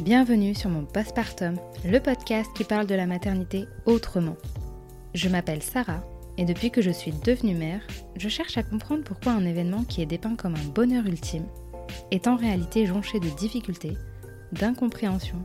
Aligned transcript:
Bienvenue 0.00 0.54
sur 0.54 0.70
mon 0.70 0.86
postpartum, 0.86 1.56
le 1.84 1.98
podcast 2.00 2.50
qui 2.56 2.64
parle 2.64 2.86
de 2.86 2.94
la 2.94 3.04
maternité 3.04 3.66
autrement. 3.84 4.38
Je 5.12 5.28
m'appelle 5.28 5.62
Sarah 5.62 6.02
et 6.38 6.46
depuis 6.46 6.70
que 6.70 6.80
je 6.80 6.90
suis 6.90 7.12
devenue 7.12 7.54
mère, 7.54 7.82
je 8.16 8.30
cherche 8.30 8.56
à 8.56 8.62
comprendre 8.62 9.04
pourquoi 9.04 9.32
un 9.32 9.44
événement 9.44 9.84
qui 9.84 10.00
est 10.00 10.06
dépeint 10.06 10.36
comme 10.36 10.54
un 10.54 10.68
bonheur 10.74 11.04
ultime 11.04 11.44
est 12.10 12.28
en 12.28 12.36
réalité 12.36 12.86
jonché 12.86 13.20
de 13.20 13.28
difficultés, 13.28 13.98
d'incompréhension, 14.52 15.36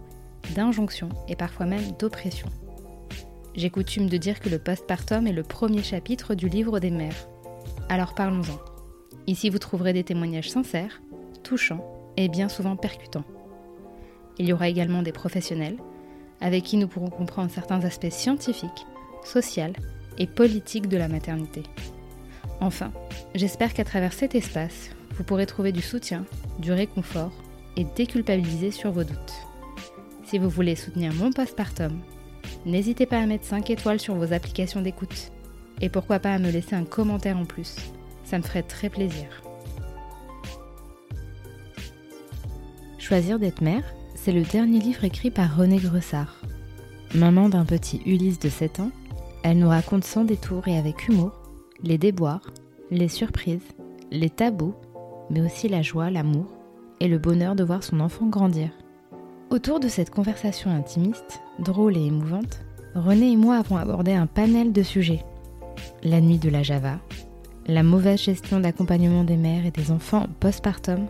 d'injonctions 0.56 1.10
et 1.28 1.36
parfois 1.36 1.66
même 1.66 1.92
d'oppression. 2.00 2.48
J'ai 3.56 3.70
coutume 3.70 4.08
de 4.08 4.16
dire 4.16 4.40
que 4.40 4.48
le 4.48 4.60
postpartum 4.60 5.28
est 5.28 5.34
le 5.34 5.44
premier 5.44 5.84
chapitre 5.84 6.34
du 6.34 6.48
livre 6.48 6.80
des 6.80 6.92
mères. 6.92 7.28
Alors 7.90 8.16
parlons-en. 8.16 8.58
Ici 9.28 9.50
vous 9.50 9.60
trouverez 9.60 9.92
des 9.92 10.06
témoignages 10.06 10.50
sincères, 10.50 11.02
touchants 11.44 11.86
et 12.16 12.30
bien 12.30 12.48
souvent 12.48 12.78
percutants. 12.78 13.26
Il 14.38 14.48
y 14.48 14.54
aura 14.54 14.70
également 14.70 15.02
des 15.02 15.12
professionnels 15.12 15.78
avec 16.42 16.64
qui 16.64 16.78
nous 16.78 16.88
pourrons 16.88 17.10
comprendre 17.10 17.52
certains 17.52 17.84
aspects 17.86 18.10
scientifiques, 18.10 18.86
sociaux 19.24 19.74
et 20.18 20.28
politiques 20.28 20.90
de 20.90 20.98
la 20.98 21.08
maternité. 21.08 21.64
Enfin, 22.60 22.92
j'espère 23.34 23.74
qu'à 23.74 23.84
travers 23.84 24.14
cet 24.14 24.36
espace, 24.36 24.90
vous 25.18 25.24
pourrez 25.24 25.46
trouver 25.46 25.72
du 25.72 25.82
soutien, 25.82 26.26
du 26.60 26.72
réconfort 26.72 27.32
et 27.78 27.86
déculpabiliser 27.96 28.72
sur 28.72 28.92
vos 28.92 29.04
doutes. 29.04 29.34
Si 30.26 30.40
vous 30.40 30.50
voulez 30.50 30.76
soutenir 30.76 31.14
mon 31.14 31.32
postpartum, 31.32 32.00
n'hésitez 32.66 33.06
pas 33.06 33.20
à 33.20 33.26
mettre 33.26 33.46
5 33.46 33.70
étoiles 33.70 34.00
sur 34.00 34.16
vos 34.16 34.34
applications 34.34 34.82
d'écoute 34.82 35.32
et 35.82 35.90
pourquoi 35.90 36.20
pas 36.20 36.34
à 36.34 36.40
me 36.40 36.50
laisser 36.50 36.76
un 36.76 36.86
commentaire 36.86 37.38
en 37.38 37.46
plus. 37.46 37.76
Ça 38.24 38.38
me 38.38 38.44
ferait 38.44 38.64
très 38.64 38.90
plaisir. 38.90 39.28
Choisir 42.98 43.38
d'être 43.38 43.62
mère, 43.62 43.84
c'est 44.26 44.32
le 44.32 44.42
dernier 44.42 44.80
livre 44.80 45.04
écrit 45.04 45.30
par 45.30 45.56
René 45.56 45.78
Gressard. 45.78 46.42
Maman 47.14 47.48
d'un 47.48 47.64
petit 47.64 48.02
Ulysse 48.08 48.40
de 48.40 48.50
7 48.50 48.80
ans, 48.80 48.90
elle 49.44 49.60
nous 49.60 49.70
raconte 49.70 50.04
sans 50.04 50.24
détour 50.24 50.68
et 50.68 50.80
avec 50.80 51.08
humour 51.08 51.32
les 51.84 52.00
déboires, 52.00 52.42
les 52.90 53.08
surprises, 53.08 53.76
les 54.10 54.32
tabous, 54.32 54.74
mais 55.30 55.42
aussi 55.42 55.70
la 55.70 55.84
joie, 55.84 56.10
l'amour 56.10 56.48
et 57.00 57.08
le 57.08 57.20
bonheur 57.20 57.54
de 57.54 57.64
voir 57.64 57.84
son 57.84 58.00
enfant 58.00 58.26
grandir. 58.26 58.72
Autour 59.52 59.80
de 59.80 59.88
cette 59.88 60.10
conversation 60.10 60.72
intimiste, 60.72 61.40
drôle 61.60 61.96
et 61.96 62.06
émouvante, 62.08 62.62
René 62.96 63.32
et 63.32 63.38
moi 63.38 63.58
avons 63.58 63.78
abordé 63.78 64.14
un 64.14 64.26
panel 64.26 64.74
de 64.74 64.82
sujets. 64.82 65.24
La 66.02 66.20
nuit 66.20 66.40
de 66.40 66.50
la 66.50 66.64
Java, 66.64 66.98
la 67.68 67.84
mauvaise 67.84 68.24
gestion 68.24 68.60
d'accompagnement 68.60 69.24
des 69.24 69.38
mères 69.38 69.68
et 69.68 69.72
des 69.72 69.92
enfants 69.92 70.26
postpartum, 70.40 71.06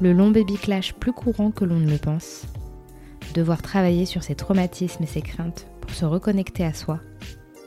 le 0.00 0.12
long 0.12 0.30
baby 0.30 0.54
clash 0.54 0.94
plus 0.94 1.12
courant 1.12 1.50
que 1.50 1.64
l'on 1.64 1.78
ne 1.78 1.90
le 1.90 1.98
pense, 1.98 2.46
devoir 3.34 3.62
travailler 3.62 4.06
sur 4.06 4.22
ses 4.22 4.34
traumatismes 4.34 5.02
et 5.02 5.06
ses 5.06 5.22
craintes 5.22 5.66
pour 5.80 5.90
se 5.90 6.04
reconnecter 6.04 6.64
à 6.64 6.74
soi, 6.74 7.00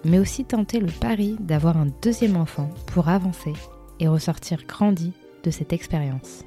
mais 0.06 0.20
aussi 0.20 0.46
tenter 0.46 0.80
le 0.80 0.92
pari 0.92 1.36
d'avoir 1.40 1.78
un 1.78 1.88
deuxième 2.02 2.38
enfant 2.38 2.70
pour 2.88 3.10
avancer 3.10 3.54
et 4.00 4.08
ressortir 4.08 4.66
grandi 4.68 5.14
de 5.44 5.52
cette 5.52 5.74
expérience. 5.74 6.44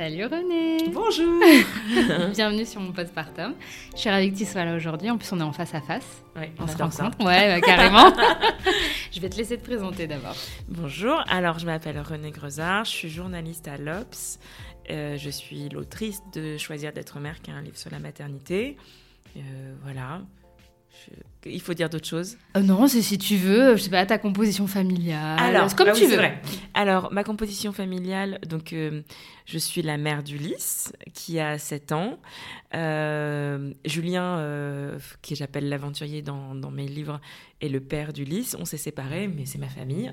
Salut 0.00 0.24
René 0.24 0.88
Bonjour 0.94 1.42
Bienvenue 2.32 2.64
sur 2.64 2.80
mon 2.80 2.90
postpartum. 2.90 3.54
Je 3.92 3.98
suis 3.98 4.08
ravie 4.08 4.32
que 4.32 4.38
tu 4.38 4.46
sois 4.46 4.64
là 4.64 4.74
aujourd'hui. 4.74 5.10
En 5.10 5.18
plus, 5.18 5.30
on 5.32 5.40
est 5.40 5.42
en 5.42 5.52
face 5.52 5.74
à 5.74 5.82
face. 5.82 6.24
Oui, 6.36 6.46
on, 6.58 6.66
se 6.66 6.78
rencontre. 6.78 7.22
Ouais, 7.22 7.48
bah, 7.48 7.60
carrément. 7.60 8.10
je 9.12 9.20
vais 9.20 9.28
te 9.28 9.36
laisser 9.36 9.58
te 9.58 9.62
présenter 9.62 10.06
d'abord. 10.06 10.34
Bonjour, 10.68 11.22
alors 11.28 11.58
je 11.58 11.66
m'appelle 11.66 12.00
René 12.00 12.30
Grezard, 12.30 12.86
je 12.86 12.92
suis 12.92 13.10
journaliste 13.10 13.68
à 13.68 13.76
l'Obs. 13.76 14.38
Euh, 14.88 15.18
je 15.18 15.28
suis 15.28 15.68
l'autrice 15.68 16.22
de 16.32 16.56
Choisir 16.56 16.94
d'être 16.94 17.20
mère, 17.20 17.42
qui 17.42 17.50
est 17.50 17.54
un 17.54 17.60
livre 17.60 17.76
sur 17.76 17.90
la 17.90 17.98
maternité. 17.98 18.78
Euh, 19.36 19.74
voilà, 19.82 20.22
il 21.46 21.60
faut 21.60 21.72
dire 21.72 21.88
d'autres 21.88 22.06
choses 22.06 22.36
euh, 22.56 22.60
Non, 22.60 22.86
c'est 22.86 23.00
si 23.02 23.16
tu 23.16 23.36
veux, 23.36 23.76
je 23.76 23.82
sais 23.82 23.90
pas, 23.90 24.04
ta 24.04 24.18
composition 24.18 24.66
familiale. 24.66 25.38
Alors, 25.38 25.74
comme 25.74 25.86
bah 25.86 25.92
tu 25.92 26.06
veux. 26.06 26.16
Vrai. 26.16 26.40
Alors, 26.74 27.12
ma 27.12 27.24
composition 27.24 27.72
familiale, 27.72 28.40
donc, 28.46 28.72
euh, 28.72 29.02
je 29.46 29.58
suis 29.58 29.80
la 29.82 29.96
mère 29.96 30.22
d'Ulysse, 30.22 30.92
qui 31.14 31.40
a 31.40 31.56
7 31.58 31.92
ans. 31.92 32.18
Euh, 32.74 33.72
Julien, 33.84 34.98
qui 35.22 35.34
j'appelle 35.34 35.68
l'aventurier 35.68 36.22
dans, 36.22 36.54
dans, 36.54 36.70
mes 36.70 36.86
livres, 36.86 37.20
est 37.60 37.68
le 37.68 37.80
père 37.80 38.12
d'Ulysse. 38.12 38.56
On 38.58 38.64
s'est 38.64 38.76
séparés, 38.76 39.28
mais 39.28 39.46
c'est 39.46 39.58
ma 39.58 39.68
famille. 39.68 40.12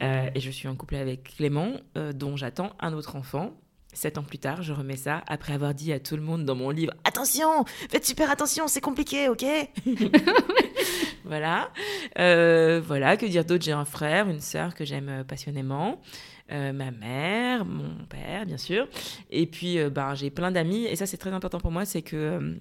et 0.00 0.40
je 0.40 0.50
suis 0.50 0.68
en 0.68 0.76
couple 0.76 0.96
avec 0.96 1.34
Clément, 1.36 1.72
dont 2.14 2.36
j'attends 2.36 2.72
un 2.80 2.92
autre 2.92 3.16
enfant. 3.16 3.54
Sept 3.92 4.18
ans 4.18 4.22
plus 4.22 4.38
tard, 4.38 4.62
je 4.62 4.72
remets 4.72 4.96
ça 4.96 5.22
après 5.26 5.52
avoir 5.52 5.74
dit 5.74 5.92
à 5.92 5.98
tout 5.98 6.16
le 6.16 6.22
monde 6.22 6.44
dans 6.44 6.54
mon 6.54 6.70
livre 6.70 6.92
Attention, 7.04 7.64
faites 7.90 8.06
super 8.06 8.30
attention, 8.30 8.68
c'est 8.68 8.80
compliqué, 8.80 9.28
ok? 9.28 9.44
Voilà. 11.24 11.70
Euh, 12.18 12.80
voilà, 12.84 13.16
que 13.16 13.24
dire 13.24 13.44
d'autre? 13.44 13.64
J'ai 13.64 13.72
un 13.72 13.84
frère, 13.84 14.28
une 14.28 14.40
sœur 14.40 14.74
que 14.74 14.84
j'aime 14.84 15.08
euh, 15.08 15.24
passionnément, 15.24 16.00
euh, 16.50 16.72
ma 16.72 16.90
mère, 16.90 17.64
mon 17.64 18.04
père, 18.06 18.46
bien 18.46 18.56
sûr. 18.56 18.88
Et 19.30 19.46
puis, 19.46 19.78
ben, 19.90 20.14
j'ai 20.14 20.30
plein 20.30 20.50
d'amis. 20.50 20.86
Et 20.86 20.96
ça, 20.96 21.06
c'est 21.06 21.18
très 21.18 21.30
important 21.30 21.60
pour 21.60 21.70
moi 21.70 21.84
c'est 21.84 22.02
que. 22.02 22.58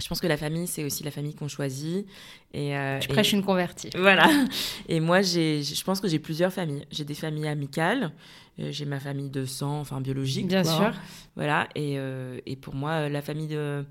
Je 0.00 0.08
pense 0.08 0.20
que 0.20 0.26
la 0.26 0.36
famille, 0.36 0.66
c'est 0.66 0.84
aussi 0.84 1.02
la 1.04 1.10
famille 1.10 1.34
qu'on 1.34 1.48
choisit. 1.48 2.06
Et, 2.52 2.74
tu 3.00 3.08
prêches 3.08 3.32
une 3.32 3.44
convertie. 3.44 3.90
Voilà. 3.96 4.28
Et 4.88 5.00
moi, 5.00 5.22
je 5.22 5.84
pense 5.84 6.00
que 6.00 6.08
j'ai 6.08 6.18
plusieurs 6.18 6.52
familles. 6.52 6.84
J'ai 6.90 7.04
des 7.04 7.14
familles 7.14 7.48
amicales, 7.48 8.12
euh, 8.60 8.68
j'ai 8.70 8.84
ma 8.84 9.00
famille 9.00 9.30
de 9.30 9.44
sang, 9.44 9.80
enfin 9.80 10.00
biologique. 10.00 10.48
Bien 10.48 10.64
sûr. 10.64 10.92
Voilà. 11.36 11.68
Et, 11.74 11.98
euh, 11.98 12.38
et, 12.46 12.56
pour 12.56 12.74
moi, 12.74 13.08
la 13.08 13.22
famille 13.22 13.48
de. 13.48 13.84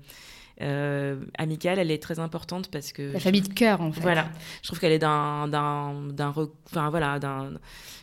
Euh, 0.62 1.16
amicale, 1.38 1.78
elle 1.78 1.90
est 1.90 2.02
très 2.02 2.18
importante 2.18 2.70
parce 2.70 2.92
que... 2.92 3.14
La 3.14 3.20
famille 3.20 3.40
de 3.40 3.52
cœur, 3.52 3.80
en 3.80 3.92
fait. 3.92 4.02
Voilà. 4.02 4.28
Je 4.60 4.68
trouve 4.68 4.78
qu'elle 4.78 4.92
est 4.92 4.98
d'un... 4.98 5.48
d'un 5.48 6.12
enfin, 6.66 6.90
voilà, 6.90 7.18
d'un... 7.18 7.52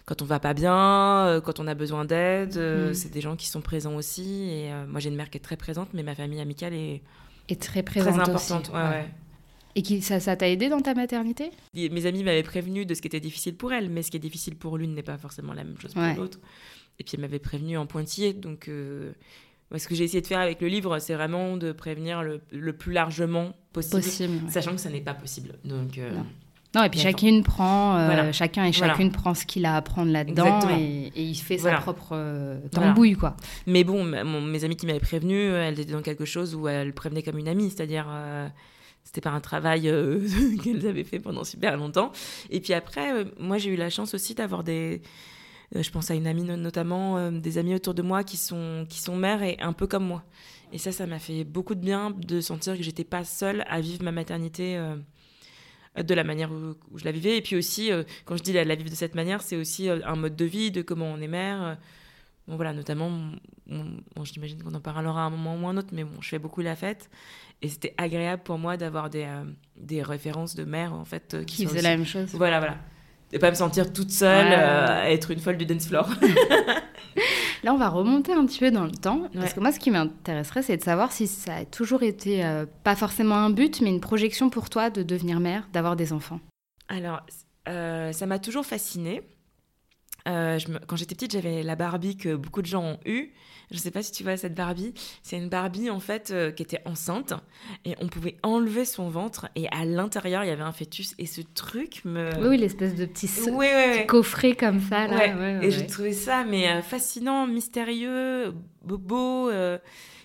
Quand 0.06 0.24
on 0.24 0.26
va 0.26 0.40
pas 0.40 0.56
bien, 0.56 1.40
quand 1.46 1.60
on 1.60 1.68
a 1.68 1.76
besoin 1.76 2.04
d'aide, 2.04 2.58
mm. 2.58 2.96
c'est 2.96 3.12
des 3.12 3.22
gens 3.22 3.36
qui 3.36 3.46
sont 3.46 3.62
présents 3.62 3.96
aussi. 3.96 4.50
Et 4.50 4.72
moi, 4.88 5.00
j'ai 5.00 5.10
une 5.10 5.16
mère 5.16 5.30
qui 5.30 5.38
est 5.38 5.42
très 5.42 5.58
présente, 5.58 5.90
mais 5.94 6.02
ma 6.02 6.16
famille 6.16 6.42
amicale 6.42 6.74
est... 6.74 7.04
Est 7.50 7.62
très 7.62 7.84
présente 7.84 8.14
Très 8.14 8.22
importante, 8.22 8.70
ouais. 8.74 8.82
ouais. 8.82 9.06
Et 9.76 9.84
qui, 9.84 10.02
ça, 10.02 10.20
ça 10.20 10.36
t'a 10.36 10.50
aidé 10.50 10.70
dans 10.70 10.82
ta 10.82 10.96
maternité? 10.96 11.52
Mes 11.76 12.06
amis 12.08 12.24
m'avaient 12.24 12.42
prévenu 12.44 12.86
de 12.86 12.94
ce 12.96 13.02
qui 13.02 13.08
était 13.08 13.20
difficile 13.20 13.56
pour 13.56 13.72
elle, 13.72 13.90
mais 13.90 14.02
ce 14.02 14.10
qui 14.10 14.18
est 14.18 14.22
difficile 14.22 14.56
pour 14.56 14.78
l'une 14.78 14.96
n'est 14.96 15.04
pas 15.04 15.18
forcément 15.18 15.54
la 15.54 15.64
même 15.64 15.78
chose 15.80 15.94
pour 15.94 16.04
l'autre. 16.18 16.40
Et 17.00 17.04
puis 17.04 17.12
elle 17.14 17.22
m'avait 17.22 17.38
prévenu 17.38 17.78
en 17.78 17.86
pointillé, 17.86 18.34
donc 18.34 18.70
euh, 18.70 19.12
ce 19.78 19.88
que 19.88 19.94
j'ai 19.94 20.06
essayé 20.06 20.22
de 20.22 20.26
faire 20.26 20.40
avec 20.40 20.62
le 20.62 20.68
livre, 20.68 20.98
c'est 20.98 21.14
vraiment 21.14 21.56
de 21.58 21.72
prévenir 21.72 22.24
le, 22.24 22.42
le 22.52 22.74
plus 22.74 22.92
largement 22.92 23.54
possible, 23.72 24.50
sachant 24.50 24.72
que 24.72 24.82
ça 24.82 24.90
n'est 24.90 25.02
pas 25.02 25.14
possible. 25.14 25.60
Donc 25.64 26.00
euh, 26.00 26.20
non. 26.76 26.84
et 26.84 26.90
puis 26.90 27.00
chacune 27.00 27.44
prend, 27.44 27.98
euh, 27.98 28.32
chacun 28.32 28.66
et 28.66 28.72
chacune 28.72 29.12
prend 29.12 29.34
ce 29.34 29.46
qu'il 29.46 29.66
a 29.66 29.74
à 29.74 29.78
apprendre 29.78 30.12
là-dedans 30.12 30.60
et, 30.78 31.12
il 31.16 31.36
fait 31.36 31.58
sa 31.58 31.76
propre 31.76 32.60
tambouille 32.72 33.16
quoi. 33.16 33.36
Mais 33.66 33.84
bon, 33.84 34.04
mes 34.04 34.64
amis 34.64 34.76
qui 34.76 34.86
m'avaient 34.86 35.00
prévenu, 35.00 35.38
elles 35.38 35.80
étaient 35.80 35.94
dans 35.94 36.02
quelque 36.02 36.26
chose 36.26 36.56
où 36.56 36.68
elles 36.68 36.94
prévenaient 36.94 37.24
comme 37.24 37.38
une 37.38 37.48
amie, 37.48 37.70
c'est-à-dire 37.70 38.08
c'était 39.08 39.22
pas 39.22 39.32
un 39.32 39.40
travail 39.40 39.88
euh, 39.88 40.20
qu'elles 40.64 40.86
avaient 40.86 41.06
fait 41.06 41.20
pendant 41.20 41.46
super 41.46 41.78
longtemps. 41.78 42.12
Et 42.50 42.60
puis 42.60 42.74
après, 42.74 43.14
euh, 43.14 43.24
moi 43.40 43.58
j'ai 43.58 43.70
eu 43.70 43.78
la 43.78 43.90
chance 43.90 44.14
aussi 44.14 44.36
d'avoir 44.36 44.66
des, 44.66 45.02
euh, 45.76 45.82
je 45.82 45.90
pense 45.92 46.12
à 46.12 46.16
une 46.16 46.28
amie 46.28 46.44
notamment, 46.44 47.32
des 47.32 47.58
amis 47.58 47.74
autour 47.74 47.94
de 47.94 48.02
moi 48.02 48.24
qui 48.26 48.36
sont 48.36 48.86
qui 48.90 49.00
sont 49.00 49.16
mères 49.16 49.44
et 49.44 49.58
un 49.62 49.74
peu 49.74 49.88
comme 49.88 50.06
moi. 50.06 50.24
Et 50.74 50.78
ça, 50.78 50.92
ça 50.92 51.08
m'a 51.08 51.20
fait 51.20 51.46
beaucoup 51.46 51.76
de 51.76 51.80
bien 51.80 52.12
de 52.12 52.42
sentir 52.42 52.76
que 52.76 52.84
j'étais 52.84 53.06
pas 53.06 53.24
seule 53.24 53.64
à 53.70 53.80
vivre 53.80 54.04
ma 54.04 54.12
maternité 54.12 54.78
de 56.04 56.14
la 56.14 56.24
manière 56.24 56.52
où, 56.52 56.76
je 56.98 57.06
la 57.06 57.12
vivais. 57.12 57.38
Et 57.38 57.42
puis 57.42 57.56
aussi, 57.56 57.90
quand 58.26 58.38
je 58.38 58.44
dis 58.44 58.54
la, 58.54 58.64
la, 58.64 58.76
vivre 58.76 58.90
de 58.90 58.96
cette 58.96 59.16
manière, 59.16 59.42
c'est 59.42 59.56
aussi 59.56 59.90
un 59.90 60.16
mode 60.16 60.36
de 60.36 60.46
vie, 60.46 60.72
de 60.72 60.82
comment 60.82 61.08
on 61.08 61.20
est 61.20 61.28
mère. 61.28 61.78
Bon, 62.48 62.56
voilà, 62.56 62.74
notamment, 62.74 63.12
bon, 63.68 64.24
j'imagine 64.24 64.64
qu'on 64.64 64.74
en 64.74 64.80
parlera 64.80 65.24
à 65.24 65.26
un 65.26 65.30
moment 65.30 65.58
ou 65.58 65.68
un 65.68 65.76
autre, 65.76 65.90
mais 65.92 66.06
bon, 66.06 66.22
je 66.22 66.30
fais 66.30 66.40
beaucoup 66.40 66.62
la 66.62 66.76
fête. 66.76 67.10
Et 67.62 67.68
c'était 67.70 67.94
agréable 67.98 68.44
pour 68.44 68.58
moi 68.58 68.78
d'avoir 68.78 69.10
des, 69.10 69.24
euh, 69.24 69.44
des 69.76 70.02
références 70.02 70.56
de 70.56 70.64
mère, 70.64 70.94
en 70.94 71.06
fait, 71.06 71.34
euh, 71.34 71.44
qui, 71.44 71.66
faisaient 71.66 71.82
la 71.82 71.98
même 71.98 72.06
chose. 72.06 72.30
Voilà, 72.34 72.60
voilà. 72.60 72.78
De 73.32 73.38
pas 73.38 73.50
me 73.50 73.56
sentir 73.56 73.92
toute 73.92 74.12
seule 74.12 74.54
euh, 74.54 75.04
à 75.04 75.10
être 75.10 75.32
une 75.32 75.40
folle 75.40 75.58
du 75.58 75.66
dance 75.66 75.88
floor. 75.88 76.10
Là, 77.64 77.74
on 77.74 77.78
va 77.78 77.90
remonter 77.90 78.32
un 78.32 78.46
petit 78.46 78.60
peu 78.60 78.72
dans 78.72 78.86
le 78.86 78.92
temps. 78.92 79.24
Parce 79.34 79.54
que 79.54 79.60
moi, 79.60 79.72
ce 79.72 79.80
qui 79.80 79.92
m'intéresserait, 79.92 80.62
c'est 80.62 80.78
de 80.78 80.84
savoir 80.84 81.12
si 81.12 81.28
ça 81.28 81.56
a 81.56 81.66
toujours 81.66 82.04
été, 82.04 82.46
pas 82.84 82.96
forcément 82.96 83.36
un 83.36 83.50
but, 83.50 83.82
mais 83.82 83.90
une 83.90 84.00
projection 84.00 84.50
pour 84.50 84.70
toi 84.70 84.90
de 84.90 85.02
devenir 85.04 85.40
mère, 85.40 85.68
d'avoir 85.74 85.96
des 85.96 86.14
enfants. 86.14 86.40
Alors, 86.88 87.22
ça 87.66 88.26
m'a 88.26 88.40
toujours 88.40 88.66
fascinée. 88.66 89.24
Quand 90.28 90.96
j'étais 90.96 91.16
petite, 91.16 91.32
j'avais 91.32 91.64
la 91.64 91.76
Barbie 91.76 92.18
que 92.18 92.36
beaucoup 92.36 92.62
de 92.62 92.68
gens 92.68 92.84
ont 92.84 93.00
eue. 93.06 93.32
Je 93.70 93.78
sais 93.78 93.92
pas 93.92 94.02
si 94.02 94.14
tu 94.14 94.24
vois 94.24 94.38
cette 94.38 94.56
Barbie. 94.56 94.94
C'est 95.24 95.38
une 95.38 95.50
Barbie 95.50 95.90
en 95.90 96.00
fait 96.00 96.32
euh, 96.32 96.52
qui 96.52 96.64
était 96.64 96.82
enceinte 96.86 97.34
et 97.84 97.96
on 98.00 98.08
pouvait 98.08 98.38
enlever 98.42 98.86
son 98.86 99.10
ventre 99.10 99.50
et 99.58 99.68
à 99.72 99.84
l'intérieur 99.84 100.46
il 100.46 100.48
y 100.48 100.52
avait 100.52 100.64
un 100.64 100.72
fœtus 100.72 101.16
et 101.18 101.26
ce 101.26 101.42
truc 101.42 102.02
me. 102.06 102.30
Oui, 102.48 102.58
l'espèce 102.58 102.96
de 102.96 103.06
petit, 103.06 103.28
coffret 104.08 104.56
comme 104.56 104.80
ça 104.80 105.08
là. 105.08 105.62
et 105.62 105.70
j'ai 105.72 105.86
trouvé 105.86 106.14
ça 106.14 106.46
mais 106.46 106.70
euh, 106.70 106.82
fascinant, 106.82 107.46
mystérieux, 107.46 108.54
beau. 108.84 109.50
Euh, 109.50 109.78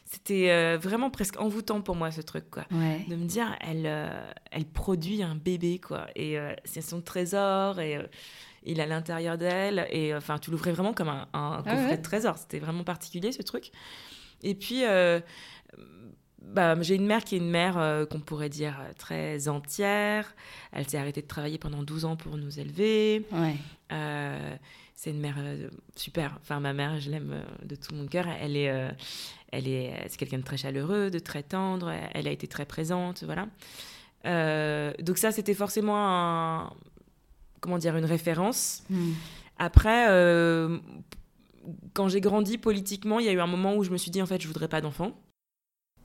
c'était 0.05 0.77
vraiment 0.77 1.09
presque 1.09 1.41
envoûtant 1.41 1.81
pour 1.81 1.97
moi 1.97 2.11
ce 2.11 2.21
truc 2.21 2.45
quoi 2.51 2.65
Ouais. 2.71 3.03
de 3.09 3.17
me 3.17 3.25
dire 3.25 3.57
elle 3.67 3.91
elle 4.51 4.67
produit 4.67 5.23
un 5.23 5.35
bébé 5.37 5.79
quoi 5.79 6.07
et 6.15 6.37
c'est 6.67 6.83
son 6.83 7.01
trésor 7.01 7.81
et 7.81 7.99
il 8.65 8.79
est 8.81 8.83
à 8.83 8.87
l'intérieur 8.87 9.39
d'elle 9.39 9.87
et 9.91 10.15
enfin 10.15 10.39
tu 10.39 10.51
l'ouvrais 10.51 10.73
vraiment 10.73 10.93
comme 10.93 11.09
un, 11.09 11.29
un 11.33 11.57
Ah 11.59 11.63
coffret 11.65 11.87
ouais. 11.91 11.97
de 11.99 12.03
trésor 12.03 12.39
c'était 12.39 12.59
vraiment 12.59 12.85
particulier 12.85 13.33
ce 13.33 13.43
truc 13.43 13.71
et 14.43 14.55
puis 14.55 14.83
bah, 16.45 16.81
j'ai 16.83 16.97
une 16.97 17.07
mère 17.07 17.25
qui 17.25 17.37
est 17.37 17.39
une 17.39 17.51
mère 17.51 17.79
euh, 17.79 18.05
qu'on 18.05 18.21
pourrait 18.21 18.49
dire 18.49 18.79
euh, 18.81 18.93
très 18.99 19.49
entière. 19.49 20.35
Elle 20.73 20.89
s'est 20.89 20.99
arrêtée 20.99 21.23
de 21.23 21.27
travailler 21.27 21.59
pendant 21.59 21.83
12 21.83 22.05
ans 22.05 22.17
pour 22.17 22.37
nous 22.37 22.59
élever. 22.59 23.25
Ouais. 23.33 23.55
Euh, 23.93 24.57
c'est 24.95 25.11
une 25.11 25.21
mère 25.21 25.37
euh, 25.39 25.69
super. 25.97 26.37
Enfin, 26.41 26.61
ma 26.61 26.73
mère, 26.73 26.99
je 27.01 27.11
l'aime 27.11 27.33
euh, 27.33 27.65
de 27.65 27.77
tout 27.77 27.95
mon 27.95 28.07
cœur. 28.07 28.27
Elle 28.41 28.57
est, 28.57 28.71
euh, 28.71 28.91
elle 29.53 29.69
est, 29.69 29.93
c'est 30.09 30.17
quelqu'un 30.19 30.39
de 30.39 30.45
très 30.45 30.57
chaleureux, 30.57 31.11
de 31.11 31.19
très 31.19 31.43
tendre. 31.43 31.93
Elle 32.13 32.27
a 32.29 32.33
été 32.33 32.47
très 32.49 32.67
présente, 32.67 33.23
voilà. 33.25 33.47
Euh, 34.27 34.93
donc 35.01 35.19
ça, 35.19 35.31
c'était 35.33 35.55
forcément 35.55 35.97
un, 35.97 36.73
comment 37.63 37.79
dire, 37.79 37.97
une 37.97 38.05
référence. 38.05 38.83
Hmm. 38.91 39.13
Après, 39.59 40.11
euh, 40.11 40.79
quand 41.95 42.09
j'ai 42.09 42.21
grandi 42.21 42.59
politiquement, 42.59 43.21
il 43.21 43.27
y 43.27 43.29
a 43.31 43.33
eu 43.33 43.41
un 43.41 43.47
moment 43.47 43.77
où 43.77 43.85
je 43.85 43.91
me 43.91 43.97
suis 43.97 44.11
dit 44.11 44.21
en 44.21 44.27
fait, 44.27 44.43
je 44.43 44.49
voudrais 44.49 44.69
pas 44.69 44.83
d'enfant. 44.83 45.19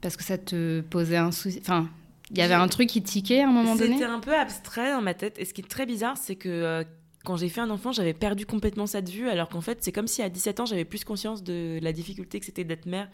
Parce 0.00 0.16
que 0.16 0.24
ça 0.24 0.38
te 0.38 0.80
posait 0.80 1.16
un 1.16 1.32
souci. 1.32 1.58
Enfin, 1.60 1.90
il 2.30 2.38
y 2.38 2.42
avait 2.42 2.54
un 2.54 2.68
truc 2.68 2.88
qui 2.88 3.02
tiquait 3.02 3.42
à 3.42 3.48
un 3.48 3.52
moment 3.52 3.74
donné? 3.74 3.94
C'était 3.94 4.04
un 4.04 4.20
peu 4.20 4.34
abstrait 4.34 4.92
dans 4.92 5.02
ma 5.02 5.14
tête. 5.14 5.38
Et 5.38 5.44
ce 5.44 5.52
qui 5.52 5.60
est 5.60 5.68
très 5.68 5.86
bizarre, 5.86 6.16
c'est 6.16 6.36
que 6.36 6.48
euh, 6.48 6.84
quand 7.24 7.36
j'ai 7.36 7.48
fait 7.48 7.60
un 7.60 7.70
enfant, 7.70 7.90
j'avais 7.90 8.14
perdu 8.14 8.46
complètement 8.46 8.86
ça 8.86 9.02
de 9.02 9.10
vue. 9.10 9.28
Alors 9.28 9.48
qu'en 9.48 9.60
fait, 9.60 9.78
c'est 9.82 9.92
comme 9.92 10.06
si 10.06 10.22
à 10.22 10.28
17 10.28 10.60
ans, 10.60 10.66
j'avais 10.66 10.84
plus 10.84 11.04
conscience 11.04 11.42
de 11.42 11.80
la 11.82 11.92
difficulté 11.92 12.38
que 12.38 12.46
c'était 12.46 12.64
d'être 12.64 12.86
mère 12.86 13.08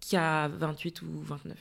qu'à 0.00 0.48
28 0.48 1.00
ou 1.02 1.06
29. 1.22 1.56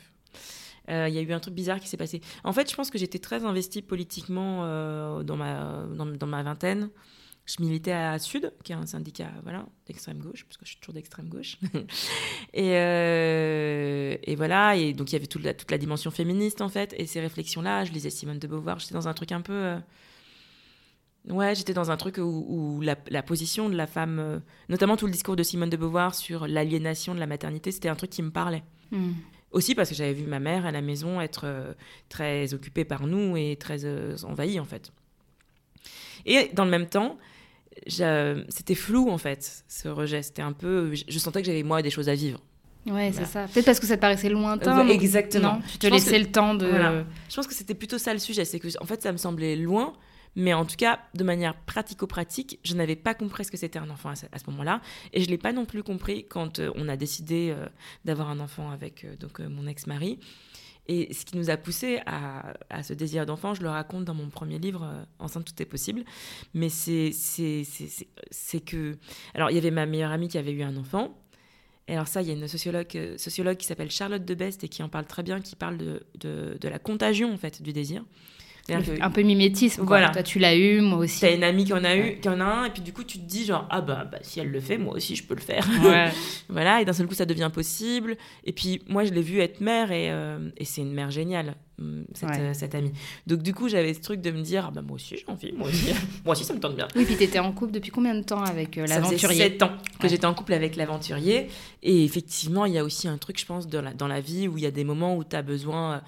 Euh, 0.89 1.07
Il 1.09 1.15
y 1.15 1.17
a 1.17 1.21
eu 1.21 1.31
un 1.31 1.39
truc 1.39 1.53
bizarre 1.53 1.79
qui 1.79 1.87
s'est 1.87 1.97
passé. 1.97 2.21
En 2.43 2.53
fait, 2.53 2.69
je 2.69 2.75
pense 2.75 2.89
que 2.89 2.97
j'étais 2.97 3.19
très 3.19 3.45
investie 3.45 3.81
politiquement 3.81 4.61
euh, 4.63 5.23
dans, 5.23 5.37
ma, 5.37 5.85
dans, 5.95 6.27
ma 6.27 6.43
vingtaine. 6.43 6.89
Je 7.45 7.61
militais 7.61 7.91
à 7.91 8.17
Sud, 8.19 8.53
qui 8.63 8.71
est 8.71 8.75
un 8.75 8.85
syndicat 8.85 9.29
voilà, 9.43 9.65
d'extrême 9.85 10.19
gauche, 10.19 10.45
parce 10.45 10.55
que 10.55 10.65
je 10.65 10.71
suis 10.71 10.79
toujours 10.79 10.93
d'extrême 10.93 11.27
gauche. 11.27 11.57
et, 12.53 12.77
euh, 12.77 14.15
et 14.23 14.35
voilà, 14.35 14.77
et 14.77 14.93
donc 14.93 15.11
il 15.11 15.13
y 15.13 15.15
avait 15.17 15.27
toute 15.27 15.43
la, 15.43 15.53
toute 15.53 15.69
la 15.69 15.77
dimension 15.77 16.09
féministe 16.09 16.61
en 16.61 16.69
fait, 16.69 16.95
et 16.97 17.05
ces 17.05 17.19
réflexions-là, 17.19 17.83
je 17.83 17.91
lisais 17.91 18.09
Simone 18.09 18.39
de 18.39 18.47
Beauvoir, 18.47 18.79
j'étais 18.79 18.93
dans 18.93 19.09
un 19.09 19.13
truc 19.13 19.33
un 19.33 19.41
peu. 19.41 19.75
Ouais, 21.27 21.53
j'étais 21.53 21.73
dans 21.73 21.91
un 21.91 21.97
truc 21.97 22.17
où, 22.17 22.81
la, 22.81 23.23
position 23.23 23.69
de 23.69 23.75
la 23.75 23.87
femme, 23.87 24.41
notamment 24.69 24.95
tout 24.95 25.05
le 25.05 25.11
discours 25.11 25.35
de 25.35 25.43
Simone 25.43 25.69
de 25.69 25.77
Beauvoir 25.77 26.15
sur 26.15 26.47
l'aliénation 26.47 27.13
de 27.13 27.19
la 27.19 27.27
maternité, 27.27 27.71
c'était 27.73 27.89
un 27.89 27.95
truc 27.95 28.09
qui 28.09 28.23
me 28.23 28.31
parlait. 28.31 28.63
Hmm. 28.91 29.11
Aussi 29.53 29.75
parce 29.75 29.89
que 29.89 29.95
j'avais 29.95 30.13
vu 30.13 30.25
ma 30.25 30.39
mère 30.39 30.65
à 30.65 30.71
la 30.71 30.81
maison 30.81 31.21
être 31.21 31.43
euh, 31.45 31.73
très 32.09 32.53
occupée 32.53 32.83
par 32.85 33.07
nous 33.07 33.37
et 33.37 33.55
très 33.57 33.85
euh, 33.85 34.15
envahie 34.23 34.59
en 34.59 34.65
fait. 34.65 34.91
Et 36.25 36.49
dans 36.53 36.65
le 36.65 36.71
même 36.71 36.87
temps, 36.87 37.17
c'était 37.87 38.75
flou 38.75 39.09
en 39.09 39.17
fait, 39.17 39.63
ce 39.67 39.87
rejet. 39.87 40.21
C'était 40.23 40.41
un 40.41 40.53
peu. 40.53 40.93
Je, 40.93 41.03
je 41.07 41.19
sentais 41.19 41.41
que 41.41 41.45
j'avais 41.47 41.63
moi 41.63 41.81
des 41.81 41.89
choses 41.89 42.09
à 42.09 42.15
vivre. 42.15 42.39
Ouais, 42.85 43.11
c'est 43.13 43.25
ça. 43.25 43.45
Peut-être 43.47 43.65
parce 43.65 43.79
que 43.79 43.87
ça 43.87 43.95
te 43.95 44.01
paraissait 44.01 44.27
lointain. 44.29 44.83
Donc- 44.83 44.91
exactement. 44.91 45.53
Non, 45.55 45.61
tu 45.71 45.77
te 45.77 45.87
laissais 45.87 46.11
que- 46.19 46.25
le 46.25 46.31
temps 46.31 46.53
de. 46.55 46.67
Voilà. 46.67 47.03
Je 47.29 47.35
pense 47.35 47.47
que 47.47 47.53
c'était 47.53 47.73
plutôt 47.75 47.97
ça 47.97 48.11
le 48.13 48.19
sujet. 48.19 48.43
C'est 48.45 48.59
que 48.59 48.67
en 48.81 48.85
fait, 48.85 49.01
ça 49.01 49.11
me 49.11 49.17
semblait 49.17 49.55
loin. 49.55 49.93
Mais 50.35 50.53
en 50.53 50.65
tout 50.65 50.75
cas, 50.75 50.99
de 51.13 51.23
manière 51.23 51.55
pratico-pratique, 51.55 52.59
je 52.63 52.73
n'avais 52.75 52.95
pas 52.95 53.13
compris 53.13 53.45
ce 53.45 53.51
que 53.51 53.57
c'était 53.57 53.79
un 53.79 53.89
enfant 53.89 54.09
à 54.09 54.15
ce, 54.15 54.25
moment-là. 54.47 54.81
Et 55.13 55.21
je 55.21 55.25
ne 55.25 55.31
l'ai 55.31 55.37
pas 55.37 55.53
non 55.53 55.65
plus 55.65 55.83
compris 55.83 56.25
quand 56.27 56.59
euh, 56.59 56.71
on 56.75 56.89
a 56.89 56.97
décidé 56.97 57.53
euh, 57.55 57.67
d'avoir 58.05 58.29
un 58.29 58.39
enfant 58.39 58.71
avec 58.71 59.05
euh, 59.05 59.15
donc, 59.17 59.39
mon 59.39 59.67
ex-mari. 59.67 60.19
Et 60.87 61.13
ce 61.13 61.23
qui 61.23 61.37
nous 61.37 61.49
a 61.49 61.55
poussé 61.55 62.01
à, 62.05 62.83
ce 62.83 62.91
désir 62.93 63.25
d'enfant, 63.25 63.53
je 63.53 63.61
le 63.61 63.69
raconte 63.69 64.03
dans 64.03 64.13
mon 64.13 64.29
premier 64.29 64.59
livre, 64.59 65.05
Enceinte, 65.17 65.45
tout 65.45 65.61
est 65.61 65.65
possible. 65.65 66.03
Mais 66.53 66.67
c'est 66.67 67.13
que. 68.65 68.97
Alors, 69.33 69.49
il 69.49 69.55
y 69.55 69.57
avait 69.57 69.71
ma 69.71 69.85
meilleure 69.85 70.11
amie 70.11 70.27
qui 70.27 70.37
avait 70.37 70.51
eu 70.51 70.61
un 70.61 70.75
enfant. 70.75 71.17
Et 71.87 71.93
alors, 71.93 72.09
ça, 72.09 72.21
il 72.21 72.27
y 72.27 72.31
a 72.31 72.33
une 72.33 72.49
sociologue, 72.49 72.87
qui 72.87 73.65
s'appelle 73.65 73.91
Charlotte 73.91 74.25
de 74.25 74.33
Best 74.33 74.65
et 74.65 74.67
qui 74.67 74.83
en 74.83 74.89
parle 74.89 75.05
très 75.05 75.23
bien, 75.23 75.39
qui 75.39 75.55
parle 75.55 75.77
de, 75.77 76.05
de 76.19 76.67
la 76.67 76.79
contagion, 76.79 77.33
en 77.33 77.37
fait, 77.37 77.61
du 77.61 77.71
désir. 77.71 78.03
Que 78.67 79.01
Un 79.01 79.09
peu 79.09 79.23
mimétisme. 79.23 79.81
quoi. 79.85 79.97
Voilà. 79.97 80.09
Toi, 80.09 80.23
tu 80.23 80.39
l'as 80.39 80.55
eu, 80.55 80.79
moi 80.79 80.99
aussi. 80.99 81.19
T'as 81.19 81.35
une 81.35 81.43
amie 81.43 81.65
qui 81.65 81.73
en 81.73 81.83
a 81.83 81.97
eu, 81.97 82.19
qui 82.21 82.29
en 82.29 82.39
a 82.39 82.45
un, 82.45 82.65
et 82.65 82.69
puis 82.69 82.81
du 82.81 82.93
coup, 82.93 83.03
tu 83.03 83.19
te 83.19 83.25
dis 83.25 83.43
genre, 83.45 83.67
ah 83.69 83.81
bah, 83.81 84.07
bah, 84.09 84.19
si 84.21 84.39
elle 84.39 84.51
le 84.51 84.61
fait, 84.61 84.77
moi 84.77 84.93
aussi, 84.95 85.17
je 85.17 85.23
peux 85.25 85.35
le 85.35 85.41
faire. 85.41 85.67
Ouais. 85.83 86.09
voilà, 86.49 86.79
et 86.81 86.85
d'un 86.85 86.93
seul 86.93 87.07
coup, 87.07 87.13
ça 87.13 87.25
devient 87.25 87.49
possible. 87.53 88.15
Et 88.45 88.53
puis, 88.53 88.81
moi, 88.87 89.03
je 89.03 89.11
l'ai 89.11 89.21
vue 89.21 89.39
être 89.41 89.59
mère, 89.59 89.91
et, 89.91 90.09
euh, 90.11 90.49
et 90.55 90.63
c'est 90.63 90.79
une 90.79 90.93
mère 90.93 91.11
géniale, 91.11 91.55
hum, 91.77 92.05
cette, 92.13 92.29
Ouais. 92.29 92.39
euh, 92.39 92.53
cette 92.53 92.73
amie. 92.73 92.93
Donc, 93.27 93.41
du 93.43 93.53
coup, 93.53 93.67
j'avais 93.67 93.93
ce 93.93 93.99
truc 93.99 94.21
de 94.21 94.31
me 94.31 94.41
dire, 94.41 94.67
ah 94.69 94.71
bah, 94.71 94.81
moi 94.81 94.95
aussi, 94.95 95.17
j'ai 95.17 95.25
envie, 95.27 95.51
moi 95.51 95.67
aussi, 95.67 95.87
moi 96.23 96.31
aussi, 96.33 96.45
ça 96.45 96.53
me 96.53 96.61
tente 96.61 96.77
bien. 96.77 96.87
Oui, 96.95 97.03
puis 97.03 97.17
t'étais 97.17 97.39
en 97.39 97.51
couple 97.51 97.73
depuis 97.73 97.91
combien 97.91 98.15
de 98.15 98.23
temps 98.23 98.43
avec 98.45 98.77
euh, 98.77 98.87
Ça 98.87 99.01
faisait 99.01 99.01
l'aventurier? 99.17 99.43
7 99.43 99.63
ans 99.63 99.71
que 99.99 100.03
Ouais. 100.03 100.09
j'étais 100.09 100.25
en 100.25 100.33
couple 100.33 100.53
avec 100.53 100.77
l'aventurier. 100.77 101.49
Et 101.81 102.05
effectivement, 102.05 102.63
il 102.63 102.71
y 102.71 102.77
a 102.77 102.85
aussi 102.85 103.09
un 103.09 103.17
truc, 103.17 103.37
je 103.41 103.45
pense, 103.45 103.67
dans 103.67 103.81
la, 103.81 103.93
dans 103.93 104.07
la 104.07 104.21
vie 104.21 104.47
où 104.47 104.57
il 104.57 104.63
y 104.63 104.67
a 104.67 104.71
des 104.71 104.85
moments 104.85 105.17
où 105.17 105.25
tu 105.25 105.35
as 105.35 105.41
besoin 105.41 105.95
euh, 105.95 105.99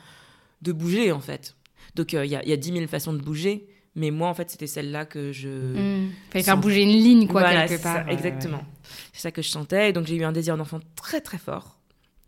de 0.62 0.72
bouger, 0.72 1.12
en 1.12 1.20
fait. 1.20 1.54
Donc, 1.96 2.14
euh, 2.14 2.26
il 2.26 2.32
y, 2.32 2.36
a, 2.36 2.46
y 2.46 2.54
a 2.54 2.58
10 2.58 2.74
000 2.74 2.88
façons 2.88 3.14
de 3.14 3.22
bouger. 3.22 3.68
Mais 3.96 4.12
moi, 4.12 4.28
en 4.28 4.34
fait, 4.34 4.50
c'était 4.50 4.68
celle-là 4.68 5.06
que 5.06 5.32
je. 5.32 5.48
Hmm. 5.48 6.10
Fallait 6.30 6.44
faire 6.44 6.58
bouger 6.58 6.82
une 6.82 6.90
ligne, 6.90 7.28
quoi, 7.28 7.42
Voilà, 7.42 7.68
quelque 7.68 7.82
part. 7.82 7.96
ça, 7.98 8.06
Ouais, 8.06 8.14
exactement. 8.14 8.62
C'est 9.14 9.22
ça 9.22 9.32
que 9.32 9.42
je 9.42 9.50
sentais. 9.50 9.90
Et 9.90 9.94
donc, 9.94 10.06
j'ai 10.06 10.16
eu 10.16 10.24
un 10.24 10.34
désir 10.34 10.58
d'enfant 10.58 10.80
très, 10.96 11.22
très 11.22 11.38
fort. 11.38 11.80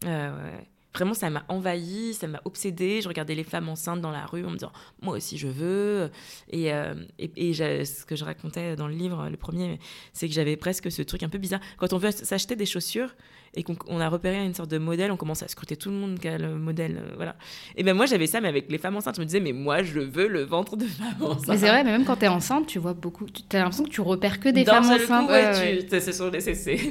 Euh, 0.06 0.30
ouais. 0.32 0.68
Vraiment, 0.94 1.14
ça 1.14 1.30
m'a 1.30 1.44
envahi, 1.50 2.14
ça 2.14 2.28
m'a 2.28 2.42
obsédée. 2.46 3.02
Je 3.02 3.08
regardais 3.10 3.36
les 3.36 3.44
femmes 3.44 3.68
enceintes 3.70 4.02
dans 4.02 4.12
la 4.12 4.26
rue 4.26 4.46
en 4.46 4.50
me 4.50 4.56
disant, 4.56 4.72
moi 5.02 5.16
aussi, 5.18 5.38
je 5.38 5.48
veux. 5.48 6.10
Et, 6.50 6.74
euh, 6.74 6.96
et, 7.20 7.50
et 7.50 7.54
ce 7.54 8.06
que 8.06 8.16
je 8.16 8.24
racontais 8.24 8.76
dans 8.76 8.88
le 8.88 8.96
livre, 8.96 9.30
le 9.30 9.38
premier, 9.38 9.80
c'est 10.14 10.28
que 10.28 10.34
j'avais 10.34 10.56
presque 10.56 10.90
ce 10.90 11.02
truc 11.02 11.22
un 11.22 11.30
peu 11.30 11.38
bizarre. 11.38 11.60
Quand 11.78 11.92
on 11.94 11.98
veut 11.98 12.12
s'acheter 12.12 12.56
des 12.56 12.66
chaussures 12.66 13.14
et 13.58 13.64
qu'on 13.64 13.76
on 13.88 14.00
a 14.00 14.08
repéré 14.08 14.44
une 14.46 14.54
sorte 14.54 14.70
de 14.72 14.78
modèle, 14.78 15.12
on 15.12 15.18
commence 15.18 15.44
à 15.44 15.48
scruter 15.48 15.76
tout 15.76 15.90
le 15.90 15.96
monde 15.98 16.20
qui 16.20 16.28
a 16.28 16.38
le 16.38 16.56
modèle. 16.56 17.02
euh, 17.04 17.14
voilà. 17.16 17.36
Et 17.76 17.84
ben 17.84 17.96
moi, 17.96 18.06
j'avais 18.06 18.28
ça, 18.28 18.40
mais 18.40 18.48
avec 18.48 18.72
les 18.72 18.78
femmes 18.78 18.96
enceintes. 18.96 19.16
Je 19.16 19.22
me 19.22 19.26
disais, 19.26 19.40
mais 19.40 19.52
moi, 19.52 19.84
je 19.84 20.00
veux 20.00 20.28
le 20.28 20.44
ventre 20.44 20.78
de 20.78 20.86
femme 20.86 21.08
enceinte. 21.22 21.48
Mais 21.50 21.58
c'est 21.58 21.68
vrai, 21.68 21.84
mais 21.84 21.92
même 21.92 22.06
quand 22.06 22.16
t'es 22.18 22.28
enceinte, 22.28 22.68
tu 22.68 22.80
vois 22.80 22.94
beaucoup. 22.94 23.26
Tu 23.26 23.44
as 23.56 23.60
l'impression 23.60 23.84
que 23.84 23.90
tu 23.90 24.02
repères 24.02 24.40
que 24.40 24.50
des 24.50 24.64
femmes 24.64 24.86
enceintes. 24.86 25.28
coup, 25.28 25.34
ouais, 25.34 25.46
ouais, 25.52 25.78
tu- 25.80 25.88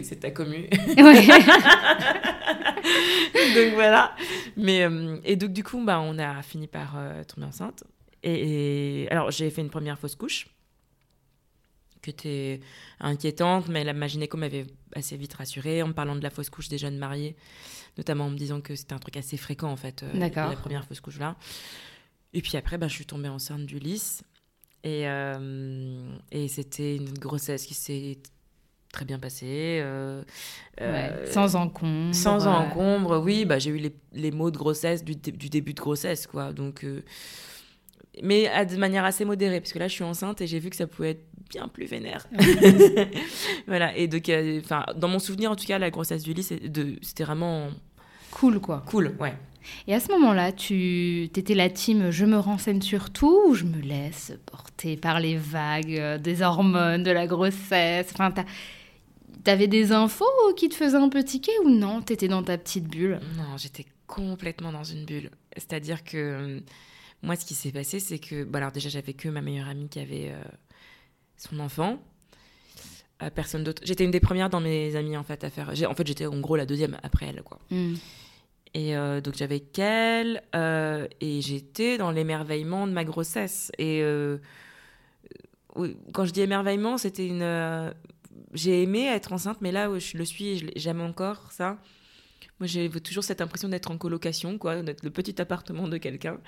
c'est- 0.04 0.16
ta 0.20 0.30
commu. 0.30 0.68
donc 3.54 3.74
voilà. 3.74 4.12
Mais 4.56 4.82
euh, 4.84 5.16
et 5.24 5.36
donc 5.36 5.52
du 5.52 5.62
coup, 5.64 5.82
bah, 5.84 6.00
on 6.00 6.18
a 6.18 6.42
fini 6.42 6.66
par 6.66 6.94
euh, 6.96 7.22
tomber 7.24 7.46
enceinte. 7.46 7.84
Et, 8.22 9.02
et- 9.04 9.10
alors 9.10 9.30
j'ai 9.30 9.50
fait 9.50 9.60
une 9.62 9.70
première 9.70 9.98
fausse 9.98 10.16
couche 10.16 10.46
qui 12.06 12.10
était 12.10 12.60
inquiétante, 13.00 13.68
mais 13.68 13.84
la 13.84 13.92
ma 13.92 14.06
gynéco 14.06 14.36
m'avait 14.36 14.66
assez 14.94 15.16
vite 15.16 15.34
rassurée 15.34 15.82
en 15.82 15.88
me 15.88 15.92
parlant 15.92 16.14
de 16.16 16.22
la 16.22 16.30
fausse 16.30 16.48
couche 16.50 16.68
des 16.68 16.78
jeunes 16.78 16.96
mariés, 16.98 17.36
notamment 17.98 18.26
en 18.26 18.30
me 18.30 18.36
disant 18.38 18.60
que 18.60 18.74
c'était 18.76 18.92
un 18.94 18.98
truc 18.98 19.16
assez 19.16 19.36
fréquent 19.36 19.70
en 19.70 19.76
fait, 19.76 20.02
euh, 20.02 20.10
la 20.50 20.56
première 20.56 20.84
fausse 20.84 21.00
couche 21.00 21.18
là. 21.18 21.36
Et 22.32 22.42
puis 22.42 22.56
après, 22.56 22.78
bah, 22.78 22.88
je 22.88 22.94
suis 22.94 23.06
tombée 23.06 23.28
enceinte 23.28 23.66
du 23.66 23.78
lys. 23.78 24.22
Et, 24.84 25.08
euh, 25.08 26.14
et 26.30 26.48
c'était 26.48 26.96
une 26.96 27.12
grossesse 27.14 27.66
qui 27.66 27.74
s'est 27.74 28.18
très 28.92 29.04
bien 29.04 29.18
passée. 29.18 29.80
euh, 29.82 30.22
Ouais. 30.80 31.10
euh, 31.12 31.32
Sans 31.32 31.56
encombre. 31.56 32.14
sans 32.14 32.46
euh, 32.46 32.50
encombre, 32.50 33.18
oui, 33.18 33.44
bah, 33.46 33.58
j'ai 33.58 33.70
eu 33.70 33.78
les, 33.78 33.94
les 34.12 34.30
mots 34.30 34.50
de 34.50 34.56
grossesse 34.58 35.02
du, 35.02 35.16
du 35.16 35.48
début 35.48 35.72
de 35.74 35.80
grossesse, 35.80 36.26
quoi. 36.26 36.52
Donc, 36.52 36.84
euh, 36.84 37.02
mais 38.22 38.48
à, 38.48 38.64
de 38.64 38.76
manière 38.76 39.04
assez 39.04 39.24
modérée, 39.24 39.60
parce 39.60 39.72
que 39.72 39.78
là, 39.78 39.88
je 39.88 39.92
suis 39.94 40.04
enceinte 40.04 40.40
et 40.40 40.46
j'ai 40.46 40.58
vu 40.58 40.70
que 40.70 40.76
ça 40.76 40.86
pouvait 40.86 41.10
être 41.10 41.24
bien 41.50 41.68
plus 41.68 41.86
vénère. 41.86 42.26
voilà, 43.66 43.96
et 43.96 44.08
donc, 44.08 44.28
euh, 44.28 44.60
enfin, 44.64 44.84
dans 44.96 45.08
mon 45.08 45.18
souvenir, 45.18 45.50
en 45.50 45.56
tout 45.56 45.66
cas, 45.66 45.78
la 45.78 45.90
grossesse 45.90 46.22
du 46.22 46.32
lit, 46.32 46.42
c'était 46.42 47.24
vraiment 47.24 47.68
Cool, 48.30 48.60
quoi. 48.60 48.84
cool, 48.86 49.14
ouais. 49.20 49.34
Et 49.88 49.94
à 49.94 50.00
ce 50.00 50.10
moment-là, 50.12 50.52
tu 50.52 51.24
étais 51.24 51.54
la 51.54 51.68
team 51.68 52.10
je 52.10 52.24
me 52.24 52.38
renseigne 52.38 52.80
sur 52.82 53.10
tout 53.10 53.42
ou 53.48 53.54
je 53.54 53.64
me 53.64 53.80
laisse 53.80 54.32
porter 54.46 54.96
par 54.96 55.18
les 55.20 55.36
vagues 55.36 55.98
euh, 55.98 56.18
des 56.18 56.42
hormones, 56.42 57.02
de 57.02 57.10
la 57.10 57.26
grossesse? 57.26 58.08
Enfin, 58.12 58.32
t'avais 59.42 59.66
des 59.68 59.92
infos 59.92 60.24
qui 60.56 60.68
te 60.68 60.74
faisaient 60.74 60.96
un 60.96 61.08
peu 61.08 61.24
tiquer 61.24 61.52
ou 61.64 61.70
non? 61.70 62.00
T'étais 62.02 62.28
dans 62.28 62.42
ta 62.42 62.58
petite 62.58 62.86
bulle? 62.86 63.18
Non, 63.36 63.56
j'étais 63.56 63.86
complètement 64.06 64.70
dans 64.72 64.84
une 64.84 65.04
bulle. 65.04 65.30
C'est-à-dire 65.56 66.04
que 66.04 66.62
moi, 67.22 67.36
ce 67.36 67.44
qui 67.44 67.54
s'est 67.54 67.72
passé, 67.72 68.00
c'est 68.00 68.18
que, 68.18 68.44
bah, 68.44 68.58
alors 68.58 68.72
déjà, 68.72 68.88
j'avais 68.88 69.14
que 69.14 69.28
ma 69.28 69.40
meilleure 69.40 69.68
amie 69.68 69.88
qui 69.88 69.98
avait 69.98 70.30
euh, 70.30 70.42
son 71.36 71.58
enfant. 71.60 71.98
Euh, 73.22 73.30
personne 73.30 73.64
d'autre. 73.64 73.82
J'étais 73.84 74.04
une 74.04 74.10
des 74.10 74.20
premières 74.20 74.50
dans 74.50 74.60
mes 74.60 74.94
amies 74.94 75.16
en 75.16 75.24
fait 75.24 75.42
à 75.42 75.50
faire. 75.50 75.70
En 75.88 75.94
fait, 75.94 76.06
j'étais 76.06 76.26
en 76.26 76.38
gros 76.40 76.56
la 76.56 76.66
deuxième 76.66 76.98
après 77.02 77.26
elle, 77.26 77.42
quoi. 77.42 77.58
Hmm. 77.70 77.94
Et 78.74 78.94
euh, 78.94 79.22
donc 79.22 79.34
j'avais 79.34 79.60
qu'elle 79.60 80.42
et 80.52 81.40
j'étais 81.40 81.96
dans 81.96 82.10
l'émerveillement 82.10 82.86
de 82.86 82.92
ma 82.92 83.04
grossesse. 83.04 83.72
Et 83.78 84.02
quand 86.12 86.26
je 86.26 86.32
dis 86.32 86.42
émerveillement, 86.42 86.98
c'était 86.98 87.26
une. 87.26 87.94
j'ai 88.52 88.82
aimé 88.82 89.06
être 89.06 89.32
enceinte, 89.32 89.62
mais 89.62 89.72
là 89.72 89.90
où 89.90 89.98
je 89.98 90.18
le 90.18 90.26
suis, 90.26 90.48
et 90.48 90.72
j'aime 90.76 91.00
encore 91.00 91.52
ça. 91.52 91.78
Moi, 92.60 92.66
j'ai 92.66 92.90
toujours 92.90 93.24
cette 93.24 93.40
impression 93.40 93.68
d'être 93.68 93.90
en 93.90 93.96
colocation, 93.96 94.58
quoi, 94.58 94.82
d'être 94.82 95.02
le 95.02 95.10
petit 95.10 95.40
appartement 95.40 95.88
de 95.88 95.96
quelqu'un. 95.96 96.38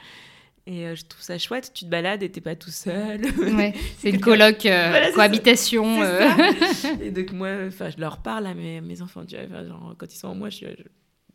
Et 0.71 0.87
euh, 0.87 0.95
je 0.95 1.07
trouve 1.07 1.23
ça 1.23 1.39
chouette, 1.39 1.73
tu 1.75 1.87
te 1.87 1.91
balades 1.91 2.23
et 2.23 2.31
t'es 2.31 2.43
pas 2.43 2.55
tout 2.55 2.71
seul. 2.71 3.23
Ouais, 3.39 3.73
c'est 3.99 4.11
une 4.11 4.21
coloc, 4.21 4.67
euh, 4.67 5.11
cohabitation. 5.13 6.03
Euh. 6.03 6.29
et 7.01 7.11
donc 7.11 7.33
moi, 7.33 7.71
je 7.71 7.99
leur 7.99 8.19
parle 8.19 8.47
à 8.47 8.53
mes, 8.53 8.83
mes 8.83 9.01
enfants, 9.01 9.25
tu 9.25 9.35
vois, 9.47 9.65
genre, 9.65 9.95
quand 9.97 10.13
ils 10.13 10.19
sont 10.19 10.29
en 10.29 10.35
moi, 10.35 10.51
je, 10.51 10.67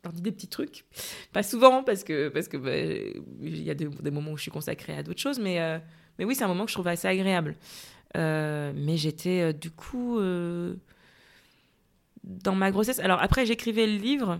leur 0.03 0.13
dis 0.13 0.21
des 0.21 0.31
petits 0.31 0.47
trucs. 0.47 0.85
Pas 1.31 1.41
souvent, 1.41 1.83
parce 1.83 2.03
que 2.03 2.29
parce 2.29 2.47
que 2.47 2.57
bah, 2.57 2.77
y 3.41 3.71
a 3.71 3.73
des, 3.73 3.87
des, 3.87 4.11
moments 4.11 4.33
où 4.33 4.37
je 4.37 4.43
suis 4.43 4.51
consacrée 4.51 4.95
à 4.95 5.01
d'autres 5.01 5.21
choses, 5.21 5.39
mais, 5.39 5.57
mais 6.19 6.25
oui, 6.25 6.35
c'est 6.35 6.43
un 6.43 6.47
moment 6.47 6.65
que 6.65 6.69
je 6.69 6.75
trouve 6.75 6.87
assez 6.87 7.07
agréable. 7.07 7.55
mais 8.13 8.97
j'étais 8.97 9.51
du 9.51 9.71
coup 9.71 10.19
dans 12.23 12.55
ma 12.55 12.69
grossesse. 12.69 12.99
Alors 12.99 13.19
après, 13.19 13.47
j'écrivais 13.47 13.87
le 13.87 13.97
livre 13.97 14.39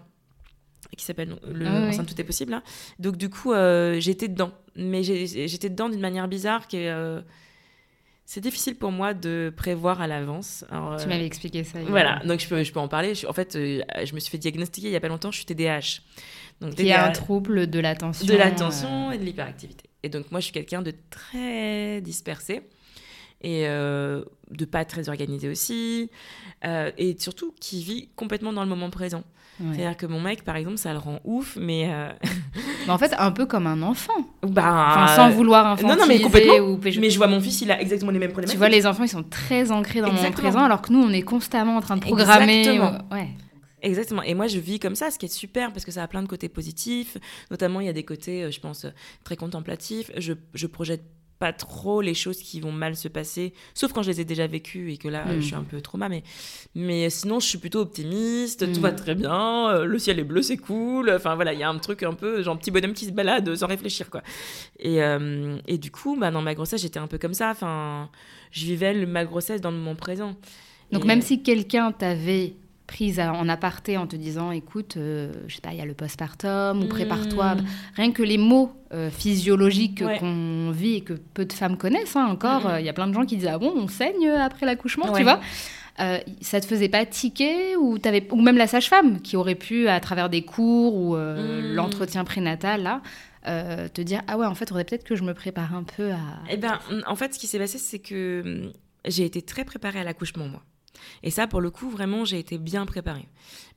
qui 0.98 1.06
s'appelle 1.06 1.36
le 1.48 1.68
ah 1.68 1.88
Enceinte 1.88 2.08
tout 2.08 2.20
est 2.20 2.26
possible. 2.26 2.54
Hein. 2.54 2.64
Donc 3.00 3.18
du 3.18 3.30
coup, 3.30 3.54
euh, 3.54 4.00
j'étais 4.00 4.28
dedans, 4.28 4.52
mais 4.76 5.04
j'étais 5.04 5.70
dedans 5.70 5.90
d'une 5.90 6.00
manière 6.00 6.28
bizarre 6.28 6.68
qui 6.68 6.78
euh, 6.88 7.22
c'est 8.26 8.42
difficile 8.42 8.76
pour 8.76 8.92
moi 8.92 9.14
de 9.14 9.54
prévoir 9.56 10.02
à 10.02 10.08
l'avance. 10.08 10.66
tu 10.70 10.76
euh, 10.76 11.08
m'avais 11.08 11.26
expliqué 11.26 11.64
ça. 11.64 11.80
Voilà, 11.88 12.22
donc 12.26 12.40
je 12.40 12.48
peux, 12.48 12.64
je 12.64 12.72
peux 12.72 12.80
en 12.80 12.88
parler. 12.88 13.14
en 13.28 13.34
fait, 13.34 13.54
je 13.54 14.14
me 14.14 14.20
suis 14.20 14.32
fait 14.32 14.38
diagnostiquer 14.38 14.88
il 14.88 14.94
y 14.94 14.96
a 14.96 15.02
pas 15.02 15.08
longtemps, 15.08 15.32
je 15.32 15.38
suis 15.38 15.46
TDAH. 15.46 16.02
Donc, 16.62 16.76
il 16.78 16.86
y 16.86 16.92
a 16.92 17.06
un 17.06 17.12
trouble 17.12 17.68
de 17.68 17.80
l'attention. 17.80 18.26
De 18.26 18.36
l'attention 18.36 19.12
et 19.12 19.18
de 19.18 19.24
l'hyperactivité. 19.24 19.90
Et 20.04 20.10
donc 20.10 20.32
moi, 20.32 20.40
je 20.40 20.46
suis 20.46 20.54
quelqu'un 20.54 20.82
de 20.82 20.94
très 21.10 22.02
dispersé 22.02 22.62
et 23.42 23.64
de 23.66 24.66
pas 24.66 24.86
très 24.86 25.10
organisé 25.10 25.50
aussi, 25.50 26.10
et 26.64 27.16
surtout 27.20 27.54
qui 27.60 27.84
vit 27.84 28.10
complètement 28.16 28.54
dans 28.54 28.64
le 28.64 28.70
moment 28.70 28.90
présent. 28.90 29.24
C'est-à-dire 29.60 29.96
que 29.96 30.06
mon 30.06 30.20
mec, 30.20 30.44
par 30.44 30.56
exemple, 30.56 30.78
ça 30.78 30.92
le 30.94 31.00
rend 31.00 31.20
ouf, 31.24 31.58
mais. 31.60 31.90
Euh, 31.90 32.10
en 32.88 32.98
fait, 32.98 33.14
un 33.18 33.32
peu 33.32 33.46
comme 33.46 33.68
un 33.68 33.82
enfant. 33.82 34.14
Bah, 34.42 35.06
sans 35.16 35.30
vouloir 35.30 35.68
infantiliser. 35.68 35.96
Non, 35.96 36.02
non, 36.02 36.08
mais 36.08 36.20
complètement. 36.20 36.56
Ou... 36.58 36.80
Mais 36.84 37.10
je 37.10 37.18
vois 37.18 37.28
mon 37.28 37.40
fils, 37.40 37.62
il 37.62 37.72
a 37.72 37.80
exactement 37.80 38.12
les 38.12 38.20
mêmes 38.20 38.32
problématiques. 38.32 38.56
Tu 38.56 38.58
vois, 38.58 38.70
les 38.70 38.88
enfants, 38.88 39.04
ils 39.04 39.10
sont 39.10 39.24
très 39.24 39.72
ancrés 39.72 40.02
dans 40.02 40.08
le 40.08 40.14
moment 40.14 40.32
présent, 40.32 40.64
alors 40.64 40.82
que 40.82 40.92
nous, 40.92 41.02
on 41.02 41.12
est 41.12 41.22
constamment 41.22 41.78
en 41.78 41.82
train 41.82 41.98
de 41.98 42.02
programmer. 42.02 42.60
Exactement. 42.60 42.98
Ouais. 43.12 43.30
Exactement. 43.84 44.24
Et 44.24 44.34
moi, 44.34 44.48
je 44.48 44.60
vis 44.60 44.80
comme 44.80 44.96
ça, 44.96 45.12
ce 45.12 45.20
qui 45.20 45.26
est 45.26 45.34
super 45.34 45.74
parce 45.74 45.84
que 45.84 45.92
ça 45.92 46.04
a 46.04 46.08
plein 46.08 46.24
de 46.24 46.28
côtés 46.28 46.48
positifs. 46.48 47.18
Notamment, 47.52 47.82
il 47.82 47.86
y 47.86 47.90
a 47.90 47.94
des 47.94 48.04
côtés, 48.06 48.44
euh, 48.44 48.52
je 48.52 48.62
pense, 48.62 48.86
très 49.26 49.36
contemplatifs. 49.36 50.10
Je, 50.18 50.34
je 50.54 50.68
projette 50.68 51.04
pas 51.44 51.52
trop 51.52 52.00
les 52.00 52.14
choses 52.14 52.40
qui 52.40 52.62
vont 52.62 52.72
mal 52.72 52.96
se 52.96 53.10
passer, 53.10 53.52
sauf 53.74 53.92
quand 53.92 54.02
je 54.02 54.12
les 54.12 54.22
ai 54.22 54.24
déjà 54.24 54.48
vécues 54.48 54.94
et 54.94 54.98
que 54.98 55.10
là, 55.10 55.26
je 55.36 55.42
suis 55.42 55.56
un 55.56 55.64
peu 55.64 55.82
trauma. 55.82 56.08
Mais, 56.08 56.24
mais 56.74 57.10
sinon, 57.10 57.42
je 57.42 57.48
suis 57.48 57.58
plutôt 57.58 57.82
optimiste, 57.82 58.72
tout 58.74 58.80
va 58.80 58.94
mm. 58.94 58.96
très 58.96 59.14
bien, 59.14 59.68
euh, 59.68 59.84
le 59.84 60.00
ciel 60.00 60.20
est 60.20 60.24
bleu, 60.24 60.42
c'est 60.42 60.56
cool. 60.56 61.10
Enfin 61.10 61.36
voilà, 61.36 61.52
il 61.52 61.60
y 61.60 61.64
a 61.64 61.70
un 61.70 61.78
truc 61.80 62.04
un 62.04 62.14
peu, 62.14 62.42
genre 62.44 62.58
petit 62.58 62.72
bonhomme 62.72 62.94
qui 62.94 63.04
se 63.04 63.12
balade 63.12 63.54
sans 63.56 63.68
réfléchir, 63.68 64.10
quoi. 64.10 64.24
Et, 64.80 65.04
euh, 65.04 65.58
et 65.68 65.78
du 65.78 65.92
coup, 65.92 66.16
bah, 66.18 66.32
dans 66.32 66.42
ma 66.42 66.56
grossesse, 66.56 66.82
j'étais 66.82 67.00
un 67.00 67.08
peu 67.08 67.18
comme 67.18 67.34
ça. 67.34 67.50
Enfin, 67.50 68.10
je 68.52 68.64
vivais 68.64 69.06
ma 69.06 69.26
grossesse 69.26 69.60
dans 69.60 69.72
le 69.72 69.78
moment 69.78 69.96
présent. 69.96 70.38
Donc 70.94 71.04
même 71.04 71.22
si 71.22 71.44
quelqu'un 71.44 71.92
t'avait 71.92 72.54
prise 72.88 73.20
en 73.20 73.48
aparté 73.48 73.98
en 73.98 74.08
te 74.08 74.16
disant 74.16 74.52
écoute, 74.52 74.98
euh, 74.98 75.32
je 75.48 75.56
sais 75.56 75.62
pas, 75.62 75.72
il 75.72 75.78
y 75.78 75.82
a 75.82 75.86
le 75.86 75.94
postpartum 75.94 76.84
ou 76.84 76.88
prépare-toi. 76.88 77.56
Hmm. 77.56 77.66
Rien 77.96 78.12
que 78.12 78.24
les 78.24 78.38
mots 78.38 78.74
euh, 78.94 79.10
physiologiques 79.10 80.04
qu'on 80.20 80.72
vit 80.72 80.96
et 80.96 81.02
que 81.02 81.14
peu 81.14 81.46
de 81.46 81.54
femmes 81.54 81.78
connaissent 81.78 82.16
hein, 82.16 82.26
encore, 82.26 82.68
euh, 82.68 82.80
il 82.80 82.86
y 82.86 82.90
a 82.90 82.94
plein 82.94 83.08
de 83.08 83.14
gens 83.14 83.26
qui 83.26 83.38
disent 83.38 83.50
ah 83.52 83.58
bon, 83.58 83.74
on 83.76 83.88
saigne 83.88 84.28
après 84.30 84.66
l'accouchement, 84.66 85.12
tu 85.14 85.24
vois. 85.24 85.40
ça 86.42 86.60
te 86.60 86.66
faisait 86.66 86.90
pas 86.90 87.06
tiquer 87.06 87.76
ou, 87.78 87.98
avais, 88.04 88.28
ou 88.32 88.42
même 88.42 88.58
la 88.58 88.68
sage-femme 88.68 89.22
qui 89.22 89.38
aurait 89.38 89.56
pu, 89.56 89.88
à 89.88 90.00
travers 90.00 90.30
des 90.30 90.44
cours 90.44 90.96
ou 90.96 91.16
hmm. 91.16 91.74
l'entretien 91.74 92.26
prénatal, 92.26 92.84
là, 92.84 93.02
te 93.90 94.02
dire 94.02 94.22
ah 94.28 94.38
ouais 94.38 94.46
en 94.46 94.56
fait 94.56 94.68
faudrait 94.68 94.86
peut-être 94.86 95.04
que 95.04 95.16
je 95.16 95.24
me 95.24 95.34
prépare 95.34 95.76
un 95.76 95.84
peu 95.84 96.12
à 96.12 96.18
eh 96.50 96.56
ben 96.56 96.80
en 97.08 97.16
fait 97.18 97.34
ce 97.34 97.40
qui 97.40 97.48
s'est 97.48 97.60
passé 97.60 97.78
c'est 97.78 98.00
que 98.00 98.72
j'ai 99.06 99.26
été 99.26 99.42
très 99.42 99.66
préparée 99.66 100.00
à 100.00 100.06
l'accouchement 100.06 100.48
moi 100.48 100.64
et 101.24 101.32
ça, 101.32 101.48
pour 101.48 101.62
le 101.62 101.72
coup, 101.72 101.90
vraiment, 101.90 102.26
j'ai 102.26 102.40
été 102.40 102.58
bien 102.58 102.86
préparée. 102.86 103.28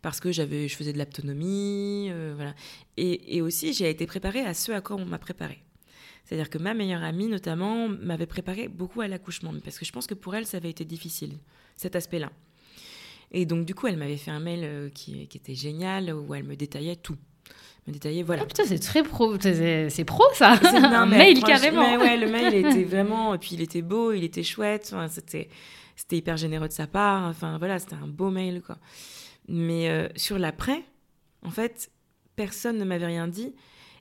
Parce 0.03 0.21
que 0.21 0.33
j'avais, 0.33 0.69
je 0.69 0.77
faisais 0.77 0.93
de 0.93 0.99
l'autonomie, 0.99 2.09
euh, 2.11 2.35
voilà. 2.37 2.55
Et, 2.97 3.41
aussi, 3.41 3.73
j'ai 3.73 3.91
été 3.91 4.07
préparée 4.07 4.41
à 4.41 4.55
ce 4.55 4.73
à 4.73 4.81
quoi 4.81 4.97
on 4.97 5.05
m'a 5.05 5.19
préparée. 5.19 5.63
C'est-à-dire 6.25 6.51
que 6.51 6.59
ma 6.59 6.75
meilleure 6.75 7.03
amie, 7.03 7.29
notamment, 7.29 7.89
m'avait 7.89 8.27
préparée 8.27 8.69
beaucoup 8.69 9.01
à 9.01 9.09
l'accouchement. 9.09 9.53
Parce 9.65 9.79
que 9.79 9.85
je 9.85 9.93
pense 9.93 10.07
que 10.07 10.15
pour 10.15 10.35
elle, 10.35 10.47
ça 10.47 10.57
avait 10.57 10.71
été 10.71 10.85
difficile, 10.85 11.39
cet 11.77 11.97
aspect-là. 11.97 12.31
Et 13.33 13.47
donc, 13.47 13.65
du 13.65 13.75
coup, 13.75 13.87
elle 13.87 13.97
m'avait 13.97 14.17
fait 14.17 14.31
un 14.31 14.41
mail 14.41 14.61
euh, 14.63 14.89
qui, 14.91 15.23
était 15.23 15.55
génial, 15.55 16.13
où 16.13 16.35
elle 16.35 16.45
me 16.45 16.57
détaillait 16.57 16.97
tout 16.97 17.17
me 17.87 17.93
détaillait 17.93 18.25
voilà. 18.25 18.43
Oh 18.43 18.47
putain, 18.47 18.65
c'est 18.67 18.81
très 18.81 19.05
pro, 19.05 19.37
c'est 19.41 20.05
pro 20.05 20.25
ça. 20.35 20.59
C'est 20.61 20.77
un 20.77 21.07
mail 21.07 21.41
carrément. 21.41 21.97
ouais, 21.99 22.17
le 22.17 22.29
mail 22.29 22.55
était 22.55 22.83
vraiment, 22.89 23.35
et 23.35 23.39
puis 23.39 23.51
il 23.53 23.63
était 23.63 23.83
beau, 23.83 24.11
il 24.11 24.25
était 24.25 24.43
chouette. 24.43 24.93
c'était, 25.09 25.49
c'était 25.97 26.19
hyper 26.19 26.37
généreux 26.37 26.69
de 26.69 26.73
sa 26.73 26.87
part. 26.87 27.25
Enfin, 27.25 27.59
voilà, 27.59 27.79
c'était 27.79 27.95
un 27.95 28.07
beau 28.07 28.31
mail, 28.31 28.63
quoi. 28.63 28.79
Mais 29.49 29.89
euh, 29.89 30.09
sur 30.17 30.39
l'après, 30.39 30.85
en 31.43 31.51
fait, 31.51 31.91
personne 32.37 32.79
ne 32.79 32.85
m'avait 32.85 33.07
rien 33.07 33.27
dit. 33.27 33.55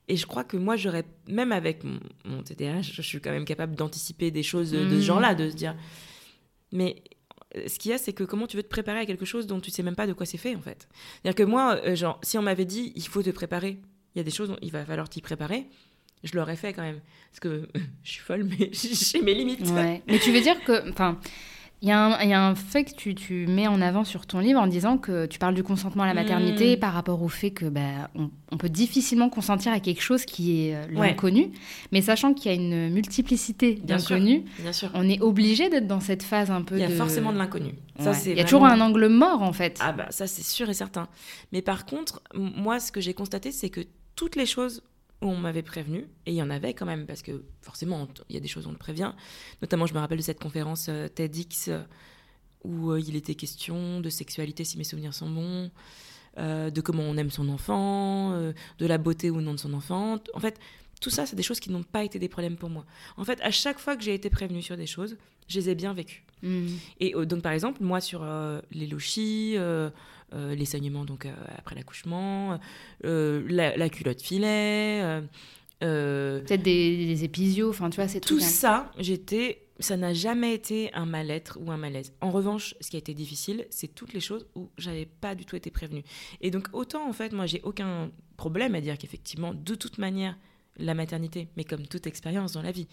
Et 0.08 0.18
je 0.18 0.28
crois 0.28 0.44
que 0.44 0.58
moi, 0.58 0.76
j'aurais, 0.76 1.06
même 1.28 1.52
avec 1.52 1.84
mon, 1.84 2.44
TDAH, 2.44 2.82
je 2.82 3.02
suis 3.02 3.20
quand 3.22 3.32
même 3.32 3.46
capable 3.46 3.76
d'anticiper 3.76 4.30
des 4.30 4.44
choses 4.44 4.72
de, 4.72 4.88
ce 4.88 4.96
mmh. 4.96 5.02
genre-là, 5.02 5.34
de 5.34 5.50
se 5.50 5.56
dire. 5.56 5.76
Mais 6.72 7.02
euh, 7.56 7.68
ce 7.68 7.80
qu'il 7.80 7.92
y 7.92 7.94
a, 7.94 7.98
c'est 7.98 8.14
que 8.14 8.24
comment 8.24 8.46
tu 8.46 8.58
veux 8.58 8.64
te 8.64 8.70
préparer 8.70 9.00
à 9.00 9.06
quelque 9.06 9.26
chose 9.26 9.48
dont 9.48 9.60
tu 9.60 9.72
sais 9.72 9.82
même 9.82 9.96
pas 9.96 10.06
de 10.06 10.14
quoi 10.14 10.26
c'est 10.26 10.38
fait, 10.38 10.56
en 10.56 10.62
fait. 10.62 10.88
C'est-à-dire 11.24 11.36
que 11.36 11.50
moi, 11.50 11.80
euh, 11.86 11.96
genre, 11.96 12.20
si 12.22 12.38
on 12.38 12.44
m'avait 12.44 12.66
dit, 12.66 12.92
il 12.96 13.08
faut 13.08 13.24
te 13.24 13.32
préparer, 13.32 13.80
il 14.14 14.20
y 14.20 14.22
a 14.22 14.24
des 14.24 14.32
choses, 14.32 14.50
dont 14.50 14.58
il 14.62 14.72
va 14.72 14.86
falloir 14.86 15.10
t'y 15.10 15.22
préparer, 15.22 15.68
je 16.24 16.36
l'aurais 16.36 16.56
fait 16.56 16.74
quand 16.74 16.84
même. 16.84 17.02
Parce 17.32 17.40
que 17.40 17.68
je 18.04 18.12
suis 18.12 18.22
folle, 18.22 18.44
mais 18.44 18.70
j'ai 18.74 19.22
mes 19.22 19.34
limites. 19.34 19.72
Mais 19.72 20.20
tu 20.20 20.32
veux 20.32 20.42
dire 20.42 20.64
que, 20.64 20.88
enfin, 20.92 21.20
il 21.86 21.90
y, 21.90 22.34
a 22.34 22.42
un 22.44 22.56
fait 22.56 22.84
que 22.84 22.96
tu, 22.96 23.14
tu, 23.14 23.46
mets 23.46 23.68
en 23.68 23.80
avant 23.80 24.04
sur 24.04 24.26
ton 24.26 24.40
livre 24.40 24.60
en 24.60 24.66
disant 24.66 24.98
que 24.98 25.28
tu 25.28 25.38
parles 25.38 25.54
du 25.54 25.62
consentement 25.62 26.02
à 26.02 26.08
la 26.08 26.16
maternité 26.16 26.76
mm. 26.76 26.80
par 26.80 26.94
rapport 26.94 27.22
au 27.22 27.28
fait 27.28 27.52
que 27.52 27.66
bah, 27.66 28.10
on, 28.16 28.58
peut 28.58 28.70
difficilement 28.70 29.30
consentir 29.30 29.72
à 29.72 29.80
quelque 29.80 30.02
chose 30.02 30.26
qui 30.26 30.70
est 30.70 30.76
euh, 30.76 30.88
l'inconnu, 30.90 31.52
mais 31.92 32.02
sachant 32.02 32.34
qu'il 32.34 32.52
y 32.52 32.56
a 32.56 32.58
une 32.58 32.90
multiplicité 32.90 33.76
d'inconnus, 33.76 34.42
on 34.96 35.08
est 35.08 35.22
obligé 35.22 35.70
d'être 35.70 35.86
dans 35.86 36.00
cette 36.00 36.24
phase 36.24 36.50
un 36.50 36.64
peu. 36.64 36.76
Il 36.76 36.82
y 36.82 36.86
a 36.86 36.90
forcément 36.90 37.32
de 37.32 37.38
l'inconnu. 37.38 37.76
Il 38.00 38.34
y 38.34 38.40
a 38.40 38.46
toujours 38.46 38.66
un 38.66 38.82
angle 38.82 39.08
mort 39.08 39.44
en 39.44 39.54
fait. 39.54 39.78
Ah 39.80 39.92
bah 39.92 40.08
ça 40.10 40.26
c'est 40.26 40.44
sûr 40.44 40.68
et 40.68 40.74
certain. 40.74 41.08
Mais 41.52 41.62
par 41.62 41.86
contre, 41.86 42.24
moi 42.34 42.80
ce 42.80 42.92
que 42.92 43.00
j'ai 43.00 43.14
constaté 43.14 43.52
c'est 43.52 43.70
que 43.70 43.82
toutes 44.16 44.36
les 44.36 44.48
choses 44.48 44.82
on 45.30 45.38
m'avait 45.38 45.64
prévenu, 45.64 46.08
et 46.26 46.32
il 46.32 46.36
y 46.36 46.42
en 46.42 46.50
avait 46.50 46.74
quand 46.74 46.86
même, 46.86 47.06
parce 47.06 47.22
que 47.22 47.44
forcément, 47.62 48.08
il 48.30 48.36
y 48.36 48.38
a 48.38 48.42
des 48.42 48.48
choses 48.48 48.66
où 48.66 48.70
on 48.70 48.74
le 48.74 48.78
prévient. 48.78 49.14
Notamment, 49.62 49.86
je 49.86 49.94
me 49.94 50.00
rappelle 50.00 50.18
de 50.18 50.24
cette 50.24 50.40
conférence 50.40 50.88
euh, 50.90 51.08
TEDx 51.08 51.70
euh, 51.70 51.82
où 52.64 52.92
euh, 52.92 53.00
il 53.00 53.16
était 53.16 53.36
question 53.36 54.00
de 54.00 54.10
sexualité, 54.10 54.64
si 54.64 54.78
mes 54.78 54.84
souvenirs 54.84 55.14
sont 55.14 55.30
bons, 55.30 55.72
de 56.38 56.82
comment 56.82 57.04
on 57.04 57.16
aime 57.16 57.30
son 57.30 57.48
enfant, 57.48 58.32
de 58.32 58.86
la 58.86 58.98
beauté 58.98 59.30
ou 59.30 59.40
non 59.40 59.54
de 59.54 59.60
son 59.60 59.74
enfant. 59.74 60.20
En 60.34 60.40
fait, 60.42 60.60
tout 61.00 61.10
ça, 61.10 61.26
c'est 61.26 61.38
des 61.38 61.44
choses 61.44 61.62
qui 61.62 61.72
n'ont 61.72 61.84
pas 61.84 62.04
été 62.04 62.20
des 62.20 62.28
problèmes 62.28 62.58
pour 62.58 62.70
moi. 62.70 62.86
En 63.16 63.24
fait, 63.24 63.40
à 63.42 63.52
chaque 63.52 63.80
fois 63.80 63.96
que 63.96 64.04
j'ai 64.04 64.14
été 64.14 64.30
prévenue 64.30 64.62
sur 64.62 64.76
des 64.76 64.86
choses, 64.86 65.16
je 65.48 65.58
les 65.58 65.70
ai 65.70 65.76
bien 65.76 65.94
vécues. 65.94 66.26
Mmh. 66.44 66.68
Et 67.00 67.14
donc, 67.26 67.42
par 67.42 67.54
exemple, 67.54 67.82
moi, 67.82 68.02
sur 68.02 68.26
les 68.72 68.86
lochis, 68.86 69.56
les 70.34 70.66
saignements 70.66 71.06
donc 71.06 71.26
euh, 71.26 71.34
après 71.58 71.76
l'accouchement, 71.76 72.60
euh, 73.06 73.46
la, 73.50 73.90
culotte 73.90 74.22
filet. 74.22 75.22
Peut-être 75.80 76.64
des, 76.64 77.06
des, 77.06 77.24
épisio, 77.24 77.70
enfin 77.70 77.90
tu 77.90 77.98
vois, 77.98 78.08
c'est 78.08 78.20
tout 78.20 78.40
ça. 78.40 78.92
J'étais, 78.98 79.68
ça 79.80 79.98
n'a 79.98 80.14
jamais 80.14 80.54
été 80.54 80.92
un 80.94 81.06
mal-être 81.06 81.60
ou 81.62 81.72
un 81.72 81.78
malaise. 81.78 82.14
En 82.22 82.32
revanche, 82.32 82.76
ce 82.82 82.90
qui 82.90 82.96
a 82.96 83.00
été 83.00 83.14
difficile, 83.14 83.68
c'est 83.70 83.94
toutes 83.94 84.14
les 84.14 84.20
choses 84.20 84.48
où 84.56 84.70
j'avais 84.78 85.06
pas 85.06 85.36
du 85.36 85.46
tout 85.46 85.56
été 85.56 85.70
prévenue. 85.70 86.04
Et 86.42 86.50
donc 86.50 86.68
autant 86.74 87.08
en 87.08 87.14
fait, 87.14 87.34
moi 87.34 87.46
j'ai 87.46 87.62
aucun 87.64 88.10
problème 88.38 88.76
à 88.76 88.82
dire 88.82 88.98
qu'effectivement, 88.98 89.54
de 89.54 89.76
toute 89.76 89.98
manière, 89.98 90.36
la 90.78 90.94
maternité, 90.94 91.48
mais 91.56 91.64
comme 91.64 91.88
toute 91.88 92.08
expérience 92.08 92.54
dans 92.54 92.62
la 92.62 92.72
vie, 92.72 92.88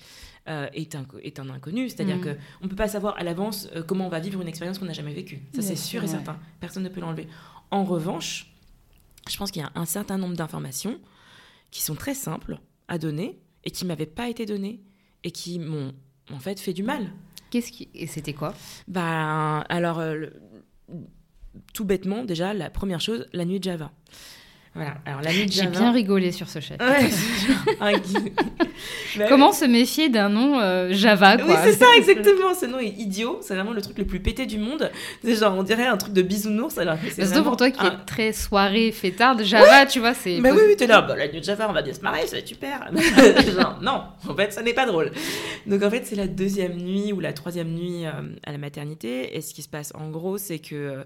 euh, 0.48 0.68
est, 0.72 0.94
un, 0.94 1.06
est 1.22 1.40
un 1.40 1.50
inconnu. 1.50 1.88
C'est-à-dire 1.88 2.16
mm. 2.16 2.22
qu'on 2.22 2.64
ne 2.64 2.68
peut 2.68 2.76
pas 2.76 2.88
savoir 2.88 3.16
à 3.18 3.24
l'avance 3.24 3.68
euh, 3.74 3.82
comment 3.82 4.06
on 4.06 4.10
va 4.10 4.20
vivre 4.20 4.40
une 4.40 4.48
expérience 4.48 4.78
qu'on 4.78 4.84
n'a 4.84 4.92
jamais 4.92 5.14
vécue. 5.14 5.40
Ça, 5.54 5.62
c'est 5.62 5.76
sûr 5.76 6.02
et 6.04 6.08
certain. 6.08 6.38
Personne 6.60 6.82
ne 6.82 6.88
peut 6.88 7.00
l'enlever. 7.00 7.26
En 7.70 7.84
revanche, 7.84 8.52
je 9.30 9.36
pense 9.36 9.50
qu'il 9.50 9.62
y 9.62 9.64
a 9.64 9.72
un 9.74 9.86
certain 9.86 10.18
nombre 10.18 10.36
d'informations 10.36 11.00
qui 11.70 11.82
sont 11.82 11.94
très 11.94 12.14
simples 12.14 12.58
à 12.88 12.98
donner 12.98 13.40
et 13.64 13.70
qui 13.70 13.84
m'avaient 13.84 14.06
pas 14.06 14.28
été 14.28 14.46
données 14.46 14.80
et 15.24 15.30
qui 15.30 15.58
m'ont 15.58 15.92
en 16.30 16.38
fait 16.38 16.60
fait 16.60 16.72
du 16.72 16.82
mal. 16.82 17.12
Qu'est-ce 17.50 17.72
qui 17.72 17.88
et 17.94 18.06
c'était 18.06 18.32
quoi? 18.32 18.54
Ben 18.88 19.64
alors 19.68 19.98
euh, 19.98 20.26
tout 21.74 21.84
bêtement 21.84 22.24
déjà 22.24 22.54
la 22.54 22.70
première 22.70 23.00
chose 23.00 23.26
la 23.32 23.44
nuit 23.44 23.58
de 23.58 23.64
Java. 23.64 23.92
Voilà. 24.74 24.94
Alors 25.04 25.20
la 25.20 25.32
nuit 25.34 25.44
de 25.46 25.52
J'ai 25.52 25.64
Java. 25.64 25.78
bien 25.78 25.92
rigolé 25.92 26.32
sur 26.32 26.48
ce 26.48 26.58
chat. 26.60 26.76
Ouais. 26.80 27.10
Un 27.80 27.92
gui- 27.92 28.32
Bah 29.18 29.26
Comment 29.28 29.52
se 29.52 29.66
méfier 29.66 30.08
d'un 30.08 30.30
nom 30.30 30.58
euh, 30.58 30.88
Java 30.92 31.36
Oui, 31.36 31.54
c'est 31.62 31.72
ça, 31.74 31.84
exactement. 31.98 32.54
Ce 32.58 32.64
nom 32.64 32.78
est 32.78 32.88
idiot. 32.88 33.38
C'est 33.42 33.54
vraiment 33.54 33.72
le 33.72 33.82
truc 33.82 33.98
le 33.98 34.06
plus 34.06 34.20
pété 34.20 34.46
du 34.46 34.56
monde. 34.58 34.90
C'est 35.22 35.36
genre, 35.36 35.54
on 35.58 35.62
dirait 35.62 35.86
un 35.86 35.98
truc 35.98 36.14
de 36.14 36.22
bisounours. 36.22 36.78
Alors 36.78 36.94
que 36.98 37.08
c'est 37.10 37.16
Surtout 37.16 37.28
vraiment 37.30 37.44
pour 37.50 37.56
toi 37.58 37.70
qui 37.70 37.80
un- 37.86 37.90
est 37.92 38.04
très 38.06 38.32
soirée 38.32 38.90
fêtarde, 38.92 39.42
Java, 39.42 39.84
tu 39.84 40.00
vois, 40.00 40.14
c'est. 40.14 40.40
Bah 40.40 40.48
oui, 40.54 40.62
oui, 40.66 40.76
t'es 40.76 40.86
là, 40.86 41.02
bah, 41.02 41.16
la 41.16 41.28
nuit 41.30 41.40
de 41.40 41.44
Java, 41.44 41.66
on 41.68 41.74
va 41.74 41.82
bien 41.82 41.92
se 41.92 42.00
marrer, 42.00 42.26
ça 42.26 42.32
va 42.32 42.38
être 42.38 42.48
super. 42.48 42.90
Genre, 43.54 43.78
non, 43.82 44.04
en 44.26 44.34
fait, 44.34 44.52
ça 44.54 44.62
n'est 44.62 44.72
pas 44.72 44.86
drôle. 44.86 45.12
Donc, 45.66 45.82
en 45.82 45.90
fait, 45.90 46.06
c'est 46.06 46.16
la 46.16 46.26
deuxième 46.28 46.76
nuit 46.78 47.12
ou 47.12 47.20
la 47.20 47.34
troisième 47.34 47.68
nuit 47.68 48.06
euh, 48.06 48.10
à 48.46 48.52
la 48.52 48.58
maternité. 48.58 49.36
Et 49.36 49.42
ce 49.42 49.52
qui 49.52 49.60
se 49.62 49.68
passe, 49.68 49.92
en 49.94 50.08
gros, 50.08 50.38
c'est 50.38 50.58
que 50.60 50.74
euh, 50.74 51.02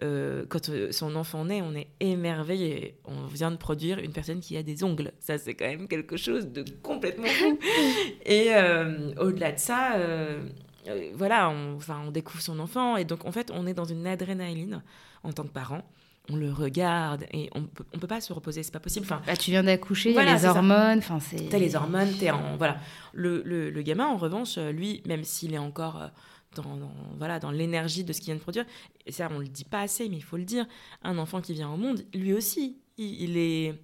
quand 0.00 0.68
euh, 0.68 0.92
son 0.92 1.14
enfant 1.16 1.44
naît, 1.44 1.62
on 1.62 1.74
est 1.74 1.88
émerveillé. 2.00 2.96
On 3.04 3.26
vient 3.26 3.50
de 3.50 3.56
produire 3.56 3.98
une 3.98 4.12
personne 4.12 4.40
qui 4.40 4.56
a 4.56 4.62
des 4.62 4.82
ongles. 4.84 5.12
Ça, 5.20 5.38
c'est 5.38 5.54
quand 5.54 5.66
même 5.66 5.88
quelque 5.88 6.16
chose 6.16 6.48
de 6.48 6.64
complètement 6.82 7.26
fou. 7.26 7.58
Et 8.26 8.48
euh, 8.54 9.12
au-delà 9.20 9.52
de 9.52 9.58
ça, 9.58 9.94
euh, 9.96 10.40
euh, 10.88 11.10
voilà, 11.14 11.50
on, 11.50 11.76
enfin, 11.76 12.02
on 12.06 12.10
découvre 12.10 12.42
son 12.42 12.58
enfant. 12.58 12.96
Et 12.96 13.04
donc, 13.04 13.24
en 13.24 13.32
fait, 13.32 13.50
on 13.54 13.66
est 13.66 13.74
dans 13.74 13.84
une 13.84 14.06
adrénaline 14.06 14.82
en 15.22 15.32
tant 15.32 15.44
que 15.44 15.48
parent. 15.52 15.82
On 16.30 16.36
le 16.36 16.50
regarde 16.50 17.26
et 17.34 17.50
on 17.54 17.64
peut, 17.64 17.84
on 17.94 17.98
peut 17.98 18.06
pas 18.06 18.22
se 18.22 18.32
reposer, 18.32 18.62
c'est 18.62 18.72
pas 18.72 18.80
possible. 18.80 19.04
Enfin, 19.04 19.20
Bah, 19.26 19.36
tu 19.36 19.50
viens 19.50 19.62
d'accoucher, 19.62 20.08
il 20.08 20.12
y 20.12 20.14
Voilà, 20.14 20.32
a 20.32 20.38
les 20.38 20.46
hormones, 20.46 20.98
enfin 20.98 21.20
c'est. 21.20 21.50
T'as 21.50 21.58
les 21.58 21.76
hormones, 21.76 22.08
t'es 22.18 22.30
en 22.30 22.56
voilà. 22.56 22.78
Le, 23.12 23.42
le, 23.44 23.68
le 23.68 23.82
gamin, 23.82 24.06
en 24.06 24.16
revanche, 24.16 24.54
euh, 24.56 24.72
lui, 24.72 25.02
même 25.06 25.22
s'il 25.22 25.52
est 25.52 25.58
encore 25.58 26.00
euh, 26.00 26.06
dans, 26.54 26.76
dans- 26.76 26.92
voilà 27.18 27.38
dans 27.38 27.50
l'énergie 27.50 28.04
de 28.04 28.12
ce 28.12 28.18
qu'il 28.20 28.26
vient 28.26 28.36
de 28.36 28.40
produire, 28.40 28.64
et 29.06 29.12
ça 29.12 29.28
on 29.30 29.38
le 29.38 29.48
dit 29.48 29.64
pas 29.64 29.80
assez, 29.80 30.08
mais 30.08 30.16
il 30.16 30.22
faut 30.22 30.36
le 30.36 30.44
dire. 30.44 30.66
Un 31.02 31.18
enfant 31.18 31.40
qui 31.40 31.52
vient 31.52 31.70
au 31.70 31.76
monde, 31.76 32.04
lui 32.14 32.32
aussi, 32.32 32.78
il, 32.96 33.22
il 33.22 33.36
est, 33.36 33.74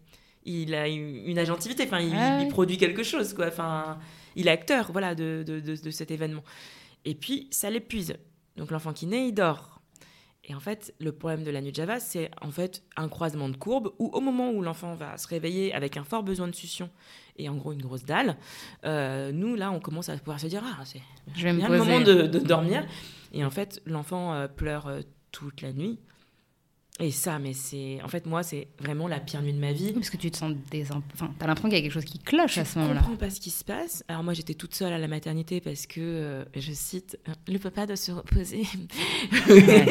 il 0.45 0.75
a 0.75 0.89
une 0.89 1.39
agentivité. 1.39 1.85
Enfin, 1.85 2.01
il, 2.01 2.15
Ah 2.15 2.41
il 2.43 2.49
produit 2.49 2.79
quelque 2.79 3.03
chose, 3.03 3.35
quoi. 3.35 3.49
Enfin, 3.49 3.99
il 4.37 4.47
est 4.49 4.51
acteur, 4.51 4.91
voilà, 4.93 5.15
de, 5.15 5.45
de, 5.47 5.61
de, 5.61 5.77
de 5.77 5.91
cet 5.91 6.11
événement. 6.11 6.43
Et 7.05 7.15
puis 7.15 7.49
ça 7.51 7.69
l'épuise. 7.71 8.15
Donc 8.57 8.71
l'enfant 8.71 8.93
qui 8.93 9.07
naît, 9.07 9.29
il 9.29 9.33
dort. 9.35 9.80
Et 10.51 10.55
en 10.55 10.59
fait, 10.59 10.93
le 10.99 11.13
problème 11.13 11.45
de 11.45 11.51
la 11.53 11.61
nuit 11.61 11.71
de 11.71 11.77
Java, 11.77 12.01
c'est 12.01 12.29
en 12.43 12.51
fait 12.51 12.83
un 12.97 13.09
croisement 13.09 13.49
de 13.49 13.57
courbes 13.57 13.93
où 14.01 14.09
au 14.09 14.21
moment 14.21 14.51
où 14.51 14.63
l'enfant 14.63 14.97
va 14.97 15.17
se 15.17 15.29
réveiller 15.29 15.73
avec 15.73 15.97
un 15.97 16.03
fort 16.03 16.25
besoin 16.25 16.49
de 16.49 16.55
succion 16.57 16.91
et 17.37 17.49
en 17.49 17.55
gros 17.55 17.71
une 17.71 17.81
grosse 17.81 18.05
dalle, 18.05 18.37
euh, 18.85 19.31
nous 19.31 19.55
là, 19.55 19.71
on 19.71 19.79
commence 19.79 20.09
à 20.09 20.17
pouvoir 20.17 20.41
se 20.41 20.49
dire 20.49 20.65
ah 20.67 20.83
c'est 20.85 21.03
bien 21.37 21.53
le 21.53 21.79
moment 21.79 22.01
de, 22.01 22.23
de 22.23 22.39
dormir. 22.41 22.85
Et 23.33 23.45
en 23.45 23.51
fait, 23.51 23.81
l'enfant 23.87 24.35
euh, 24.35 24.49
pleure 24.49 24.89
euh, 24.89 25.03
toute 25.31 25.63
la 25.63 25.73
nuit. 25.73 26.01
Et 27.03 27.11
ça, 27.11 27.39
mais 27.39 27.55
c'est 27.55 27.99
en 28.05 28.09
fait 28.09 28.27
moi, 28.27 28.43
c'est 28.43 28.69
vraiment 28.79 29.09
la 29.09 29.21
pire 29.21 29.41
nuit 29.41 29.55
de 29.55 29.59
ma 29.59 29.73
vie. 29.73 29.87
Oui, 29.87 29.93
Parce 29.95 30.11
que 30.11 30.19
tu 30.19 30.31
te 30.31 30.37
sens 30.37 30.53
des. 30.71 30.85
Enfin, 31.15 31.31
t'as 31.39 31.47
l'impression 31.47 31.69
qu'il 31.71 31.79
y 31.79 31.81
a 31.81 31.83
quelque 31.83 31.93
chose 31.95 32.05
qui 32.05 32.19
cloche 32.19 32.59
à 32.59 32.65
ce 32.67 32.75
Je 32.75 32.79
moment-là. 32.81 33.01
comprends 33.01 33.17
pas 33.17 33.31
ce 33.31 33.41
qui 33.41 33.49
se 33.51 33.65
passe. 33.65 34.05
Alors 34.09 34.23
moi 34.23 34.35
j'étais 34.35 34.53
toute 34.53 34.75
seule 34.75 34.93
à 34.93 34.99
la 34.99 35.09
maternité 35.09 35.61
parce 35.63 35.87
que, 35.87 36.01
euh, 36.01 36.45
je 36.55 36.73
cite, 36.73 37.19
le 37.49 37.59
papa 37.59 37.87
doit 37.87 37.97
se 37.97 38.13
reposer. 38.13 38.65
Ouais, 39.49 39.87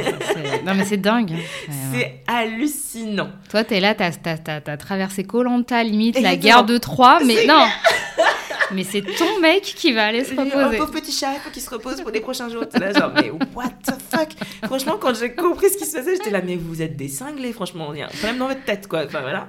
non 0.65 0.75
mais 0.75 0.85
c'est 0.85 0.97
dingue. 1.01 1.31
hein. 1.33 1.37
Ouais. 1.67 1.75
C'est 1.91 2.23
hallucinant. 2.31 3.29
Toi, 3.49 3.63
t'es 3.63 3.79
là, 3.79 3.95
t'as 3.95 4.11
as, 4.47 4.77
traversé 4.77 5.23
Colanta, 5.23 5.83
limite, 5.83 6.19
la 6.21 6.35
guerre 6.35 6.63
de 6.63 6.77
Troie, 6.77 7.19
mais 7.25 7.45
non 7.47 7.65
Mais 8.73 8.83
c'est 8.83 9.01
ton 9.01 9.39
mec 9.41 9.63
qui 9.63 9.93
va 9.93 10.05
aller 10.07 10.23
se 10.23 10.35
reposer. 10.35 10.77
pauvre 10.77 10.91
petit 10.91 11.11
chat, 11.11 11.33
il 11.33 11.39
faut 11.39 11.49
qu'il 11.49 11.61
se 11.61 11.69
repose 11.69 12.01
pour 12.01 12.11
les 12.11 12.19
prochains 12.21 12.49
jours. 12.49 12.65
Là, 12.79 12.91
genre, 12.93 13.11
mais 13.13 13.31
what 13.55 13.69
the 13.85 13.93
fuck? 14.09 14.29
Franchement, 14.65 14.97
quand 14.99 15.13
j'ai 15.15 15.33
compris 15.33 15.69
ce 15.69 15.77
qui 15.77 15.85
se 15.85 15.95
passait, 15.97 16.15
j'étais 16.15 16.29
là, 16.29 16.41
mais 16.41 16.55
vous 16.55 16.81
êtes 16.81 16.95
des 16.95 17.07
cinglés, 17.07 17.51
franchement. 17.53 17.93
Il 17.93 17.99
y 17.99 18.01
a 18.01 18.05
un 18.05 18.09
problème 18.09 18.37
dans 18.37 18.47
votre 18.47 18.63
tête, 18.65 18.87
quoi. 18.87 19.05
Enfin, 19.05 19.21
voilà. 19.21 19.47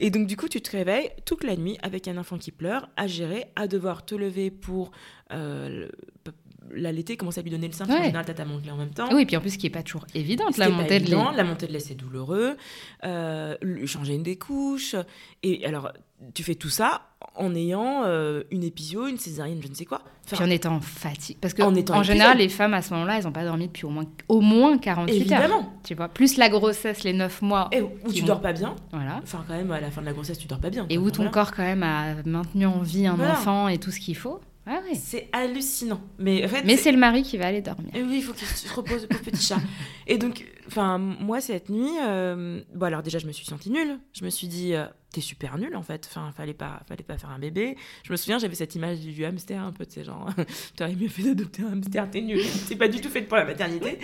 Et 0.00 0.10
donc, 0.10 0.26
du 0.26 0.36
coup, 0.36 0.48
tu 0.48 0.60
te 0.60 0.70
réveilles 0.70 1.10
toute 1.24 1.42
la 1.44 1.56
nuit 1.56 1.76
avec 1.82 2.06
un 2.08 2.16
enfant 2.18 2.38
qui 2.38 2.52
pleure, 2.52 2.88
à 2.96 3.06
gérer, 3.06 3.46
à 3.56 3.66
devoir 3.66 4.04
te 4.04 4.14
lever 4.14 4.50
pour 4.50 4.90
euh, 5.32 5.68
le- 5.68 6.32
l'allaiter, 6.74 7.16
commencer 7.16 7.40
à 7.40 7.42
lui 7.42 7.50
donner 7.50 7.66
le 7.68 7.72
sein. 7.72 7.86
Ouais. 7.86 8.04
général, 8.04 8.24
t'as 8.24 8.34
ta 8.34 8.44
montée 8.44 8.70
en 8.70 8.76
même 8.76 8.90
temps. 8.90 9.08
Oui, 9.12 9.24
puis 9.26 9.36
en 9.36 9.40
plus, 9.40 9.56
qui 9.56 9.66
est 9.66 9.70
pas 9.70 9.82
toujours 9.82 10.06
évidente, 10.14 10.56
la 10.58 10.66
qui 10.66 10.72
est 10.72 10.74
pas 10.74 10.82
montée 10.82 11.00
de 11.00 11.04
lait. 11.06 11.12
évident, 11.12 11.30
La 11.32 11.44
montée 11.44 11.66
de 11.66 11.72
lait, 11.72 11.80
c'est 11.80 11.94
douloureux. 11.94 12.56
Euh, 13.04 13.56
changer 13.86 14.14
une 14.14 14.22
des 14.22 14.36
couches. 14.36 14.94
Et 15.42 15.64
alors, 15.66 15.92
tu 16.34 16.42
fais 16.42 16.54
tout 16.54 16.68
ça 16.70 17.02
en 17.34 17.54
ayant 17.54 18.02
euh, 18.04 18.42
une 18.50 18.64
épisio, 18.64 19.06
une 19.06 19.18
césarienne, 19.18 19.60
je 19.62 19.68
ne 19.68 19.74
sais 19.74 19.84
quoi. 19.84 20.02
Enfin, 20.26 20.36
Puis 20.36 20.44
en 20.44 20.50
étant 20.50 20.80
fatiguée. 20.80 21.38
Parce 21.40 21.54
que, 21.54 21.62
En 21.62 21.74
étant 21.74 21.96
en 21.98 22.02
général, 22.02 22.38
les 22.38 22.48
femmes, 22.48 22.74
à 22.74 22.82
ce 22.82 22.92
moment-là, 22.94 23.18
elles 23.18 23.24
n'ont 23.24 23.32
pas 23.32 23.44
dormi 23.44 23.66
depuis 23.68 23.86
au 23.86 23.90
moins, 23.90 24.04
au 24.28 24.40
moins 24.40 24.76
48 24.78 25.12
heures. 25.14 25.20
évidemment. 25.42 25.72
Tu 25.84 25.94
vois, 25.94 26.08
plus 26.08 26.36
la 26.36 26.48
grossesse, 26.48 27.02
les 27.04 27.12
9 27.12 27.40
mois. 27.42 27.68
Et 27.72 27.80
où 27.80 27.90
tu 28.12 28.20
vont- 28.20 28.26
dors 28.26 28.40
pas 28.40 28.52
bien. 28.52 28.74
Voilà. 28.92 29.20
Enfin, 29.22 29.44
quand 29.48 29.54
même, 29.54 29.70
à 29.70 29.80
la 29.80 29.90
fin 29.90 30.00
de 30.00 30.06
la 30.06 30.12
grossesse, 30.12 30.38
tu 30.38 30.46
dors 30.48 30.58
pas 30.60 30.70
bien. 30.70 30.86
Et 30.90 30.98
où 30.98 31.10
ton 31.10 31.16
voilà. 31.18 31.30
corps, 31.30 31.52
quand 31.52 31.62
même, 31.62 31.82
a 31.82 32.14
maintenu 32.26 32.66
en 32.66 32.80
vie 32.80 33.06
un 33.06 33.14
Voilà. 33.14 33.32
enfant 33.32 33.68
et 33.68 33.78
tout 33.78 33.90
ce 33.90 34.00
qu'il 34.00 34.16
faut. 34.16 34.40
Ah 34.70 34.80
ouais. 34.86 34.94
C'est 34.94 35.28
hallucinant. 35.32 36.00
Mais 36.18 36.44
en 36.44 36.48
fait, 36.48 36.62
Mais 36.64 36.76
c'est 36.76 36.92
le 36.92 36.98
mari 36.98 37.22
qui 37.22 37.38
va 37.38 37.46
aller 37.46 37.62
dormir. 37.62 37.88
Et 37.94 38.02
oui, 38.02 38.16
il 38.18 38.22
faut 38.22 38.34
qu'il 38.34 38.46
se 38.46 38.70
repose, 38.74 39.06
pauvre 39.06 39.22
petit 39.22 39.42
chat. 39.42 39.58
Et 40.06 40.18
donc, 40.18 40.44
enfin, 40.66 40.98
moi, 40.98 41.40
cette 41.40 41.70
nuit, 41.70 41.88
euh, 42.06 42.60
bon, 42.74 42.86
alors 42.86 43.02
déjà, 43.02 43.18
je 43.18 43.26
me 43.26 43.32
suis 43.32 43.46
sentie 43.46 43.70
nulle. 43.70 43.98
Je 44.12 44.24
me 44.26 44.30
suis 44.30 44.46
dit, 44.46 44.74
euh, 44.74 44.84
t'es 45.12 45.22
super 45.22 45.56
nulle, 45.56 45.74
en 45.74 45.82
fait. 45.82 46.06
Enfin, 46.10 46.30
fallait 46.36 46.52
pas, 46.52 46.82
fallait 46.86 47.02
pas 47.02 47.16
faire 47.16 47.30
un 47.30 47.38
bébé. 47.38 47.76
Je 48.04 48.12
me 48.12 48.16
souviens, 48.18 48.38
j'avais 48.38 48.54
cette 48.56 48.74
image 48.74 49.00
du 49.00 49.24
hamster, 49.24 49.62
un 49.62 49.72
peu, 49.72 49.86
tu 49.86 49.94
sais, 49.94 50.04
genre, 50.04 50.28
t'aurais 50.76 50.94
mieux 50.96 51.08
fait 51.08 51.22
d'adopter 51.22 51.62
un 51.62 51.72
hamster, 51.72 52.10
t'es 52.10 52.20
nulle. 52.20 52.42
T'es 52.68 52.76
pas 52.76 52.88
du 52.88 53.00
tout 53.00 53.08
faite 53.08 53.26
pour 53.26 53.38
la 53.38 53.46
maternité. 53.46 53.98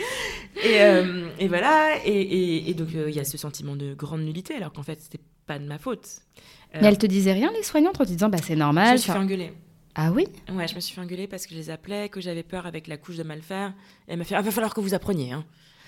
Et, 0.64 0.80
euh, 0.80 1.28
et 1.38 1.48
voilà. 1.48 1.98
Et, 2.06 2.10
et- 2.20 2.70
et 2.70 2.74
donc, 2.74 2.88
il 2.92 3.14
y 3.14 3.20
a 3.20 3.24
ce 3.24 3.36
sentiment 3.36 3.76
de 3.76 3.92
grande 3.92 4.22
nullité, 4.22 4.54
alors 4.54 4.72
qu'en 4.72 4.82
fait, 4.82 4.98
c'était 5.02 5.20
pas 5.46 5.58
de 5.58 5.66
ma 5.66 5.78
faute. 5.78 6.08
Mais 6.80 6.88
elle 6.88 6.98
te 6.98 7.06
disait 7.06 7.32
rien, 7.34 7.52
les 7.52 7.62
soignantes, 7.62 8.00
en 8.00 8.04
te 8.04 8.08
disant, 8.10 8.28
bah 8.30 8.38
c'est 8.38 8.54
je 8.54 8.58
normal. 8.58 8.94
me 8.94 8.96
suis 8.98 9.12
fait 9.12 9.18
engueuler. 9.18 9.52
Ah 9.94 10.10
oui 10.12 10.26
Ouais, 10.52 10.66
je 10.66 10.74
me 10.74 10.80
suis 10.80 10.94
fait 10.94 11.00
engueuler 11.00 11.26
parce 11.28 11.46
que 11.46 11.54
je 11.54 11.58
les 11.58 11.70
appelais, 11.70 12.08
que 12.08 12.20
j'avais 12.20 12.42
peur 12.42 12.66
avec 12.66 12.86
la 12.88 12.96
couche 12.96 13.16
de 13.16 13.22
mal 13.22 13.42
faire. 13.42 13.68
Et 14.08 14.12
elle 14.12 14.18
m'a 14.18 14.24
fait, 14.24 14.34
ah, 14.34 14.42
va 14.42 14.50
falloir 14.50 14.74
que 14.74 14.80
vous 14.80 14.94
appreniez, 14.94 15.32
hein. 15.32 15.44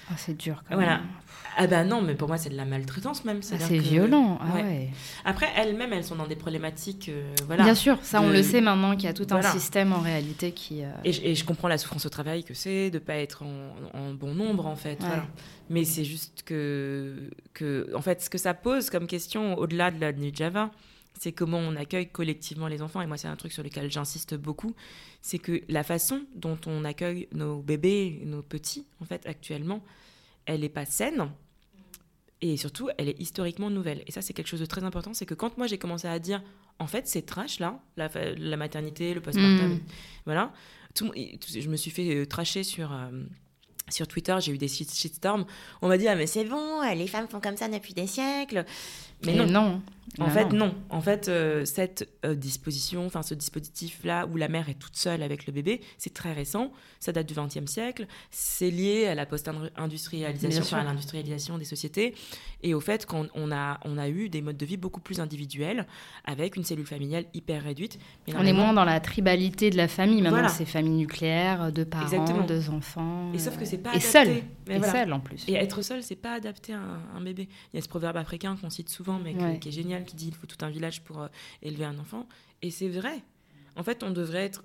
Ah, 0.08 0.14
C'est 0.16 0.36
dur 0.36 0.62
quand 0.68 0.76
Voilà. 0.76 0.98
même. 0.98 1.06
Ah 1.56 1.66
bah 1.66 1.82
non, 1.82 2.00
mais 2.00 2.14
pour 2.14 2.28
moi 2.28 2.36
c'est 2.38 2.50
de 2.50 2.54
la 2.56 2.64
maltraitance 2.64 3.24
même. 3.24 3.40
Ah, 3.42 3.56
c'est 3.58 3.78
que- 3.78 3.82
violent. 3.82 4.38
Ah 4.40 4.54
Ouais. 4.54 4.62
ouais. 4.62 4.88
Après 5.24 5.48
elles-mêmes, 5.56 5.92
elles 5.92 6.04
sont 6.04 6.14
dans 6.14 6.28
des 6.28 6.36
problématiques, 6.36 7.08
euh, 7.08 7.34
voilà. 7.46 7.64
Bien 7.64 7.74
sûr, 7.74 7.98
ça 8.02 8.20
on 8.22 8.30
le 8.30 8.40
sait 8.44 8.60
maintenant 8.60 8.94
qu'il 8.94 9.06
y 9.06 9.08
a 9.08 9.12
tout 9.12 9.26
Voilà. 9.28 9.48
un 9.48 9.52
système 9.52 9.92
en 9.92 9.98
réalité 9.98 10.52
qui. 10.52 10.84
euh, 10.84 10.90
Et, 11.02 11.12
je- 11.12 11.22
et 11.24 11.34
je 11.34 11.44
comprends 11.44 11.66
la 11.66 11.76
souffrance 11.76 12.06
au 12.06 12.08
travail 12.08 12.44
que 12.44 12.54
c'est 12.54 12.90
de 12.92 13.00
pas 13.00 13.14
être 13.16 13.42
en, 13.42 13.98
en 13.98 14.12
bon 14.12 14.32
nombre 14.32 14.66
en 14.66 14.76
fait. 14.76 15.00
Ouais. 15.00 15.06
voilà. 15.08 15.26
Mais 15.70 15.84
c'est 15.84 16.04
juste 16.04 16.44
que, 16.44 17.28
que, 17.52 17.90
en 17.96 18.00
fait, 18.02 18.22
ce 18.22 18.30
que 18.30 18.38
ça 18.38 18.54
pose 18.54 18.88
comme 18.90 19.08
question 19.08 19.58
au-delà 19.58 19.90
de 19.90 20.00
la 20.00 20.12
nuit 20.12 20.30
de 20.30 20.36
Java, 20.36 20.70
c'est 21.18 21.32
comment 21.32 21.58
on 21.58 21.76
accueille 21.76 22.08
collectivement 22.08 22.68
les 22.68 22.82
enfants. 22.82 23.00
Et 23.00 23.06
moi, 23.06 23.16
c'est 23.16 23.28
un 23.28 23.36
truc 23.36 23.52
sur 23.52 23.62
lequel 23.62 23.90
j'insiste 23.90 24.34
beaucoup, 24.34 24.74
c'est 25.22 25.38
que 25.38 25.62
la 25.68 25.82
façon 25.82 26.22
dont 26.34 26.58
on 26.66 26.84
accueille 26.84 27.28
nos 27.32 27.62
bébés, 27.62 28.22
nos 28.24 28.42
petits, 28.42 28.86
en 29.00 29.04
fait, 29.04 29.26
actuellement, 29.26 29.82
elle 30.46 30.60
n'est 30.60 30.68
pas 30.68 30.84
saine. 30.84 31.30
Et 32.42 32.56
surtout, 32.58 32.90
elle 32.98 33.08
est 33.08 33.18
historiquement 33.20 33.70
nouvelle. 33.70 34.02
Et 34.06 34.12
ça, 34.12 34.20
c'est 34.20 34.34
quelque 34.34 34.48
chose 34.48 34.60
de 34.60 34.66
très 34.66 34.84
important. 34.84 35.14
C'est 35.14 35.24
que 35.26 35.34
quand 35.34 35.56
moi, 35.56 35.66
j'ai 35.66 35.78
commencé 35.78 36.06
à 36.06 36.18
dire, 36.18 36.42
en 36.78 36.86
fait, 36.86 37.08
c'est 37.08 37.22
trash, 37.22 37.58
là, 37.60 37.80
la, 37.96 38.56
maternité, 38.56 39.14
le 39.14 39.22
postpartum, 39.22 39.74
Mm. 39.76 39.80
voilà. 40.26 40.52
Tout, 40.94 41.10
je 41.14 41.68
me 41.68 41.76
suis 41.76 41.90
fait 41.90 42.14
euh, 42.14 42.26
tracher 42.26 42.62
sur, 42.62 42.92
euh, 42.92 43.10
sur 43.88 44.06
Twitter, 44.06 44.36
j'ai 44.40 44.52
eu 44.52 44.58
des 44.58 44.68
shit- 44.68 44.92
shitstorms. 44.94 45.46
On 45.80 45.88
m'a 45.88 45.96
dit, 45.96 46.08
ah, 46.08 46.14
mais 46.14 46.26
c'est 46.26 46.44
bon, 46.44 46.82
les 46.94 47.06
femmes 47.06 47.26
font 47.28 47.40
comme 47.40 47.56
ça 47.56 47.68
depuis 47.68 47.94
des 47.94 48.06
siècles. 48.06 48.64
Mais 49.24 49.34
non. 49.34 49.46
non. 49.46 49.82
En 50.20 50.24
Non, 50.26 50.30
fait, 50.30 50.44
non. 50.52 50.66
non. 50.66 50.74
En 50.88 51.00
fait, 51.00 51.28
euh, 51.28 51.64
cette 51.64 52.08
euh, 52.24 52.34
disposition, 52.34 53.06
enfin 53.06 53.22
ce 53.22 53.34
dispositif-là 53.34 54.26
où 54.26 54.36
la 54.36 54.48
mère 54.48 54.68
est 54.68 54.74
toute 54.78 54.96
seule 54.96 55.22
avec 55.22 55.46
le 55.46 55.52
bébé, 55.52 55.80
c'est 55.98 56.14
très 56.14 56.32
récent. 56.32 56.72
Ça 57.00 57.12
date 57.12 57.26
du 57.28 57.34
XXe 57.34 57.66
siècle. 57.70 58.06
C'est 58.30 58.70
lié 58.70 59.06
à 59.08 59.14
la 59.14 59.26
post-industrialisation, 59.26 60.62
enfin, 60.62 60.78
à 60.78 60.84
l'industrialisation 60.84 61.58
des 61.58 61.64
sociétés, 61.64 62.14
et 62.62 62.74
au 62.74 62.80
fait 62.80 63.04
qu'on 63.06 63.28
on 63.34 63.52
a, 63.52 63.80
on 63.84 63.98
a 63.98 64.08
eu 64.08 64.28
des 64.28 64.42
modes 64.42 64.56
de 64.56 64.66
vie 64.66 64.76
beaucoup 64.76 65.00
plus 65.00 65.20
individuels, 65.20 65.86
avec 66.24 66.56
une 66.56 66.64
cellule 66.64 66.86
familiale 66.86 67.24
hyper 67.34 67.62
réduite. 67.62 67.98
Mais 68.26 68.34
On 68.36 68.44
est 68.44 68.52
moins 68.52 68.72
dans 68.72 68.84
la 68.84 69.00
tribalité 69.00 69.70
de 69.70 69.76
la 69.76 69.88
famille. 69.88 70.22
Maintenant, 70.22 70.38
Voilà. 70.38 70.48
c'est 70.48 70.64
famille 70.64 70.94
nucléaire, 70.96 71.72
deux 71.72 71.84
parents, 71.84 72.04
Exactement. 72.04 72.44
deux 72.46 72.70
enfants. 72.70 73.32
Et 73.34 73.38
sauf 73.38 73.56
que 73.56 73.62
euh, 73.62 73.66
c'est 73.66 73.78
pas 73.78 73.90
Et 73.90 73.96
adapté. 73.96 74.08
seul. 74.10 74.28
Mais 74.68 74.76
Et 74.76 74.78
voilà. 74.78 74.92
seul 74.92 75.12
en 75.12 75.20
plus. 75.20 75.44
Et 75.48 75.54
être 75.54 75.82
seul, 75.82 76.02
c'est 76.02 76.16
pas 76.16 76.32
adapté 76.34 76.72
à 76.74 76.78
un, 76.78 77.00
un 77.16 77.20
bébé. 77.20 77.48
Il 77.72 77.76
y 77.76 77.78
a 77.78 77.82
ce 77.82 77.88
proverbe 77.88 78.16
africain 78.16 78.56
qu'on 78.60 78.70
cite 78.70 78.88
souvent, 78.88 79.18
mais 79.22 79.34
Ouais. 79.34 79.58
qui 79.58 79.68
est 79.68 79.72
génial, 79.96 80.04
qui 80.04 80.16
dit 80.16 80.28
il 80.28 80.34
faut 80.34 80.46
tout 80.46 80.62
un 80.64 80.70
village 80.70 81.02
pour 81.02 81.22
euh, 81.22 81.28
élever 81.62 81.84
un 81.84 81.98
enfant. 81.98 82.26
Et 82.62 82.70
c'est 82.70 82.88
vrai. 82.88 83.22
En 83.76 83.82
fait, 83.82 84.02
on 84.02 84.10
devrait 84.10 84.44
être. 84.44 84.64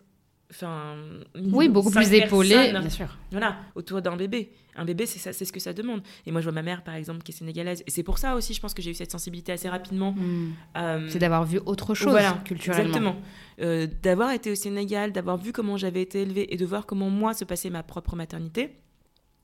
Enfin, 0.49 0.95
Oui, 1.35 1.69
beaucoup 1.69 1.91
plus 1.91 2.11
épaulé, 2.11 2.49
personnes, 2.49 2.81
bien 2.81 2.89
sûr. 2.89 3.17
Voilà, 3.31 3.57
autour 3.75 4.01
d'un 4.01 4.17
bébé. 4.17 4.51
Un 4.75 4.83
bébé, 4.83 5.05
c'est 5.05 5.19
ça, 5.19 5.31
c'est 5.31 5.45
ce 5.45 5.53
que 5.53 5.61
ça 5.61 5.71
demande. 5.71 6.01
Et 6.25 6.31
moi, 6.31 6.41
je 6.41 6.45
vois 6.45 6.53
ma 6.53 6.61
mère, 6.61 6.83
par 6.83 6.95
exemple, 6.95 7.23
qui 7.23 7.31
est 7.31 7.35
sénégalaise. 7.35 7.83
Et 7.87 7.91
c'est 7.91 8.03
pour 8.03 8.17
ça 8.17 8.35
aussi, 8.35 8.53
je 8.53 8.59
pense 8.59 8.73
que 8.73 8.81
j'ai 8.81 8.91
eu 8.91 8.93
cette 8.93 9.11
sensibilité 9.11 9.53
assez 9.53 9.69
rapidement. 9.69 10.11
Mm. 10.11 10.53
Euh, 10.75 11.07
C'est 11.09 11.19
d'avoir 11.19 11.45
vu 11.45 11.59
autre 11.65 11.95
chose 11.95 12.11
voilà, 12.11 12.41
culturellement. 12.43 12.83
Exactement. 12.83 13.15
Euh, 13.61 13.87
d'avoir 14.03 14.31
été 14.31 14.51
au 14.51 14.55
Sénégal, 14.55 15.13
d'avoir 15.13 15.37
vu 15.37 15.53
comment 15.53 15.77
j'avais 15.77 16.01
été 16.01 16.21
élevée 16.23 16.53
et 16.53 16.57
de 16.57 16.65
voir 16.65 16.85
comment 16.85 17.09
moi 17.09 17.33
se 17.33 17.45
passait 17.45 17.69
ma 17.69 17.83
propre 17.83 18.17
maternité. 18.17 18.75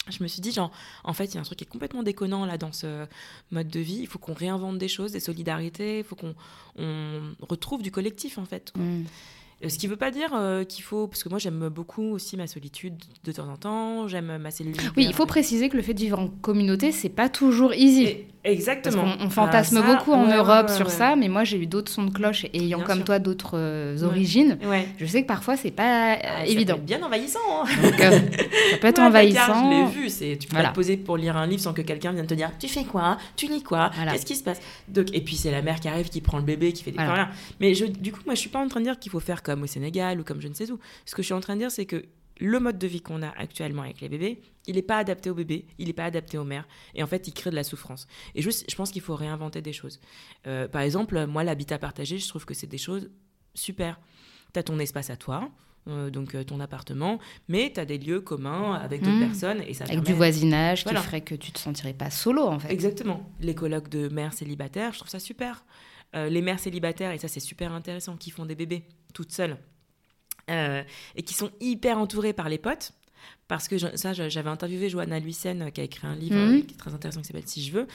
Je 0.10 0.24
me 0.24 0.28
suis 0.28 0.42
dit, 0.42 0.52
genre, 0.52 0.72
en 1.04 1.14
fait, 1.14 1.26
il 1.26 1.36
y 1.36 1.38
a 1.38 1.42
un 1.42 1.44
truc 1.44 1.58
qui 1.58 1.64
est 1.64 1.68
complètement 1.68 2.04
déconnant 2.04 2.46
là 2.46 2.58
dans 2.58 2.72
ce 2.72 3.06
mode 3.52 3.68
de 3.70 3.80
vie. 3.80 4.00
Il 4.00 4.08
faut 4.08 4.20
qu'on 4.20 4.34
réinvente 4.34 4.78
des 4.78 4.88
choses, 4.88 5.12
des 5.12 5.20
solidarités. 5.20 6.00
Il 6.00 6.04
faut 6.04 6.16
qu'on 6.16 6.36
on 6.78 7.34
retrouve 7.42 7.82
du 7.82 7.92
collectif, 7.92 8.38
en 8.38 8.46
fait. 8.46 8.72
Mm. 8.76 9.04
Euh, 9.64 9.70
Ce 9.70 9.78
qui 9.80 9.88
ne 9.88 9.92
veut 9.92 9.98
pas 9.98 10.12
dire 10.12 10.30
euh, 10.36 10.64
qu'il 10.64 10.84
faut, 10.84 11.08
parce 11.08 11.24
que 11.24 11.30
moi 11.30 11.40
j'aime 11.40 11.70
beaucoup 11.70 12.04
aussi 12.12 12.38
ma 12.38 12.46
solitude 12.48 12.96
de 13.24 13.32
temps 13.32 13.48
en 13.50 13.58
temps, 13.58 14.08
j'aime 14.08 14.38
ma 14.38 14.52
cellule. 14.52 14.76
Oui, 14.96 15.06
il 15.08 15.14
faut 15.16 15.26
préciser 15.26 15.68
que 15.70 15.76
le 15.78 15.82
fait 15.84 15.94
de 15.96 16.00
vivre 16.00 16.20
en 16.20 16.28
communauté, 16.28 16.92
c'est 16.92 17.10
pas 17.10 17.28
toujours 17.30 17.74
easy. 17.74 18.04
Et- 18.04 18.28
exactement. 18.44 19.04
Parce 19.04 19.18
on 19.26 19.30
fantasme 19.30 19.82
Ah, 19.84 19.88
ça, 19.88 19.96
beaucoup 19.96 20.14
en 20.14 20.28
ouais, 20.28 20.38
Europe 20.38 20.68
ouais, 20.70 20.76
sur 20.76 20.90
ça, 20.92 21.16
mais 21.18 21.28
moi 21.28 21.44
j'ai 21.44 21.58
eu 21.58 21.66
d'autres 21.66 21.92
sons 21.92 22.04
de 22.06 22.12
cloche 22.12 22.46
et 22.46 22.58
ayant 22.60 22.78
Bien 22.78 22.86
comme 22.88 22.96
sûr. 22.98 23.06
toi 23.06 23.20
d'autres 23.20 23.58
euh, 23.58 24.04
origines. 24.04 24.58
Ouais. 24.64 24.88
Je 25.00 25.06
sais 25.08 25.24
que 25.24 25.28
parfois 25.28 25.58
c'est 25.58 25.72
pas 25.72 26.14
euh, 26.14 26.18
Ah, 26.24 26.46
ça 26.46 26.46
évident. 26.46 26.76
peut 26.76 26.80
être 26.82 26.86
bien 26.86 27.02
envahissant. 27.04 27.40
hein. 27.50 27.66
Donc, 27.82 27.96
ça 28.00 28.12
peut 28.80 28.88
être 28.88 29.00
envahissant. 29.00 29.72
Je 29.72 29.76
l'ai 29.76 29.86
vu. 29.92 30.10
C'est, 30.10 30.38
tu 30.40 30.48
peux 30.48 30.54
Voilà. 30.56 30.70
pas 30.70 30.74
te 30.74 30.76
poser 30.76 30.98
pour 30.98 31.18
lire 31.18 31.36
un 31.36 31.48
livre 31.48 31.62
sans 31.64 31.74
que 31.74 31.82
quelqu'un 31.82 32.12
vienne 32.14 32.28
te 32.28 32.36
dire 32.36 32.52
Tu 32.60 32.68
fais 32.68 32.84
quoi? 32.86 33.18
Tu 33.36 33.48
lis 33.48 33.64
quoi? 33.64 33.90
Voilà. 33.96 34.12
Qu'est-ce 34.14 34.26
qui 34.26 34.36
se 34.36 34.44
passe? 34.44 34.62
Donc, 34.88 35.08
Et 35.14 35.22
puis 35.22 35.36
c'est 35.36 35.52
la 35.52 35.62
mère 35.64 35.80
qui 35.80 35.88
arrive, 35.90 36.08
qui 36.10 36.22
prend 36.22 36.38
le 36.38 36.44
bébé, 36.44 36.72
qui 36.74 36.84
fait 36.84 36.92
des. 36.92 36.98
Voilà. 37.04 37.30
Mais 37.60 37.74
je, 37.74 37.86
du 37.86 38.12
coup, 38.14 38.22
moi 38.26 38.36
je 38.36 38.40
suis 38.40 38.50
pas 38.52 38.60
en 38.60 38.68
train 38.68 38.80
de 38.82 38.86
dire 38.86 39.00
qu'il 39.00 39.12
faut 39.12 39.20
faire 39.20 39.42
comme 39.48 39.64
au 39.64 39.68
Sénégal 39.68 40.20
ou 40.20 40.24
comme 40.24 40.42
je 40.42 40.48
ne 40.50 40.54
sais 40.54 40.70
où. 40.72 40.80
Ce 41.06 41.16
que 41.16 41.22
je 41.22 41.28
suis 41.28 41.34
en 41.34 41.40
train 41.40 41.56
de 41.56 41.60
dire, 41.62 41.72
c'est 41.72 41.86
que 41.86 42.04
le 42.40 42.60
mode 42.60 42.78
de 42.78 42.86
vie 42.86 43.02
qu'on 43.02 43.24
a 43.24 43.30
actuellement 43.30 43.82
avec 43.82 44.00
les 44.02 44.10
bébés, 44.10 44.42
il 44.68 44.76
n'est 44.76 44.82
pas 44.84 44.98
adapté 44.98 45.30
aux 45.30 45.34
bébés, 45.34 45.66
il 45.80 45.88
n'est 45.88 45.94
pas 45.94 46.06
adapté 46.06 46.38
aux 46.38 46.44
mères. 46.44 46.68
Et 46.94 47.02
en 47.02 47.08
fait, 47.08 47.28
il 47.28 47.34
crée 47.34 47.50
de 47.50 47.56
la 47.56 47.64
souffrance. 47.64 48.08
Et 48.36 48.42
juste, 48.44 48.70
je 48.70 48.76
pense 48.76 48.92
qu'il 48.92 49.02
faut 49.02 49.16
réinventer 49.16 49.62
des 49.62 49.74
choses. 49.74 50.00
Euh, 50.46 50.68
par 50.68 50.82
exemple, 50.82 51.26
moi, 51.26 51.44
l'habitat 51.44 51.80
partagé, 51.80 52.20
je 52.20 52.28
trouve 52.28 52.46
que 52.46 52.54
c'est 52.54 52.68
des 52.68 52.78
choses 52.78 53.10
super. 53.56 54.00
Tu 54.54 54.60
as 54.60 54.64
ton 54.64 54.78
espace 54.78 55.10
à 55.10 55.16
toi, 55.18 55.50
euh, 55.88 56.10
donc 56.12 56.36
euh, 56.36 56.44
ton 56.44 56.60
appartement, 56.60 57.18
mais 57.48 57.72
tu 57.74 57.80
as 57.80 57.86
des 57.86 57.98
lieux 57.98 58.22
communs 58.22 58.74
avec 58.74 59.02
d'autres 59.02 59.16
Mmh. 59.16 59.28
personnes. 59.30 59.62
Et 59.68 59.74
ça 59.74 59.86
Avec 59.86 60.02
du 60.02 60.14
voisinage 60.14 60.84
Voilà. 60.84 61.00
qui 61.00 61.06
ferait 61.08 61.22
que 61.22 61.34
tu 61.36 61.52
te 61.52 61.58
sentirais 61.60 61.94
pas 61.94 62.12
solo 62.12 62.44
en 62.44 62.60
fait. 62.60 62.72
Exactement. 62.72 63.28
Les 63.40 63.56
colloques 63.56 63.90
de 63.90 64.10
mères 64.10 64.34
célibataires, 64.34 64.92
je 64.94 65.00
trouve 65.00 65.10
ça 65.10 65.20
super. 65.20 65.66
Euh, 66.16 66.30
les 66.30 66.42
mères 66.42 66.60
célibataires, 66.60 67.12
et 67.12 67.18
ça 67.18 67.28
c'est 67.28 67.42
super 67.42 67.74
intéressant, 67.74 68.16
qui 68.16 68.32
font 68.32 68.46
des 68.46 68.56
bébés 68.56 68.88
toutes 69.14 69.32
seules 69.32 69.58
euh, 70.50 70.84
et 71.16 71.24
qui 71.24 71.34
sont 71.34 71.52
hyper 71.60 71.98
entourées 71.98 72.34
par 72.34 72.50
les 72.50 72.58
potes. 72.58 72.94
Parce 73.48 73.68
que 73.70 73.78
je- 73.78 73.96
ça, 73.96 74.12
je- 74.14 74.28
j'avais 74.30 74.50
interviewé 74.50 74.90
Johanna 74.90 75.20
Luisen, 75.20 75.62
euh, 75.62 75.70
qui 75.70 75.80
a 75.80 75.84
écrit 75.86 76.06
un 76.06 76.16
livre 76.16 76.36
Mhm. 76.36 76.66
qui 76.66 76.74
est 76.74 76.78
très 76.78 76.94
intéressant, 76.94 77.22
qui 77.22 77.28
s'appelle 77.28 77.44
Si 77.48 77.64
je 77.64 77.72
veux, 77.72 77.88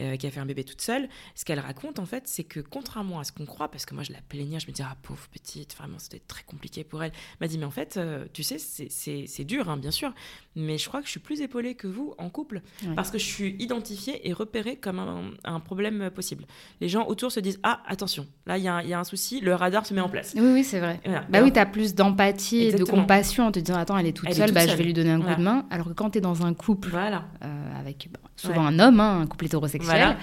euh, 0.00 0.16
qui 0.16 0.26
a 0.26 0.30
fait 0.30 0.38
un 0.40 0.46
bébé 0.46 0.62
toute 0.64 0.80
seule. 0.80 1.08
Ce 1.34 1.44
qu'elle 1.44 1.58
raconte, 1.58 1.98
en 1.98 2.06
fait, 2.06 2.22
c'est 2.26 2.44
que 2.44 2.60
contrairement 2.60 3.18
à 3.18 3.24
ce 3.24 3.32
qu'on 3.32 3.44
croit, 3.44 3.68
parce 3.70 3.84
que 3.84 3.94
moi 3.94 4.04
je 4.04 4.12
la 4.12 4.20
plaignais, 4.28 4.60
je 4.60 4.66
me 4.68 4.72
disais, 4.72 4.86
ah 4.88 4.96
pauvre 5.02 5.26
petite, 5.32 5.74
vraiment 5.76 5.98
c'était 5.98 6.22
très 6.28 6.44
compliqué 6.44 6.84
pour 6.84 7.02
elle. 7.02 7.10
Elle 7.12 7.36
m'a 7.40 7.48
dit, 7.48 7.58
mais 7.58 7.64
en 7.64 7.70
fait, 7.72 7.96
euh, 7.96 8.26
tu 8.32 8.42
sais, 8.44 8.58
c'est- 8.58 9.44
dur, 9.44 9.68
hein, 9.68 9.76
bien 9.76 9.90
sûr, 9.90 10.14
mais 10.54 10.78
je 10.78 10.86
crois 10.88 11.00
que 11.00 11.06
je 11.06 11.10
suis 11.10 11.20
plus 11.20 11.40
épaulée 11.40 11.74
que 11.74 11.88
vous 11.88 12.14
en 12.18 12.30
couple, 12.30 12.62
Ouais. 12.86 12.94
parce 12.94 13.10
que 13.10 13.18
je 13.18 13.24
suis 13.24 13.56
identifiée 13.58 14.28
et 14.28 14.32
repérée 14.32 14.76
comme 14.76 15.00
un, 15.00 15.32
un 15.44 15.58
problème 15.58 16.10
possible. 16.10 16.44
Les 16.80 16.88
gens 16.88 17.06
autour 17.08 17.32
se 17.32 17.40
disent, 17.40 17.58
ah 17.64 17.82
attention, 17.86 18.26
là 18.46 18.56
il 18.56 18.62
y, 18.64 18.68
a 18.68 18.74
un- 18.76 18.82
il 18.82 18.88
y 18.88 18.94
a 18.94 19.00
un 19.00 19.04
souci, 19.04 19.40
le 19.40 19.54
radar 19.56 19.84
se 19.84 19.94
met 19.94 20.00
en 20.00 20.08
place. 20.08 20.32
Oui, 20.36 20.42
oui, 20.52 20.62
c'est 20.64 20.78
vrai. 20.78 21.00
Voilà. 21.04 21.26
Bah 21.28 21.40
Et 21.40 21.42
oui, 21.42 21.52
tu 21.52 21.58
as 21.58 21.66
plus 21.66 21.94
d'empathie 21.96 22.62
et 22.62 22.72
de 22.72 22.84
compassion 22.84 23.46
en 23.48 23.52
te 23.52 23.58
disant 23.58 23.76
Attends, 23.78 23.98
elle 23.98 24.06
est 24.06 24.12
toute 24.12 24.28
Elle 24.28 24.34
est 24.34 24.36
seule, 24.36 24.46
toute 24.46 24.54
bah, 24.54 24.60
je 24.62 24.68
seule. 24.68 24.78
vais 24.78 24.84
lui 24.84 24.91
donner 24.92 25.10
un 25.10 25.20
coup 25.20 25.34
de 25.34 25.42
main. 25.42 25.66
Alors 25.70 25.86
que 25.88 25.92
quand 25.92 26.10
tu 26.10 26.18
es 26.18 26.20
dans 26.20 26.44
un 26.44 26.54
couple 26.54 26.88
Voilà. 26.90 27.24
euh, 27.44 27.80
avec 27.80 28.08
bah, 28.12 28.20
souvent 28.36 28.64
un 28.66 28.78
homme, 28.78 29.00
hein, 29.00 29.20
un 29.22 29.26
couple 29.26 29.46
hétérosexuel, 29.46 29.96
Voilà. 29.96 30.16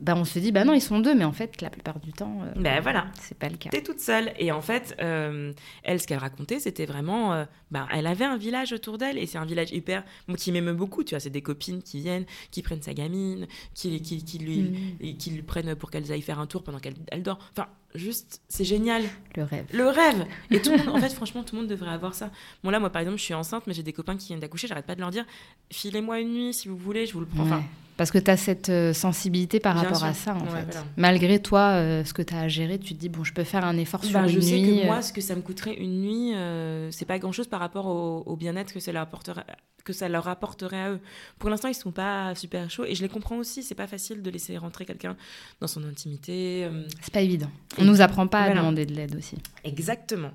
bah, 0.00 0.14
on 0.16 0.24
se 0.24 0.38
dit 0.38 0.52
Bah 0.52 0.64
non, 0.64 0.72
ils 0.74 0.80
sont 0.80 1.00
deux, 1.00 1.14
mais 1.14 1.24
en 1.24 1.32
fait, 1.32 1.60
la 1.60 1.70
plupart 1.70 1.98
du 2.00 2.12
temps, 2.12 2.40
euh, 2.44 2.52
Ben 2.60 2.80
voilà. 2.80 3.06
c'est 3.20 3.36
pas 3.36 3.48
le 3.48 3.56
cas. 3.56 3.70
T'es 3.70 3.82
toute 3.82 4.00
seule. 4.00 4.32
Et 4.38 4.52
en 4.52 4.60
fait, 4.60 4.96
euh, 5.00 5.52
elle, 5.82 6.00
ce 6.00 6.06
qu'elle 6.06 6.18
racontait, 6.18 6.60
c'était 6.60 6.86
vraiment. 6.86 7.32
euh, 7.32 7.44
ben, 7.70 7.86
elle 7.92 8.06
avait 8.06 8.24
un 8.24 8.36
village 8.38 8.72
autour 8.72 8.96
d'elle, 8.96 9.18
et 9.18 9.26
c'est 9.26 9.38
un 9.38 9.44
village 9.44 9.72
hyper. 9.72 10.04
moi, 10.28 10.36
qui 10.36 10.52
m'aime 10.52 10.72
beaucoup, 10.72 11.02
tu 11.04 11.14
vois. 11.14 11.20
C'est 11.20 11.30
des 11.30 11.42
copines 11.42 11.82
qui 11.82 12.00
viennent, 12.00 12.24
qui 12.50 12.62
prennent 12.62 12.80
sa 12.82 12.94
gamine, 12.94 13.46
qui, 13.74 14.00
qui, 14.02 14.24
qui 14.24 14.38
lui, 14.38 14.58
Mm. 15.02 15.16
qui 15.18 15.30
lui 15.30 15.42
prennent 15.42 15.74
pour 15.74 15.90
qu'elle 15.90 16.10
aille 16.12 16.22
faire 16.22 16.38
un 16.38 16.46
tour 16.46 16.62
pendant 16.62 16.78
qu'elle 16.78 16.94
elle 17.10 17.22
dort. 17.22 17.38
Enfin, 17.52 17.66
juste, 17.94 18.40
c'est 18.48 18.64
génial. 18.64 19.02
Le 19.36 19.42
rêve. 19.44 19.64
Le 19.72 19.88
rêve 19.88 20.26
Et 20.50 20.60
tout 20.60 20.70
le 20.70 20.78
monde, 20.78 20.88
en 20.96 21.00
fait, 21.00 21.12
franchement, 21.12 21.42
tout 21.42 21.54
le 21.56 21.62
monde 21.62 21.70
devrait 21.70 21.90
avoir 21.90 22.14
ça. 22.14 22.30
Bon, 22.64 22.70
là, 22.70 22.78
moi, 22.80 22.90
par 22.90 23.00
exemple, 23.02 23.18
je 23.18 23.24
suis 23.24 23.34
enceinte, 23.34 23.64
mais 23.66 23.74
j'ai 23.74 23.82
des 23.82 23.92
copains 23.92 24.16
qui 24.16 24.28
viennent 24.28 24.40
d'accoucher, 24.40 24.66
j'arrête 24.66 24.86
pas 24.86 24.94
de 24.94 25.00
leur 25.00 25.10
dire 25.10 25.24
filez-moi 25.70 26.20
une 26.20 26.32
nuit 26.32 26.54
si 26.54 26.68
vous 26.68 26.76
voulez, 26.76 27.06
je 27.06 27.12
vous 27.12 27.20
le 27.20 27.26
prends. 27.26 27.42
Enfin. 27.44 27.62
Parce 27.96 28.12
que 28.12 28.18
tu 28.18 28.30
as 28.30 28.36
cette 28.36 28.68
euh, 28.68 28.92
sensibilité 28.92 29.58
par 29.58 29.74
Bien 29.74 29.82
rapport 29.82 29.98
sûr. 29.98 30.06
à 30.06 30.14
ça, 30.14 30.32
en 30.34 30.40
Ouais, 30.44 30.50
fait. 30.60 30.64
voilà. 30.66 30.84
Malgré 30.96 31.42
toi, 31.42 31.70
euh, 31.72 32.04
ce 32.04 32.14
que 32.14 32.22
tu 32.22 32.32
as 32.32 32.42
à 32.42 32.46
gérer, 32.48 32.78
tu 32.78 32.94
te 32.94 32.98
dis 33.00 33.08
Bon, 33.08 33.24
je 33.24 33.32
peux 33.32 33.42
faire 33.42 33.64
un 33.64 33.76
effort 33.76 34.04
sur 34.04 34.12
Bah, 34.20 34.28
une 34.28 34.28
je 34.28 34.38
sais 34.40 34.56
nuit. 34.60 34.76
que 34.78 34.82
euh, 34.82 34.86
moi, 34.86 35.02
ce 35.02 35.12
que 35.12 35.20
ça 35.20 35.34
me 35.34 35.40
coûterait 35.42 35.74
une 35.74 36.00
nuit, 36.02 36.32
euh, 36.36 36.92
c'est 36.92 37.06
pas 37.06 37.18
grand 37.18 37.32
chose 37.32 37.48
par 37.48 37.58
rapport 37.58 37.86
au, 37.86 38.22
au 38.24 38.36
bien-être 38.36 38.72
que 38.72 38.78
ça 38.78 38.92
leur 38.92 39.02
apporterait. 39.02 39.42
Que 39.84 39.92
ça 39.92 40.08
leur 40.08 40.28
apporterait 40.28 40.80
à 40.80 40.90
eux. 40.92 41.00
Pour 41.40 41.50
l'instant, 41.50 41.66
ils 41.66 41.74
sont 41.74 41.90
pas 41.92 42.34
super 42.36 42.70
chauds 42.70 42.84
et 42.84 42.94
je 42.94 43.02
les 43.02 43.08
comprends 43.08 43.36
aussi. 43.38 43.62
C'est 43.64 43.74
pas 43.74 43.86
facile 43.88 44.22
de 44.22 44.30
laisser 44.30 44.56
rentrer 44.58 44.84
quelqu'un 44.84 45.16
dans 45.60 45.66
son 45.66 45.82
intimité. 45.82 46.66
euh, 46.70 46.84
C'est 47.00 47.12
pas 47.12 47.22
évident. 47.22 47.50
On 47.78 47.87
nous 47.88 48.00
apprend 48.00 48.26
pas 48.26 48.42
à 48.42 48.50
demander 48.54 48.86
de 48.86 48.94
l'aide 48.94 49.14
aussi. 49.16 49.36
Exactement. 49.64 50.30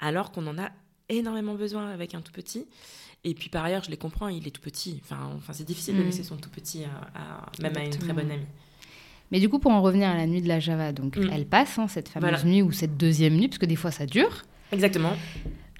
Alors 0.00 0.30
qu'on 0.32 0.46
en 0.46 0.58
a 0.58 0.70
énormément 1.08 1.54
besoin 1.54 1.90
avec 1.90 2.14
un 2.14 2.20
tout 2.20 2.32
petit. 2.32 2.66
Et 3.24 3.34
puis 3.34 3.48
par 3.50 3.64
ailleurs, 3.64 3.84
je 3.84 3.90
les 3.90 3.96
comprends, 3.98 4.28
il 4.28 4.46
est 4.46 4.50
tout 4.50 4.62
petit. 4.62 5.00
Enfin, 5.04 5.18
enfin 5.36 5.52
c'est 5.52 5.66
difficile 5.66 5.96
de 5.96 6.02
Mm. 6.02 6.06
laisser 6.06 6.22
son 6.22 6.36
tout 6.36 6.48
petit 6.50 6.84
à, 6.84 7.18
à- 7.18 7.62
même 7.62 7.76
à 7.76 7.84
une 7.84 7.90
très 7.90 8.12
bonne 8.12 8.30
amie. 8.30 8.46
Mais 9.30 9.38
du 9.40 9.48
coup, 9.48 9.58
pour 9.58 9.70
en 9.72 9.82
revenir 9.82 10.08
à 10.08 10.16
la 10.16 10.26
nuit 10.26 10.40
de 10.42 10.48
la 10.48 10.58
Java, 10.58 10.92
donc 10.92 11.16
Mm. 11.16 11.28
elle 11.32 11.46
passe, 11.46 11.78
hein, 11.78 11.86
cette 11.88 12.08
fameuse 12.08 12.30
Voilà. 12.30 12.44
nuit 12.44 12.62
ou 12.62 12.72
cette 12.72 12.96
deuxième 12.96 13.34
nuit, 13.36 13.48
parce 13.48 13.58
que 13.58 13.66
des 13.66 13.76
fois 13.76 13.90
ça 13.90 14.06
dure. 14.06 14.44
Exactement. 14.72 15.12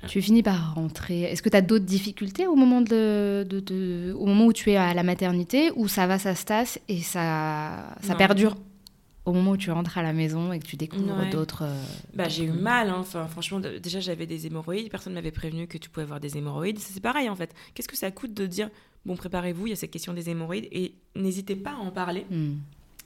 Tu 0.09 0.22
finis 0.22 0.42
par 0.42 0.74
rentrer. 0.74 1.22
Est-ce 1.24 1.42
que 1.42 1.48
tu 1.50 1.56
as 1.56 1.61
d'autres 1.62 1.85
difficultés 1.85 2.46
au 2.46 2.56
moment, 2.56 2.80
de, 2.80 3.46
de- 3.48 3.61
de- 3.61 4.14
au 4.18 4.24
moment 4.26 4.46
où 4.46 4.52
tu 4.52 4.70
es 4.70 4.76
à 4.76 4.94
la 4.94 5.02
maternité, 5.02 5.70
ou 5.76 5.88
ça 5.88 6.06
va, 6.06 6.18
ça 6.18 6.35
se 6.35 6.44
tasse 6.44 6.78
et 6.88 7.00
ça, 7.00 7.94
ça 8.02 8.12
Non. 8.12 8.18
perdure? 8.18 8.56
Au 9.24 9.33
moment 9.33 9.52
où 9.52 9.56
tu 9.56 9.70
rentres 9.70 9.98
à 9.98 10.02
la 10.02 10.12
maison 10.12 10.52
et 10.52 10.59
que 10.59 10.66
tu 10.66 10.76
découvres 10.76 11.18
Ouais. 11.18 11.30
d'autres. 11.30 11.62
euh, 11.64 11.83
Bah, 12.14 12.28
j'ai 12.28 12.44
eu 12.44 12.50
mal, 12.52 12.88
hein. 12.88 12.96
enfin, 13.00 13.26
franchement, 13.28 13.61
déjà 13.61 14.00
j'avais 14.00 14.26
des 14.26 14.46
hémorroïdes, 14.46 14.90
personne 14.90 15.12
ne 15.12 15.18
m'avait 15.18 15.30
prévenu 15.30 15.66
que 15.66 15.78
tu 15.78 15.90
pouvais 15.90 16.04
avoir 16.04 16.20
des 16.20 16.37
hémorroïdes. 16.38 16.78
C'est 16.78 17.00
pareil 17.00 17.28
en 17.28 17.37
fait. 17.37 17.54
Qu'est-ce 17.74 17.88
que 17.88 17.96
ça 17.96 18.11
coûte 18.11 18.33
de 18.35 18.46
dire, 18.46 18.70
bon, 19.04 19.16
préparez-vous, 19.16 19.66
il 19.66 19.70
y 19.70 19.72
a 19.72 19.76
cette 19.76 19.90
question 19.90 20.12
des 20.14 20.30
hémorroïdes 20.30 20.68
et 20.72 20.94
n'hésitez 21.16 21.56
pas 21.56 21.72
à 21.72 21.76
en 21.76 21.90
parler 21.90 22.24
Hmm. 22.30 22.54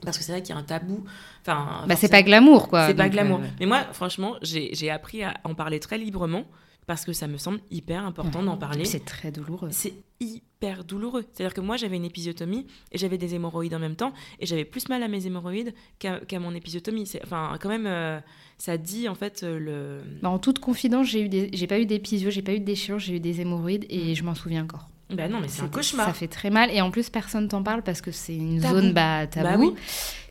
parce 0.05 0.17
que 0.19 0.25
c'est 0.25 0.33
vrai 0.33 0.43
qu'il 0.43 0.55
y 0.55 0.59
a 0.59 0.61
un 0.61 0.65
tabou. 0.65 1.05
Enfin, 1.43 1.85
Bah, 1.89 1.97
c'est 1.97 2.09
pas 2.11 2.23
glamour, 2.23 2.69
quoi. 2.69 2.87
c'est 2.87 2.95
pas 2.95 3.09
glamour. 3.09 3.41
euh, 3.41 3.47
Mais 3.61 3.67
moi, 3.67 3.85
franchement, 3.93 4.37
j'ai 4.43 4.91
appris 4.91 5.23
à 5.25 5.35
en 5.45 5.55
parler 5.55 5.81
très 5.81 5.99
librement 5.99 6.45
parce 6.87 7.05
que 7.05 7.13
ça 7.13 7.27
me 7.27 7.39
semble 7.39 7.61
hyper 7.71 8.05
important 8.05 8.43
d'en 8.43 8.57
parler. 8.57 8.85
C'est 8.85 9.05
très 9.05 9.31
douloureux. 9.31 9.69
C'est 9.73 9.95
hyper 10.21 10.85
douloureux. 10.85 11.25
C'est-à-dire 11.33 11.55
que 11.55 11.61
moi, 11.61 11.77
j'avais 11.77 11.97
une 11.97 12.05
épisiotomie 12.05 12.67
et 12.93 12.99
j'avais 12.99 13.19
des 13.19 13.35
hémorroïdes 13.35 13.75
en 13.75 13.79
même 13.79 13.97
temps 13.97 14.13
et 14.41 14.47
j'avais 14.47 14.65
plus 14.65 14.89
mal 14.89 15.03
à 15.03 15.09
mes 15.09 15.27
hémorroïdes 15.27 15.75
qu'à 15.99 16.39
mon 16.39 16.55
épisiotomie. 16.55 17.11
Enfin, 17.23 17.57
quand 17.61 17.69
même, 17.69 17.87
euh, 17.87 18.21
ça 18.59 18.77
dit 18.77 19.09
en 19.09 19.15
fait 19.15 19.43
euh, 19.43 19.59
le. 19.59 20.03
Bah, 20.23 20.31
en 20.31 20.39
toute 20.39 20.59
confidence, 20.59 21.07
j'ai 21.09 21.67
pas 21.67 21.79
eu 21.81 21.87
d'épisio, 21.87 22.31
j'ai 22.31 22.43
pas 22.43 22.53
eu 22.55 22.61
de 22.61 22.65
déchirure, 22.65 22.99
j'ai 22.99 23.17
eu 23.17 23.21
des 23.21 23.41
hémorroïdes 23.41 23.87
et 23.89 24.15
je 24.15 24.25
m'en 24.25 24.35
souviens 24.35 24.65
encore. 24.65 24.89
Bah 25.11 25.29
non, 25.29 25.41
mais 25.41 25.49
c'est 25.49 25.63
un 25.63 25.69
cauchemar. 25.69 26.07
Ça 26.07 26.13
fait 26.15 26.29
très 26.29 26.51
mal 26.51 26.71
et 26.71 26.81
en 26.81 26.91
plus 26.91 27.11
personne 27.11 27.47
t'en 27.49 27.63
parle 27.63 27.83
parce 27.83 28.01
que 28.01 28.11
c'est 28.11 28.35
une 28.35 28.61
Tabou. 28.61 28.75
zone 28.75 28.93
bah, 28.93 29.27
tabou. 29.27 29.49
Bah 29.49 29.57
oui. 29.59 29.75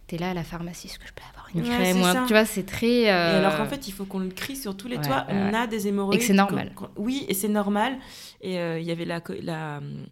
T'es 0.08 0.18
là 0.18 0.32
à 0.32 0.34
la 0.34 0.44
pharmacie, 0.44 0.88
est-ce 0.88 1.00
que 1.00 1.08
je 1.08 1.14
peux 1.14 1.24
avoir 1.30 1.43
une 1.56 1.62
Ouais, 1.62 1.68
crème 1.70 1.98
c'est 1.98 2.02
ou 2.02 2.06
un- 2.06 2.14
ça. 2.14 2.24
Tu 2.28 2.34
vois, 2.34 2.46
c'est 2.46 2.64
très. 2.64 3.02
Et 3.02 3.10
euh, 3.12 3.40
alors 3.40 3.58
qu'en 3.58 3.66
fait, 3.68 3.88
il 3.88 3.92
faut 3.92 4.06
qu'on 4.06 4.20
le 4.20 4.30
crie 4.30 4.56
sur 4.56 4.76
tous 4.76 4.88
les 4.88 4.98
Ouais, 4.98 5.04
toits. 5.04 5.26
on 5.30 5.54
a 5.54 5.68
des 5.68 5.88
hémorroïdes. 5.88 6.16
Et 6.16 6.20
que 6.20 6.26
c'est 6.28 6.34
normal. 6.34 6.72
Oui, 6.98 7.26
et 7.28 7.34
c'est 7.34 7.48
normal. 7.48 7.98
Et 8.42 8.60
euh, 8.60 8.80
il 8.80 8.86
y 8.86 8.92
avait 8.92 9.06
la, 9.06 9.22
hum, 9.78 10.06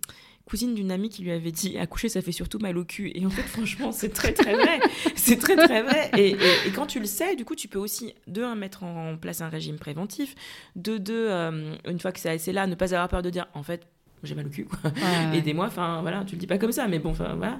cousine 0.45 0.75
d'une 0.75 0.91
amie 0.91 1.07
qui 1.09 1.23
lui 1.23 1.31
avait 1.31 1.51
dit 1.51 1.77
accoucher, 1.77 2.09
ça 2.09 2.21
fait 2.21 2.31
surtout 2.33 2.59
mal 2.59 2.77
au 2.77 2.83
cul. 2.83 3.11
Et 3.15 3.25
en 3.25 3.29
fait, 3.29 3.41
franchement, 3.47 3.91
c'est 3.91 4.09
très 4.09 4.33
très 4.33 4.53
vrai. 4.53 4.79
c'est 5.15 5.37
très 5.37 5.55
très 5.55 5.81
vrai. 5.81 6.11
Et, 6.17 6.31
et- 6.31 6.35
et 6.67 6.71
quand 6.75 6.85
tu 6.87 6.99
le 6.99 7.05
sais, 7.05 7.35
du 7.35 7.45
coup, 7.45 7.55
tu 7.55 7.67
peux 7.67 7.79
aussi, 7.79 8.13
de 8.27 8.43
un, 8.43 8.55
mettre 8.55 8.83
en 8.83 9.15
place 9.17 9.41
un 9.41 9.49
régime 9.49 9.77
préventif. 9.77 10.35
De 10.75 10.97
deux, 10.97 11.27
euh, 11.29 11.73
une 11.87 11.99
fois 11.99 12.11
que 12.11 12.19
c'est 12.19 12.51
là, 12.53 12.67
ne 12.67 12.75
pas 12.75 12.93
avoir 12.93 13.07
peur 13.07 13.21
de 13.21 13.29
dire 13.29 13.47
en 13.53 13.63
fait, 13.63 13.87
j'ai 14.23 14.35
mal 14.35 14.45
au 14.45 14.49
cul. 14.49 14.65
quoi. 14.65 14.77
ouais, 14.83 14.91
ouais. 15.31 15.37
Aidez-moi. 15.39 15.65
Enfin, 15.67 16.01
voilà, 16.01 16.23
tu 16.25 16.35
le 16.35 16.39
dis 16.39 16.47
pas 16.47 16.57
comme 16.57 16.71
ça, 16.71 16.87
mais 16.87 16.99
bon, 16.99 17.11
enfin, 17.11 17.33
voilà. 17.35 17.59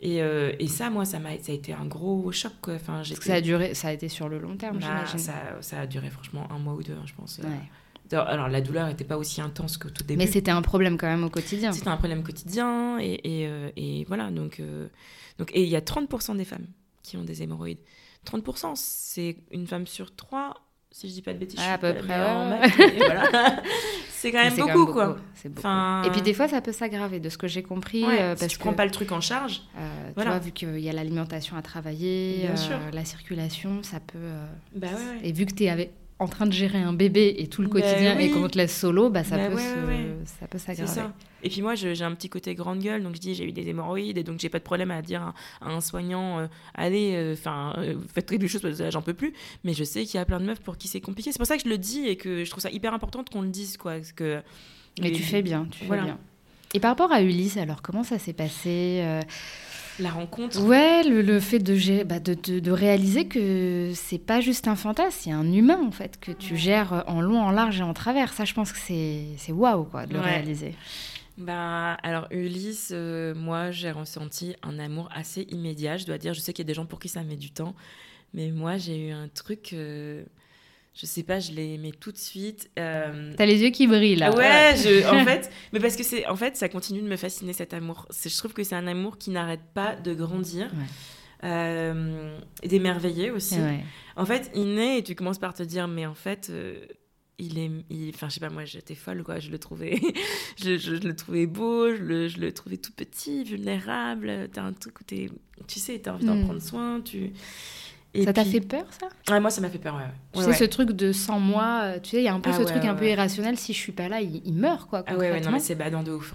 Et, 0.00 0.22
euh, 0.22 0.52
et 0.58 0.68
ça, 0.68 0.90
moi, 0.90 1.04
ça, 1.04 1.18
m'a, 1.18 1.38
ça 1.40 1.52
a 1.52 1.54
été 1.54 1.72
un 1.72 1.86
gros 1.86 2.30
choc. 2.32 2.52
Quoi. 2.60 2.74
Enfin, 2.74 2.96
Parce 2.96 3.18
que 3.18 3.24
ça 3.24 3.34
a 3.34 3.40
duré, 3.40 3.74
ça 3.74 3.88
a 3.88 3.92
été 3.92 4.08
sur 4.08 4.28
le 4.28 4.38
long 4.38 4.56
terme, 4.56 4.78
bah, 4.78 5.06
ça, 5.06 5.32
ça 5.60 5.80
a 5.80 5.86
duré 5.86 6.10
franchement 6.10 6.46
un 6.50 6.58
mois 6.58 6.74
ou 6.74 6.82
deux, 6.82 6.92
hein, 6.92 7.04
je 7.06 7.14
pense. 7.14 7.38
Ouais. 7.38 7.48
Alors, 8.12 8.28
alors, 8.28 8.48
la 8.48 8.60
douleur 8.60 8.86
n'était 8.86 9.04
pas 9.04 9.16
aussi 9.16 9.40
intense 9.40 9.78
qu'au 9.78 9.90
tout 9.90 10.04
début. 10.04 10.18
Mais 10.18 10.26
c'était 10.26 10.50
un 10.50 10.62
problème 10.62 10.96
quand 10.96 11.08
même 11.08 11.24
au 11.24 11.30
quotidien. 11.30 11.72
C'était 11.72 11.88
un 11.88 11.96
problème 11.96 12.22
quotidien. 12.22 12.98
Et, 13.00 13.20
et, 13.24 13.48
euh, 13.48 13.70
et 13.76 14.04
voilà. 14.04 14.30
Donc, 14.30 14.60
euh, 14.60 14.88
donc, 15.38 15.50
et 15.54 15.62
il 15.62 15.68
y 15.68 15.76
a 15.76 15.80
30% 15.80 16.36
des 16.36 16.44
femmes 16.44 16.66
qui 17.02 17.16
ont 17.16 17.24
des 17.24 17.42
hémorroïdes. 17.42 17.80
30%, 18.26 18.72
c'est 18.74 19.36
une 19.50 19.66
femme 19.66 19.86
sur 19.86 20.14
trois. 20.14 20.65
Si 20.98 21.10
je 21.10 21.12
dis 21.12 21.20
pas 21.20 21.34
de 21.34 21.38
bêtises, 21.38 21.60
je 21.60 21.64
à 21.66 21.72
suis 21.72 21.78
peu 21.78 21.92
pas 21.92 22.02
près, 22.02 22.18
ouais. 22.18 22.96
voilà. 22.96 23.62
c'est 24.08 24.32
quand 24.32 24.42
même 24.42 24.56
beaucoup, 24.56 24.94
quoi. 24.94 25.18
C'est 25.34 25.50
beaucoup. 25.50 25.58
Enfin, 25.58 26.02
Et 26.06 26.10
puis 26.10 26.22
des 26.22 26.32
fois, 26.32 26.48
ça 26.48 26.62
peut 26.62 26.72
s'aggraver, 26.72 27.20
de 27.20 27.28
ce 27.28 27.36
que 27.36 27.46
j'ai 27.46 27.62
compris. 27.62 28.02
ouais, 28.02 28.18
euh, 28.18 28.34
si 28.34 28.40
parce 28.40 28.52
tu 28.52 28.56
que, 28.56 28.62
prends 28.62 28.72
pas 28.72 28.86
le 28.86 28.90
truc 28.90 29.12
en 29.12 29.20
charge, 29.20 29.60
euh, 29.76 30.12
tu 30.16 30.24
vois, 30.24 30.38
vu 30.38 30.52
qu'il 30.52 30.80
y 30.80 30.88
a 30.88 30.94
l'alimentation 30.94 31.54
à 31.58 31.60
travailler, 31.60 32.48
euh, 32.48 32.78
la 32.94 33.04
circulation, 33.04 33.82
ça 33.82 34.00
peut. 34.00 34.16
euh, 34.16 34.46
bah 34.74 34.86
ouais, 34.86 34.94
ouais. 34.94 35.28
Et 35.28 35.32
vu 35.32 35.44
que 35.44 35.52
tu 35.52 35.64
es 35.64 35.68
avec 35.68 35.90
en 36.18 36.28
train 36.28 36.46
de 36.46 36.52
gérer 36.52 36.78
un 36.78 36.94
bébé 36.94 37.34
et 37.38 37.46
tout 37.46 37.60
le 37.62 37.68
Ben 37.68 37.74
quotidien 37.82 38.18
et 38.18 38.28
oui. 38.28 38.30
qu'on 38.32 38.48
te 38.48 38.56
laisse 38.56 38.74
solo, 38.78 39.10
bah, 39.10 39.22
ça, 39.22 39.36
Ben 39.36 39.50
peut 39.50 39.56
ouais, 39.56 39.62
se- 39.62 39.86
ouais, 39.86 39.86
ouais. 39.86 40.16
ça 40.40 40.46
peut 40.48 40.56
s'aggraver. 40.58 41.02
Et 41.42 41.50
puis 41.50 41.60
moi, 41.62 41.74
j'ai 41.74 42.02
un 42.02 42.14
petit 42.14 42.28
côté 42.30 42.54
grande 42.54 42.80
gueule, 42.80 43.02
donc 43.02 43.14
je 43.16 43.20
dis 43.20 43.34
j'ai 43.34 43.44
eu 43.44 43.52
des 43.52 43.68
hémorroïdes, 43.68 44.16
et 44.18 44.24
donc 44.24 44.40
j'ai 44.40 44.48
pas 44.48 44.58
de 44.58 44.64
problème 44.64 44.90
à 44.90 45.02
dire 45.02 45.22
à, 45.22 45.34
à 45.60 45.70
un 45.70 45.80
soignant, 45.82 46.38
euh, 46.40 46.46
allez, 46.74 47.32
enfin, 47.34 47.74
euh, 47.78 47.96
faites 48.14 48.28
quelque 48.30 48.46
chose 48.48 48.62
parce 48.62 48.78
que 48.78 48.90
j'en 48.90 49.02
peux 49.02 49.12
plus. 49.14 49.34
Mais 49.62 49.74
je 49.74 49.84
sais 49.84 50.04
qu'il 50.04 50.16
y 50.16 50.20
a 50.20 50.24
plein 50.24 50.40
de 50.40 50.46
meufs 50.46 50.60
pour 50.60 50.78
qui 50.78 50.88
c'est 50.88 51.02
compliqué. 51.02 51.32
C'est 51.32 51.38
pour 51.38 51.46
ça 51.46 51.56
que 51.58 51.62
je 51.64 51.68
le 51.68 51.76
dis 51.78 52.06
et 52.06 52.16
que 52.16 52.44
je 52.44 52.50
trouve 52.50 52.62
ça 52.62 52.70
hyper 52.70 52.94
important 52.94 53.22
qu'on 53.30 53.42
le 53.42 53.48
dise, 53.48 53.76
quoi. 53.76 53.92
Parce 53.96 54.12
que 54.12 54.40
Mais 55.00 55.08
les- 55.10 55.12
tu 55.12 55.22
fais 55.22 55.42
bien, 55.42 55.66
tu 55.70 55.84
Voilà. 55.84 56.02
fais 56.02 56.06
bien. 56.08 56.18
Et 56.74 56.80
par 56.80 56.90
rapport 56.90 57.12
à 57.12 57.22
Ulysse, 57.22 57.58
alors 57.58 57.80
comment 57.82 58.02
ça 58.02 58.18
s'est 58.18 58.32
passé 58.32 59.00
euh, 59.02 59.20
la 59.98 60.10
rencontre. 60.10 60.60
Ouais, 60.62 61.02
le, 61.04 61.22
le 61.22 61.40
fait 61.40 61.58
de, 61.58 61.74
gérer- 61.74 62.04
bah, 62.04 62.18
de, 62.20 62.34
de- 62.34 62.60
de 62.60 62.70
réaliser 62.70 63.26
que 63.26 63.92
c'est 63.94 64.18
pas 64.18 64.40
juste 64.40 64.68
un 64.68 64.76
fantasme, 64.76 65.16
c'est 65.20 65.30
un 65.32 65.50
humain 65.52 65.80
en 65.84 65.90
fait, 65.90 66.18
que 66.20 66.32
tu 66.32 66.56
gères 66.56 67.04
en 67.06 67.20
long, 67.20 67.40
en 67.40 67.50
large 67.50 67.80
et 67.80 67.82
en 67.82 67.94
travers. 67.94 68.32
Ça, 68.32 68.44
je 68.44 68.54
pense 68.54 68.72
que 68.72 68.78
c'est 68.78 69.24
c'est 69.38 69.52
waouh 69.52 69.84
quoi, 69.84 70.06
de 70.06 70.14
le 70.14 70.20
Ouais. 70.20 70.24
réaliser. 70.26 70.74
Bah, 71.38 71.94
alors 72.02 72.28
Ulysse, 72.30 72.90
euh, 72.94 73.34
moi 73.34 73.70
j'ai 73.70 73.90
ressenti 73.90 74.54
un 74.62 74.78
amour 74.78 75.08
assez 75.14 75.42
immédiat, 75.50 75.98
je 75.98 76.06
dois 76.06 76.16
dire. 76.18 76.32
Je 76.32 76.40
sais 76.40 76.52
qu'il 76.54 76.64
y 76.64 76.66
a 76.66 76.68
des 76.68 76.74
gens 76.74 76.86
pour 76.86 76.98
qui 76.98 77.08
ça 77.10 77.22
met 77.22 77.36
du 77.36 77.50
temps, 77.50 77.74
mais 78.32 78.50
moi 78.50 78.78
j'ai 78.78 79.08
eu 79.08 79.10
un 79.12 79.28
truc, 79.28 79.70
euh, 79.74 80.24
je 80.98 81.04
sais 81.06 81.22
pas, 81.22 81.38
je 81.40 81.52
l'ai 81.52 81.74
aimé 81.74 81.92
tout 81.92 82.10
de 82.10 82.16
suite. 82.16 82.70
euh, 82.78 83.34
T'as 83.36 83.44
les 83.46 83.60
yeux 83.60 83.70
qui 83.70 83.86
brillent 83.86 84.16
là. 84.16 84.34
Ouais, 84.34 84.74
je, 84.76 85.06
en 85.06 85.24
fait, 85.26 85.50
mais 85.72 85.80
parce 85.80 85.94
que 85.96 86.02
c'est, 86.02 86.26
en 86.26 86.36
fait, 86.36 86.56
ça 86.56 86.68
continue 86.70 87.02
de 87.02 87.08
me 87.08 87.16
fasciner 87.16 87.52
cet 87.52 87.74
amour. 87.74 88.06
C'est- 88.10 88.30
Je 88.30 88.38
trouve 88.38 88.54
que 88.54 88.64
c'est 88.64 88.74
un 88.76 88.86
amour 88.86 89.18
qui 89.18 89.30
n'arrête 89.30 89.60
pas 89.74 89.94
de 89.96 90.14
grandir, 90.14 90.70
Ouais. 90.72 91.48
euh, 91.50 92.38
et 92.62 92.68
d'émerveiller 92.68 93.30
aussi. 93.30 93.56
Ouais. 93.58 93.84
En 94.16 94.24
fait, 94.24 94.50
il 94.54 94.74
naît 94.74 94.98
et 94.98 95.02
tu 95.02 95.14
commences 95.14 95.38
par 95.38 95.54
te 95.54 95.62
dire, 95.62 95.86
mais 95.88 96.06
en 96.06 96.14
fait, 96.14 96.48
euh, 96.50 96.84
il 97.38 97.58
est, 97.58 97.70
il- 97.90 98.10
enfin, 98.14 98.28
je 98.30 98.34
sais 98.34 98.40
pas, 98.40 98.48
moi, 98.48 98.64
j'étais 98.64 98.94
folle, 98.94 99.22
quoi. 99.22 99.38
Je 99.38 99.50
le 99.50 99.58
trouvais, 99.58 100.00
je, 100.58 100.78
je- 100.78 100.94
je 100.96 101.06
le 101.06 101.14
trouvais 101.14 101.46
beau, 101.46 101.94
je 101.94 102.02
le, 102.02 102.28
je 102.28 102.38
le 102.38 102.52
trouvais 102.52 102.78
tout 102.78 102.92
petit, 102.92 103.44
vulnérable. 103.44 104.48
T'as 104.52 104.62
un 104.62 104.72
truc 104.72 104.98
où 105.00 105.04
t'es, 105.04 105.28
tu 105.68 105.78
sais, 105.78 105.98
t'as 105.98 106.14
envie 106.14 106.24
d'en 106.24 106.36
Mm. 106.36 106.44
prendre 106.44 106.62
soin, 106.62 107.00
tu. 107.02 107.32
Et 108.20 108.24
Ça 108.24 108.32
t'a 108.32 108.44
fait 108.44 108.60
peur 108.60 108.84
ça? 108.90 109.08
Ouais, 109.32 109.40
moi, 109.40 109.50
ça 109.50 109.60
m'a 109.60 109.68
fait 109.70 109.78
peur, 109.78 109.94
ouais. 109.96 110.02
Tu 110.32 110.38
Ouais, 110.38 110.44
sais, 110.44 110.50
ouais. 110.50 110.56
ce 110.56 110.64
truc 110.64 110.92
de 110.92 111.12
sans 111.12 111.38
moi, 111.40 111.82
euh, 111.84 112.00
tu 112.00 112.10
sais, 112.10 112.16
il 112.18 112.24
y 112.24 112.28
a 112.28 112.34
un 112.34 112.40
peu 112.40 112.50
Ah 112.52 112.58
ce 112.58 112.62
truc 112.62 112.84
un 112.84 112.94
peu 112.94 113.06
irrationnel, 113.08 113.58
si 113.58 113.72
je 113.72 113.78
suis 113.78 113.92
pas 113.92 114.08
là, 114.08 114.20
il, 114.20 114.42
il 114.46 114.54
meurt 114.54 114.88
quoi. 114.88 115.02
Ah 115.06 115.16
ouais, 115.16 115.30
ouais, 115.30 115.40
non, 115.40 115.50
mais 115.50 115.60
c'est 115.60 115.74
badant 115.74 116.02
de 116.02 116.12
ouf. 116.12 116.34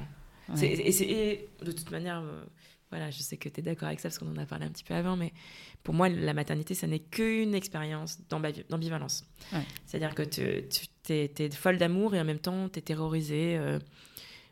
hein. 0.50 0.56
Et, 0.62 0.90
et 0.90 1.50
de 1.64 1.72
toute 1.72 1.90
manière, 1.92 2.20
euh, 2.20 2.44
voilà, 2.90 3.10
je 3.10 3.20
sais 3.22 3.38
que 3.38 3.48
tu 3.48 3.62
es 3.62 3.64
d'accord 3.64 3.88
avec 3.88 4.00
ça 4.02 4.10
parce 4.10 4.20
qu'on 4.20 4.30
en 4.32 4.38
a 4.38 4.46
parlé 4.46 4.66
un 4.66 4.70
petit 4.70 4.84
peu 4.84 4.94
avant, 4.94 5.16
mais 5.16 5.32
pour 5.84 5.94
moi, 5.94 6.10
la 6.10 6.34
maternité, 6.34 6.74
ça 6.76 6.88
n'est 6.88 7.00
qu'une 7.00 7.56
expérience 7.56 8.20
d'ambiv- 8.30 8.66
d'ambivalence. 8.70 9.24
C'est-à-dire 9.86 10.14
que 10.14 10.24
tu 10.24 10.42
es, 11.10 11.50
folle 11.52 11.78
d'amour 11.78 12.14
et 12.16 12.20
en 12.20 12.26
même 12.26 12.40
temps, 12.40 12.68
tu 12.70 12.80
es 12.80 12.82
terrorisée. 12.82 13.56
euh, 13.58 13.80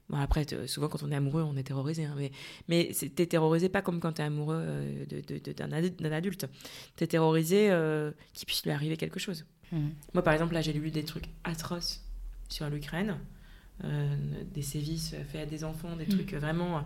Bon, 0.10 0.17
après, 0.17 0.43
te- 0.45 0.65
souvent, 0.65 0.88
quand 0.88 1.04
on 1.04 1.12
est 1.12 1.15
amoureux, 1.15 1.43
on 1.43 1.56
est 1.56 1.63
terrorisé. 1.63 2.06
hein, 2.06 2.15
mais 2.17 2.32
mais 2.67 2.91
t'es 3.15 3.26
terrorisé 3.28 3.69
pas 3.69 3.82
comme 3.82 4.00
quand 4.00 4.13
tu 4.13 4.22
es 4.22 4.26
amoureux 4.26 4.58
euh, 4.60 5.06
de- 5.06 5.22
de- 5.22 5.38
de- 5.39 5.52
d'un 5.54 5.69
adu- 5.72 5.91
d'un 5.91 6.12
adulte. 6.12 6.48
Tu 6.98 7.04
es 7.04 7.08
terrorisé 7.08 7.69
euh, 7.69 8.12
qu'il 8.34 8.45
puisse 8.48 8.63
lui 8.63 8.72
arriver 8.72 8.98
quelque 8.98 9.19
chose. 9.19 9.45
Mhm. 9.72 9.93
Moi, 10.15 10.24
par 10.24 10.34
exemple, 10.34 10.54
là, 10.56 10.62
j'ai 10.62 10.74
lu 10.74 10.89
des 10.89 11.04
trucs 11.04 11.26
atroces 11.43 12.04
sur 12.48 12.67
l'Ukraine, 12.69 13.17
euh, 13.84 14.15
des 14.52 14.63
sévices 14.63 15.13
faits 15.32 15.41
à 15.41 15.45
des 15.45 15.63
enfants, 15.63 15.95
des 15.95 16.06
Mm. 16.06 16.10
trucs 16.10 16.34
euh, 16.34 16.39
vraiment. 16.39 16.84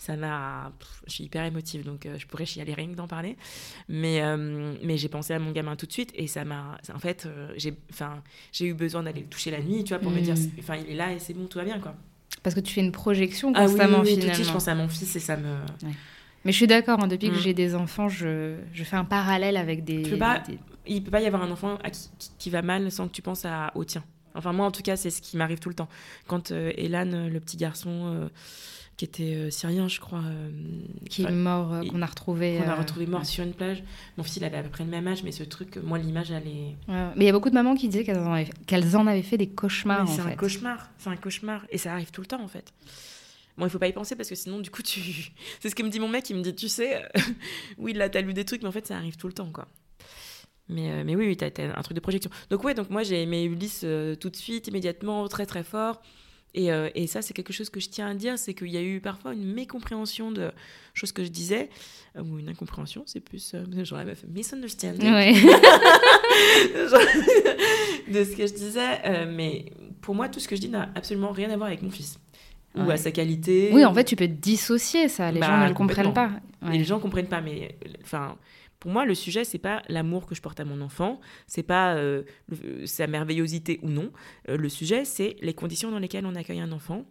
Ça 0.00 0.14
m'a. 0.16 0.70
Je 1.08 1.12
suis 1.14 1.24
hyper 1.24 1.44
émotive, 1.44 1.84
donc 1.84 2.06
euh, 2.06 2.16
je 2.18 2.26
pourrais 2.28 2.46
chialer 2.46 2.72
rien 2.74 2.86
que 2.88 2.94
d'en 2.94 3.08
parler. 3.08 3.36
Mais, 3.88 4.20
euh, 4.22 4.76
mais 4.84 4.96
j'ai 4.96 5.08
pensé 5.08 5.32
à 5.32 5.40
mon 5.40 5.50
gamin 5.50 5.74
tout 5.74 5.86
de 5.86 5.92
suite 5.92 6.12
et 6.14 6.26
ça 6.28 6.44
m'a. 6.44 6.78
En 6.94 7.00
fait, 7.00 7.26
euh, 7.26 7.52
j'ai 7.56 8.66
eu 8.66 8.74
besoin 8.74 9.02
d'aller 9.02 9.22
le 9.22 9.26
toucher 9.26 9.50
la 9.50 9.60
nuit, 9.60 9.82
tu 9.82 9.94
vois, 9.94 9.98
pour 9.98 10.12
me 10.12 10.20
dire. 10.20 10.36
c'est- 10.36 10.50
Enfin, 10.60 10.76
il 10.76 10.88
est 10.90 10.94
là 10.94 11.12
et 11.12 11.18
c'est 11.18 11.34
bon, 11.34 11.46
tout 11.46 11.58
va 11.58 11.64
bien, 11.64 11.80
quoi. 11.80 11.96
Parce 12.42 12.54
que 12.54 12.60
tu 12.60 12.72
fais 12.72 12.80
une 12.80 12.92
projection 12.92 13.52
Ah 13.54 13.62
oui, 13.62 13.66
constamment 13.68 14.00
oui, 14.00 14.04
oui, 14.08 14.14
tout 14.14 14.16
de 14.16 14.20
finalement. 14.22 14.44
je 14.44 14.52
pense 14.52 14.68
à 14.68 14.74
mon 14.74 14.88
fils 14.88 15.14
et 15.16 15.20
ça 15.20 15.36
me. 15.36 15.56
Mais 16.44 16.52
je 16.52 16.56
suis 16.56 16.66
d'accord, 16.66 17.00
hein, 17.02 17.08
depuis 17.08 17.28
que 17.30 17.34
Mm. 17.36 17.40
j'ai 17.40 17.54
des 17.54 17.74
enfants, 17.74 18.08
je, 18.08 18.56
je 18.72 18.84
fais 18.84 18.96
un 18.96 19.04
parallèle 19.04 19.56
avec 19.56 19.84
des. 19.84 20.02
Tu 20.02 20.10
peux 20.10 20.18
pas- 20.18 20.38
des- 20.40 20.58
il 20.86 21.02
peut 21.02 21.10
pas 21.10 21.20
y 21.20 21.26
avoir 21.26 21.42
un 21.42 21.50
enfant 21.50 21.78
à 21.82 21.90
qui, 21.90 22.08
qui- 22.18 22.30
qui 22.38 22.50
va 22.50 22.62
mal 22.62 22.90
sans 22.92 23.08
que 23.08 23.12
tu 23.12 23.22
penses 23.22 23.44
à, 23.44 23.72
au 23.74 23.84
tien. 23.84 24.04
Enfin, 24.34 24.52
moi, 24.52 24.64
en 24.66 24.70
tout 24.70 24.82
cas, 24.82 24.96
c'est 24.96 25.10
ce 25.10 25.20
qui 25.20 25.36
m'arrive 25.36 25.58
tout 25.58 25.68
le 25.68 25.74
temps. 25.74 25.88
Quand 26.28 26.52
euh, 26.52 26.70
Elan, 26.76 27.12
euh, 27.12 27.28
le 27.28 27.40
petit 27.40 27.56
garçon 27.56 27.90
euh, 28.14 28.28
qui 28.98 29.04
était 29.04 29.34
euh, 29.36 29.50
syrien, 29.50 29.86
je 29.86 30.00
crois, 30.00 30.22
euh, 30.24 30.50
qui 31.08 31.22
est 31.22 31.30
mort, 31.30 31.72
euh, 31.72 31.84
qu'on 31.84 32.02
a 32.02 32.06
retrouvé. 32.06 32.58
qu'on 32.58 32.68
a 32.68 32.74
retrouvé 32.74 33.06
mort 33.06 33.20
ouais. 33.20 33.26
sur 33.26 33.44
une 33.44 33.54
plage. 33.54 33.84
Mon 34.16 34.24
fils, 34.24 34.38
il 34.38 34.44
avait 34.44 34.56
à 34.56 34.62
peu 34.64 34.70
près 34.70 34.82
le 34.82 34.90
même 34.90 35.06
âge, 35.06 35.22
mais 35.22 35.30
ce 35.30 35.44
truc, 35.44 35.76
moi, 35.76 35.98
l'image, 35.98 36.32
elle 36.32 36.48
est. 36.48 36.74
Ouais, 36.88 37.06
Mais 37.14 37.24
il 37.24 37.26
y 37.26 37.28
a 37.28 37.32
beaucoup 37.32 37.48
de 37.48 37.54
mamans 37.54 37.76
qui 37.76 37.88
disaient 37.88 38.02
qu'elles 38.02 38.18
en, 38.18 38.32
avaient- 38.32 38.94
en 38.96 39.06
avaient 39.06 39.22
fait 39.22 39.38
des 39.38 39.48
cauchemars 39.48 40.08
c'est 40.08 40.20
un 40.20 40.32
cauchemar. 40.32 40.90
C'est 40.98 41.10
un 41.10 41.16
cauchemar. 41.16 41.64
Et 41.70 41.78
ça 41.78 41.92
arrive 41.92 42.10
tout 42.10 42.20
le 42.20 42.26
temps, 42.26 42.42
en 42.42 42.48
fait. 42.48 42.72
Bon, 43.56 43.66
il 43.66 43.70
faut 43.70 43.78
pas 43.78 43.86
y 43.86 43.92
penser 43.92 44.16
parce 44.16 44.28
que 44.28 44.34
sinon, 44.34 44.58
du 44.58 44.70
coup, 44.70 44.82
tu. 44.82 45.00
C'est 45.60 45.70
ce 45.70 45.76
que 45.76 45.84
me 45.84 45.90
dit 45.90 46.00
mon 46.00 46.08
mec. 46.08 46.28
Il 46.30 46.36
me 46.36 46.42
dit, 46.42 46.54
tu 46.54 46.68
sais, 46.68 47.00
oui, 47.78 47.92
là, 47.92 48.08
t'as 48.08 48.20
lu 48.20 48.34
des 48.34 48.44
trucs, 48.44 48.62
mais 48.62 48.68
en 48.68 48.72
fait, 48.72 48.86
ça 48.88 48.96
arrive 48.96 49.16
tout 49.16 49.28
le 49.28 49.32
temps, 49.32 49.50
quoi. 49.52 49.68
Mais, 50.68 50.90
euh, 50.90 51.02
mais 51.04 51.14
oui, 51.14 51.26
oui, 51.28 51.36
t'as, 51.36 51.52
t'as 51.52 51.78
un 51.78 51.82
truc 51.82 51.94
de 51.94 52.00
projection. 52.00 52.30
Donc, 52.50 52.64
ouais, 52.64 52.74
donc 52.74 52.90
moi, 52.90 53.04
j'ai 53.04 53.22
aimé 53.22 53.44
Ulysse 53.44 53.82
euh, 53.84 54.16
tout 54.16 54.28
de 54.28 54.36
suite, 54.36 54.66
immédiatement, 54.66 55.28
très, 55.28 55.46
très 55.46 55.62
fort. 55.62 56.02
Et, 56.54 56.72
euh, 56.72 56.88
et 56.94 57.06
ça, 57.06 57.20
c'est 57.22 57.34
quelque 57.34 57.52
chose 57.52 57.68
que 57.70 57.78
je 57.78 57.88
tiens 57.88 58.08
à 58.08 58.14
dire 58.14 58.38
c'est 58.38 58.54
qu'il 58.54 58.68
y 58.70 58.76
a 58.78 58.82
eu 58.82 59.00
parfois 59.00 59.34
une 59.34 59.52
mécompréhension 59.52 60.32
de 60.32 60.50
choses 60.94 61.12
que 61.12 61.22
je 61.22 61.28
disais, 61.28 61.68
euh, 62.16 62.22
ou 62.22 62.38
une 62.38 62.48
incompréhension, 62.48 63.02
c'est 63.06 63.20
plus. 63.20 63.52
euh, 63.54 63.64
genre 63.84 63.98
la 63.98 64.04
meuf, 64.06 64.24
misunderstanding. 64.28 65.12
Ouais. 65.12 65.34
Genre, 66.90 67.00
de 68.12 68.24
ce 68.24 68.36
que 68.36 68.46
je 68.46 68.54
disais. 68.54 68.98
euh, 69.04 69.26
mais 69.32 69.66
pour 70.00 70.14
moi, 70.14 70.28
tout 70.28 70.40
ce 70.40 70.48
que 70.48 70.56
je 70.56 70.60
dis 70.60 70.68
n'a 70.68 70.90
absolument 70.94 71.32
rien 71.32 71.50
à 71.50 71.56
voir 71.56 71.68
avec 71.68 71.82
mon 71.82 71.90
fils. 71.90 72.18
Ou 72.76 72.88
à 72.90 72.96
sa 72.96 73.10
qualité. 73.10 73.70
oui, 73.72 73.84
en 73.84 73.92
fait, 73.92 74.04
tu 74.04 74.14
peux 74.14 74.26
te 74.28 74.32
dissocier 74.32 75.08
ça. 75.08 75.32
Les 75.32 75.40
Bah, 75.40 75.46
gens 75.48 75.58
ne 75.64 75.68
le 75.68 75.74
comprennent 75.74 76.12
pas. 76.12 76.30
Et 76.72 76.78
les 76.78 76.84
gens 76.84 77.00
comprennent 77.00 77.26
pas. 77.26 77.40
Mais 77.40 77.76
enfin, 78.04 78.36
pour 78.80 78.90
moi, 78.90 79.04
le 79.04 79.14
sujet, 79.14 79.44
c'est 79.44 79.58
pas 79.58 79.82
l'amour 79.88 80.26
que 80.26 80.34
je 80.34 80.42
porte 80.42 80.60
à 80.60 80.64
mon 80.64 80.80
enfant, 80.80 81.20
c'est 81.46 81.62
pas 81.62 81.94
euh, 81.96 82.22
le- 82.48 82.86
sa 82.86 83.06
merveillosité 83.06 83.80
ou 83.82 83.88
non. 83.88 84.12
Euh, 84.48 84.56
le 84.56 84.68
sujet, 84.68 85.04
c'est 85.04 85.36
les 85.40 85.54
conditions 85.54 85.90
dans 85.90 85.98
lesquelles 85.98 86.26
on 86.26 86.34
accueille 86.34 86.60
un 86.60 86.72
enfant. 86.72 87.04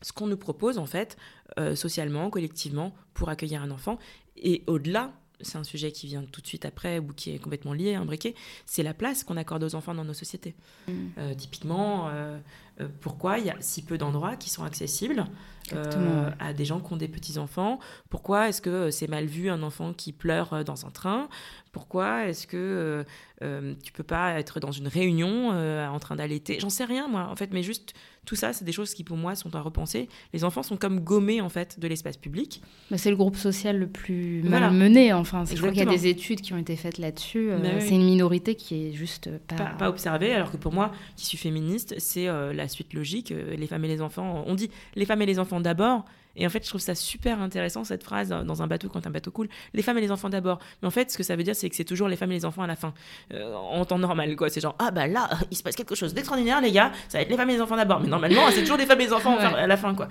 Ce 0.00 0.12
qu'on 0.12 0.26
nous 0.26 0.36
propose, 0.36 0.78
en 0.78 0.86
fait, 0.86 1.16
euh, 1.58 1.74
socialement, 1.76 2.30
collectivement, 2.30 2.94
pour 3.14 3.28
accueillir 3.28 3.62
un 3.62 3.70
enfant. 3.70 3.98
Et 4.36 4.64
au-delà, 4.66 5.12
c'est 5.42 5.58
un 5.58 5.64
sujet 5.64 5.92
qui 5.92 6.06
vient 6.06 6.24
tout 6.24 6.40
de 6.40 6.46
suite 6.46 6.64
après 6.64 6.98
ou 6.98 7.08
qui 7.08 7.34
est 7.34 7.38
complètement 7.38 7.72
lié, 7.72 7.94
imbriqué, 7.94 8.34
c'est 8.66 8.82
la 8.82 8.94
place 8.94 9.24
qu'on 9.24 9.36
accorde 9.36 9.64
aux 9.64 9.74
enfants 9.74 9.94
dans 9.94 10.04
nos 10.04 10.14
sociétés. 10.14 10.54
Mm. 10.88 10.92
Euh, 11.18 11.34
typiquement, 11.34 12.08
euh, 12.08 12.38
euh, 12.80 12.88
pourquoi 13.00 13.38
il 13.38 13.46
y 13.46 13.50
a 13.50 13.56
si 13.60 13.82
peu 13.82 13.98
d'endroits 13.98 14.36
qui 14.36 14.50
sont 14.50 14.64
accessibles 14.64 15.26
euh, 15.72 16.30
à 16.38 16.52
des 16.52 16.64
gens 16.64 16.80
qui 16.80 16.92
ont 16.92 16.96
des 16.96 17.08
petits-enfants? 17.08 17.78
Pourquoi 18.08 18.48
est-ce 18.48 18.62
que 18.62 18.90
c'est 18.90 19.08
mal 19.08 19.26
vu 19.26 19.50
un 19.50 19.62
enfant 19.62 19.92
qui 19.92 20.12
pleure 20.12 20.64
dans 20.64 20.86
un 20.86 20.90
train? 20.90 21.28
Pourquoi 21.72 22.26
est-ce 22.26 22.46
que 22.46 23.04
tu 23.40 23.92
peux 23.92 24.02
pas 24.02 24.38
être 24.38 24.60
dans 24.60 24.72
une 24.72 24.88
réunion 24.88 25.50
en 25.50 25.98
train 25.98 26.16
d'allaiter? 26.16 26.58
J'en 26.60 26.70
sais 26.70 26.84
rien, 26.84 27.08
moi, 27.08 27.28
en 27.28 27.36
fait, 27.36 27.52
mais 27.52 27.62
juste 27.62 27.94
tout 28.24 28.36
ça, 28.36 28.52
c'est 28.52 28.64
des 28.64 28.70
choses 28.72 28.94
qui, 28.94 29.02
pour 29.02 29.16
moi, 29.16 29.34
sont 29.34 29.54
à 29.56 29.60
repenser. 29.60 30.08
Les 30.32 30.44
enfants 30.44 30.62
sont 30.62 30.76
comme 30.76 31.00
gommés, 31.00 31.40
en 31.40 31.48
fait, 31.48 31.80
de 31.80 31.88
l'espace 31.88 32.16
public. 32.16 32.62
Mais 32.92 32.98
c'est 32.98 33.10
le 33.10 33.16
groupe 33.16 33.36
social 33.36 33.78
le 33.78 33.88
plus 33.88 34.42
Voilà. 34.42 34.70
mal 34.70 34.78
mené. 34.78 35.12
Enfin, 35.12 35.44
je 35.44 35.56
crois 35.56 35.70
qu'il 35.70 35.78
y 35.80 35.82
a 35.82 35.86
des 35.90 36.06
études 36.06 36.40
qui 36.40 36.52
ont 36.52 36.58
été 36.58 36.76
faites 36.76 36.98
là-dessus. 36.98 37.50
euh, 37.50 37.58
oui. 37.60 37.80
C'est 37.80 37.94
une 37.96 38.04
minorité 38.04 38.54
qui 38.54 38.86
est 38.86 38.92
juste 38.92 39.28
pas. 39.48 39.56
pas, 39.56 39.64
pas 39.76 39.88
observé, 39.88 40.32
alors 40.32 40.52
que 40.52 40.56
pour 40.56 40.72
moi, 40.72 40.92
qui 41.16 41.26
suis 41.26 41.38
féministe, 41.38 41.96
c'est 41.98 42.28
euh, 42.28 42.52
la 42.52 42.68
suite 42.68 42.94
logique. 42.94 43.32
euh, 43.32 43.56
les 43.56 43.66
femmes 43.66 43.84
et 43.84 43.88
les 43.88 44.00
enfants, 44.00 44.44
on 44.46 44.54
dit 44.54 44.70
les 44.94 45.04
femmes 45.04 45.22
et 45.22 45.26
les 45.26 45.38
enfants 45.40 45.60
d'abord. 45.60 46.04
Et 46.36 46.46
en 46.46 46.50
fait, 46.50 46.64
je 46.64 46.68
trouve 46.68 46.80
ça 46.80 46.94
super 46.94 47.40
intéressant, 47.40 47.84
cette 47.84 48.02
phrase, 48.02 48.28
dans 48.30 48.62
un 48.62 48.66
bateau, 48.66 48.88
quand 48.88 49.06
un 49.06 49.10
bateau 49.10 49.30
coule. 49.30 49.48
Les 49.74 49.82
femmes 49.82 49.98
et 49.98 50.00
les 50.00 50.10
enfants 50.10 50.28
d'abord. 50.28 50.58
Mais 50.80 50.88
en 50.88 50.90
fait, 50.90 51.10
ce 51.10 51.18
que 51.18 51.22
ça 51.22 51.36
veut 51.36 51.42
dire, 51.42 51.56
c'est 51.56 51.68
que 51.68 51.76
c'est 51.76 51.84
toujours 51.84 52.08
les 52.08 52.16
femmes 52.16 52.32
et 52.32 52.36
les 52.36 52.44
enfants 52.44 52.62
à 52.62 52.66
la 52.66 52.76
fin. 52.76 52.94
Euh, 53.32 53.54
en 53.54 53.84
temps 53.84 53.98
normal, 53.98 54.34
quoi. 54.36 54.48
C'est 54.48 54.60
genre, 54.60 54.76
ah 54.78 54.90
bah 54.90 55.06
là, 55.06 55.30
il 55.50 55.56
se 55.56 55.62
passe 55.62 55.76
quelque 55.76 55.94
chose 55.94 56.14
d'extraordinaire, 56.14 56.60
les 56.60 56.72
gars. 56.72 56.92
Ça 57.08 57.18
va 57.18 57.22
être 57.22 57.30
les 57.30 57.36
femmes 57.36 57.50
et 57.50 57.54
les 57.54 57.60
enfants 57.60 57.76
d'abord. 57.76 58.00
Mais 58.00 58.08
normalement, 58.08 58.42
c'est 58.50 58.60
toujours 58.60 58.78
les 58.78 58.86
femmes 58.86 59.00
et 59.00 59.06
les 59.06 59.12
enfants 59.12 59.36
à 59.38 59.66
la 59.66 59.76
fin, 59.76 59.94
quoi. 59.94 60.08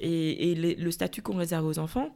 Et, 0.00 0.54
le 0.54 0.90
statut 0.90 1.22
qu'on 1.22 1.36
réserve 1.36 1.66
aux 1.66 1.78
enfants, 1.78 2.10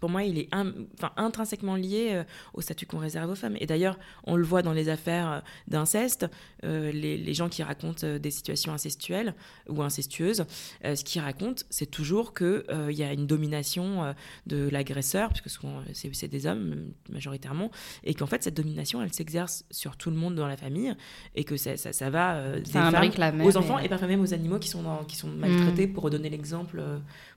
pour 0.00 0.10
moi, 0.10 0.22
il 0.24 0.38
est 0.38 0.48
in- 0.52 0.72
enfin, 0.98 1.12
intrinsèquement 1.16 1.76
lié 1.76 2.10
euh, 2.12 2.24
au 2.54 2.60
statut 2.60 2.86
qu'on 2.86 2.98
réserve 2.98 3.30
aux 3.30 3.34
femmes. 3.34 3.56
Et 3.60 3.66
d'ailleurs, 3.66 3.98
on 4.24 4.36
le 4.36 4.44
voit 4.44 4.62
dans 4.62 4.72
les 4.72 4.88
affaires 4.88 5.30
euh, 5.30 5.40
d'inceste, 5.68 6.26
euh, 6.64 6.90
les, 6.92 7.16
les 7.18 7.34
gens 7.34 7.48
qui 7.48 7.62
racontent 7.62 8.06
des 8.18 8.30
situations 8.30 8.72
incestuelles 8.72 9.34
ou 9.68 9.82
incestueuses, 9.82 10.44
euh, 10.84 10.94
ce 10.96 11.04
qu'ils 11.04 11.20
racontent, 11.22 11.62
c'est 11.70 11.90
toujours 11.90 12.34
qu'il 12.34 12.64
il 12.90 12.96
y 12.96 13.02
a 13.04 13.12
une 13.12 13.26
domination 13.26 14.14
de 14.46 14.68
l'agresseur, 14.68 15.30
puisque 15.30 15.50
souvent 15.50 15.82
c'est 15.92 16.28
des 16.28 16.46
hommes 16.46 16.92
majoritairement, 17.10 17.70
et 18.04 18.14
qu'en 18.14 18.26
fait, 18.26 18.42
cette 18.42 18.56
domination, 18.56 19.02
elle 19.02 19.12
s'exerce 19.12 19.64
sur 19.70 19.96
tout 19.96 20.10
le 20.10 20.16
monde 20.16 20.34
dans 20.34 20.46
la 20.46 20.56
famille, 20.56 20.94
et 21.34 21.44
que 21.44 21.56
ça, 21.56 21.76
ça, 21.76 21.92
ça 21.92 22.10
va 22.10 22.58
des 22.58 22.70
femmes 22.90 23.00
aux 23.46 23.56
enfants 23.56 23.78
et- 23.78 23.86
et 23.86 23.88
parfois 23.88 24.08
même 24.08 24.20
aux 24.20 24.34
animaux 24.34 24.58
qui 24.58 24.68
sont, 24.68 24.82
dans- 24.82 25.04
qui 25.04 25.16
sont 25.16 25.28
maltraités 25.28 25.86
pour 25.86 26.04
redonner 26.04 26.28
l'exemple. 26.30 26.82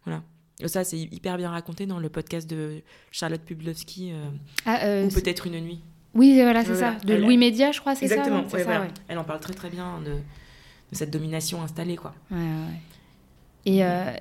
voilà. 0.06 0.24
Et 0.60 0.67
Ça, 0.67 0.84
c'est 0.84 0.98
hyper 0.98 1.38
bien 1.38 1.52
raconté 1.52 1.86
dans 1.86 2.00
le 2.00 2.10
podcast 2.10 2.50
de 2.50 2.82
Charlotte 3.12 3.41
Publowski, 3.41 4.12
euh, 4.12 4.26
Ah, 4.65 4.86
euh, 4.86 5.06
ou 5.06 5.10
peut-être 5.10 5.46
une 5.46 5.60
nuit. 5.60 5.82
Oui, 6.15 6.34
voilà, 6.41 6.65
c'est 6.65 6.76
ça. 6.76 6.93
De 7.06 7.13
Louis 7.13 7.38
Média, 7.38 7.72
je 7.72 7.80
crois, 7.80 7.93
c'est 7.93 8.08
ça. 8.08 8.15
Exactement. 8.15 8.43
Elle 9.08 9.20
en 9.20 9.24
parle 9.24 9.39
très 9.39 9.54
très 9.54 9.70
bien 9.70 10.00
de, 10.04 10.13
cette 10.91 11.12
domination 11.12 11.62
installée, 11.62 11.96
quoi. 11.96 12.15
Et, 13.65 13.84
euh, 13.84 14.12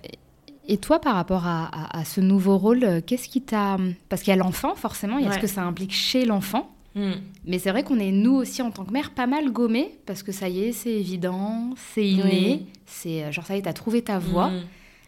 et 0.68 0.77
toi, 0.77 1.01
par 1.01 1.14
rapport 1.14 1.46
à, 1.46 2.05
ce 2.05 2.20
nouveau 2.20 2.59
rôle, 2.59 3.03
qu'est-ce 3.07 3.29
qui 3.29 3.40
t'a... 3.40 3.79
Parce 4.09 4.22
qu'il 4.22 4.31
y 4.31 4.35
a 4.35 4.37
l'enfant, 4.37 4.75
forcément, 4.75 5.16
il 5.18 5.25
y 5.25 5.29
a 5.29 5.33
ce 5.33 5.38
que 5.38 5.46
ça 5.46 5.62
implique 5.62 5.92
chez 5.92 6.27
l'enfant. 6.27 6.70
Hmm. 6.94 7.12
Mais 7.46 7.59
c'est 7.59 7.70
vrai 7.70 7.83
qu'on 7.83 7.99
est, 7.99 8.11
nous 8.11 8.35
aussi, 8.35 8.62
en 8.62 8.70
tant 8.70 8.85
que 8.85 8.92
mère, 8.92 9.11
pas 9.11 9.27
mal 9.27 9.53
gommés, 9.53 9.99
parce 10.07 10.22
que 10.22 10.33
ça 10.33 10.49
y 10.49 10.64
est, 10.64 10.72
c'est 10.72 10.92
évident, 10.92 11.75
c'est 11.94 12.07
inné, 12.07 12.66
c'est 12.87 13.31
genre, 13.33 13.44
ça 13.44 13.55
y 13.55 13.59
est, 13.59 13.62
t'as 13.62 13.75
trouvé 13.75 14.03
ta 14.03 14.18
voix. 14.18 14.49
Hmm. 14.49 14.62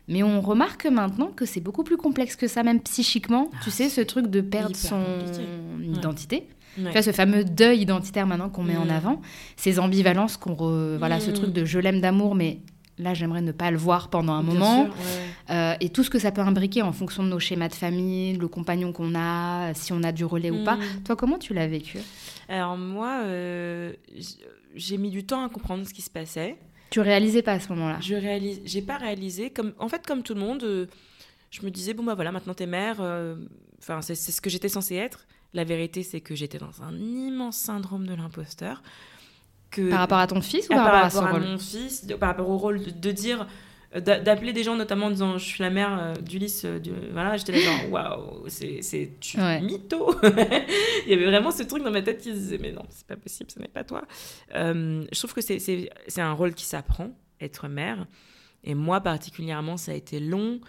Mais 0.09 0.23
on 0.23 0.41
remarque 0.41 0.87
maintenant 0.87 1.29
que 1.29 1.45
c'est 1.45 1.61
beaucoup 1.61 1.85
plus 1.85 1.97
complexe 1.97 2.35
que 2.35 2.49
ça, 2.49 2.63
même 2.63 2.81
psychiquement. 2.81 3.51
tu 3.63 3.71
sais, 3.71 3.89
ce 3.89 4.01
truc 4.01 4.29
de 4.29 4.41
perdre 4.41 4.77
son 4.77 5.05
identité. 5.83 6.49
ce 6.77 7.13
fameux 7.13 7.45
deuil 7.45 7.81
identitaire 7.81 8.27
maintenant 8.27 8.49
qu'on 8.49 8.65
met 8.65 8.77
en 8.77 8.87
hmm. 8.87 8.91
avant, 8.91 9.21
ces 9.57 9.79
ambivalences 9.79 10.37
qu'on 10.37 10.55
voilà, 10.99 11.21
ce 11.21 11.31
truc 11.31 11.53
de 11.53 11.65
je 11.65 11.79
l'aime 11.79 12.01
d'amour, 12.01 12.35
mais 12.35 12.61
là 12.99 13.15
j'aimerais 13.15 13.43
ne 13.43 13.53
pas 13.53 13.71
le 13.71 13.77
voir 13.77 14.09
pendant 14.09 14.33
un 14.33 14.43
moment. 14.43 14.89
Euh, 15.51 15.75
et 15.81 15.89
tout 15.89 16.03
ce 16.03 16.11
que 16.11 16.19
ça 16.19 16.31
peut 16.31 16.43
imbriquer 16.43 16.83
en 16.83 16.93
fonction 16.93 17.23
de 17.23 17.29
nos 17.29 17.39
schémas 17.39 17.69
de 17.69 17.75
famille, 17.75 18.35
le 18.35 18.49
compagnon 18.49 18.93
qu'on 18.93 19.15
a, 19.15 19.73
si 19.75 19.93
on 19.93 20.03
a 20.03 20.13
du 20.13 20.25
relais 20.25 20.51
ou 20.51 20.63
pas. 20.65 20.77
Mm. 20.77 21.03
Toi, 21.05 21.17
comment 21.17 21.39
tu 21.39 21.55
l'as 21.55 21.67
vécu? 21.67 21.99
Alors 22.49 22.77
moi, 22.77 23.21
euh, 23.25 23.93
j'ai 24.75 24.99
mis 24.99 25.11
du 25.11 25.25
temps 25.25 25.45
à 25.45 25.49
comprendre 25.49 25.87
ce 25.87 25.95
qui 25.95 26.03
se 26.03 26.11
passait. 26.11 26.59
Tu 26.91 27.01
réalisais 27.01 27.43
pas 27.43 27.53
à 27.53 27.61
ce 27.61 27.69
moment-là? 27.71 27.99
Je 28.01 28.15
réalise, 28.15 28.61
j'ai 28.65 28.83
pas 28.83 28.97
réalisé. 28.97 29.51
Comme, 29.51 29.75
en 29.79 29.89
fait, 29.89 30.07
comme 30.07 30.23
tout 30.23 30.35
le 30.35 30.41
monde, 30.41 30.63
euh, 30.65 30.87
je 31.51 31.63
me 31.63 31.71
disais 31.71 31.95
bon 31.95 32.05
bah 32.05 32.15
voilà, 32.15 32.33
maintenant 32.33 32.55
t'es 32.55 32.67
mère. 32.67 33.01
Enfin, 33.79 34.03
c'est 34.03 34.15
ce 34.15 34.41
que 34.41 34.51
j'étais 34.51 34.69
censée 34.69 34.97
être. 34.97 35.27
La 35.55 35.65
vérité, 35.65 36.03
c'est 36.03 36.21
que 36.21 36.35
j'étais 36.35 36.59
dans 36.59 36.83
un 36.83 36.95
immense 36.95 37.57
syndrome 37.57 38.07
de 38.07 38.15
l'imposteur 38.15 38.83
par 39.91 39.99
rapport 40.01 40.19
à 40.19 40.27
ton 40.27 40.41
fils 40.41 40.67
ou 40.67 40.75
par, 40.75 40.85
rapport, 40.85 41.27
à, 41.27 41.39
mon 41.39 41.59
fils, 41.59 42.07
par 42.19 42.31
rapport 42.31 42.49
au 42.49 42.57
rôle 42.57 42.83
de, 42.83 43.13
dire 43.13 43.43
euh, 43.43 43.45
d'appeler 43.95 44.53
des 44.53 44.63
gens 44.63 44.77
notamment 44.77 45.07
en 45.07 45.11
disant 45.11 45.39
je 45.39 45.45
suis 45.45 45.63
la 45.63 45.71
mère 45.71 45.99
euh, 45.99 46.15
d'Ulysse 46.15 46.67
euh, 46.67 46.79
voilà 47.13 47.39
j'étais 47.39 47.53
là 47.53 47.59
genre 47.61 47.91
waouh 47.91 48.49
c'est 48.49 48.83
c'est 48.83 49.13
tu 49.19 49.39
mytho. 49.39 50.15
Il 51.07 51.11
y 51.11 51.15
avait 51.15 51.25
vraiment 51.25 51.51
ce 51.51 51.63
truc 51.63 51.83
dans 51.83 51.91
ma 51.91 52.03
tête 52.03 52.21
qui 52.21 52.33
disait 52.33 52.59
mais 52.59 52.73
non 52.73 52.85
c'est 52.91 53.07
pas 53.07 53.17
possible 53.17 53.51
ce 53.51 53.59
n'est 53.59 53.69
pas 53.69 53.85
toi. 53.85 54.05
Je 54.53 55.19
trouve 55.19 55.33
que 55.33 55.41
c'est 55.41 55.59
c'est 55.59 56.21
un 56.21 56.33
rôle 56.33 56.55
qui 56.55 56.65
s'apprend 56.65 57.11
être 57.41 57.69
mère. 57.69 58.07
Et 58.63 58.75
moi 58.75 59.01
particulièrement 59.01 59.77
ça 59.79 59.93
a 59.93 59.95
été 59.95 60.21
long. 60.21 60.61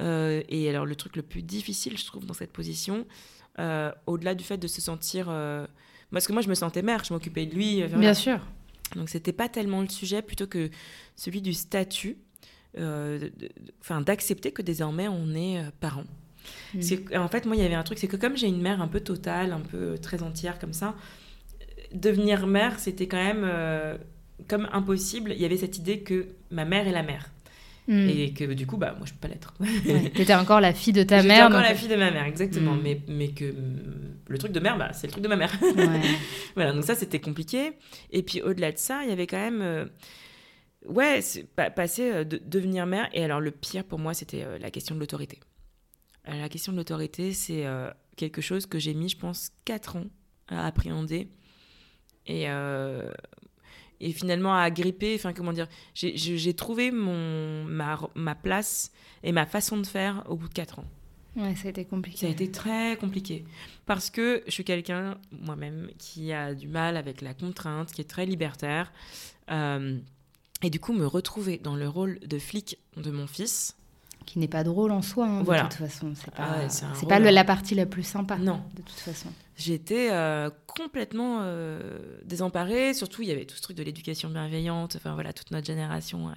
Et 0.00 0.68
alors 0.68 0.84
le 0.84 0.94
truc 0.94 1.16
le 1.16 1.22
plus 1.22 1.42
difficile 1.42 1.96
je 1.96 2.04
trouve 2.04 2.26
dans 2.26 2.34
cette 2.34 2.52
position 2.52 3.06
au-delà 4.06 4.34
du 4.34 4.44
fait 4.44 4.58
de 4.58 4.68
se 4.68 4.82
sentir 4.82 5.30
parce 6.12 6.26
que 6.26 6.32
moi, 6.32 6.42
je 6.42 6.48
me 6.48 6.54
sentais 6.54 6.82
mère, 6.82 7.04
je 7.04 7.12
m'occupais 7.12 7.44
de 7.44 7.54
lui. 7.54 7.82
Bien 7.82 8.14
sûr. 8.14 8.40
Donc, 8.96 9.10
c'était 9.10 9.32
pas 9.32 9.48
tellement 9.48 9.82
le 9.82 9.88
sujet, 9.88 10.22
plutôt 10.22 10.46
que 10.46 10.70
celui 11.16 11.42
du 11.42 11.52
statut, 11.52 12.16
euh, 12.16 12.27
enfin, 13.80 14.00
d'accepter 14.00 14.52
que 14.52 14.62
désormais, 14.62 15.08
on 15.08 15.34
est 15.34 15.58
euh, 15.58 15.70
parent. 15.80 16.04
Mm. 16.74 16.80
En 17.16 17.28
fait, 17.28 17.46
moi, 17.46 17.56
il 17.56 17.62
y 17.62 17.64
avait 17.64 17.74
un 17.74 17.82
truc, 17.82 17.98
c'est 17.98 18.08
que 18.08 18.16
comme 18.16 18.36
j'ai 18.36 18.46
une 18.46 18.60
mère 18.60 18.80
un 18.80 18.88
peu 18.88 19.00
totale, 19.00 19.52
un 19.52 19.60
peu 19.60 19.76
euh, 19.76 19.96
très 19.96 20.22
entière 20.22 20.58
comme 20.58 20.72
ça, 20.72 20.94
devenir 21.92 22.46
mère, 22.46 22.78
c'était 22.78 23.06
quand 23.06 23.22
même 23.22 23.46
comme 24.46 24.68
impossible. 24.72 25.32
Il 25.32 25.40
y 25.40 25.44
avait 25.44 25.56
cette 25.56 25.78
idée 25.78 26.00
que 26.00 26.26
ma 26.50 26.64
mère 26.64 26.86
est 26.86 26.92
la 26.92 27.02
mère. 27.02 27.30
Mm. 27.88 28.08
Et 28.10 28.32
que 28.34 28.44
du 28.52 28.66
coup, 28.66 28.76
bah, 28.76 28.94
moi, 28.98 29.06
je 29.06 29.12
peux 29.12 29.18
pas 29.18 29.28
l'être. 29.28 29.54
tu 30.14 30.20
étais 30.20 30.34
encore 30.34 30.60
la 30.60 30.74
fille 30.74 30.92
de 30.92 31.02
ta 31.02 31.22
mère. 31.22 31.46
encore 31.46 31.62
la 31.62 31.74
fille 31.74 31.88
de 31.88 31.96
ma 31.96 32.10
mère, 32.10 32.26
exactement. 32.26 32.74
Mm. 32.74 32.80
Mais, 32.82 33.00
mais 33.08 33.28
que 33.28 33.54
le 34.28 34.38
truc 34.38 34.52
de 34.52 34.60
mère, 34.60 34.76
bah, 34.76 34.92
c'est 34.92 35.06
le 35.06 35.12
truc 35.12 35.24
de 35.24 35.28
ma 35.28 35.36
mère. 35.36 35.52
voilà, 36.54 36.72
donc 36.72 36.84
ça, 36.84 36.94
c'était 36.94 37.18
compliqué. 37.18 37.72
Et 38.12 38.22
puis, 38.22 38.42
au-delà 38.42 38.72
de 38.72 38.78
ça, 38.78 39.00
il 39.04 39.08
y 39.08 39.12
avait 39.12 39.26
quand 39.26 39.38
même. 39.38 39.62
Euh, 39.62 39.86
ouais, 40.88 41.20
passer, 41.54 42.10
euh, 42.10 42.24
de, 42.24 42.40
devenir 42.44 42.86
mère. 42.86 43.08
Et 43.12 43.24
alors, 43.24 43.40
le 43.40 43.50
pire 43.50 43.84
pour 43.84 43.98
moi, 43.98 44.14
c'était 44.14 44.44
euh, 44.44 44.58
la 44.58 44.70
question 44.70 44.94
de 44.94 45.00
l'autorité. 45.00 45.38
la 46.26 46.48
question 46.48 46.72
de 46.72 46.78
l'autorité, 46.78 47.32
c'est 47.32 47.64
quelque 48.16 48.40
chose 48.42 48.66
que 48.66 48.78
j'ai 48.78 48.94
mis, 48.94 49.08
je 49.08 49.16
pense, 49.16 49.50
4 49.64 49.96
ans 49.96 50.06
à 50.48 50.66
appréhender. 50.66 51.28
Et 52.26 52.46
et 54.00 54.12
finalement 54.12 54.54
à 54.54 54.70
gripper. 54.70 55.14
Enfin, 55.14 55.32
comment 55.32 55.52
dire, 55.52 55.68
j'ai 55.94 56.54
trouvé 56.54 56.90
mon, 56.90 57.64
ma, 57.64 57.98
ma, 58.14 58.34
place 58.34 58.92
et 59.22 59.32
ma 59.32 59.46
façon 59.46 59.78
de 59.78 59.86
faire 59.86 60.24
au 60.28 60.36
bout 60.36 60.48
de 60.48 60.54
4 60.54 60.80
ans. 60.80 60.84
Ouais, 61.36 61.54
ça 61.54 61.68
a 61.68 61.70
été 61.70 61.84
compliqué. 61.84 62.18
Ça 62.18 62.26
a 62.26 62.30
été 62.30 62.50
très 62.50 62.96
compliqué. 62.96 63.44
Parce 63.86 64.10
que 64.10 64.42
je 64.46 64.52
suis 64.52 64.64
quelqu'un, 64.64 65.18
moi-même, 65.30 65.90
qui 65.98 66.32
a 66.32 66.54
du 66.54 66.66
mal 66.66 66.96
avec 66.96 67.20
la 67.20 67.34
contrainte, 67.34 67.92
qui 67.92 68.00
est 68.00 68.10
très 68.10 68.26
libertaire. 68.26 68.92
Et 70.62 70.70
du 70.70 70.80
coup, 70.80 70.92
me 70.92 71.06
retrouver 71.06 71.58
dans 71.58 71.76
le 71.76 71.88
rôle 71.88 72.18
de 72.20 72.38
flic 72.38 72.78
de 72.96 73.10
mon 73.10 73.26
fils, 73.26 73.76
qui 74.26 74.38
n'est 74.38 74.48
pas 74.48 74.64
drôle 74.64 74.92
en 74.92 75.00
soi, 75.00 75.26
hein, 75.26 75.42
de 75.42 75.60
toute 75.62 75.74
façon. 75.74 76.12
C'est 76.14 76.30
pas, 76.34 76.42
ah 76.42 76.68
c'est 76.68 77.08
pas 77.08 77.18
la 77.18 77.44
partie 77.44 77.74
la 77.74 77.86
plus 77.86 78.02
sympa. 78.02 78.36
Non. 78.36 78.60
De 78.74 78.82
toute 78.82 78.98
façon. 78.98 79.28
J'étais 79.56 80.10
euh, 80.10 80.50
complètement 80.66 81.38
euh, 81.40 81.98
désemparée. 82.24 82.92
Surtout, 82.92 83.22
il 83.22 83.28
y 83.28 83.32
avait 83.32 83.46
tout 83.46 83.56
ce 83.56 83.62
truc 83.62 83.76
de 83.76 83.82
l'éducation 83.82 84.28
bienveillante. 84.28 84.96
Enfin, 84.96 85.14
voilà, 85.14 85.32
toute 85.32 85.50
notre 85.50 85.66
génération 85.66 86.28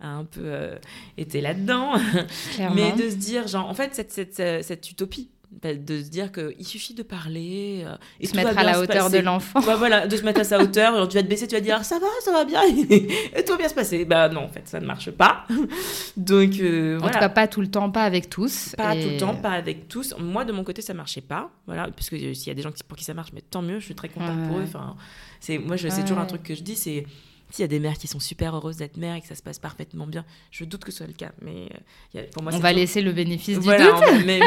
a, 0.00 0.06
un 0.06 0.24
peu 0.24 0.42
euh, 0.44 0.76
été 1.18 1.40
là-dedans. 1.40 1.94
Mais 2.74 2.92
de 2.92 3.10
se 3.10 3.16
dire, 3.16 3.48
genre, 3.48 3.68
en 3.68 3.74
fait, 3.74 3.94
cette, 3.94 4.12
cette, 4.12 4.64
cette 4.64 4.90
utopie 4.90 5.30
de 5.62 6.02
se 6.02 6.08
dire 6.08 6.30
qu'il 6.32 6.66
suffit 6.66 6.94
de 6.94 7.02
parler 7.02 7.82
euh, 7.86 7.96
et 8.20 8.26
se 8.26 8.36
mettre 8.36 8.56
à 8.56 8.62
la 8.62 8.80
hauteur 8.80 9.10
de 9.10 9.18
l'enfant. 9.18 9.60
Bah, 9.60 9.76
voilà, 9.76 10.06
de 10.06 10.16
se 10.16 10.22
mettre 10.22 10.40
à 10.40 10.44
sa 10.44 10.58
hauteur. 10.58 10.94
Alors, 10.94 11.08
tu 11.08 11.16
vas 11.16 11.22
te 11.22 11.28
baisser, 11.28 11.46
tu 11.46 11.54
vas 11.54 11.60
dire 11.60 11.84
ça 11.84 11.98
va, 11.98 12.06
ça 12.22 12.32
va 12.32 12.44
bien, 12.44 12.62
et 12.90 13.44
tout 13.44 13.52
va 13.52 13.58
bien 13.58 13.68
se 13.68 13.74
passer. 13.74 14.04
Bah 14.04 14.28
non, 14.28 14.42
en 14.44 14.48
fait, 14.48 14.66
ça 14.66 14.80
ne 14.80 14.86
marche 14.86 15.10
pas. 15.10 15.46
Donc 16.16 16.58
euh, 16.60 16.98
en 17.00 17.08
tout 17.08 17.18
cas, 17.18 17.28
pas 17.28 17.48
tout 17.48 17.60
le 17.60 17.68
temps, 17.68 17.90
pas 17.90 18.04
avec 18.04 18.28
tous. 18.28 18.74
Pas 18.76 18.94
tout 18.94 19.08
le 19.08 19.16
temps, 19.16 19.34
pas 19.34 19.52
avec 19.52 19.88
tous. 19.88 20.14
Moi, 20.18 20.44
de 20.44 20.52
mon 20.52 20.64
côté, 20.64 20.82
ça 20.82 20.94
marchait 20.94 21.20
pas. 21.20 21.50
Voilà, 21.66 21.88
parce 21.94 22.10
que 22.10 22.16
s'il 22.16 22.48
y 22.48 22.50
a 22.50 22.54
des 22.54 22.62
gens 22.62 22.70
pour 22.86 22.96
qui 22.96 23.04
ça 23.04 23.14
marche, 23.14 23.30
mais 23.32 23.42
tant 23.42 23.62
mieux. 23.62 23.78
Je 23.78 23.84
suis 23.84 23.94
très 23.94 24.08
contente 24.08 24.48
pour 24.48 24.58
eux. 24.58 24.64
Enfin, 24.64 24.96
c'est 25.40 25.58
moi, 25.58 25.76
c'est 25.76 26.02
toujours 26.02 26.18
un 26.18 26.26
truc 26.26 26.42
que 26.42 26.54
je 26.54 26.62
dis, 26.62 26.76
c'est 26.76 27.06
s'il 27.50 27.62
y 27.62 27.64
a 27.64 27.68
des 27.68 27.80
mères 27.80 27.98
qui 27.98 28.06
sont 28.06 28.20
super 28.20 28.54
heureuses 28.54 28.76
d'être 28.76 28.96
mères 28.96 29.14
et 29.14 29.20
que 29.20 29.26
ça 29.26 29.34
se 29.34 29.42
passe 29.42 29.58
parfaitement 29.58 30.06
bien, 30.06 30.24
je 30.50 30.64
doute 30.64 30.84
que 30.84 30.90
ce 30.90 30.98
soit 30.98 31.06
le 31.06 31.12
cas. 31.12 31.32
Mais 31.42 31.68
euh, 32.16 32.24
pour 32.32 32.42
moi, 32.42 32.52
on 32.54 32.58
va 32.58 32.72
laisser 32.72 33.00
le 33.00 33.12
bénéfice 33.12 33.58
du 33.58 33.68
doute. 33.68 34.24
mais, 34.26 34.40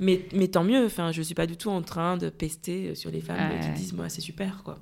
mais, 0.00 0.26
mais, 0.32 0.48
tant 0.48 0.64
mieux. 0.64 0.84
Enfin, 0.86 1.12
je 1.12 1.22
suis 1.22 1.34
pas 1.34 1.46
du 1.46 1.56
tout 1.56 1.70
en 1.70 1.82
train 1.82 2.16
de 2.16 2.28
pester 2.28 2.94
sur 2.94 3.10
les 3.10 3.20
femmes 3.20 3.60
qui 3.60 3.80
disent 3.80 3.92
moi 3.92 4.08
c'est 4.08 4.20
super 4.20 4.62
quoi. 4.64 4.78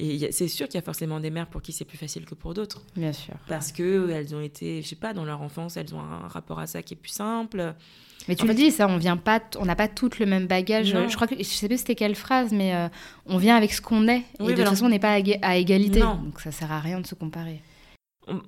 Et 0.00 0.30
c'est 0.30 0.46
sûr 0.46 0.66
qu'il 0.68 0.76
y 0.76 0.78
a 0.78 0.82
forcément 0.82 1.18
des 1.18 1.30
mères 1.30 1.48
pour 1.48 1.60
qui 1.60 1.72
c'est 1.72 1.84
plus 1.84 1.98
facile 1.98 2.24
que 2.24 2.36
pour 2.36 2.54
d'autres. 2.54 2.82
Bien 2.94 3.12
sûr. 3.12 3.34
Parce 3.48 3.72
que 3.72 4.08
elles 4.10 4.32
ont 4.32 4.40
été, 4.40 4.80
je 4.80 4.86
sais 4.86 4.96
pas, 4.96 5.12
dans 5.12 5.24
leur 5.24 5.42
enfance, 5.42 5.76
elles 5.76 5.92
ont 5.92 6.00
un 6.00 6.28
rapport 6.28 6.60
à 6.60 6.68
ça 6.68 6.82
qui 6.82 6.94
est 6.94 6.96
plus 6.96 7.10
simple. 7.10 7.74
Mais 8.28 8.36
tu 8.36 8.46
le 8.46 8.54
dis, 8.54 8.70
ça, 8.70 8.86
on 8.86 8.96
vient 8.96 9.16
pas, 9.16 9.40
on 9.58 9.64
n'a 9.64 9.74
pas 9.74 9.88
toutes 9.88 10.20
le 10.20 10.26
même 10.26 10.46
bagage. 10.46 10.96
Je 11.08 11.14
crois 11.14 11.26
que 11.26 11.36
je 11.36 11.42
sais 11.42 11.66
plus 11.66 11.78
c'était 11.78 11.96
quelle 11.96 12.14
phrase, 12.14 12.52
mais 12.52 12.74
euh, 12.74 12.88
on 13.26 13.38
vient 13.38 13.56
avec 13.56 13.72
ce 13.72 13.80
qu'on 13.80 14.06
est. 14.06 14.22
et 14.38 14.44
de 14.44 14.52
toute 14.54 14.64
façon, 14.64 14.86
on 14.86 14.90
n'est 14.90 14.98
pas 15.00 15.18
à, 15.42 15.56
égalité. 15.56 16.00
Donc 16.00 16.40
ça 16.40 16.52
sert 16.52 16.70
à 16.70 16.78
rien 16.78 17.00
de 17.00 17.06
se 17.06 17.16
comparer. 17.16 17.60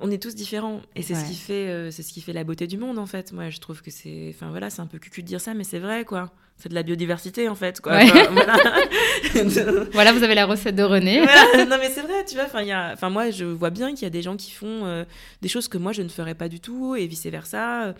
On, 0.00 0.10
est 0.10 0.22
tous 0.22 0.34
différents 0.34 0.80
et 0.94 1.02
c'est 1.02 1.14
ce 1.14 1.24
qui 1.24 1.34
fait, 1.34 1.68
euh, 1.68 1.90
c'est 1.90 2.02
ce 2.02 2.12
qui 2.12 2.20
fait 2.20 2.32
la 2.32 2.44
beauté 2.44 2.66
du 2.66 2.76
monde 2.76 2.98
en 2.98 3.06
fait. 3.06 3.32
Moi, 3.32 3.50
je 3.50 3.58
trouve 3.58 3.82
que 3.82 3.90
c'est, 3.90 4.32
enfin 4.34 4.50
voilà, 4.50 4.68
c'est 4.70 4.82
un 4.82 4.86
peu 4.86 4.98
cucu 4.98 5.22
de 5.22 5.26
dire 5.26 5.40
ça, 5.40 5.54
mais 5.54 5.64
c'est 5.64 5.78
vrai 5.78 6.04
quoi. 6.04 6.30
C'est 6.56 6.68
de 6.68 6.74
la 6.74 6.82
biodiversité 6.82 7.48
en 7.48 7.54
fait 7.54 7.80
quoi. 7.80 7.98
voilà. 9.92 10.12
vous 10.12 10.22
avez 10.22 10.34
la 10.34 10.44
recette 10.46 10.76
de 10.76 10.82
René. 10.82 11.20
Non 11.68 11.76
mais 11.78 11.88
c'est 11.88 12.02
vrai, 12.02 12.24
tu 12.26 12.34
vois. 12.34 12.44
Enfin, 12.44 12.92
enfin 12.92 13.10
moi, 13.10 13.30
je 13.30 13.44
vois 13.44 13.70
bien 13.70 13.90
qu'il 13.94 14.02
y 14.02 14.06
a 14.06 14.10
des 14.10 14.22
gens 14.22 14.36
qui 14.36 14.50
font 14.50 14.84
euh, 14.84 15.04
des 15.40 15.48
choses 15.48 15.68
que 15.68 15.78
moi 15.78 15.92
je 15.92 16.02
ne 16.02 16.08
ferais 16.08 16.34
pas 16.34 16.48
du 16.48 16.60
tout 16.60 16.94
et 16.96 17.06
vice 17.06 17.26
versa. 17.26 17.94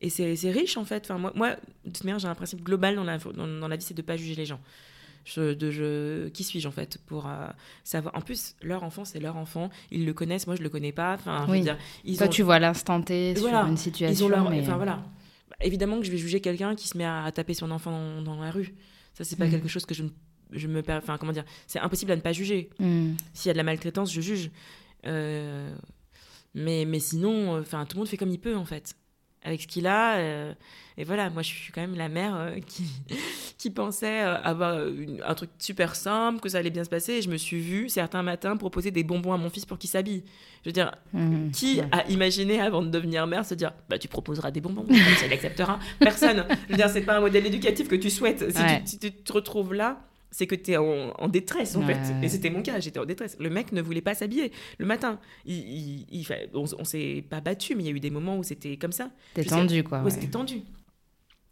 Et 0.00 0.10
c'est 0.10 0.50
riche, 0.50 0.76
en 0.76 0.84
fait. 0.84 1.04
Enfin, 1.04 1.18
moi, 1.18 1.32
moi, 1.34 1.50
de 1.84 1.90
toute 1.90 2.04
manière, 2.04 2.18
j'ai 2.18 2.28
un 2.28 2.34
principe 2.34 2.62
global 2.62 2.94
dans 2.94 3.04
la, 3.04 3.18
dans, 3.18 3.68
la 3.68 3.76
vie, 3.76 3.84
c'est 3.84 3.94
de 3.94 4.02
ne 4.02 4.06
pas 4.06 4.16
juger 4.16 4.36
les 4.36 4.46
gens. 4.46 4.60
Je, 5.28 5.52
de, 5.52 5.70
je, 5.70 6.28
qui 6.28 6.42
suis-je, 6.42 6.66
en 6.66 6.70
fait, 6.70 6.98
pour 7.04 7.26
euh, 7.26 7.48
savoir... 7.84 8.16
En 8.16 8.22
plus, 8.22 8.54
leur 8.62 8.82
enfant, 8.82 9.04
c'est 9.04 9.20
leur 9.20 9.36
enfant. 9.36 9.68
Ils 9.90 10.06
le 10.06 10.14
connaissent, 10.14 10.46
moi, 10.46 10.56
je 10.56 10.60
ne 10.60 10.64
le 10.64 10.70
connais 10.70 10.92
pas. 10.92 11.14
Enfin, 11.14 11.46
oui. 11.50 11.60
dire, 11.60 11.76
ils 12.02 12.16
Toi, 12.16 12.28
tu 12.28 12.42
vois 12.42 12.58
l'instant 12.58 13.02
T 13.02 13.36
sur 13.36 13.46
une 13.46 13.76
situation. 13.76 14.28
Ils 14.28 14.32
ont 14.32 14.46
Enfin, 14.46 14.76
voilà. 14.76 15.04
Bah, 15.50 15.56
évidemment 15.60 15.98
que 15.98 16.06
je 16.06 16.10
vais 16.10 16.16
juger 16.16 16.40
quelqu'un 16.40 16.74
qui 16.74 16.88
se 16.88 16.96
met 16.96 17.04
à, 17.04 17.30
taper 17.30 17.52
son 17.52 17.70
enfant 17.70 18.22
dans, 18.22 18.40
la 18.40 18.50
rue. 18.50 18.74
Ça, 19.12 19.24
c'est 19.24 19.36
pas 19.36 19.46
mm. 19.46 19.50
quelque 19.50 19.68
chose 19.68 19.84
que 19.84 19.92
je, 19.92 20.04
je 20.50 20.66
me... 20.66 20.82
Enfin, 20.88 21.18
comment 21.18 21.32
dire 21.32 21.44
C'est 21.66 21.80
impossible 21.80 22.12
à 22.12 22.16
ne 22.16 22.22
pas 22.22 22.32
juger. 22.32 22.70
Mm. 22.78 23.12
S'il 23.34 23.48
y 23.48 23.50
a 23.50 23.52
de 23.52 23.58
la 23.58 23.64
maltraitance, 23.64 24.10
je 24.10 24.22
juge. 24.22 24.50
Euh, 25.06 25.74
mais, 26.54 26.86
mais 26.86 27.00
sinon, 27.00 27.60
enfin, 27.60 27.84
tout 27.84 27.96
le 27.96 27.98
monde 27.98 28.08
fait 28.08 28.16
comme 28.16 28.30
il 28.30 28.40
peut, 28.40 28.56
en 28.56 28.64
fait 28.64 28.96
avec 29.48 29.62
ce 29.62 29.66
qu'il 29.66 29.86
a. 29.86 30.16
Euh, 30.16 30.52
et 30.96 31.04
voilà, 31.04 31.30
moi, 31.30 31.42
je 31.42 31.48
suis 31.48 31.72
quand 31.72 31.80
même 31.80 31.96
la 31.96 32.08
mère 32.08 32.34
euh, 32.36 32.58
qui, 32.66 32.84
qui 33.56 33.70
pensait 33.70 34.22
euh, 34.22 34.36
avoir 34.42 34.78
un 35.26 35.34
truc 35.34 35.50
super 35.58 35.94
simple, 35.94 36.40
que 36.40 36.48
ça 36.48 36.58
allait 36.58 36.70
bien 36.70 36.84
se 36.84 36.90
passer. 36.90 37.14
Et 37.14 37.22
je 37.22 37.30
me 37.30 37.36
suis 37.36 37.60
vue 37.60 37.88
certains 37.88 38.22
matins 38.22 38.56
proposer 38.56 38.90
des 38.90 39.04
bonbons 39.04 39.32
à 39.32 39.36
mon 39.36 39.50
fils 39.50 39.64
pour 39.64 39.78
qu'il 39.78 39.90
s'habille. 39.90 40.22
Je 40.64 40.68
veux 40.68 40.72
dire, 40.72 40.92
mmh. 41.12 41.50
qui 41.50 41.80
a 41.92 42.06
imaginé 42.08 42.60
avant 42.60 42.82
de 42.82 42.88
devenir 42.88 43.26
mère 43.26 43.44
se 43.44 43.54
dire, 43.54 43.72
bah, 43.88 43.98
tu 43.98 44.08
proposeras 44.08 44.50
des 44.50 44.60
bonbons, 44.60 44.86
ça 45.18 45.28
l'acceptera 45.28 45.78
Personne. 46.00 46.44
Je 46.66 46.72
veux 46.72 46.76
dire, 46.76 46.90
c'est 46.90 47.02
pas 47.02 47.16
un 47.16 47.20
modèle 47.20 47.46
éducatif 47.46 47.88
que 47.88 47.96
tu 47.96 48.10
souhaites. 48.10 48.44
Si, 48.84 48.98
tu, 48.98 49.12
te 49.12 49.32
retrouves 49.32 49.72
là, 49.74 50.00
c'est 50.30 50.46
que 50.46 50.54
tu 50.54 50.72
es 50.72 50.76
en, 50.76 51.28
détresse 51.28 51.74
en 51.76 51.86
Ouais. 51.86 51.94
fait. 51.94 52.14
Et 52.24 52.28
c'était 52.28 52.50
mon 52.50 52.62
cas, 52.62 52.80
j'étais 52.80 52.98
en 52.98 53.04
détresse. 53.06 53.36
Le 53.40 53.50
mec 53.50 53.72
ne 53.72 53.80
voulait 53.82 54.00
pas 54.02 54.14
s'habiller 54.14 54.52
le 54.78 54.86
matin. 54.86 55.18
Il, 55.46 55.54
il- 55.56 56.06
il 56.10 56.24
fa- 56.24 56.34
on, 56.54 56.64
on 56.78 56.84
s'est 56.84 57.24
pas 57.28 57.40
battu, 57.40 57.74
mais 57.74 57.82
il 57.84 57.86
y 57.86 57.88
a 57.88 57.92
eu 57.92 58.00
des 58.00 58.10
moments 58.10 58.36
où 58.38 58.42
c'était 58.42 58.76
comme 58.76 58.92
ça. 58.92 59.10
Sais- 59.36 59.44
tendu, 59.44 59.82
quoi. 59.84 59.98
Ouais, 59.98 60.04
ouais. 60.04 60.10
c'était 60.10 60.28
tendu. 60.28 60.62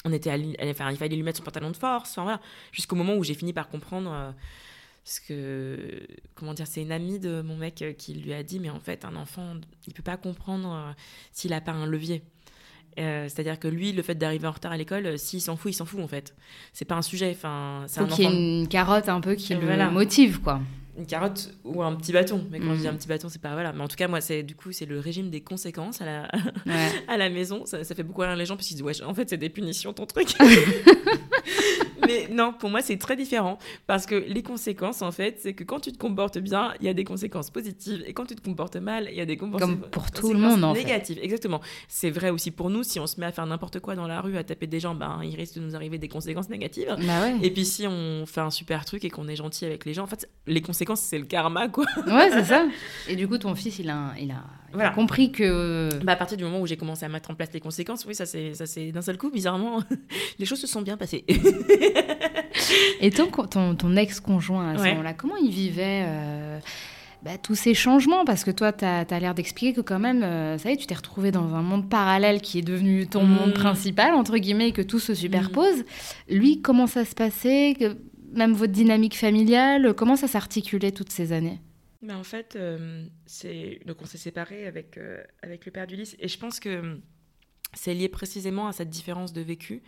On 0.05 0.13
était 0.13 0.31
à, 0.31 0.37
enfin, 0.71 0.91
il 0.91 0.97
fallait 0.97 1.17
lui 1.17 1.23
mettre 1.23 1.39
son 1.39 1.45
pantalon 1.45 1.71
de 1.71 1.77
force, 1.77 2.11
enfin 2.13 2.23
voilà. 2.23 2.41
Jusqu'au 2.71 2.95
moment 2.97 3.15
où 3.17 3.25
j'ai 3.25 3.35
fini 3.35 3.53
par 3.53 3.69
comprendre. 3.69 4.13
euh, 4.13 4.31
ce 5.09 5.21
que, 5.21 6.05
comment 6.35 6.53
dire, 6.53 6.67
c'est 6.67 6.83
une 6.83 6.91
amie 6.91 7.21
de 7.21 7.41
mon 7.41 7.57
mec 7.57 7.81
euh, 7.83 7.93
qui 7.93 8.13
lui 8.15 8.33
a 8.33 8.43
dit, 8.43 8.59
mais 8.59 8.71
en 8.71 8.81
fait, 8.81 9.05
un 9.05 9.15
enfant, 9.15 9.55
il 9.87 9.93
peut 9.95 10.03
pas 10.03 10.17
comprendre 10.17 10.69
euh, 10.89 10.93
s'il 11.33 11.53
a 11.53 11.61
pas 11.61 11.71
un 11.71 11.87
levier. 11.87 12.25
Euh, 12.99 13.25
C'est-à-dire 13.29 13.59
que 13.59 13.69
lui, 13.69 13.93
le 13.93 14.03
fait 14.03 14.15
d'arriver 14.15 14.47
en 14.47 14.53
retard 14.53 14.73
à 14.73 14.77
l'école, 14.77 15.07
euh, 15.07 15.17
s'il 15.17 15.41
s'en 15.41 15.57
fout, 15.57 15.73
il 15.73 15.75
s'en 15.75 15.85
fout 15.85 16.01
en 16.01 16.09
fait. 16.09 16.35
C'est 16.73 16.85
pas 16.85 16.95
un 16.95 17.03
sujet. 17.03 17.31
Enfin, 17.37 17.85
c'est 17.87 18.01
un 18.01 18.07
y 18.07 18.23
ait 18.23 18.61
une 18.61 18.69
carotte 18.69 19.09
un 19.09 19.21
peu 19.21 19.35
qui 19.35 19.55
le 19.55 19.61
Voilà. 19.67 19.91
motive, 19.91 20.41
quoi. 20.41 20.61
Une 20.99 21.07
carotte 21.07 21.51
ou 21.65 21.83
un 21.83 21.95
petit 21.95 22.13
bâton. 22.13 22.47
Mais 22.51 22.59
quand 22.59 22.75
je 22.75 22.81
dis 22.81 22.87
Mhm. 22.87 22.95
un 22.95 22.97
petit 22.97 23.09
bâton, 23.09 23.29
c'est 23.29 23.41
pas 23.43 23.53
voilà. 23.53 23.73
Mais 23.73 23.83
en 23.83 23.89
tout 23.89 23.97
cas, 23.97 24.09
moi, 24.09 24.21
c'est 24.21 24.43
du 24.43 24.55
coup, 24.55 24.73
c'est 24.73 24.87
le 24.87 24.99
régime 24.99 25.29
des 25.31 25.41
conséquences 25.43 26.01
à 26.01 26.05
la, 26.07 26.23
Ouais. 26.67 26.89
à 27.09 27.17
la 27.17 27.29
maison. 27.29 27.67
Ça, 27.67 27.85
ça 27.85 27.95
fait 27.95 28.03
beaucoup 28.03 28.23
rire 28.23 28.35
les 28.37 28.47
gens 28.47 28.57
parce 28.57 28.67
qu'ils 28.67 28.77
disent 28.77 28.85
ouais, 28.85 29.03
en 29.03 29.13
fait, 29.15 29.29
c'est 29.29 29.37
des 29.37 29.51
punitions 29.51 29.93
ton 29.93 30.07
truc. 30.07 30.29
Mais 32.07 32.29
non, 32.31 32.53
pour 32.53 32.71
moi, 32.71 32.83
c'est 32.83 32.99
très 32.99 33.17
différent 33.17 33.59
parce 33.87 34.07
que 34.07 34.15
les 34.15 34.43
conséquences, 34.43 35.03
en 35.03 35.11
fait, 35.13 35.39
c'est 35.41 35.55
que 35.55 35.65
quand 35.65 35.81
tu 35.81 35.93
te 35.93 35.99
comportes 35.99 36.39
bien, 36.39 36.73
il 36.81 36.87
y 36.87 36.89
a 36.89 36.95
des 36.95 37.05
conséquences 37.05 37.51
positives 37.51 38.05
et 38.07 38.13
quand 38.13 38.27
tu 38.27 38.37
te 38.37 38.43
comportes 38.43 38.77
mal, 38.77 39.09
il 39.11 39.17
y 39.17 39.21
a 39.21 39.25
des 39.27 39.37
conséquences 39.37 39.61
Comme 39.61 39.81
pour 39.91 40.11
tout 40.11 40.33
le 40.33 40.39
monde, 40.39 40.63
en 40.63 40.75
fait. 40.75 40.85
négatives. 40.85 41.19
Exactement. 41.21 41.61
C'est 41.89 42.11
vrai 42.11 42.31
aussi 42.31 42.51
pour 42.53 42.71
nous. 42.71 42.83
Si 42.85 43.01
on 43.01 43.07
se 43.07 43.19
met 43.19 43.27
à 43.27 43.33
faire 43.33 43.47
n'importe 43.47 43.81
quoi 43.81 43.95
dans 43.97 44.07
la 44.07 44.21
rue, 44.21 44.37
à 44.37 44.45
taper 44.45 44.67
des 44.67 44.79
gens, 44.81 44.95
ben, 44.95 45.21
il 45.25 45.35
risque 45.35 45.57
de 45.57 45.61
nous 45.61 45.75
arriver 45.75 45.99
des 45.99 46.09
conséquences 46.09 46.49
négatives. 46.49 46.95
Bah 47.07 47.23
ouais. 47.23 47.37
Et 47.43 47.51
puis 47.51 47.65
si 47.65 47.87
on 47.89 48.25
fait 48.27 48.41
un 48.41 48.51
super 48.51 48.85
truc 48.85 49.05
et 49.05 49.11
qu'on 49.11 49.27
est 49.29 49.37
gentil 49.37 49.65
avec 49.65 49.85
les 49.85 49.95
gens, 49.95 50.05
en 50.05 50.09
fait, 50.09 50.29
les 50.47 50.61
conséquences, 50.63 50.86
c'est 50.95 51.19
le 51.19 51.25
karma, 51.25 51.69
quoi. 51.69 51.85
Ouais, 52.07 52.31
c'est 52.31 52.45
ça. 52.45 52.65
Et 53.09 53.17
du 53.17 53.27
coup, 53.27 53.39
ton 53.39 53.55
fils, 53.57 53.79
il 53.81 53.91
a, 53.91 54.13
il 54.21 54.31
a, 54.31 54.35
il 54.35 54.35
a 54.35 54.39
Voilà. 54.73 54.91
compris 54.91 55.33
que. 55.33 55.89
Bah, 56.05 56.13
à 56.13 56.17
partir 56.17 56.37
du 56.37 56.45
moment 56.45 56.61
où 56.61 56.67
j'ai 56.67 56.77
commencé 56.77 57.05
à 57.05 57.09
mettre 57.09 57.31
en 57.31 57.35
place 57.35 57.49
les 57.53 57.61
conséquences, 57.61 58.05
oui, 58.07 58.15
ça 58.15 58.27
c'est 58.27 58.55
ça 58.55 58.67
c'est 58.67 58.93
d'un 58.93 59.03
seul 59.03 59.17
coup, 59.19 59.31
bizarrement, 59.31 59.81
les 60.39 60.47
choses 60.47 60.61
se 60.61 60.67
sont 60.69 60.83
bien 60.83 60.97
passées. 60.97 61.25
Et 63.01 63.11
ton, 63.11 63.27
ton, 63.31 63.75
ton 63.75 63.97
ex-conjoint, 63.97 64.71
à 64.75 64.77
ce 64.79 64.83
Ouais. 64.83 64.91
moment-là, 64.91 65.13
comment 65.15 65.37
il 65.37 65.51
vivait 65.51 66.05
euh, 66.07 66.59
bah, 67.23 67.33
tous 67.43 67.55
ces 67.55 67.75
changements? 67.75 68.25
Parce 68.25 68.45
que 68.45 68.51
toi, 68.51 68.73
tu 68.73 68.85
as, 68.85 69.05
l'air 69.21 69.35
d'expliquer 69.35 69.73
que 69.75 69.81
quand 69.83 69.99
même, 69.99 70.23
euh, 70.23 70.59
ça 70.59 70.71
y 70.71 70.73
est, 70.73 70.77
tu 70.77 70.87
t'es 70.87 70.95
retrouvé 70.95 71.31
dans 71.31 71.55
un 71.55 71.63
monde 71.63 71.89
parallèle 71.89 72.41
qui 72.41 72.59
est 72.59 72.63
devenu 72.63 73.07
ton 73.07 73.25
Mm. 73.25 73.29
monde 73.31 73.53
principal, 73.55 74.15
entre 74.15 74.37
guillemets, 74.39 74.69
et 74.69 74.73
que 74.73 74.83
tout 74.83 74.99
se 74.99 75.15
superpose. 75.15 75.85
Lui, 76.29 76.61
comment 76.63 76.87
ça 76.87 77.05
se 77.05 77.15
passait? 77.15 77.77
Même 78.37 78.53
votre 78.53 78.73
dynamique 78.73 79.17
familiale, 79.17 79.95
comment 79.95 80.15
ça 80.15 80.29
s'articulait 80.29 80.93
toutes 80.93 81.11
ces 81.11 81.33
années 81.33 81.59
Mais 82.03 82.13
en 82.13 82.23
fait, 82.23 82.55
euh, 82.55 83.07
donc 83.87 83.97
on 84.03 84.05
s'est 84.05 84.19
séparés 84.19 84.67
avec 84.67 84.99
euh, 84.99 85.23
avec 85.43 85.65
le 85.65 85.73
père 85.73 85.87
d'Ulysse 85.87 86.17
et 86.19 86.29
je 86.29 86.39
pense 86.39 86.61
que 86.61 86.69
euh, 86.69 86.97
c'est 87.73 87.95
lié 87.95 88.09
précisément 88.09 88.69
à 88.69 88.73
cette 88.73 88.91
différence 88.91 89.33
de 89.33 89.41
vécu. 89.41 89.83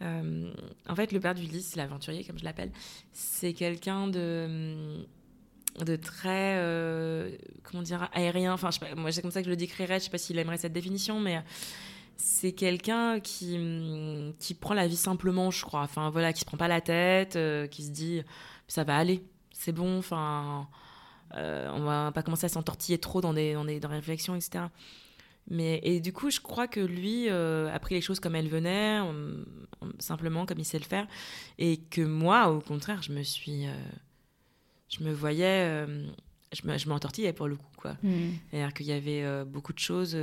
Euh, 0.00 0.50
en 0.88 0.94
fait, 0.94 1.12
le 1.12 1.20
père 1.20 1.34
d'Ulysse, 1.34 1.76
l'aventurier 1.76 2.24
comme 2.24 2.38
je 2.38 2.44
l'appelle, 2.44 2.70
c'est 3.12 3.52
quelqu'un 3.52 4.08
de 4.08 5.04
de 5.84 5.96
très 5.96 6.56
comment 7.64 7.82
dire 7.82 8.08
aérien. 8.14 8.54
Enfin, 8.54 8.70
je 8.70 8.78
sais 8.78 8.94
moi 8.94 9.12
c'est 9.12 9.20
comme 9.20 9.30
ça 9.30 9.40
que 9.40 9.46
je 9.46 9.50
le 9.50 9.56
décrirais. 9.56 9.98
Je 9.98 10.04
sais 10.04 10.10
pas 10.10 10.16
s'il 10.16 10.38
aimerait 10.38 10.56
cette 10.56 10.72
définition, 10.72 11.20
mais 11.20 11.42
c'est 12.20 12.52
quelqu'un 12.52 13.20
qui 13.20 13.56
hum, 13.56 14.34
qui 14.38 14.52
prend 14.54 14.74
la 14.74 14.86
vie 14.86 14.96
simplement, 14.96 15.50
je 15.50 15.64
crois. 15.64 15.80
Enfin 15.82 16.10
voilà, 16.10 16.32
qui 16.32 16.40
se 16.40 16.44
prend 16.44 16.56
pas 16.58 16.68
la 16.68 16.80
tête, 16.80 17.36
euh, 17.36 17.66
qui 17.66 17.82
se 17.84 17.90
dit 17.90 18.22
ça 18.66 18.84
va 18.84 18.96
aller, 18.96 19.22
c'est 19.52 19.72
bon. 19.72 19.98
Enfin 19.98 20.68
euh, 21.36 21.68
on 21.74 21.84
va 21.84 22.10
pas 22.12 22.22
commencer 22.22 22.46
à 22.46 22.48
s'entortiller 22.48 22.98
trop 22.98 23.20
dans 23.20 23.34
des, 23.34 23.52
dans 23.54 23.64
des, 23.64 23.80
dans 23.80 23.88
des 23.90 23.96
réflexions, 23.96 24.34
etc. 24.34 24.64
Mais, 25.50 25.80
et 25.82 26.00
du 26.00 26.12
coup, 26.12 26.30
je 26.30 26.40
crois 26.40 26.66
que 26.68 26.80
lui 26.80 27.28
euh, 27.30 27.72
a 27.72 27.78
pris 27.78 27.94
les 27.94 28.00
choses 28.02 28.18
comme 28.20 28.34
elles 28.34 28.48
venaient, 28.48 28.98
hum, 29.00 29.44
hum, 29.80 29.92
simplement 29.98 30.44
comme 30.46 30.58
il 30.58 30.64
sait 30.64 30.78
le 30.78 30.84
faire. 30.84 31.06
Et 31.58 31.78
que 31.78 32.00
moi, 32.02 32.50
au 32.50 32.60
contraire, 32.60 33.02
je 33.02 33.12
me 33.12 33.22
suis. 33.22 33.66
euh, 33.66 33.72
je 34.88 35.04
me 35.04 35.12
voyais. 35.12 35.86
je 36.52 36.66
me- 36.66 36.78
je 36.78 36.88
m'entortillais 36.88 37.32
pour 37.32 37.46
le 37.48 37.56
coup, 37.56 37.64
quoi. 37.76 37.96
C'est-à-dire 38.50 38.72
qu'il 38.74 38.86
y 38.86 38.92
avait 38.92 39.44
beaucoup 39.44 39.72
de 39.74 39.78
choses 39.78 40.16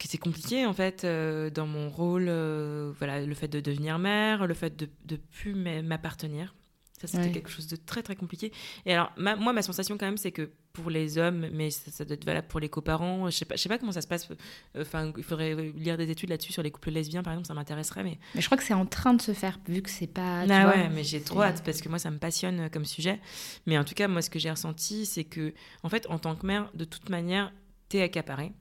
euh, 0.00 0.02
qui 0.02 0.06
étaient 0.08 0.18
compliquées, 0.18 0.66
en 0.66 0.72
fait, 0.72 1.04
euh, 1.04 1.50
dans 1.50 1.66
mon 1.66 1.90
rôle. 1.90 2.26
euh, 2.28 2.92
voilà, 2.98 3.20
le 3.24 3.34
fait 3.34 3.48
de 3.48 3.60
devenir 3.60 3.98
mère, 3.98 4.46
le 4.46 4.54
fait 4.54 4.76
de 4.76 4.88
ne 5.10 5.16
plus 5.16 5.54
m'a- 5.54 5.82
m'appartenir. 5.82 6.54
Ça, 7.00 7.06
c'était 7.06 7.24
Ouais. 7.24 7.30
quelque 7.32 7.48
chose 7.48 7.66
de 7.66 7.76
très, 7.76 8.02
très 8.02 8.14
compliqué. 8.14 8.52
Et 8.84 8.92
alors, 8.92 9.10
ma- 9.16 9.34
moi, 9.36 9.54
ma 9.54 9.62
sensation, 9.62 9.96
quand 9.96 10.04
même, 10.04 10.18
c'est 10.18 10.32
que 10.32 10.50
pour 10.74 10.90
les 10.90 11.16
hommes, 11.16 11.48
mais 11.52 11.70
ça, 11.70 11.90
ça 11.90 12.04
doit 12.04 12.12
être 12.14 12.26
valable 12.26 12.46
pour 12.48 12.60
les 12.60 12.68
coparents, 12.68 13.30
je 13.30 13.36
sais 13.36 13.46
pas, 13.46 13.56
je 13.56 13.62
sais 13.62 13.70
pas 13.70 13.78
comment 13.78 13.90
ça 13.92 14.02
se 14.02 14.06
passe. 14.06 14.28
Enfin, 14.78 15.10
il 15.16 15.22
faudrait 15.22 15.54
lire 15.76 15.96
des 15.96 16.10
études 16.10 16.28
là-dessus 16.28 16.52
sur 16.52 16.62
les 16.62 16.70
couples 16.70 16.90
lesbiens, 16.90 17.22
par 17.22 17.32
exemple, 17.32 17.48
ça 17.48 17.54
m'intéresserait, 17.54 18.04
mais 18.04 18.18
Mais 18.34 18.40
je 18.42 18.46
crois 18.46 18.58
que 18.58 18.64
c'est 18.64 18.74
en 18.74 18.84
train 18.86 19.14
de 19.14 19.22
se 19.22 19.32
faire, 19.32 19.58
vu 19.66 19.80
que 19.80 19.88
c'est 19.90 20.06
pas. 20.06 20.40
ah 20.42 20.46
vois, 20.46 20.74
ouais, 20.76 20.88
mais 20.90 21.02
j'ai 21.02 21.22
trop 21.22 21.40
c'est- 21.40 21.46
hâte 21.46 21.62
parce 21.64 21.80
que 21.80 21.88
moi 21.88 21.98
ça 21.98 22.10
me 22.10 22.18
passionne 22.18 22.60
euh, 22.60 22.68
comme 22.68 22.84
sujet. 22.84 23.18
Mais 23.66 23.78
en 23.78 23.84
tout 23.84 23.94
cas, 23.94 24.06
moi 24.06 24.20
ce 24.20 24.28
que 24.30 24.38
j'ai 24.38 24.50
ressenti, 24.50 25.06
c'est 25.06 25.24
que 25.24 25.54
en 25.82 25.88
fait, 25.88 26.06
en 26.10 26.18
tant 26.18 26.36
que 26.36 26.46
mère, 26.46 26.70
de 26.74 26.84
toute 26.84 27.08
manière, 27.08 27.50
t'es 27.88 28.02
accaparée. 28.02 28.52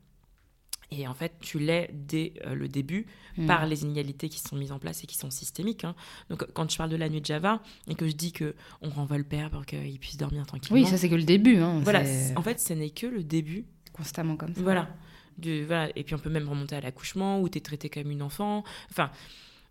Et 0.91 1.07
en 1.07 1.13
fait, 1.13 1.33
tu 1.39 1.59
l'es 1.59 1.89
dès 1.93 2.33
euh, 2.45 2.55
le 2.55 2.67
début 2.67 3.05
Mm. 3.37 3.47
par 3.47 3.65
les 3.65 3.83
inégalités 3.83 4.27
qui 4.27 4.39
sont 4.39 4.55
mises 4.55 4.71
en 4.71 4.79
place 4.79 5.03
et 5.03 5.07
qui 5.07 5.15
sont 5.15 5.29
systémiques. 5.29 5.85
hein. 5.85 5.95
Donc, 6.29 6.45
quand 6.53 6.69
je 6.69 6.77
parle 6.77 6.89
de 6.89 6.95
la 6.97 7.07
nuit 7.09 7.21
de 7.21 7.25
Java 7.25 7.61
et 7.87 7.95
que 7.95 8.07
je 8.07 8.13
dis 8.15 8.31
que 8.33 8.53
on 8.81 8.89
renvoie 8.89 9.17
le 9.17 9.23
père 9.23 9.49
pour 9.49 9.65
qu'il 9.65 9.97
puisse 9.99 10.17
dormir 10.17 10.45
tranquillement, 10.45 10.81
Oui, 10.81 10.87
ça 10.87 10.97
c'est 10.97 11.09
que 11.09 11.15
le 11.15 11.23
début. 11.23 11.57
Hein, 11.57 11.79
voilà. 11.83 12.01
En 12.35 12.41
fait, 12.41 12.59
ce 12.59 12.73
n'est 12.73 12.89
que 12.89 13.07
le 13.07 13.23
début 13.23 13.65
constamment 13.93 14.35
comme 14.35 14.53
ça. 14.53 14.61
voilà. 14.61 14.89
Du, 15.37 15.63
voilà. 15.63 15.89
Et 15.95 16.03
puis 16.03 16.15
on 16.15 16.19
peut 16.19 16.29
même 16.29 16.49
remonter 16.49 16.75
à 16.75 16.81
l'accouchement 16.81 17.39
où 17.39 17.47
tu 17.47 17.59
es 17.59 17.61
traité 17.61 17.89
comme 17.89 18.11
une 18.11 18.21
enfant. 18.21 18.63
Enfin, 18.91 19.09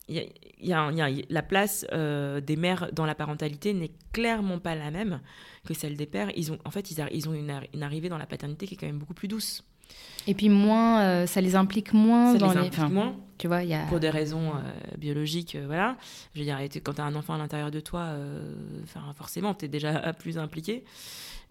il 0.09 0.17
y 0.63 0.73
a, 0.73 0.91
y 0.91 1.19
y 1.19 1.27
la 1.29 1.43
place 1.43 1.85
euh, 1.93 2.41
des 2.41 2.57
mères 2.57 2.89
dans 2.93 3.05
la 3.05 3.15
parentalité 3.15 3.75
n'est 3.75 3.93
clairement 4.13 4.59
pas 4.61 4.75
la 4.75 4.91
même 4.91 5.21
que 5.67 5.75
celle 5.75 5.97
des 5.97 6.07
pères. 6.07 6.31
Ils 6.37 6.53
ont, 6.53 6.59
en 6.65 6.71
fait, 6.71 6.91
ils, 6.91 7.29
ont 7.29 7.35
une 7.35 7.83
arrivée 7.83 8.09
dans 8.09 8.17
la 8.19 8.27
paternité 8.27 8.67
qui 8.67 8.75
est 8.75 8.77
quand 8.79 8.87
même 8.87 8.99
beaucoup 8.99 9.15
plus 9.15 9.29
douce. 9.29 9.63
Et 10.27 10.35
puis 10.35 10.49
moins, 10.51 11.01
euh, 11.03 11.27
ça 11.27 11.41
les 11.41 11.57
implique 11.57 11.93
moins 11.95 12.33
Ça 12.33 12.39
dans 12.39 12.49
les 12.49 12.55
les. 12.55 12.61
implique 12.67 12.75
enfin, 12.81 12.89
moins 12.91 13.17
Tu 13.39 13.47
vois, 13.47 13.63
il 13.63 13.71
y 13.71 13.75
a. 13.75 13.87
pour 13.87 13.99
des 14.01 14.11
raisons 14.11 14.51
euh, 14.57 14.61
biologiques, 14.99 15.55
euh, 15.55 15.65
voilà. 15.67 15.97
Je 16.35 16.41
veux 16.41 16.45
dire, 16.45 16.59
quand 16.85 16.95
tu 16.95 17.01
as 17.01 17.05
un 17.05 17.15
enfant 17.15 17.35
à 17.35 17.39
l'intérieur 17.39 17.71
de 17.71 17.81
toi, 17.81 18.11
forcément, 19.17 19.55
tu 19.55 19.65
es 19.65 19.69
déjà 19.69 20.13
plus 20.19 20.37
impliqué. 20.39 20.85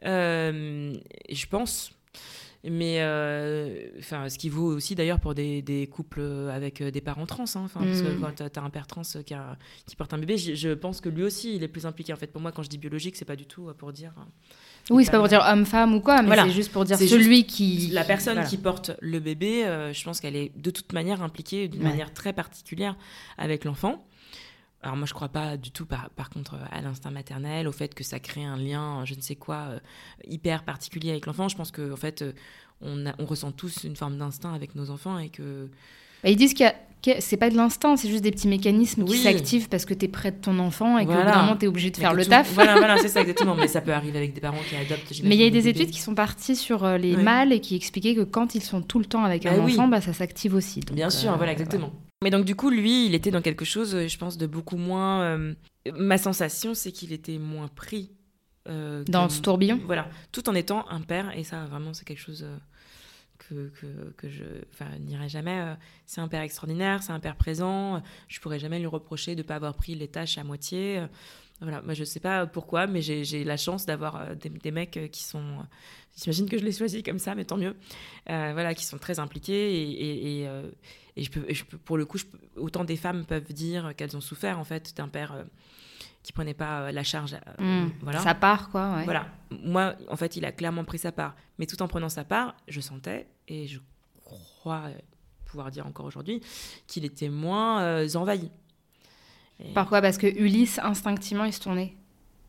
Je 0.04 1.46
pense. 1.50 1.92
Mais 2.64 2.98
enfin, 4.00 4.28
ce 4.30 4.38
qui 4.38 4.50
vaut 4.50 4.74
aussi 4.76 4.96
d'ailleurs 4.96 5.20
pour 5.20 5.34
des, 5.36 5.62
des 5.62 5.88
couples 5.88 6.22
avec 6.52 6.84
des 6.84 7.02
parents 7.02 7.26
trans. 7.26 7.46
hein. 7.56 7.68
Parce 7.74 8.02
que 8.02 8.16
Mm. 8.16 8.20
quand 8.20 8.50
tu 8.52 8.60
as 8.60 8.64
un 8.64 8.70
père 8.70 8.88
trans 8.88 9.04
qui, 9.26 9.34
a- 9.34 9.58
qui 9.86 9.96
porte 9.96 10.14
un 10.14 10.18
bébé, 10.18 10.38
je, 10.38 10.54
je 10.56 10.70
pense 10.70 11.00
que 11.00 11.08
lui 11.10 11.24
aussi, 11.24 11.56
il 11.56 11.64
est 11.64 11.68
plus 11.68 11.86
impliqué. 11.86 12.14
En 12.14 12.18
fait, 12.18 12.28
pour 12.28 12.42
moi, 12.42 12.52
quand 12.52 12.64
je 12.64 12.70
dis 12.70 12.78
biologique, 12.78 13.16
c'est 13.16 13.26
pas 13.26 13.36
du 13.36 13.46
tout 13.46 13.72
pour 13.78 13.94
dire. 13.94 14.12
euh, 14.18 14.22
Oui, 14.90 15.04
c'est 15.06 15.12
pas 15.12 15.20
pour 15.20 15.28
dire 15.28 15.44
homme-femme 15.46 15.94
ou 15.96 16.00
quoi, 16.02 16.22
mais 16.22 16.28
Voilà. 16.28 16.44
c'est 16.46 16.52
juste 16.52 16.72
pour 16.72 16.86
dire 16.86 16.98
celui 16.98 17.46
qui. 17.46 17.90
La 17.92 18.04
personne 18.06 18.36
voilà. 18.36 18.48
qui 18.50 18.58
porte 18.58 18.92
le 19.02 19.20
bébé, 19.20 19.66
euh, 19.66 19.92
je 19.94 20.04
pense 20.04 20.20
qu'elle 20.22 20.36
est 20.36 20.52
de 20.58 20.70
toute 20.72 20.94
manière 20.94 21.22
impliquée 21.22 21.68
d'une 21.68 21.84
Ouais. 21.84 21.90
manière 21.90 22.14
très 22.14 22.32
particulière 22.34 22.96
avec 23.38 23.66
l'enfant. 23.66 24.06
Alors 24.84 24.96
moi, 24.96 25.06
je 25.08 25.14
crois 25.14 25.30
pas 25.30 25.58
du 25.58 25.72
tout, 25.72 25.86
par, 25.86 26.10
par 26.12 26.30
contre, 26.30 26.56
à 26.72 26.82
l'instinct 26.82 27.12
maternel, 27.12 27.68
au 27.68 27.72
fait 27.72 27.94
que 27.96 28.04
ça 28.04 28.20
crée 28.20 28.46
un 28.46 28.58
lien, 28.58 29.04
je 29.06 29.16
ne 29.16 29.22
sais 29.22 29.36
quoi, 29.36 29.68
euh, 29.72 29.80
hyper 30.26 30.64
particulier 30.64 31.10
avec 31.12 31.26
l'enfant. 31.26 31.50
Je 31.50 31.58
pense 31.58 31.72
qu'en 31.72 31.92
en 31.92 31.96
fait, 31.98 32.22
euh, 32.22 32.32
on, 32.82 33.08
a- 33.08 33.16
on 33.20 33.26
ressent 33.26 33.52
tous 33.52 33.84
une 33.84 33.96
forme 33.96 34.18
d'instinct 34.18 34.54
avec 34.54 34.76
nos 34.76 34.90
enfants 34.92 35.18
et 35.20 35.30
que... 35.30 35.68
Ils 36.30 36.36
disent 36.36 36.53
qu'il 36.53 36.65
y 36.65 36.69
a- 36.69 36.75
que 37.03 37.21
c'est 37.21 37.38
pas 37.38 37.49
de 37.51 37.55
l'instinct, 37.55 37.95
c'est 37.95 38.09
juste 38.09 38.23
des 38.23 38.32
petits 38.32 38.47
mécanismes 38.47 39.05
qui 39.05 39.17
s'activent 39.19 39.69
parce 39.69 39.86
que 39.86 39.93
t'es 39.93 40.07
près 40.07 40.32
de 40.32 40.38
ton 40.38 40.57
enfant 40.59 40.97
et 40.97 41.05
Voilà. 41.05 41.32
d'un 41.32 41.41
moment 41.43 41.55
t'es 41.55 41.67
obligé 41.67 41.91
de 41.91 41.97
mais 41.97 42.01
faire 42.01 42.11
que 42.13 42.17
le 42.17 42.23
tout- 42.23 42.30
taf. 42.32 42.51
Voilà, 42.53 42.75
voilà 42.78 42.97
c'est 42.97 43.07
ça 43.07 43.21
exactement. 43.21 43.55
Mais 43.55 43.67
ça 43.67 43.82
peut 43.82 43.93
arriver 43.93 44.17
avec 44.17 44.34
des 44.34 44.41
parents 44.41 44.57
qui 44.67 44.75
adoptent. 44.75 45.11
Mais 45.23 45.36
il 45.36 45.41
y 45.41 45.45
a 45.45 45.49
des 45.49 45.61
bébés. 45.61 45.69
études 45.82 45.91
qui 45.91 46.01
sont 46.01 46.15
parties 46.15 46.55
sur 46.55 46.84
euh, 46.84 46.97
les 46.97 47.15
Ouais. 47.15 47.21
mâles 47.21 47.53
et 47.53 47.59
qui 47.61 47.75
expliquaient 47.75 48.15
que 48.15 48.21
quand 48.21 48.55
ils 48.55 48.63
sont 48.63 48.82
tout 48.82 48.97
le 48.99 49.05
temps 49.05 49.23
avec 49.23 49.45
un 49.45 49.55
Bah 49.57 49.63
oui. 49.63 49.73
enfant, 49.73 49.88
bah, 49.88 50.01
ça 50.01 50.11
s'active 50.11 50.55
aussi. 50.55 50.80
Donc, 50.82 50.95
Bien 50.95 51.09
sûr, 51.11 51.32
euh, 51.32 51.36
voilà, 51.36 51.51
exactement. 51.51 51.93
Mais 52.23 52.32
donc, 52.32 52.45
du 52.45 52.55
coup, 52.55 52.71
lui, 52.71 53.05
il 53.05 53.13
était 53.13 53.30
dans 53.32 53.41
quelque 53.43 53.63
chose, 53.63 53.93
euh, 53.93 54.07
je 54.07 54.17
pense, 54.17 54.38
de 54.38 54.47
beaucoup 54.47 54.78
moins. 54.78 55.21
euh, 55.21 55.53
Ma 55.95 56.17
sensation, 56.17 56.73
c'est 56.73 56.91
qu'il 56.91 57.13
était 57.13 57.38
moins 57.38 57.67
pris. 57.73 58.09
euh, 58.69 59.03
Dans 59.07 59.28
que- 59.28 59.34
ce 59.34 59.41
tourbillon 59.41 59.80
Voilà, 59.86 60.09
tout 60.34 60.49
en 60.49 60.53
étant 60.55 60.86
un 60.89 60.99
père, 60.99 61.32
et 61.38 61.45
ça, 61.45 61.63
vraiment, 61.69 61.93
c'est 61.93 62.03
quelque 62.03 62.19
chose 62.19 62.43
euh, 62.43 62.57
que, 63.50 63.70
que, 63.80 63.88
que 64.18 64.30
je 64.30 64.43
n'irai 65.00 65.30
jamais. 65.30 65.60
euh, 65.60 65.74
C'est 66.06 66.22
un 66.22 66.28
père 66.28 66.41
extraordinaire, 66.41 67.04
c'est 67.04 67.12
un 67.14 67.20
père 67.20 67.36
présent. 67.36 68.02
Je 68.28 68.39
pourrais 68.39 68.60
jamais 68.60 68.80
lui 68.80 68.88
reprocher 68.88 69.36
de 69.36 69.41
ne 69.41 69.48
pas 69.48 69.56
avoir 69.56 69.74
pris 69.76 69.95
les 69.95 70.08
tâches 70.08 70.38
à 70.38 70.43
moitié. 70.43 71.00
euh, 71.00 71.08
Voilà, 71.62 71.82
moi, 71.82 71.93
je 71.93 72.04
sais 72.04 72.20
pas 72.20 72.45
pourquoi, 72.45 72.88
mais 72.88 73.02
j'ai 73.02 73.43
la 73.43 73.58
chance 73.58 73.86
d'avoir 73.86 74.16
euh, 74.18 74.36
des, 74.36 74.50
des 74.50 74.72
mecs 74.72 74.98
euh, 74.98 75.08
qui 75.08 75.24
sont. 75.24 75.39
euh, 75.39 75.64
J'imagine 76.22 76.50
que 76.50 76.58
je 76.58 76.64
les 76.66 76.72
choisis 76.72 77.04
comme 77.04 77.20
ça, 77.20 77.36
mais 77.36 77.45
tant 77.45 77.58
mieux. 77.58 77.76
Euh, 78.30 78.50
voilà, 78.54 78.74
qui 78.74 78.86
sont 78.86 78.98
très 78.98 79.20
impliqués 79.20 79.72
et, 79.76 79.91
et, 79.91 80.41
et, 80.41 80.48
euh, 80.48 80.70
et 81.16 81.24
je 81.24 81.30
peux, 81.32 81.45
et 81.48 81.54
je 81.54 81.64
peux- 81.64 81.78
pour 81.78 81.95
le 81.98 82.06
coup, 82.06 82.18
je 82.18 82.26
peux- 82.26 82.39
autant 82.60 82.84
des 82.84 82.98
femmes 82.98 83.24
peuvent 83.26 83.54
dire 83.54 83.93
qu'elles 83.95 84.18
ont 84.18 84.22
souffert 84.22 84.58
en 84.60 84.64
fait 84.64 84.95
d'un 84.98 85.08
père 85.10 85.34
euh, 85.34 85.43
qui 86.24 86.34
prenait 86.34 86.56
pas 86.56 86.91
la 86.91 87.04
charge. 87.04 87.36
Hmm. 87.60 87.88
voilà. 88.02 88.20
Sa 88.20 88.34
part, 88.34 88.70
quoi. 88.70 88.95
Ouais. 88.95 89.04
Voilà. 89.06 89.28
Moi, 89.64 89.93
en 90.10 90.16
fait, 90.18 90.36
il 90.36 90.43
a 90.45 90.52
clairement 90.52 90.84
pris 90.84 90.98
sa 90.98 91.12
part. 91.12 91.36
Mais 91.60 91.66
tout 91.68 91.82
en 91.84 91.88
prenant 91.88 92.10
sa 92.10 92.24
part, 92.24 92.56
je 92.68 92.82
sentais, 92.82 93.28
et 93.48 93.68
je 93.68 93.80
crois 94.24 94.84
pouvoir 95.45 95.72
dire 95.72 95.88
encore 95.88 96.06
aujourd'hui, 96.06 96.41
qu'il 96.88 97.06
était 97.06 97.30
moins 97.30 98.06
envahi. 98.16 98.50
Et... 99.60 99.74
Pourquoi? 99.74 100.02
Parce 100.02 100.18
que 100.18 100.28
Ulysse, 100.28 100.80
instinctivement, 100.84 101.45
il 101.45 101.54
se 101.54 101.62
tournait. 101.62 101.95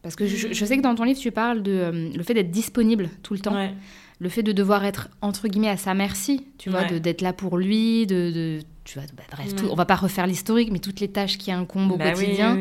Parce 0.03 0.16
que 0.16 0.26
je, 0.26 0.53
je, 0.53 0.64
sais 0.64 0.76
que 0.76 0.82
dans 0.82 0.94
ton 0.94 1.05
livre, 1.05 1.18
tu 1.18 1.32
parles 1.32 1.62
de 1.62 2.12
le 2.14 2.22
fait 2.22 2.34
d'être 2.34 2.51
disponible 2.51 3.11
tout 3.22 3.34
le 3.34 3.40
temps. 3.40 3.55
Ouais 3.55 3.74
le 4.18 4.28
fait 4.28 4.42
de 4.42 4.53
devoir 4.53 4.84
être 4.84 5.09
entre 5.22 5.49
guillemets 5.49 5.68
à 5.68 5.76
sa 5.76 5.94
merci, 5.94 6.46
tu 6.59 6.70
vois, 6.70 6.84
d'être 6.84 7.20
là 7.20 7.32
pour 7.32 7.57
lui, 7.57 8.07
de, 8.07 8.30
de 8.32 8.61
tu 8.89 8.99
vois, 8.99 9.07
bah, 9.14 9.22
bref, 9.30 9.55
tout, 9.55 9.68
on 9.70 9.74
va 9.74 9.84
pas 9.84 9.97
refaire 9.97 10.26
l'historique, 10.26 10.70
mais 10.72 10.78
toutes 10.78 11.01
les 11.01 11.09
tâches 11.09 11.36
qui 11.36 11.53
incombent 11.53 11.93
au 11.93 11.99
bah 11.99 12.12
quotidien. 12.12 12.59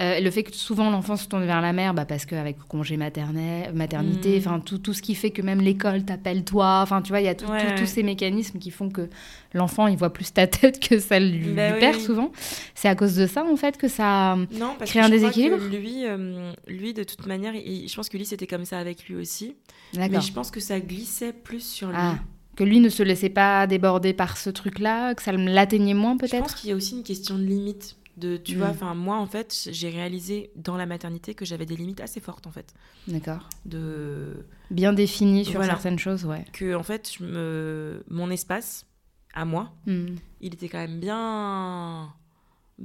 Euh, 0.00 0.18
le 0.18 0.30
fait 0.32 0.42
que 0.42 0.52
souvent 0.52 0.90
l'enfant 0.90 1.14
se 1.14 1.28
tourne 1.28 1.44
vers 1.44 1.60
la 1.60 1.72
mère, 1.72 1.94
bah, 1.94 2.04
parce 2.04 2.26
qu'avec 2.26 2.58
congé 2.58 2.96
maternel, 2.96 3.72
maternité, 3.72 4.34
mm. 4.34 4.38
enfin 4.38 4.58
tout, 4.58 4.78
tout 4.78 4.94
ce 4.94 5.00
qui 5.00 5.14
fait 5.14 5.30
que 5.30 5.42
même 5.42 5.60
l'école 5.60 6.04
t'appelle 6.04 6.42
toi, 6.42 6.80
enfin 6.82 7.02
tu 7.02 7.10
vois, 7.10 7.20
il 7.20 7.26
y 7.26 7.28
a 7.28 7.36
tous 7.36 7.86
ces 7.86 8.02
mécanismes 8.02 8.58
qui 8.58 8.72
font 8.72 8.88
que 8.88 9.08
l'enfant 9.54 9.86
il 9.86 9.96
voit 9.96 10.12
plus 10.12 10.32
ta 10.32 10.48
tête 10.48 10.80
que 10.80 10.98
celle 10.98 11.30
du, 11.30 11.54
père 11.54 12.00
souvent. 12.00 12.32
C'est 12.74 12.88
à 12.88 12.96
cause 12.96 13.14
de 13.14 13.28
ça 13.28 13.44
en 13.44 13.54
fait 13.54 13.76
que 13.76 13.86
ça 13.86 14.36
non, 14.52 14.74
parce 14.76 14.90
crée 14.90 15.00
que 15.00 15.04
un 15.04 15.08
je 15.08 15.12
déséquilibre. 15.12 15.56
Crois 15.56 15.68
que 15.68 15.76
lui, 15.76 16.04
euh, 16.04 16.52
lui 16.66 16.94
de 16.94 17.04
toute 17.04 17.26
manière, 17.26 17.52
je 17.54 17.94
pense 17.94 18.08
que 18.08 18.16
lui 18.16 18.26
c'était 18.26 18.48
comme 18.48 18.64
ça 18.64 18.80
avec 18.80 19.06
lui 19.06 19.14
aussi. 19.14 19.54
Mais 19.96 20.20
je 20.20 20.32
pense 20.32 20.50
que 20.50 20.58
ça 20.58 20.80
glissait 20.80 21.32
plus 21.32 21.64
sur 21.64 21.88
lui. 21.88 21.96
Ah, 21.96 22.16
que 22.60 22.64
lui 22.66 22.80
ne 22.80 22.90
se 22.90 23.02
laissait 23.02 23.30
pas 23.30 23.66
déborder 23.66 24.12
par 24.12 24.36
ce 24.36 24.50
truc-là, 24.50 25.14
que 25.14 25.22
ça 25.22 25.32
l'atteignait 25.32 25.94
moins 25.94 26.18
peut-être. 26.18 26.34
Je 26.34 26.40
pense 26.40 26.54
qu'il 26.56 26.68
y 26.68 26.72
a 26.74 26.76
aussi 26.76 26.94
une 26.94 27.02
question 27.02 27.38
de 27.38 27.42
limite. 27.42 27.96
De, 28.18 28.36
tu 28.36 28.56
vois, 28.56 28.66
mm. 28.66 28.72
enfin 28.72 28.94
moi 28.94 29.16
en 29.16 29.26
fait, 29.26 29.70
j'ai 29.72 29.88
réalisé 29.88 30.50
dans 30.56 30.76
la 30.76 30.84
maternité 30.84 31.32
que 31.32 31.46
j'avais 31.46 31.64
des 31.64 31.74
limites 31.74 32.02
assez 32.02 32.20
fortes 32.20 32.46
en 32.46 32.50
fait. 32.50 32.74
D'accord. 33.08 33.48
De 33.64 34.44
bien 34.70 34.92
définies 34.92 35.46
sur 35.46 35.64
certaines 35.64 35.98
choses, 35.98 36.26
ouais. 36.26 36.44
Que 36.52 36.74
en 36.74 36.82
fait, 36.82 37.10
je 37.16 37.24
me... 37.24 38.04
mon 38.10 38.30
espace 38.30 38.84
à 39.32 39.46
moi, 39.46 39.72
mm. 39.86 40.16
il 40.42 40.52
était 40.52 40.68
quand 40.68 40.80
même 40.80 41.00
bien 41.00 42.12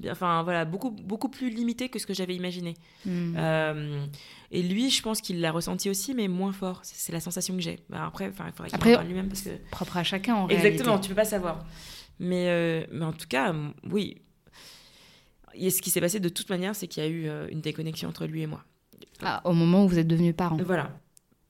enfin 0.10 0.44
voilà, 0.44 0.66
beaucoup, 0.66 0.92
beaucoup 0.92 1.30
plus 1.30 1.50
limité 1.50 1.90
que 1.90 2.00
ce 2.00 2.06
que 2.06 2.14
j'avais 2.14 2.36
imaginé. 2.36 2.76
Hmm. 3.06 3.36
Euh, 3.38 4.06
et 4.52 4.62
lui, 4.62 4.90
je 4.90 5.02
pense 5.02 5.22
qu'il 5.22 5.42
l'a 5.42 5.52
ressenti 5.52 5.90
aussi, 5.90 6.14
mais 6.14 6.28
moins 6.28 6.52
fort. 6.52 6.80
C'est 6.84 7.14
la 7.14 7.20
sensation 7.20 7.56
que 7.56 7.62
j'ai. 7.62 7.80
Bah, 7.90 8.06
après, 8.06 8.28
il 8.28 8.34
faudrait 8.34 8.70
qu'il 8.70 8.94
parle 8.94 9.08
lui-même 9.08 9.28
parce 9.28 9.42
que 9.42 9.50
propre 9.72 9.98
à 9.98 10.04
chacun 10.04 10.36
en 10.36 10.48
Exactement, 10.48 11.00
tu 11.00 11.10
peux 11.10 11.16
pas 11.16 11.26
savoir. 11.26 11.66
Mais, 12.20 12.48
euh, 12.48 12.86
mais 12.92 13.06
en 13.06 13.14
tout 13.14 13.28
cas, 13.28 13.54
oui. 13.92 14.22
Et 15.54 15.70
ce 15.70 15.82
qui 15.82 15.90
s'est 15.90 16.02
passé 16.02 16.20
de 16.20 16.30
toute 16.30 16.50
manière, 16.50 16.76
c'est 16.76 16.88
qu'il 16.88 17.04
y 17.04 17.06
a 17.06 17.10
eu 17.10 17.28
euh, 17.28 17.48
une 17.50 17.62
déconnexion 17.62 18.10
entre 18.10 18.26
lui 18.26 18.42
et 18.42 18.48
moi. 18.48 18.64
Ah, 19.22 19.42
au 19.46 19.54
moment 19.54 19.86
où 19.86 19.88
vous 19.88 20.00
êtes 20.00 20.08
devenus 20.08 20.36
parents. 20.36 20.58
Voilà, 20.58 20.98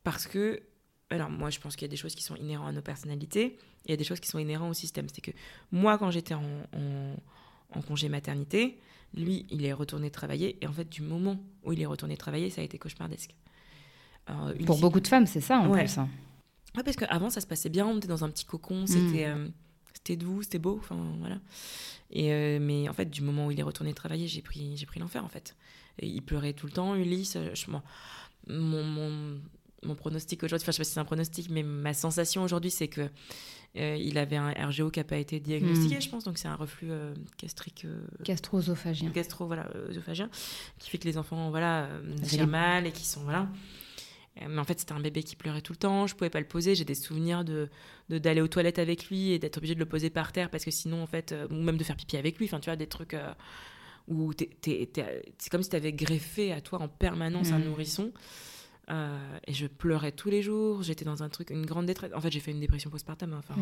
parce 0.04 0.28
que 0.28 0.62
alors 1.10 1.30
moi, 1.30 1.50
je 1.50 1.60
pense 1.60 1.76
qu'il 1.76 1.86
y 1.86 1.90
a 1.90 1.92
des 1.92 1.98
choses 1.98 2.16
qui 2.16 2.24
sont 2.24 2.36
inhérentes 2.36 2.70
à 2.70 2.72
nos 2.72 2.82
personnalités, 2.82 3.46
et 3.46 3.60
il 3.86 3.92
y 3.92 3.94
a 3.94 3.98
des 3.98 4.04
choses 4.04 4.20
qui 4.20 4.28
sont 4.28 4.40
inhérentes 4.40 4.72
au 4.72 4.74
système. 4.74 5.08
C'est 5.14 5.22
que 5.22 5.32
moi, 5.72 5.98
quand 5.98 6.12
j'étais 6.12 6.34
en 6.34 6.44
en 6.74 7.16
congé 7.82 8.10
maternité. 8.10 8.80
Lui, 9.14 9.46
il 9.50 9.66
est 9.66 9.74
retourné 9.74 10.12
travailler. 10.12 10.58
Et 10.62 10.68
en 10.68 10.74
fait, 10.74 10.90
du 10.90 11.02
moment 11.02 11.40
où 11.64 11.74
il 11.74 11.82
est 11.82 11.86
retourné 11.86 12.18
travailler, 12.18 12.50
ça 12.50 12.62
a 12.62 12.64
été 12.64 12.78
cauchemardesque. 12.78 13.36
Pour 14.66 14.80
beaucoup 14.80 15.00
de 15.00 15.08
femmes, 15.08 15.28
c'est 15.28 15.42
ça 15.42 15.60
en 15.60 15.70
ouais. 15.70 15.84
plus. 15.84 15.98
Hein. 15.98 16.10
Ouais, 16.76 16.84
parce 16.84 16.98
qu'avant, 16.98 17.30
ça 17.30 17.42
se 17.42 17.48
passait 17.48 17.70
bien. 17.70 17.86
On 17.86 17.98
était 17.98 18.08
dans 18.08 18.24
un 18.24 18.30
petit 18.30 18.46
cocon. 18.46 18.86
C'était 18.88 19.28
mm. 19.28 19.38
euh, 19.38 19.48
c'était 19.94 20.16
doux, 20.16 20.42
c'était 20.42 20.60
beau. 20.60 20.78
Enfin, 20.80 20.98
voilà. 21.20 21.40
Et, 22.12 22.32
euh, 22.32 22.60
mais 22.60 22.90
en 22.90 22.94
fait, 22.94 23.10
du 23.10 23.22
moment 23.22 23.48
où 23.48 23.52
il 23.52 23.60
est 23.60 23.64
retourné 23.64 23.94
travailler, 23.94 24.28
j'ai 24.28 24.42
pris, 24.42 24.76
j'ai 24.78 24.86
pris 24.86 25.00
l'enfer, 25.00 25.24
en 25.24 25.30
fait. 25.30 25.56
Et 26.00 26.08
il 26.08 26.22
pleurait 26.22 26.54
tout 26.54 26.66
le 26.66 26.72
temps. 26.72 26.96
Ulysse, 26.96 27.36
euh, 27.36 27.52
je, 27.54 27.68
mon, 28.48 28.84
mon, 28.84 29.40
mon 29.84 29.96
pronostic 29.96 30.44
aujourd'hui, 30.44 30.64
enfin 30.64 30.72
je 30.72 30.78
sais 30.78 30.82
pas 30.82 30.84
si 30.86 30.92
c'est 30.94 31.00
un 31.00 31.06
pronostic, 31.06 31.50
mais 31.50 31.64
ma 31.64 31.94
sensation 31.94 32.44
aujourd'hui 32.44 32.72
c'est 32.72 32.88
que 32.88 33.10
euh, 33.78 33.98
il 34.00 34.18
avait 34.18 34.38
un 34.38 34.52
RGO 34.52 34.90
qui 34.90 35.00
n'a 35.00 35.04
pas 35.04 35.18
été 35.18 35.40
diagnostiqué, 35.40 35.98
hmm. 35.98 36.02
je 36.02 36.10
pense, 36.10 36.24
donc 36.24 36.38
c'est 36.38 36.48
un 36.48 36.56
reflux 36.56 36.92
euh, 36.92 37.14
gastrique. 37.42 37.86
Euh, 37.86 38.00
Gastro-œsophagien. 38.24 39.10
Gastro, 39.10 39.48
voilà, 39.48 39.70
œsophagien, 39.90 40.30
qui 40.80 40.90
fait 40.90 40.98
que 40.98 41.06
les 41.06 41.18
enfants, 41.18 41.50
voilà, 41.50 41.90
digèrent 42.22 42.48
mal 42.48 42.88
et 42.88 42.92
qui 42.92 43.06
sont, 43.06 43.24
voilà. 43.24 43.48
Mais 44.38 44.60
en 44.60 44.66
fait, 44.66 44.80
c'était 44.80 44.92
un 44.92 45.00
bébé 45.00 45.24
qui 45.24 45.38
pleurait 45.38 45.62
tout 45.62 45.72
le 45.72 45.78
temps, 45.78 46.08
je 46.08 46.16
pouvais 46.16 46.30
pas 46.30 46.42
le 46.42 46.48
poser. 46.48 46.76
J'ai 46.76 46.84
des 46.84 46.96
souvenirs 46.96 47.46
de 47.46 47.70
d'aller 48.10 48.42
aux 48.42 48.50
toilettes 48.50 48.80
avec 48.80 49.08
lui 49.08 49.32
et 49.32 49.40
d'être 49.40 49.58
obligé 49.58 49.76
de 49.76 49.80
le 49.80 49.86
poser 49.86 50.10
par 50.10 50.34
terre 50.34 50.50
parce 50.50 50.66
que 50.66 50.72
sinon, 50.72 51.02
en 51.02 51.08
fait, 51.08 51.34
ou 51.50 51.54
même 51.54 51.78
de 51.78 51.84
faire 51.86 51.96
pipi 51.96 52.18
avec 52.18 52.38
lui. 52.38 52.46
Enfin, 52.46 52.60
tu 52.60 52.70
vois, 52.70 52.76
des 52.76 52.88
trucs 52.88 53.16
où 54.10 54.32
c'est 54.62 55.50
comme 55.50 55.64
si 55.64 55.70
tu 55.70 55.76
avais 55.76 55.94
greffé 55.94 56.52
à 56.52 56.60
toi 56.60 56.82
en 56.82 56.90
permanence 56.90 57.52
un 57.52 57.60
hmm. 57.60 57.64
nourrisson. 57.64 58.12
Euh, 58.92 59.38
et 59.48 59.54
je 59.54 59.68
pleurais 59.68 60.12
tous 60.12 60.30
les 60.30 60.42
jours. 60.42 60.84
J'étais 60.84 61.06
dans 61.06 61.24
un 61.24 61.30
truc, 61.30 61.50
une 61.50 61.66
grande 61.66 61.86
détresse. 61.86 62.12
En 62.14 62.22
fait, 62.22 62.32
j'ai 62.32 62.40
fait 62.40 62.52
une 62.52 62.60
dépression 62.60 62.90
postpartum. 62.90 63.34
Hein, 63.34 63.40
enfin, 63.40 63.56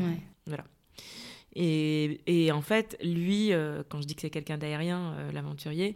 voilà. 0.46 0.66
Et, 1.56 2.22
et, 2.26 2.52
en 2.52 2.62
fait, 2.62 2.98
lui, 3.04 3.54
euh, 3.54 3.84
quand 3.88 4.02
je 4.02 4.08
dis 4.08 4.16
que 4.16 4.22
c'est 4.22 4.30
quelqu'un 4.30 4.58
d'aérien, 4.58 5.14
euh, 5.14 5.32
l'aventurier, 5.32 5.96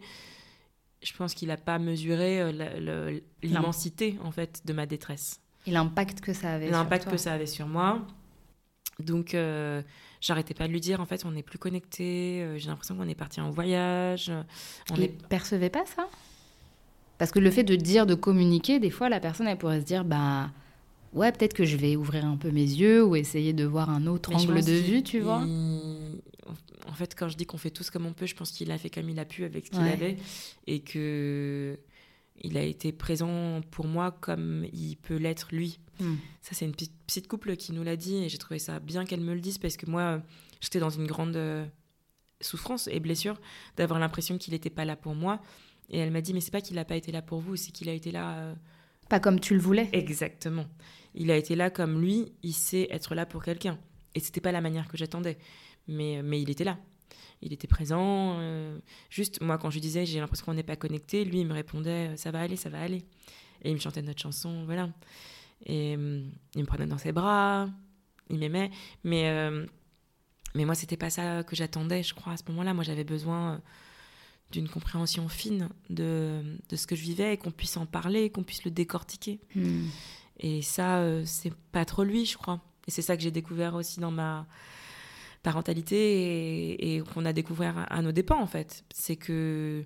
je 1.02 1.12
pense 1.12 1.34
qu'il 1.34 1.48
n'a 1.48 1.56
pas 1.56 1.78
mesuré 1.78 2.52
l'immensité 3.42 4.18
en 4.22 4.30
fait 4.30 4.62
de 4.64 4.72
ma 4.72 4.86
détresse. 4.86 5.40
Et 5.66 5.70
l'impact 5.70 6.20
que 6.20 6.32
ça 6.32 6.54
avait. 6.54 6.70
L'impact 6.70 7.10
que 7.10 7.16
ça 7.16 7.32
avait 7.32 7.46
sur 7.46 7.66
moi. 7.66 8.06
Donc, 8.98 9.36
j'arrêtais 10.20 10.54
pas 10.54 10.66
de 10.66 10.72
lui 10.72 10.80
dire, 10.80 11.00
en 11.00 11.06
fait, 11.06 11.24
on 11.24 11.32
n'est 11.32 11.42
plus 11.42 11.58
connectés. 11.58 12.54
J'ai 12.56 12.68
l'impression 12.68 12.96
qu'on 12.96 13.08
est 13.08 13.14
parti 13.14 13.40
en 13.40 13.50
voyage. 13.50 14.32
On 14.90 14.96
ne 14.96 15.06
percevait 15.06 15.70
pas 15.70 15.84
ça? 15.86 16.08
Parce 17.18 17.32
que 17.32 17.40
le 17.40 17.50
fait 17.50 17.64
de 17.64 17.76
dire, 17.76 18.06
de 18.06 18.14
communiquer, 18.14 18.78
des 18.78 18.90
fois, 18.90 19.08
la 19.08 19.20
personne, 19.20 19.48
elle 19.48 19.58
pourrait 19.58 19.80
se 19.80 19.84
dire, 19.84 20.04
bah, 20.04 20.50
ouais, 21.12 21.32
peut-être 21.32 21.54
que 21.54 21.64
je 21.64 21.76
vais 21.76 21.96
ouvrir 21.96 22.24
un 22.24 22.36
peu 22.36 22.50
mes 22.50 22.62
yeux 22.62 23.04
ou 23.04 23.16
essayer 23.16 23.52
de 23.52 23.64
voir 23.64 23.90
un 23.90 24.06
autre 24.06 24.34
angle 24.34 24.62
de 24.64 24.72
vue, 24.72 25.02
tu 25.02 25.20
vois. 25.20 25.44
En 26.86 26.92
fait, 26.94 27.14
quand 27.14 27.28
je 27.28 27.36
dis 27.36 27.44
qu'on 27.44 27.58
fait 27.58 27.70
tous 27.70 27.90
comme 27.90 28.06
on 28.06 28.12
peut, 28.12 28.26
je 28.26 28.34
pense 28.34 28.50
qu'il 28.52 28.70
a 28.70 28.78
fait 28.78 28.88
comme 28.88 29.08
il 29.10 29.18
a 29.18 29.24
pu 29.24 29.44
avec 29.44 29.66
ce 29.66 29.70
qu'il 29.72 29.80
avait 29.80 30.16
et 30.66 30.80
que 30.80 31.78
il 32.40 32.56
a 32.56 32.62
été 32.62 32.92
présent 32.92 33.60
pour 33.72 33.86
moi 33.88 34.12
comme 34.12 34.64
il 34.72 34.96
peut 34.96 35.16
l'être 35.16 35.48
lui. 35.50 35.80
Hmm. 35.98 36.14
Ça, 36.40 36.50
c'est 36.52 36.64
une 36.64 36.72
petite 36.72 37.26
couple 37.26 37.56
qui 37.56 37.72
nous 37.72 37.82
l'a 37.82 37.96
dit 37.96 38.16
et 38.16 38.28
j'ai 38.28 38.38
trouvé 38.38 38.60
ça 38.60 38.78
bien 38.78 39.04
qu'elle 39.04 39.20
me 39.20 39.34
le 39.34 39.40
dise 39.40 39.58
parce 39.58 39.76
que 39.76 39.86
moi, 39.90 40.22
j'étais 40.60 40.78
dans 40.78 40.90
une 40.90 41.06
grande 41.06 41.36
euh, 41.36 41.66
souffrance 42.40 42.88
et 42.88 43.00
blessure 43.00 43.40
d'avoir 43.76 43.98
l'impression 43.98 44.38
qu'il 44.38 44.54
n'était 44.54 44.70
pas 44.70 44.84
là 44.84 44.94
pour 44.94 45.16
moi 45.16 45.40
et 45.90 45.98
elle 45.98 46.10
m'a 46.10 46.20
dit, 46.20 46.34
mais 46.34 46.40
c'est 46.40 46.50
pas 46.50 46.60
qu'il 46.60 46.76
n'a 46.76 46.84
pas 46.84 46.96
été 46.96 47.12
là 47.12 47.22
pour 47.22 47.40
vous, 47.40 47.56
c'est 47.56 47.72
qu'il 47.72 47.88
a 47.88 47.92
été 47.92 48.10
là. 48.10 48.38
Euh, 48.38 48.54
pas 49.08 49.20
comme 49.20 49.40
tu 49.40 49.54
le 49.54 49.60
voulais. 49.60 49.88
Exactement. 49.92 50.66
Il 51.14 51.30
a 51.30 51.36
été 51.36 51.56
là 51.56 51.70
comme 51.70 52.00
lui, 52.00 52.32
il 52.42 52.52
sait 52.52 52.88
être 52.90 53.14
là 53.14 53.24
pour 53.24 53.42
quelqu'un. 53.42 53.78
Et 54.14 54.20
c'était 54.20 54.40
pas 54.40 54.52
la 54.52 54.60
manière 54.60 54.88
que 54.88 54.98
j'attendais. 54.98 55.38
Mais, 55.86 56.22
mais 56.22 56.42
il 56.42 56.50
était 56.50 56.64
là. 56.64 56.78
Il 57.40 57.52
était 57.52 57.68
présent. 57.68 58.36
Euh, 58.38 58.78
juste, 59.08 59.40
moi, 59.40 59.56
quand 59.56 59.70
je 59.70 59.76
lui 59.76 59.80
disais, 59.80 60.04
j'ai 60.04 60.20
l'impression 60.20 60.44
qu'on 60.44 60.54
n'est 60.54 60.62
pas 60.62 60.76
connecté, 60.76 61.24
lui, 61.24 61.40
il 61.40 61.46
me 61.46 61.54
répondait, 61.54 62.16
ça 62.16 62.30
va 62.30 62.40
aller, 62.40 62.56
ça 62.56 62.68
va 62.68 62.80
aller. 62.80 63.04
Et 63.62 63.70
il 63.70 63.74
me 63.74 63.80
chantait 63.80 64.02
notre 64.02 64.20
chanson, 64.20 64.64
voilà. 64.66 64.90
Et 65.64 65.96
euh, 65.96 66.22
il 66.54 66.60
me 66.60 66.66
prenait 66.66 66.86
dans 66.86 66.98
ses 66.98 67.12
bras, 67.12 67.68
il 68.28 68.38
m'aimait. 68.38 68.70
Mais, 69.04 69.50
mais 70.54 70.64
moi, 70.66 70.74
c'était 70.74 70.98
pas 70.98 71.10
ça 71.10 71.42
que 71.44 71.56
j'attendais, 71.56 72.02
je 72.02 72.12
crois, 72.12 72.34
à 72.34 72.36
ce 72.36 72.42
moment-là. 72.48 72.74
Moi, 72.74 72.84
j'avais 72.84 73.04
besoin 73.04 73.62
d'une 74.50 74.68
compréhension 74.68 75.28
fine 75.28 75.68
de, 75.90 76.42
de, 76.68 76.76
ce 76.76 76.86
que 76.86 76.96
je 76.96 77.02
vivais 77.02 77.34
et 77.34 77.36
qu'on 77.36 77.50
puisse 77.50 77.76
en 77.76 77.86
parler, 77.86 78.30
qu'on 78.30 78.42
puisse 78.42 78.64
le 78.64 78.70
décortiquer. 78.70 79.40
Hmm. 79.54 79.86
Et 80.40 80.62
ça, 80.62 80.98
euh, 80.98 81.22
c'est 81.26 81.52
pas 81.72 81.84
trop 81.84 82.04
lui, 82.04 82.24
je 82.24 82.38
crois. 82.38 82.60
Et 82.86 82.90
c'est 82.90 83.02
ça 83.02 83.16
que 83.16 83.22
j'ai 83.22 83.30
découvert 83.30 83.74
aussi 83.74 84.00
dans 84.00 84.10
ma 84.10 84.46
parentalité 85.42 86.94
et, 86.94 87.00
qu'on 87.02 87.24
a 87.24 87.32
découvert 87.32 87.86
à, 87.90 88.02
nos 88.02 88.12
dépens, 88.12 88.40
en 88.40 88.46
fait. 88.46 88.84
C'est 88.92 89.16
que 89.16 89.84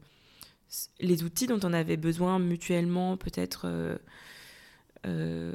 les 1.00 1.24
outils 1.24 1.46
dont 1.46 1.60
on 1.64 1.72
avait 1.72 1.96
besoin 1.96 2.38
mutuellement, 2.38 3.16
peut-être, 3.16 3.62
euh, 3.64 3.98
euh, 5.06 5.54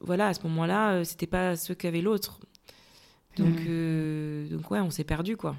voilà, 0.00 0.28
à 0.28 0.34
ce 0.34 0.42
moment-là, 0.44 1.04
c'était 1.04 1.26
pas 1.26 1.56
ceux 1.56 1.74
qu'avait 1.74 2.02
l'autre. 2.02 2.40
Donc, 3.36 3.60
hmm. 3.60 4.48
donc 4.48 4.70
ouais, 4.72 4.80
on 4.80 4.90
s'est 4.90 5.04
perdu, 5.04 5.36
quoi. 5.36 5.56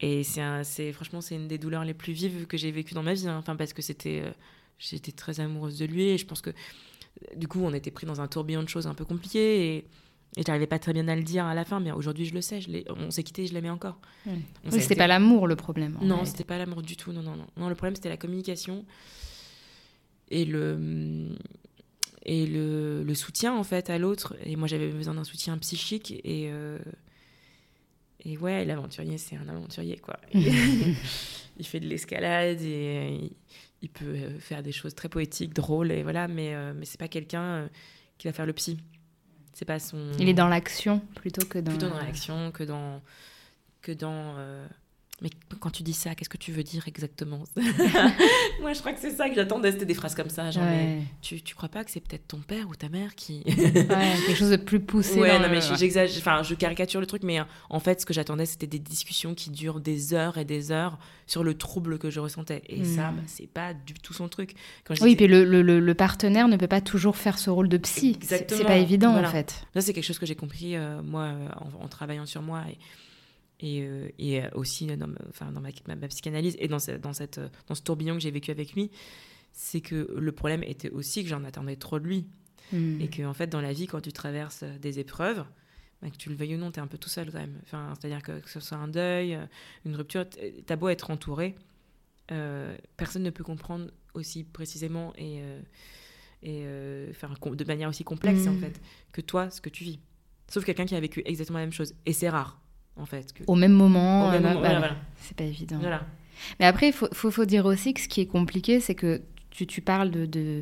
Et 0.00 0.22
c'est 0.22 0.92
franchement, 0.92 1.20
c'est 1.20 1.34
une 1.34 1.48
des 1.48 1.58
douleurs 1.58 1.84
les 1.84 1.94
plus 1.94 2.12
vives 2.12 2.46
que 2.46 2.56
j'ai 2.56 2.70
vécues 2.70 2.94
dans 2.94 3.02
ma 3.02 3.14
vie. 3.14 3.26
Hein. 3.28 3.36
Enfin, 3.38 3.56
parce 3.56 3.72
que 3.72 3.82
c'était, 3.82 4.22
euh, 4.24 4.30
j'étais 4.78 5.12
très 5.12 5.40
amoureuse 5.40 5.78
de 5.78 5.86
lui 5.86 6.04
et 6.04 6.18
je 6.18 6.26
pense 6.26 6.40
que 6.40 6.50
du 7.36 7.48
coup, 7.48 7.60
on 7.62 7.74
était 7.74 7.90
pris 7.90 8.06
dans 8.06 8.20
un 8.20 8.28
tourbillon 8.28 8.62
de 8.62 8.68
choses 8.68 8.86
un 8.86 8.94
peu 8.94 9.04
compliquées 9.04 9.74
et, 9.74 9.76
et 10.36 10.42
j'arrivais 10.46 10.68
pas 10.68 10.78
très 10.78 10.92
bien 10.92 11.08
à 11.08 11.16
le 11.16 11.22
dire 11.22 11.46
à 11.46 11.54
la 11.54 11.64
fin. 11.64 11.80
Mais 11.80 11.90
aujourd'hui, 11.90 12.26
je 12.26 12.34
le 12.34 12.40
sais. 12.40 12.60
Je 12.60 12.70
on 12.90 13.10
s'est 13.10 13.24
quitté, 13.24 13.46
je 13.48 13.54
l'aimais 13.54 13.70
encore. 13.70 13.98
Oui, 14.26 14.40
c'était 14.70 14.94
pas 14.94 15.08
l'amour 15.08 15.48
le 15.48 15.56
problème. 15.56 15.98
Non, 16.00 16.24
c'était 16.24 16.44
pas 16.44 16.58
l'amour 16.58 16.82
du 16.82 16.96
tout. 16.96 17.12
Non, 17.12 17.22
non, 17.22 17.34
non. 17.34 17.46
Non, 17.56 17.68
le 17.68 17.74
problème 17.74 17.96
c'était 17.96 18.08
la 18.08 18.16
communication 18.16 18.84
et 20.30 20.44
le 20.44 21.28
et 22.24 22.46
le, 22.46 23.02
le 23.02 23.14
soutien 23.14 23.54
en 23.56 23.64
fait 23.64 23.90
à 23.90 23.98
l'autre. 23.98 24.36
Et 24.44 24.54
moi, 24.54 24.68
j'avais 24.68 24.90
besoin 24.90 25.14
d'un 25.14 25.24
soutien 25.24 25.56
psychique 25.58 26.12
et 26.24 26.50
euh, 26.52 26.78
et 28.24 28.36
ouais, 28.38 28.64
l'aventurier, 28.64 29.18
c'est 29.18 29.36
un 29.36 29.48
aventurier, 29.48 29.98
quoi. 29.98 30.18
il 30.34 31.66
fait 31.66 31.80
de 31.80 31.86
l'escalade 31.86 32.60
et 32.62 33.30
il 33.80 33.88
peut 33.88 34.38
faire 34.40 34.62
des 34.62 34.72
choses 34.72 34.94
très 34.94 35.08
poétiques, 35.08 35.54
drôles, 35.54 35.92
et 35.92 36.02
voilà, 36.02 36.28
mais, 36.28 36.54
mais 36.74 36.84
c'est 36.84 36.98
pas 36.98 37.08
quelqu'un 37.08 37.68
qui 38.18 38.26
va 38.26 38.32
faire 38.32 38.46
le 38.46 38.52
psy. 38.52 38.78
C'est 39.52 39.64
pas 39.64 39.78
son. 39.78 40.12
Il 40.18 40.28
est 40.28 40.34
dans 40.34 40.48
l'action 40.48 41.00
plutôt 41.16 41.44
que 41.44 41.58
dans. 41.58 41.72
Plutôt 41.72 41.88
dans 41.88 41.98
l'action 41.98 42.52
que 42.52 42.64
dans 42.64 43.02
que 43.82 43.92
dans 43.92 44.36
mais 45.20 45.30
quand 45.58 45.70
tu 45.70 45.82
dis 45.82 45.92
ça, 45.92 46.14
qu'est-ce 46.14 46.28
que 46.28 46.36
tu 46.36 46.52
veux 46.52 46.62
dire 46.62 46.86
exactement 46.86 47.42
Moi, 48.60 48.72
je 48.72 48.78
crois 48.78 48.92
que 48.92 49.00
c'est 49.00 49.10
ça 49.10 49.28
que 49.28 49.34
j'attendais, 49.34 49.72
c'était 49.72 49.84
des 49.84 49.94
phrases 49.94 50.14
comme 50.14 50.28
ça. 50.28 50.50
Genre, 50.50 50.62
mais 50.62 51.02
tu, 51.20 51.42
tu 51.42 51.56
crois 51.56 51.68
pas 51.68 51.82
que 51.82 51.90
c'est 51.90 52.00
peut-être 52.00 52.28
ton 52.28 52.38
père 52.38 52.68
ou 52.68 52.76
ta 52.76 52.88
mère 52.88 53.16
qui. 53.16 53.42
ouais, 53.46 53.84
quelque 54.26 54.36
chose 54.36 54.50
de 54.50 54.56
plus 54.56 54.80
poussé. 54.80 55.18
Ouais, 55.18 55.38
non, 55.40 55.48
mais 55.50 55.60
j'exagère, 55.76 56.18
enfin, 56.18 56.42
je 56.44 56.54
caricature 56.54 57.00
le 57.00 57.06
truc, 57.06 57.24
mais 57.24 57.40
en 57.68 57.80
fait, 57.80 58.00
ce 58.00 58.06
que 58.06 58.14
j'attendais, 58.14 58.46
c'était 58.46 58.68
des 58.68 58.78
discussions 58.78 59.34
qui 59.34 59.50
durent 59.50 59.80
des 59.80 60.14
heures 60.14 60.38
et 60.38 60.44
des 60.44 60.70
heures 60.70 60.98
sur 61.26 61.42
le 61.42 61.54
trouble 61.54 61.98
que 61.98 62.10
je 62.10 62.20
ressentais. 62.20 62.62
Et 62.68 62.84
ça, 62.84 63.10
hmm. 63.10 63.16
bah, 63.16 63.22
c'est 63.26 63.48
pas 63.48 63.74
du 63.74 63.94
tout 63.94 64.12
son 64.12 64.28
truc. 64.28 64.54
Quand 64.84 64.94
oui, 65.00 65.16
puis 65.16 65.26
le, 65.26 65.44
le, 65.44 65.62
le, 65.62 65.94
partenaire 65.94 66.48
ne 66.48 66.56
peut 66.56 66.68
pas 66.68 66.80
toujours 66.80 67.16
faire 67.16 67.38
ce 67.38 67.50
rôle 67.50 67.68
de 67.68 67.76
psy. 67.78 68.18
C'est 68.22 68.64
pas 68.64 68.76
évident, 68.76 69.16
en 69.16 69.24
fait. 69.24 69.66
Ça, 69.74 69.80
c'est 69.80 69.92
quelque 69.92 70.04
chose 70.04 70.18
que 70.18 70.26
j'ai 70.26 70.36
compris, 70.36 70.76
euh, 70.76 71.02
moi, 71.02 71.22
euh, 71.22 71.48
en, 71.56 71.84
en, 71.84 71.88
travaillant 71.88 72.24
sur 72.24 72.40
moi. 72.40 72.62
Et 72.70 72.78
et, 73.60 73.82
euh, 73.82 74.08
et 74.18 74.42
aussi 74.54 74.86
dans, 74.86 75.10
enfin, 75.28 75.52
dans 75.52 75.60
ma, 75.60 75.70
ma, 75.86 76.08
psychanalyse 76.08 76.56
et 76.58 76.68
dans, 76.68 76.78
dans, 77.00 77.12
cette, 77.12 77.40
dans 77.66 77.74
ce 77.74 77.82
tourbillon 77.82 78.14
que 78.14 78.20
j'ai 78.20 78.30
vécu 78.30 78.50
avec 78.50 78.72
lui, 78.74 78.90
c'est 79.52 79.80
que 79.80 80.14
le 80.16 80.32
problème 80.32 80.62
était 80.62 80.90
aussi 80.90 81.22
que 81.22 81.28
j'en 81.28 81.44
attendais 81.44 81.76
trop 81.76 81.98
de 81.98 82.06
lui. 82.06 82.26
Hmm. 82.72 83.00
Et 83.00 83.08
que, 83.08 83.22
en 83.22 83.32
fait, 83.32 83.46
dans 83.46 83.62
la 83.62 83.72
vie, 83.72 83.86
quand 83.86 84.00
tu 84.00 84.12
traverses 84.12 84.62
des 84.62 84.98
épreuves, 84.98 85.44
bah, 86.02 86.10
que 86.10 86.16
tu 86.16 86.28
le 86.28 86.36
veuilles 86.36 86.54
ou 86.54 86.58
non, 86.58 86.70
tu 86.70 86.78
es 86.78 86.82
un 86.82 86.86
peu 86.86 86.98
tout 86.98 87.08
seul 87.08 87.32
quand 87.32 87.38
même. 87.38 87.58
Enfin, 87.62 87.94
C'est-à-dire 87.98 88.22
que, 88.22 88.40
que, 88.40 88.50
ce 88.50 88.60
soit 88.60 88.76
un 88.76 88.88
deuil, 88.88 89.38
une 89.86 89.96
rupture, 89.96 90.26
t'as 90.66 90.76
beau 90.76 90.88
être 90.88 91.10
entouré, 91.10 91.54
euh, 92.30 92.76
personne 92.96 93.22
ne 93.22 93.30
peut 93.30 93.44
comprendre 93.44 93.90
aussi 94.12 94.44
précisément 94.44 95.14
et, 95.16 95.40
euh, 95.40 95.60
et 96.42 96.62
euh, 96.66 97.12
de 97.54 97.64
manière 97.64 97.88
aussi 97.88 98.04
complexe, 98.04 98.46
en 98.46 98.52
hmm. 98.52 98.60
fait, 98.60 98.80
que 99.12 99.20
toi, 99.20 99.50
ce 99.50 99.60
que 99.60 99.70
tu 99.70 99.84
vis. 99.84 99.98
Sauf 100.48 100.64
quelqu'un 100.64 100.86
qui 100.86 100.94
a 100.94 101.00
vécu 101.00 101.22
exactement 101.24 101.58
la 101.58 101.64
même 101.64 101.72
chose. 101.72 101.94
Et 102.06 102.12
c'est 102.12 102.28
rare 102.28 102.60
en 102.98 103.06
fait. 103.06 103.32
Au 103.46 103.54
même 103.54 103.72
moment, 103.72 104.30
euh, 104.32 104.38
bah, 104.38 104.96
c'est 105.20 105.36
pas 105.36 105.44
évident. 105.44 105.78
Mais 106.60 106.66
après, 106.66 106.88
il 106.88 106.92
faut, 106.92 107.08
faut, 107.12 107.44
dire 107.44 107.66
aussi 107.66 107.94
que 107.94 108.00
ce 108.00 108.08
qui 108.08 108.20
est 108.20 108.26
compliqué, 108.26 108.80
c'est 108.80 108.94
que 108.94 109.22
tu, 109.50 109.66
tu 109.66 109.80
parles 109.80 110.10
de, 110.10 110.26
de 110.26 110.60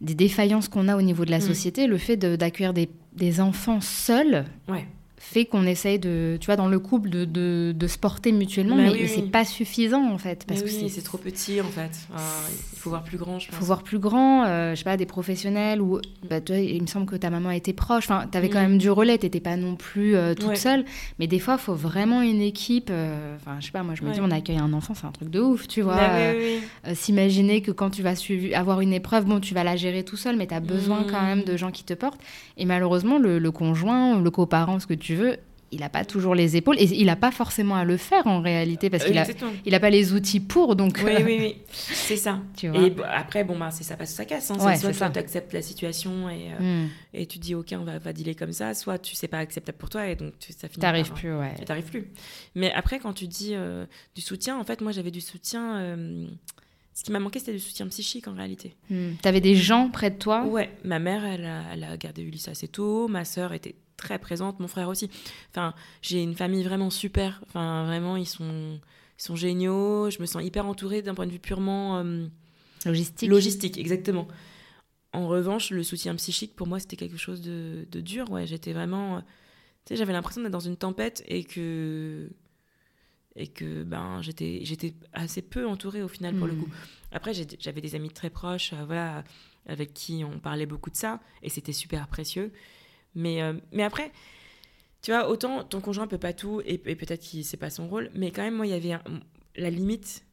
des 0.00 0.14
défaillances 0.14 0.68
qu'on 0.68 0.88
a 0.88 0.96
au 0.96 1.02
niveau 1.02 1.24
de 1.24 1.30
la 1.30 1.38
mm. 1.38 1.42
société, 1.42 1.86
le 1.86 1.98
fait 1.98 2.16
d'accueillir 2.16 2.74
des, 2.74 2.88
des, 3.14 3.40
enfants 3.40 3.80
seuls. 3.80 4.44
Ouais 4.68 4.86
fait 5.24 5.46
qu'on 5.46 5.66
essaye 5.66 5.98
de, 5.98 6.36
tu 6.38 6.46
vois, 6.46 6.56
dans 6.56 6.68
le 6.68 6.78
couple, 6.78 7.08
de, 7.08 7.24
de, 7.24 7.72
de 7.74 7.86
se 7.86 7.96
porter 7.96 8.30
mutuellement, 8.30 8.76
bah 8.76 8.92
mais, 8.92 9.06
c'est 9.06 9.22
pas 9.22 9.44
suffisant 9.44 10.12
en 10.12 10.18
fait. 10.18 10.44
Parce 10.46 10.62
que 10.62 10.68
c'est 10.68 11.02
trop 11.02 11.18
petit 11.18 11.60
en 11.60 11.68
fait. 11.68 11.90
il 12.10 12.78
faut 12.78 12.90
voir 12.90 13.02
plus 13.02 13.16
grand, 13.16 13.38
je 13.38 13.46
pense. 13.46 13.56
Il 13.56 13.58
faut 13.58 13.64
voir 13.64 13.82
plus 13.82 13.98
grand, 13.98 14.44
euh, 14.44 14.72
je 14.72 14.78
sais 14.78 14.84
pas, 14.84 14.98
des 14.98 15.06
professionnels 15.06 15.80
ou, 15.80 15.98
bah, 16.28 16.40
toi, 16.42 16.58
il 16.58 16.80
me 16.82 16.86
semble 16.86 17.06
que 17.06 17.16
ta 17.16 17.30
maman 17.30 17.50
était 17.50 17.72
proche, 17.72 18.04
enfin, 18.04 18.26
tu 18.30 18.36
avais 18.36 18.50
quand 18.50 18.60
mm. 18.60 18.68
même 18.68 18.78
du 18.78 18.90
relais, 18.90 19.16
t'étais 19.16 19.40
pas 19.40 19.56
non 19.56 19.76
plus 19.76 20.14
euh, 20.14 20.34
toute 20.34 20.56
seule, 20.56 20.84
mais 21.18 21.26
des 21.26 21.38
fois, 21.38 21.54
il 21.54 21.60
faut 21.60 21.74
vraiment 21.74 22.20
une 22.20 22.42
équipe, 22.42 22.90
euh, 22.90 23.34
enfin, 23.36 23.56
je 23.60 23.66
sais 23.66 23.72
pas, 23.72 23.82
moi 23.82 23.94
je 23.94 24.02
me 24.02 24.12
dis, 24.12 24.20
on 24.20 24.30
accueille 24.30 24.58
un 24.58 24.74
enfant, 24.74 24.92
c'est 24.94 25.06
un 25.06 25.12
truc 25.12 25.30
de 25.30 25.40
ouf, 25.40 25.66
tu 25.68 25.80
vois. 25.80 25.96
Bah 25.96 26.32
s'imaginer 26.94 27.62
que 27.62 27.70
quand 27.70 27.90
tu 27.90 28.02
vas 28.02 28.14
avoir 28.54 28.80
une 28.80 28.92
épreuve, 28.92 29.24
bon, 29.24 29.40
tu 29.40 29.54
vas 29.54 29.64
la 29.64 29.76
gérer 29.76 30.04
tout 30.04 30.16
seul, 30.16 30.36
mais 30.36 30.46
tu 30.46 30.54
as 30.54 30.60
besoin 30.60 31.04
quand 31.04 31.20
mm. 31.22 31.26
même 31.26 31.42
de 31.44 31.56
gens 31.56 31.70
qui 31.70 31.84
te 31.84 31.94
portent. 31.94 32.20
Et 32.56 32.66
malheureusement, 32.66 33.18
le, 33.18 33.38
le 33.38 33.50
conjoint, 33.50 34.20
le 34.20 34.30
coparent, 34.30 34.78
ce 34.80 34.86
que 34.86 34.94
tu 34.94 35.13
veux, 35.14 35.38
il 35.74 35.80
n'a 35.80 35.88
pas 35.88 36.04
toujours 36.04 36.34
les 36.34 36.56
épaules 36.56 36.76
et 36.78 36.84
il 36.84 37.06
n'a 37.06 37.16
pas 37.16 37.32
forcément 37.32 37.74
à 37.74 37.84
le 37.84 37.96
faire 37.96 38.26
en 38.26 38.40
réalité 38.40 38.90
parce 38.90 39.04
qu'il 39.04 39.14
n'a 39.14 39.26
il 39.66 39.74
a 39.74 39.80
pas 39.80 39.90
les 39.90 40.12
outils 40.12 40.40
pour. 40.40 40.76
Donc 40.76 41.00
oui, 41.04 41.12
oui, 41.16 41.24
oui, 41.40 41.56
c'est 41.68 42.16
ça. 42.16 42.40
Et 42.62 42.92
après, 43.12 43.44
bon, 43.44 43.58
bah, 43.58 43.70
c'est 43.70 43.82
ça 43.82 43.96
passe 43.96 44.14
ça 44.14 44.24
casse. 44.24 44.50
Hein. 44.50 44.76
soit 44.76 45.10
tu 45.10 45.18
acceptes 45.18 45.52
la 45.52 45.62
situation 45.62 46.28
et, 46.28 46.52
euh, 46.60 46.84
hmm. 46.84 46.88
et 47.12 47.26
tu 47.26 47.38
dis, 47.38 47.54
OK, 47.54 47.74
on 47.76 47.84
va, 47.84 47.98
va 47.98 48.12
dealer 48.12 48.36
comme 48.36 48.52
ça, 48.52 48.72
soit 48.74 48.98
tu 48.98 49.14
sais 49.14 49.28
pas 49.28 49.38
acceptable 49.38 49.78
pour 49.78 49.90
toi 49.90 50.06
et 50.06 50.14
donc 50.14 50.38
tu, 50.38 50.52
ça 50.52 50.68
finit 50.68 50.80
T'arrives 50.80 51.12
plus, 51.12 51.34
ouais. 51.34 51.54
Tu 51.58 51.64
t'arrives 51.64 51.90
plus. 51.90 52.08
Mais 52.54 52.72
après, 52.72 53.00
quand 53.00 53.12
tu 53.12 53.26
dis 53.26 53.54
euh, 53.54 53.84
du 54.14 54.20
soutien, 54.20 54.56
en 54.58 54.64
fait, 54.64 54.80
moi, 54.80 54.92
j'avais 54.92 55.10
du 55.10 55.20
soutien. 55.20 55.78
Euh, 55.78 56.26
ce 56.92 57.02
qui 57.02 57.10
m'a 57.10 57.18
manqué, 57.18 57.40
c'était 57.40 57.52
du 57.52 57.58
soutien 57.58 57.88
psychique 57.88 58.28
en 58.28 58.34
réalité. 58.34 58.76
Hmm. 58.88 59.14
Tu 59.20 59.28
avais 59.28 59.40
des 59.40 59.56
gens 59.56 59.90
près 59.90 60.10
de 60.10 60.18
toi? 60.18 60.44
Ouais, 60.44 60.70
ma 60.84 61.00
mère, 61.00 61.24
elle 61.24 61.44
a, 61.44 61.62
elle 61.72 61.82
a 61.82 61.96
gardé 61.96 62.22
Ulysse 62.22 62.46
assez 62.46 62.68
tôt. 62.68 63.08
Ma 63.08 63.24
sœur 63.24 63.52
était 63.52 63.74
très 63.96 64.18
présente, 64.18 64.60
mon 64.60 64.68
frère 64.68 64.88
aussi. 64.88 65.10
Enfin, 65.50 65.74
j'ai 66.02 66.22
une 66.22 66.34
famille 66.34 66.62
vraiment 66.64 66.90
super. 66.90 67.42
Enfin, 67.46 67.84
vraiment, 67.84 68.16
ils 68.16 68.28
sont, 68.28 68.80
ils 69.18 69.22
sont 69.22 69.36
géniaux. 69.36 70.10
Je 70.10 70.20
me 70.20 70.26
sens 70.26 70.42
hyper 70.42 70.66
entourée 70.66 71.02
d'un 71.02 71.14
point 71.14 71.26
de 71.26 71.32
vue 71.32 71.38
purement 71.38 71.98
euh, 71.98 72.26
logistique. 72.84 73.28
Logistique, 73.28 73.78
exactement. 73.78 74.28
En 75.12 75.28
revanche, 75.28 75.70
le 75.70 75.82
soutien 75.82 76.14
psychique, 76.16 76.56
pour 76.56 76.66
moi, 76.66 76.80
c'était 76.80 76.96
quelque 76.96 77.16
chose 77.16 77.40
de, 77.40 77.86
de 77.90 78.00
dur. 78.00 78.30
Ouais, 78.30 78.46
j'étais 78.46 78.72
vraiment. 78.72 79.20
Tu 79.84 79.90
sais, 79.90 79.96
j'avais 79.96 80.12
l'impression 80.12 80.42
d'être 80.42 80.52
dans 80.52 80.60
une 80.60 80.76
tempête 80.76 81.22
et 81.26 81.44
que 81.44 82.30
et 83.36 83.48
que 83.48 83.82
ben 83.82 84.22
j'étais 84.22 84.60
j'étais 84.62 84.94
assez 85.12 85.42
peu 85.42 85.66
entourée 85.66 86.02
au 86.02 86.08
final 86.08 86.36
pour 86.36 86.46
le 86.46 86.54
hmm. 86.54 86.64
coup. 86.64 86.70
Après 87.10 87.32
j'avais 87.34 87.80
des 87.80 87.94
amis 87.94 88.10
très 88.10 88.30
proches 88.30 88.72
euh, 88.72 88.84
voilà 88.86 89.24
avec 89.66 89.92
qui 89.92 90.24
on 90.24 90.38
parlait 90.38 90.66
beaucoup 90.66 90.90
de 90.90 90.96
ça 90.96 91.20
et 91.42 91.48
c'était 91.48 91.72
super 91.72 92.06
précieux. 92.06 92.52
Mais, 93.14 93.42
euh, 93.42 93.54
mais 93.72 93.82
après, 93.82 94.10
tu 95.02 95.10
vois, 95.10 95.28
autant 95.28 95.64
ton 95.64 95.80
conjoint 95.80 96.06
peut 96.06 96.18
pas 96.18 96.32
tout 96.32 96.62
et, 96.64 96.78
peut-être 96.78 97.20
qu'il 97.20 97.44
sait 97.44 97.56
pas 97.56 97.70
son 97.70 97.88
rôle, 97.88 98.10
mais 98.14 98.30
quand 98.30 98.42
même, 98.42 98.54
moi, 98.54 98.66
il 98.66 98.70
y 98.70 98.74
avait 98.74 98.98
la 99.56 99.70
limite, 99.70 100.24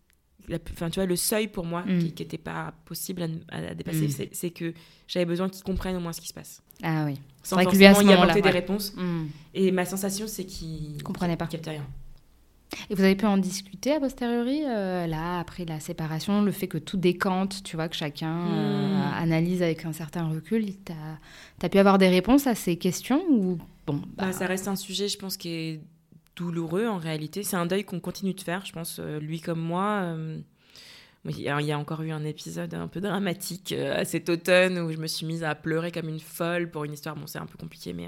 enfin, 0.71 0.89
tu 0.89 0.99
vois, 0.99 1.05
le 1.05 1.15
seuil 1.15 1.47
pour 1.47 1.65
moi 1.65 1.83
qui 1.83 2.05
n'était 2.05 2.37
mm. 2.37 2.41
pas 2.41 2.73
possible 2.85 3.27
à, 3.49 3.75
dépasser, 3.75 4.07
mm. 4.07 4.29
c'est 4.31 4.49
que 4.51 4.73
j'avais 5.07 5.25
besoin 5.25 5.49
qu'il 5.49 5.63
comprenne 5.63 5.95
au 5.95 5.99
moins 5.99 6.13
ce 6.13 6.21
qui 6.21 6.27
se 6.27 6.33
passe. 6.33 6.61
Ah 6.83 7.05
oui. 7.05 7.19
Sans 7.43 7.61
forcément 7.61 8.01
y 8.01 8.13
apporter 8.13 8.41
des 8.41 8.49
réponses. 8.49 8.93
Mm. 8.95 9.25
Et 9.53 9.71
ma 9.71 9.85
sensation, 9.85 10.27
c'est 10.27 10.45
qu'il 10.45 11.01
comprenait 11.03 11.37
pas. 11.37 11.47
captait 11.47 11.71
rien. 11.71 11.87
Et 12.89 12.95
vous 12.95 13.03
avez 13.03 13.15
pu 13.15 13.25
en 13.25 13.37
discuter 13.37 13.93
a 13.93 13.99
posteriori, 13.99 14.63
euh, 14.65 15.07
là, 15.07 15.39
après 15.39 15.65
la 15.65 15.79
séparation, 15.79 16.41
le 16.41 16.51
fait 16.51 16.67
que 16.67 16.77
tout 16.77 16.97
décante, 16.97 17.63
tu 17.63 17.75
vois, 17.75 17.89
que 17.89 17.95
chacun 17.95 18.47
euh, 18.47 18.97
hmm. 18.97 19.13
analyse 19.21 19.61
avec 19.61 19.85
un 19.85 19.93
certain 19.93 20.27
recul. 20.27 20.65
Tu 20.65 21.65
as, 21.65 21.69
pu 21.69 21.77
avoir 21.77 21.97
des 21.97 22.09
réponses 22.09 22.47
à 22.47 22.55
ces 22.55 22.77
questions 22.77 23.23
ou 23.29 23.57
bon 23.87 23.95
bah, 23.95 24.25
bah... 24.25 24.33
Ça 24.33 24.47
reste 24.47 24.67
un 24.67 24.75
sujet, 24.75 25.07
je 25.07 25.17
pense, 25.17 25.37
qui 25.37 25.49
est 25.49 25.81
douloureux 26.35 26.87
en 26.87 26.97
réalité. 26.97 27.43
C'est 27.43 27.57
un 27.57 27.65
deuil 27.65 27.83
qu'on 27.83 27.99
continue 27.99 28.33
de 28.33 28.41
faire, 28.41 28.65
je 28.65 28.71
pense, 28.71 28.97
euh, 28.99 29.19
lui 29.19 29.41
comme 29.41 29.61
moi. 29.61 30.15
il 31.25 31.39
y 31.39 31.71
a 31.71 31.77
encore 31.77 32.01
eu 32.01 32.11
un 32.11 32.23
épisode 32.23 32.73
un 32.73 32.87
peu 32.87 32.99
dramatique 32.99 33.75
cet 34.05 34.29
automne 34.29 34.79
où 34.79 34.91
je 34.91 34.97
me 34.97 35.07
suis 35.07 35.25
mise 35.25 35.43
à 35.43 35.55
pleurer 35.55 35.91
comme 35.91 36.09
une 36.09 36.19
folle 36.19 36.69
pour 36.69 36.83
une 36.83 36.93
histoire. 36.93 37.15
Bon, 37.15 37.27
c'est 37.27 37.39
un 37.39 37.45
peu 37.45 37.57
compliqué, 37.57 37.93
mais 37.93 38.07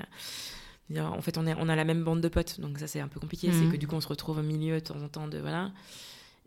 en 0.97 1.21
fait, 1.21 1.37
on, 1.37 1.47
est, 1.47 1.55
on 1.57 1.69
a 1.69 1.75
la 1.75 1.85
même 1.85 2.03
bande 2.03 2.21
de 2.21 2.27
potes, 2.27 2.59
donc 2.59 2.77
ça 2.79 2.87
c'est 2.87 2.99
un 2.99 3.07
peu 3.07 3.19
compliqué. 3.19 3.49
C'est 3.51 3.65
mhm. 3.65 3.71
que 3.71 3.77
du 3.77 3.87
coup, 3.87 3.95
on 3.95 4.01
se 4.01 4.07
retrouve 4.07 4.39
au 4.39 4.43
milieu 4.43 4.75
de 4.75 4.79
temps 4.79 5.01
en 5.01 5.07
temps 5.07 5.27
de 5.27 5.39
voilà. 5.39 5.71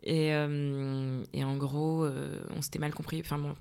Et, 0.03 0.33
euh, 0.33 1.23
et 1.33 1.43
en 1.43 1.57
gros, 1.57 2.03
euh, 2.03 2.39
on 2.55 2.61
s'était 2.61 2.79
mal 2.79 2.93
compris. 2.93 3.19
Enfin 3.19 3.37
bon, 3.37 3.55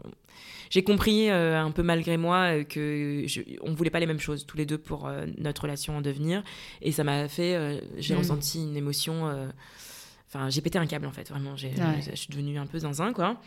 j'ai 0.71 0.85
compris 0.85 1.31
euh, 1.31 1.59
un 1.59 1.71
peu 1.71 1.83
malgré 1.83 2.17
moi 2.19 2.63
que 2.65 3.25
je, 3.27 3.41
on 3.63 3.73
voulait 3.73 3.91
pas 3.91 4.01
les 4.01 4.07
mêmes 4.07 4.21
choses 4.21 4.47
tous 4.47 4.57
les 4.57 4.67
deux 4.67 4.79
pour 4.79 5.11
notre 5.39 5.63
relation 5.63 5.97
en 5.97 6.01
devenir. 6.03 6.45
Et 6.83 6.93
ça 6.93 7.05
m'a 7.05 7.29
fait, 7.29 7.83
j'ai 7.99 8.15
mhm. 8.15 8.21
ressenti 8.21 8.63
une 8.63 8.77
émotion. 8.77 9.49
Enfin, 10.29 10.51
j'ai 10.51 10.61
pété 10.61 10.79
un 10.79 10.87
câble 10.87 11.07
en 11.07 11.13
fait. 11.13 11.29
Vraiment, 11.31 11.57
je 11.57 11.69
suis 12.15 12.29
devenue 12.29 12.59
un 12.59 12.67
peu 12.67 12.79
zinzin 12.79 13.13
quoi. 13.13 13.41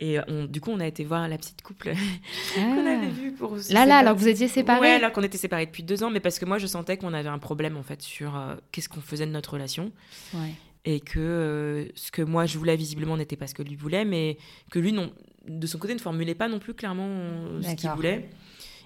Et 0.00 0.18
on, 0.28 0.44
du 0.44 0.60
coup, 0.60 0.70
on 0.70 0.78
a 0.78 0.86
été 0.86 1.04
voir 1.04 1.26
la 1.26 1.36
petite 1.36 1.60
couple 1.62 1.92
qu'on 2.54 2.86
ah. 2.86 2.98
avait 2.98 3.10
vu 3.10 3.32
pour. 3.32 3.56
Là, 3.70 3.84
là, 3.84 3.98
alors 3.98 4.14
que 4.14 4.20
vous 4.20 4.28
étiez 4.28 4.46
séparés. 4.46 4.80
Ouais, 4.80 4.92
alors 4.92 5.12
qu'on 5.12 5.24
était 5.24 5.38
séparés 5.38 5.66
depuis 5.66 5.82
deux 5.82 6.04
ans, 6.04 6.10
mais 6.10 6.20
parce 6.20 6.38
que 6.38 6.44
moi, 6.44 6.58
je 6.58 6.66
sentais 6.68 6.96
qu'on 6.96 7.12
avait 7.12 7.28
un 7.28 7.38
problème 7.38 7.76
en 7.76 7.82
fait 7.82 8.00
sur 8.00 8.36
euh, 8.36 8.54
qu'est-ce 8.70 8.88
qu'on 8.88 9.00
faisait 9.00 9.26
de 9.26 9.32
notre 9.32 9.54
relation. 9.54 9.90
Ouais. 10.34 10.52
Et 10.84 11.00
que 11.00 11.18
euh, 11.18 11.88
ce 11.96 12.12
que 12.12 12.22
moi 12.22 12.46
je 12.46 12.56
voulais 12.58 12.76
visiblement 12.76 13.16
n'était 13.16 13.36
pas 13.36 13.48
ce 13.48 13.54
que 13.54 13.62
lui 13.62 13.74
voulait, 13.74 14.04
mais 14.04 14.38
que 14.70 14.78
lui, 14.78 14.92
non, 14.92 15.12
de 15.48 15.66
son 15.66 15.78
côté, 15.78 15.94
ne 15.94 15.98
formulait 15.98 16.36
pas 16.36 16.48
non 16.48 16.60
plus 16.60 16.74
clairement 16.74 17.08
euh, 17.08 17.62
ce 17.62 17.74
qu'il 17.74 17.90
voulait. 17.90 18.30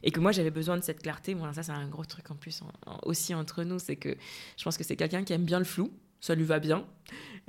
Et 0.05 0.11
que 0.11 0.19
moi, 0.19 0.33
j'avais 0.33 0.51
besoin 0.51 0.79
de 0.79 0.83
cette 0.83 1.03
clarté. 1.03 1.35
Bon, 1.35 1.53
ça, 1.53 1.63
c'est 1.63 1.73
un 1.73 1.87
gros 1.87 2.05
truc 2.05 2.29
en 2.31 2.35
plus 2.35 2.63
aussi 3.05 3.35
entre 3.35 3.63
nous. 3.65 3.79
C'est 3.79 3.97
que 3.97 4.17
je 4.57 4.65
pense 4.65 4.79
que 4.79 4.83
c'est 4.83 4.97
quelqu'un 4.97 5.23
qui 5.25 5.33
aime 5.35 5.45
bien 5.45 5.59
le 5.59 5.65
flou 5.65 5.93
ça 6.23 6.35
lui 6.35 6.45
va 6.45 6.59
bien 6.59 6.85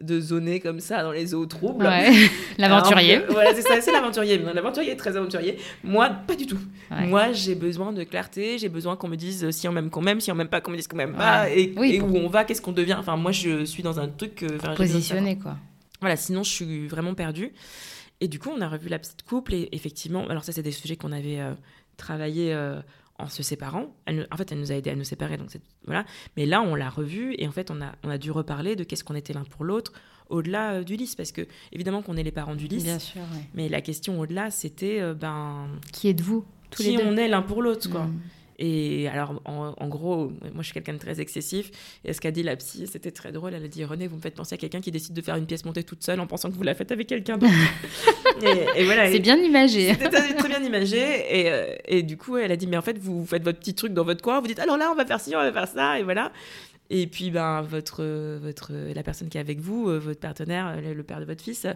de 0.02 0.20
zoner 0.20 0.60
comme 0.60 0.80
ça 0.80 1.04
dans 1.04 1.12
les 1.12 1.36
eaux 1.36 1.46
troubles. 1.46 1.88
L'aventurier. 2.58 3.22
voilà, 3.30 3.54
c'est 3.54 3.62
ça, 3.62 3.80
c'est 3.80 3.92
l'aventurier. 3.92 4.40
L'aventurier 4.40 4.92
est 4.92 4.96
très 4.96 5.16
aventurier. 5.16 5.60
Moi, 5.84 6.10
pas 6.10 6.36
du 6.36 6.48
tout. 6.48 6.58
Moi, 6.90 7.32
j'ai 7.32 7.54
besoin 7.56 7.94
de 7.94 8.04
clarté, 8.04 8.58
j'ai 8.58 8.70
besoin 8.70 8.96
qu'on 8.96 9.08
me 9.08 9.16
dise 9.16 9.52
si 9.52 9.68
on 9.68 9.72
m'aime, 9.72 9.92
qu'on 9.92 10.02
m'aime, 10.02 10.20
si 10.20 10.32
on 10.32 10.36
m'aime 10.36 10.48
pas, 10.48 10.62
qu'on 10.62 10.72
me 10.72 10.78
dise 10.78 10.88
qu'on 10.88 10.98
m'aime 10.98 11.16
pas, 11.16 11.50
et, 11.50 12.02
où 12.02 12.18
on 12.18 12.28
va, 12.28 12.44
qu'est-ce 12.44 12.62
qu'on 12.62 12.72
devient. 12.72 12.96
Enfin, 13.00 13.16
moi, 13.16 13.32
je 13.32 13.64
suis 13.66 13.84
dans 13.84 14.00
un 14.00 14.08
truc. 14.08 14.44
Positionné, 14.76 15.38
quoi. 15.38 15.58
Voilà, 16.02 16.18
sinon, 16.18 16.44
je 16.44 16.50
suis 16.50 16.88
vraiment 16.88 17.14
perdue. 17.14 17.54
Et 18.20 18.28
du 18.28 18.40
coup, 18.40 18.50
on 18.56 18.62
a 18.62 18.68
revu 18.68 18.90
la 18.90 19.00
petite 19.00 19.24
couple, 19.24 19.54
et 19.54 19.70
effectivement, 19.72 20.28
alors 20.28 20.44
ça, 20.44 20.52
c'est 20.52 20.64
des 20.64 20.72
sujets 20.72 20.96
qu'on 20.96 21.12
avait 21.12 21.40
euh, 21.40 21.54
travaillé. 21.98 22.54
Euh, 22.54 22.82
en 23.20 23.30
se 23.30 23.44
séparant. 23.44 23.96
Elle, 24.06 24.28
en 24.32 24.38
fait, 24.38 24.52
elle 24.52 24.60
nous 24.60 24.72
a 24.72 24.76
aidé 24.76 24.90
à 24.90 24.96
nous 24.96 25.04
séparer, 25.04 25.38
donc 25.38 25.50
voilà. 25.86 26.06
Mais 26.38 26.46
là, 26.46 26.62
on 26.62 26.76
l'a 26.76 26.90
revue 26.90 27.36
et 27.38 27.48
en 27.48 27.52
fait, 27.52 27.72
on 27.72 27.82
a, 27.82 27.94
on 28.04 28.10
a 28.10 28.18
dû 28.18 28.32
reparler 28.32 28.76
de 28.76 28.84
qu'est-ce 28.84 29.04
qu'on 29.04 29.16
était 29.16 29.34
l'un 29.34 29.44
pour 29.44 29.64
l'autre 29.64 29.94
au-delà 30.30 30.84
d'Ulysse, 30.84 31.16
parce 31.16 31.32
que 31.32 31.46
évidemment 31.74 32.02
qu'on 32.02 32.16
est 32.18 32.24
les 32.24 32.32
parents 32.32 32.56
d'Ulysse. 32.56 32.84
Bien 32.84 33.00
sûr. 33.00 33.22
Mais 33.54 33.70
la 33.70 33.82
question 33.82 34.20
au-delà, 34.20 34.52
c'était 34.52 35.14
ben. 35.14 35.68
Qui 35.92 36.08
êtes-vous 36.08 36.46
tous 36.72 36.84
les 36.84 36.98
deux 36.98 37.04
on 37.06 37.18
est 37.18 37.28
l'un 37.28 37.42
pour 37.42 37.62
l'autre, 37.62 37.90
quoi. 37.90 38.06
Mm. 38.06 38.20
Et 38.66 39.10
alors, 39.10 39.42
en, 39.44 39.88
gros, 39.90 40.32
moi 40.54 40.60
je 40.60 40.64
suis 40.64 40.74
quelqu'un 40.74 40.94
de 40.94 40.98
très 40.98 41.20
excessif. 41.20 41.70
Et 42.06 42.14
ce 42.14 42.22
qu'a 42.22 42.32
dit 42.32 42.44
la 42.44 42.56
psy, 42.56 42.88
c'était 42.90 43.12
très 43.12 43.34
drôle. 43.34 43.54
Elle 43.54 43.66
a 43.66 43.68
dit 43.68 43.84
René, 43.84 44.08
vous 44.08 44.16
me 44.16 44.22
faites 44.22 44.36
penser 44.36 44.56
à 44.56 44.58
quelqu'un 44.58 44.80
qui 44.80 44.90
décide 44.90 45.14
de 45.14 45.22
faire 45.22 45.36
une 45.36 45.46
pièce 45.46 45.66
montée 45.66 45.84
toute 45.84 46.02
seule 46.02 46.22
en 46.22 46.28
pensant 46.28 46.50
que 46.50 46.56
vous 46.56 46.64
la 46.64 46.74
faites 46.74 46.94
avec 46.94 47.08
quelqu'un 47.08 47.38
d'autre. 47.38 47.52
et, 48.78 48.86
voilà. 48.86 49.12
C'est 49.12 49.20
bien 49.20 49.36
imagé. 49.36 49.94
C'était 50.02 50.34
très 50.36 50.48
bien 50.48 50.64
imagé. 50.64 50.98
Et, 50.98 51.52
euh, 51.52 51.76
et, 51.86 52.04
du 52.04 52.16
coup, 52.16 52.38
elle 52.38 52.54
a 52.54 52.56
dit 52.56 52.68
Mais 52.68 52.78
en 52.78 52.82
fait, 52.82 52.98
vous, 52.98 53.26
faites 53.26 53.44
votre 53.44 53.60
petit 53.60 53.74
truc 53.74 53.92
dans 53.92 54.06
votre 54.06 54.22
coin. 54.22 54.40
Vous 54.40 54.48
dites 54.48 54.60
Alors 54.60 54.78
là, 54.78 54.90
on 54.94 54.96
va 54.96 55.06
faire 55.06 55.20
ci, 55.20 55.36
on 55.36 55.40
va 55.40 55.52
faire 55.52 55.68
ça. 55.68 56.00
Et 56.00 56.04
voilà. 56.04 56.32
Et 56.90 57.06
puis, 57.08 57.32
ben, 57.32 57.64
votre, 57.64 58.02
votre, 58.38 58.72
la 58.96 59.04
personne 59.04 59.28
qui 59.28 59.38
est 59.38 59.42
avec 59.42 59.60
vous, 59.60 59.90
euh, 59.90 60.00
votre 60.00 60.22
partenaire, 60.22 60.80
le 60.82 61.04
père 61.04 61.20
de 61.20 61.26
votre 61.26 61.44
fils, 61.44 61.68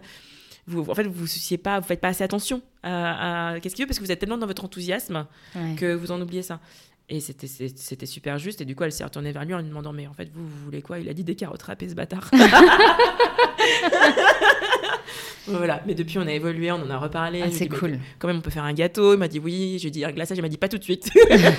vous, 0.67 0.85
en 0.89 0.95
fait, 0.95 1.03
vous 1.03 1.13
vous 1.13 1.27
souciez 1.27 1.57
pas, 1.57 1.79
vous 1.79 1.87
faites 1.87 2.01
pas 2.01 2.09
assez 2.09 2.23
attention 2.23 2.61
à, 2.83 3.55
qu'est-ce 3.61 3.73
qu'il 3.73 3.83
veut 3.83 3.87
parce 3.87 3.99
que 3.99 4.03
vous 4.03 4.11
êtes 4.11 4.19
tellement 4.19 4.37
dans 4.37 4.47
votre 4.47 4.65
enthousiasme 4.65 5.25
que 5.77 5.93
vous 5.93 6.11
en 6.11 6.21
oubliez 6.21 6.43
ça. 6.43 6.59
Et 7.09 7.21
c'était, 7.21 7.47
c'était 7.47 8.05
super 8.05 8.37
juste. 8.37 8.59
Et 8.59 8.65
du 8.65 8.75
coup, 8.75 8.83
elle 8.83 8.91
s'est 8.91 9.05
retournée 9.05 9.31
vers 9.31 9.45
lui 9.45 9.53
en 9.53 9.59
lui 9.59 9.69
demandant 9.69 9.93
Mais 9.93 10.07
en 10.07 10.13
fait, 10.13 10.29
vous, 10.33 10.45
vous 10.45 10.65
voulez 10.65 10.81
quoi? 10.81 10.99
Il 10.99 11.07
a 11.07 11.13
dit 11.13 11.23
des 11.23 11.35
carottes 11.35 11.63
râpées, 11.63 11.87
ce 11.87 11.95
bâtard. 11.95 12.29
voilà. 15.47 15.81
Mais 15.87 15.95
depuis, 15.95 16.19
on 16.19 16.27
a 16.27 16.33
évolué, 16.33 16.69
on 16.69 16.81
en 16.81 16.89
a 16.89 16.97
reparlé. 16.97 17.43
Ah, 17.43 17.47
c'est 17.49 17.69
cool. 17.69 17.97
Quand 18.19 18.27
même, 18.27 18.39
on 18.39 18.41
peut 18.41 18.49
faire 18.49 18.65
un 18.65 18.73
gâteau. 18.73 19.13
Il 19.13 19.19
m'a 19.19 19.29
dit 19.29 19.39
oui. 19.39 19.77
J'ai 19.79 19.89
dit 19.89 20.03
un 20.03 20.11
glaçage. 20.11 20.37
Il 20.37 20.41
m'a 20.41 20.49
dit 20.49 20.57
pas 20.57 20.67
tout 20.67 20.77
de 20.77 20.83
suite. 20.83 21.09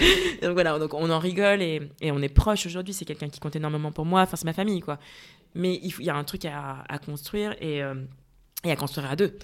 donc 0.42 0.52
voilà. 0.52 0.78
Donc 0.78 0.92
on 0.92 1.08
en 1.08 1.18
rigole 1.18 1.62
et, 1.62 1.80
et 2.02 2.12
on 2.12 2.20
est 2.20 2.28
proche 2.28 2.66
aujourd'hui. 2.66 2.92
C'est 2.92 3.06
quelqu'un 3.06 3.30
qui 3.30 3.40
compte 3.40 3.56
énormément 3.56 3.90
pour 3.90 4.04
moi. 4.04 4.20
Enfin, 4.20 4.36
c'est 4.36 4.44
ma 4.44 4.52
famille, 4.52 4.80
quoi. 4.80 4.98
Mais 5.54 5.80
il, 5.82 5.94
y 6.04 6.10
a 6.10 6.14
un 6.14 6.24
truc 6.24 6.44
à, 6.44 6.84
à 6.86 6.98
construire 6.98 7.56
et. 7.62 7.82
Euh, 7.82 7.94
et 8.64 8.70
à 8.70 8.76
construire 8.76 9.10
à 9.10 9.16
deux 9.16 9.38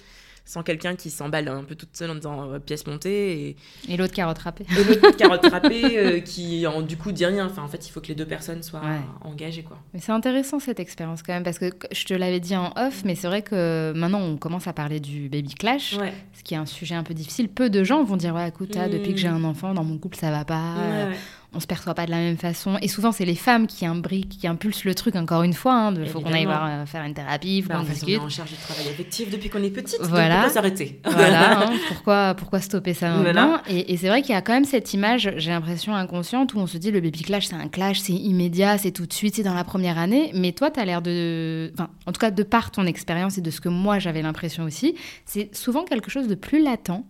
sans 0.45 0.61
quelqu'un 0.61 0.95
qui 0.95 1.09
s'emballe 1.09 1.47
un 1.47 1.63
peu 1.63 1.75
toute 1.75 1.97
seule 1.97 2.11
en 2.11 2.15
disant 2.15 2.51
euh, 2.51 2.59
pièce 2.59 2.85
montée. 2.85 3.49
Et, 3.49 3.55
et 3.89 3.97
l'autre 3.97 4.13
carotte 4.13 4.37
râpée. 4.37 4.65
Et 4.69 4.83
l'autre 4.83 5.11
carotte 5.17 5.45
râpée 5.45 5.97
euh, 5.97 6.19
qui, 6.19 6.65
en, 6.67 6.81
du 6.81 6.97
coup, 6.97 7.11
dit 7.11 7.25
rien. 7.25 7.47
Enfin, 7.47 7.63
en 7.63 7.67
fait, 7.67 7.87
il 7.87 7.91
faut 7.91 7.99
que 7.99 8.07
les 8.07 8.15
deux 8.15 8.27
personnes 8.27 8.61
soient 8.61 8.81
engagées. 9.21 9.63
Quoi. 9.63 9.79
Mais 9.93 9.99
c'est 9.99 10.11
intéressant 10.11 10.59
cette 10.59 10.79
expérience 10.79 11.23
quand 11.23 11.33
même, 11.33 11.43
parce 11.43 11.57
que 11.57 11.71
je 11.91 12.05
te 12.05 12.13
l'avais 12.13 12.39
dit 12.39 12.55
en 12.55 12.71
off, 12.75 13.01
mais 13.03 13.15
c'est 13.15 13.27
vrai 13.27 13.41
que 13.41 13.91
maintenant, 13.95 14.21
on 14.21 14.37
commence 14.37 14.67
à 14.67 14.73
parler 14.73 14.99
du 14.99 15.29
baby 15.29 15.55
clash, 15.55 15.97
ce 16.33 16.43
qui 16.43 16.53
est 16.53 16.57
un 16.57 16.67
sujet 16.67 16.95
un 16.95 17.03
peu 17.03 17.15
difficile. 17.15 17.49
Peu 17.49 17.69
de 17.69 17.83
gens 17.83 18.03
vont 18.03 18.17
dire 18.17 18.35
Ouais, 18.35 18.47
écoute, 18.47 18.77
ah, 18.79 18.87
depuis 18.87 19.13
que 19.13 19.19
j'ai 19.19 19.29
mmh. 19.29 19.35
un 19.35 19.43
enfant, 19.45 19.73
dans 19.73 19.83
mon 19.83 19.97
couple, 19.97 20.17
ça 20.17 20.29
va 20.29 20.45
pas 20.45 21.09
on 21.55 21.59
se 21.59 21.67
perçoit 21.67 21.93
pas 21.93 22.05
de 22.05 22.11
la 22.11 22.17
même 22.17 22.37
façon. 22.37 22.77
Et 22.81 22.87
souvent, 22.87 23.11
c'est 23.11 23.25
les 23.25 23.35
femmes 23.35 23.67
qui 23.67 23.85
imbriquent, 23.85 24.37
qui 24.39 24.47
impulsent 24.47 24.83
le 24.83 24.93
truc, 24.93 25.15
encore 25.15 25.43
une 25.43 25.53
fois. 25.53 25.91
Il 25.95 26.01
hein, 26.01 26.05
faut 26.05 26.19
qu'on 26.19 26.33
aille 26.33 26.45
voir, 26.45 26.65
euh, 26.65 26.85
faire 26.85 27.03
une 27.03 27.13
thérapie, 27.13 27.61
faut 27.61 27.69
bah, 27.69 27.77
qu'on 27.77 27.83
discute. 27.83 28.19
On 28.19 28.23
est 28.23 28.25
en 28.25 28.29
charge 28.29 28.51
du 28.51 28.57
travail 28.57 28.87
affectif 28.89 29.29
depuis 29.29 29.49
qu'on 29.49 29.63
est 29.63 29.69
petite. 29.69 29.99
Voilà. 30.01 30.35
pourquoi 30.35 30.53
s'arrêter 30.53 31.01
Voilà. 31.05 31.67
Hein, 31.67 31.73
pourquoi, 31.87 32.33
pourquoi 32.35 32.59
stopper 32.59 32.93
ça 32.93 33.15
maintenant? 33.15 33.59
Et, 33.67 33.95
c'est 33.97 34.07
vrai 34.07 34.21
qu'il 34.21 34.33
y 34.33 34.37
a 34.37 34.41
quand 34.41 34.53
même 34.53 34.65
cette 34.65 34.93
image, 34.93 35.31
j'ai 35.37 35.51
l'impression 35.51 35.95
inconsciente, 35.95 36.53
où 36.53 36.59
on 36.59 36.67
se 36.67 36.77
dit 36.77 36.91
le 36.91 36.99
baby 36.99 37.21
clash, 37.21 37.47
c'est 37.47 37.55
un 37.55 37.69
clash, 37.69 37.99
c'est 37.99 38.13
immédiat, 38.13 38.77
c'est 38.77 38.91
tout 38.91 39.05
de 39.05 39.13
suite, 39.13 39.35
c'est 39.35 39.43
dans 39.43 39.53
la 39.53 39.63
première 39.63 39.97
année. 39.97 40.31
Mais 40.33 40.51
toi, 40.51 40.69
tu 40.71 40.79
as 40.79 40.85
l'air 40.85 41.01
de. 41.01 41.71
Enfin, 41.73 41.89
en 42.05 42.11
tout 42.11 42.19
cas, 42.19 42.31
de 42.31 42.43
par 42.43 42.71
ton 42.71 42.85
expérience 42.85 43.37
et 43.37 43.41
de 43.41 43.51
ce 43.51 43.61
que 43.61 43.69
moi 43.69 43.99
j'avais 43.99 44.21
l'impression 44.21 44.63
aussi, 44.63 44.95
c'est 45.25 45.55
souvent 45.55 45.83
quelque 45.83 46.11
chose 46.11 46.27
de 46.27 46.35
plus 46.35 46.61
latent 46.61 47.03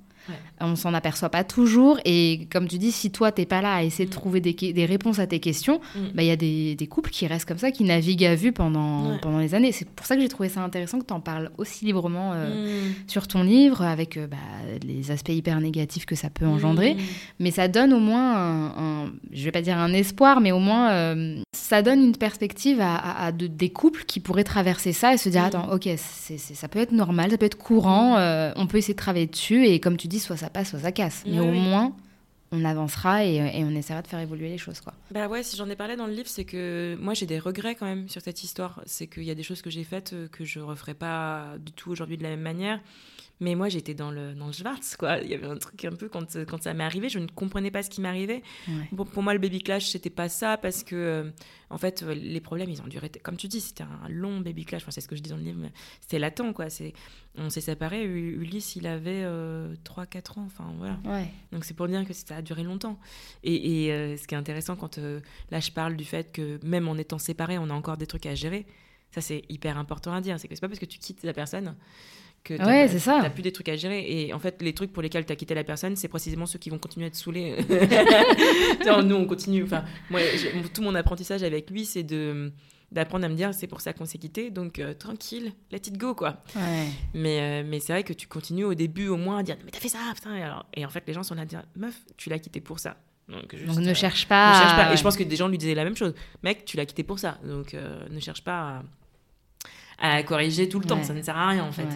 on 0.62 0.76
s'en 0.76 0.94
aperçoit 0.94 1.30
pas 1.30 1.44
toujours. 1.44 2.00
Et 2.06 2.48
comme 2.52 2.68
tu 2.68 2.78
dis, 2.78 2.92
si 2.92 3.12
toi, 3.12 3.32
t'es 3.32 3.46
pas 3.46 3.62
là 3.62 3.76
à 3.76 3.84
essayer 3.84 4.06
de 4.06 4.10
mm. 4.10 4.14
trouver 4.14 4.42
des, 4.42 4.86
réponses 4.86 5.20
à 5.20 5.28
tes 5.28 5.40
questions, 5.40 5.80
mm. 5.96 6.00
bah, 6.14 6.24
il 6.24 6.28
y 6.28 6.32
a 6.32 6.36
des, 6.36 6.88
couples 6.90 7.10
qui 7.10 7.28
restent 7.28 7.48
comme 7.48 7.58
ça, 7.58 7.72
qui 7.72 7.84
naviguent 7.84 8.26
à 8.26 8.36
vue 8.36 8.52
pendant, 8.52 9.18
pendant 9.22 9.40
les 9.40 9.56
années. 9.56 9.72
C'est 9.72 9.88
pour 9.90 10.06
ça 10.06 10.16
que 10.16 10.22
j'ai 10.22 10.30
trouvé 10.30 10.50
ça 10.50 10.62
intéressant 10.62 11.00
que 11.00 11.06
tu 11.06 11.14
en 11.14 11.20
parles 11.20 11.52
aussi 11.58 11.86
librement 11.86 12.32
euh, 12.34 12.90
mm. 12.90 12.94
sur 13.08 13.28
ton 13.28 13.44
livre, 13.44 13.82
avec 13.82 14.18
euh, 14.18 14.28
bah, 14.28 14.38
les 14.84 15.12
aspects 15.12 15.30
hyper 15.30 15.60
négatifs 15.60 16.06
que 16.06 16.16
ça 16.16 16.30
peut 16.30 16.46
engendrer. 16.46 16.96
Mais 17.40 17.52
ça 17.52 17.68
donne 17.68 17.94
au 17.94 18.00
moins, 18.00 18.36
un, 18.38 19.12
je 19.32 19.44
vais 19.44 19.52
pas 19.52 19.62
dire 19.62 19.78
un 19.78 19.94
espoir, 19.94 20.40
mais 20.42 20.52
au 20.52 20.60
moins, 20.60 20.92
euh, 20.92 21.42
ça 21.52 21.82
donne 21.82 22.04
une 22.04 22.16
perspective 22.16 22.80
à, 22.82 23.32
des 23.32 23.70
couples 23.70 24.06
qui 24.06 24.20
pourraient 24.20 24.44
traverser 24.44 24.94
ça 24.94 25.14
et 25.14 25.18
se 25.18 25.30
dire, 25.30 25.44
attends, 25.44 25.72
ok, 25.72 25.90
ça 25.98 26.68
peut 26.68 26.80
être 26.80 26.92
normal, 26.92 27.32
ça 27.32 27.38
peut 27.38 27.46
être 27.46 27.58
courant, 27.58 28.18
on 28.56 28.68
peut 28.68 28.78
essayer 28.78 28.94
de 28.94 29.00
travailler 29.00 29.28
dessus. 29.28 29.66
Et 29.66 29.80
comme 29.80 29.98
tu 29.98 30.08
dis, 30.08 30.20
soit 30.20 30.38
ça 30.38 30.45
passe, 30.50 30.70
soit 30.70 30.80
ça 30.80 30.92
casse. 30.92 31.24
Mais 31.26 31.40
au 31.40 31.52
moins, 31.52 31.96
on 32.52 32.64
avancera 32.64 33.26
et, 33.26 33.64
on 33.64 33.76
essaiera 33.76 34.02
de 34.02 34.08
faire 34.08 34.20
évoluer 34.20 34.50
les 34.50 34.58
choses. 34.58 34.80
Quoi. 34.80 34.94
Bah 35.12 35.28
ouais, 35.28 35.44
si 35.44 35.58
j'en 35.58 35.70
ai 35.70 35.76
parlé 35.76 35.96
dans 35.96 36.08
le 36.08 36.14
livre, 36.14 36.28
c'est 36.28 36.46
que 36.46 36.98
moi 37.00 37.14
j'ai 37.14 37.26
des 37.26 37.40
regrets 37.40 37.76
quand 37.76 37.86
même 37.86 38.08
sur 38.10 38.22
cette 38.22 38.44
histoire. 38.44 38.82
C'est 38.86 39.08
qu'il 39.08 39.24
y 39.24 39.32
a 39.32 39.36
des 39.36 39.44
choses 39.44 39.62
que 39.62 39.70
j'ai 39.70 39.84
faites 39.84 40.14
euh, 40.14 40.28
que 40.28 40.46
je 40.46 40.60
referai 40.60 40.94
pas 40.94 41.56
du 41.60 41.72
tout 41.72 41.92
aujourd'hui 41.92 42.18
de 42.18 42.24
la 42.24 42.30
même 42.30 42.42
manière. 42.42 42.80
Mais 43.42 43.56
moi, 43.56 43.68
j'étais 43.68 43.94
dans 43.94 44.12
le, 44.12 44.34
dans 44.34 44.48
le 44.48 44.54
Schwarz, 44.54 44.96
quoi. 44.98 45.18
Il 45.20 45.30
y 45.30 45.34
avait 45.34 45.48
un 45.48 45.58
truc 45.58 45.84
un 45.84 45.92
peu, 45.92 46.08
quand, 46.08 46.38
quand 46.46 46.64
ça 46.64 46.74
m'est 46.74 46.84
arrivé, 46.84 47.10
je 47.10 47.20
ne 47.20 47.28
comprenais 47.28 47.72
pas 47.72 47.84
ce 47.84 47.90
qui 47.90 48.00
m'arrivait. 48.00 48.44
pour 48.96 49.24
moi, 49.24 49.34
le 49.34 49.40
baby 49.40 49.62
clash, 49.62 49.88
c'était 49.88 50.10
pas 50.10 50.30
ça, 50.30 50.58
parce 50.58 50.84
que, 50.84 50.96
euh, 50.96 51.32
en 51.70 51.78
fait, 51.78 52.04
euh, 52.04 52.14
les 52.14 52.40
problèmes, 52.40 52.70
ils 52.70 52.82
ont 52.82 52.88
duré, 52.88 53.10
comme 53.24 53.36
tu 53.36 53.48
dis, 53.48 53.60
c'était 53.60 53.84
un 53.84 54.08
long 54.10 54.40
baby 54.40 54.64
clash. 54.64 54.84
Enfin, 54.84 54.92
c'est 54.92 55.02
ce 55.02 55.08
que 55.08 55.18
je 55.18 55.22
dis 55.22 55.30
dans 55.30 55.38
le 55.38 55.44
livre, 55.44 55.60
c'était 56.00 56.20
latent, 56.20 56.54
quoi. 56.54 56.68
On 57.38 57.50
s'est 57.50 57.62
séparés, 57.62 58.06
Ulysse, 58.06 58.78
il 58.78 58.88
avait 58.88 59.24
3-4 59.24 59.26
euh, 59.26 59.72
ans, 60.38 60.46
enfin, 60.46 60.74
voilà. 60.78 60.98
Donc, 61.52 61.66
c'est 61.66 61.74
pour 61.74 61.88
dire 61.88 62.06
que 62.06 62.14
ça 62.14 62.38
a 62.38 62.42
duré 62.42 62.64
longtemps. 62.64 62.98
Et, 63.44 63.88
et 63.88 64.18
ce 64.18 64.26
qui 64.28 64.36
est 64.36 64.38
intéressant, 64.38 64.78
quand 64.78 64.98
là, 65.52 65.60
je 65.60 65.72
parle 65.72 65.98
du 65.98 66.06
fait 66.06 66.32
que 66.32 66.60
même 66.66 66.88
en 66.88 66.96
étant 66.96 67.18
séparés, 67.18 67.58
on 67.58 67.70
a 67.70 67.74
encore 67.74 67.98
des 67.98 68.08
trucs 68.08 68.26
à 68.28 68.36
gérer, 68.36 68.66
ça, 69.12 69.22
c'est 69.22 69.44
hyper 69.48 69.78
important 69.78 70.14
à 70.14 70.22
dire. 70.22 70.40
C'est 70.40 70.48
que 70.48 70.56
c'est 70.56 70.62
pas 70.62 70.68
parce 70.68 70.80
que 70.80 70.86
tu 70.86 71.00
quittes 71.00 71.24
la 71.24 71.34
personne 71.34 71.76
que 72.46 72.54
tu 72.54 72.64
ouais, 72.64 72.88
n'as 72.88 73.30
plus 73.30 73.42
des 73.42 73.52
trucs 73.52 73.68
à 73.68 73.76
gérer. 73.76 74.06
Et 74.08 74.34
en 74.34 74.40
fait, 74.40 74.62
les 74.62 74.74
trucs 74.74 74.94
pour 74.94 75.04
lesquels 75.04 75.26
tu 75.26 75.34
as 75.34 75.36
quitté 75.36 75.54
la 75.54 75.66
personne, 75.66 75.96
c'est 75.96 76.08
précisément 76.08 76.46
ceux 76.46 76.60
qui 76.60 76.70
vont 76.70 76.78
continuer 76.78 77.08
à 77.08 77.10
te 77.10 77.18
saouler. 77.18 77.58
nous, 79.04 79.16
on 79.16 79.26
continue. 79.26 79.64
Enfin, 79.64 79.84
moi, 80.10 80.22
tout 80.74 80.82
mon 80.82 80.96
apprentissage 80.96 81.44
avec 81.44 81.70
lui, 81.70 81.86
c'est 81.86 82.04
de 82.04 82.54
d'apprendre 82.92 83.26
à 83.26 83.30
me 83.30 83.36
dire 83.36 83.54
c'est 83.54 83.68
pour 83.68 83.82
ça 83.82 83.94
qu'on 83.94 84.06
s'est 84.06 84.20
quitté. 84.20 84.52
Donc 84.52 84.80
euh, 84.80 84.94
tranquille 84.94 85.54
let 85.72 85.78
it 85.78 85.98
go 85.98 86.14
quoi. 86.14 86.44
Mais 87.14 87.42
euh, 87.42 87.68
mais 87.68 87.80
c'est 87.80 87.94
vrai 87.94 88.04
que 88.04 88.14
tu 88.14 88.28
continues 88.28 88.64
au 88.64 88.76
début 88.76 89.08
au 89.08 89.18
moins 89.18 89.40
à 89.40 89.44
dire 89.44 89.58
mais 89.66 89.72
t'as 89.72 89.80
fait 89.80 89.90
ça 89.90 90.00
putain 90.14 90.36
et, 90.36 90.44
alors, 90.44 90.66
et 90.74 90.86
en 90.86 90.90
fait 90.90 91.04
les 91.08 91.14
gens 91.14 91.24
sont 91.24 91.36
là 91.36 91.42
à 91.42 91.46
dire 91.46 91.64
meuf 91.76 91.96
tu 92.16 92.30
l'as 92.30 92.40
quitté 92.40 92.62
pour 92.62 92.80
ça. 92.80 92.98
Donc, 93.28 93.54
ne, 93.54 93.94
cherche 93.96 94.28
pas 94.28 94.52
ne 94.52 94.64
cherche 94.64 94.76
pas. 94.76 94.94
Et 94.94 94.98
je 94.98 95.02
pense 95.02 95.18
que 95.18 95.24
des 95.24 95.36
gens 95.36 95.48
lui 95.48 95.58
disaient 95.58 95.74
la 95.74 95.84
même 95.84 95.98
chose. 95.98 96.14
Mec 96.44 96.64
tu 96.64 96.78
l'as 96.78 96.86
quitté 96.86 97.04
pour 97.04 97.18
ça. 97.18 97.40
Donc 97.44 97.74
euh, 97.74 98.08
ne 98.10 98.20
cherche 98.20 98.44
pas 98.44 98.84
à, 99.98 100.22
corriger 100.24 100.70
tout 100.70 100.80
le 100.80 100.86
temps 100.86 101.04
ça 101.04 101.14
ne 101.14 101.22
sert 101.22 101.38
à 101.38 101.50
rien 101.50 101.64
en 101.64 101.72
fait 101.72 101.88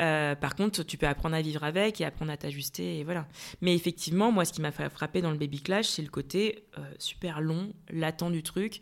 euh, 0.00 0.34
par 0.34 0.54
contre, 0.54 0.82
tu 0.84 0.96
peux 0.96 1.06
apprendre 1.06 1.34
à 1.34 1.42
vivre 1.42 1.64
avec 1.64 2.00
et 2.00 2.04
apprendre 2.04 2.30
à 2.30 2.36
t'ajuster, 2.36 3.00
et 3.00 3.04
voilà. 3.04 3.26
Mais 3.60 3.74
effectivement, 3.74 4.30
moi, 4.30 4.44
ce 4.44 4.52
qui 4.52 4.60
m'a 4.60 4.70
frappé 4.70 5.22
dans 5.22 5.30
le 5.30 5.36
baby 5.36 5.60
clash, 5.60 5.86
c'est 5.86 6.02
le 6.02 6.08
côté 6.08 6.64
euh, 6.78 6.82
super 6.98 7.40
long, 7.40 7.72
latent 7.90 8.30
du 8.30 8.42
truc. 8.42 8.80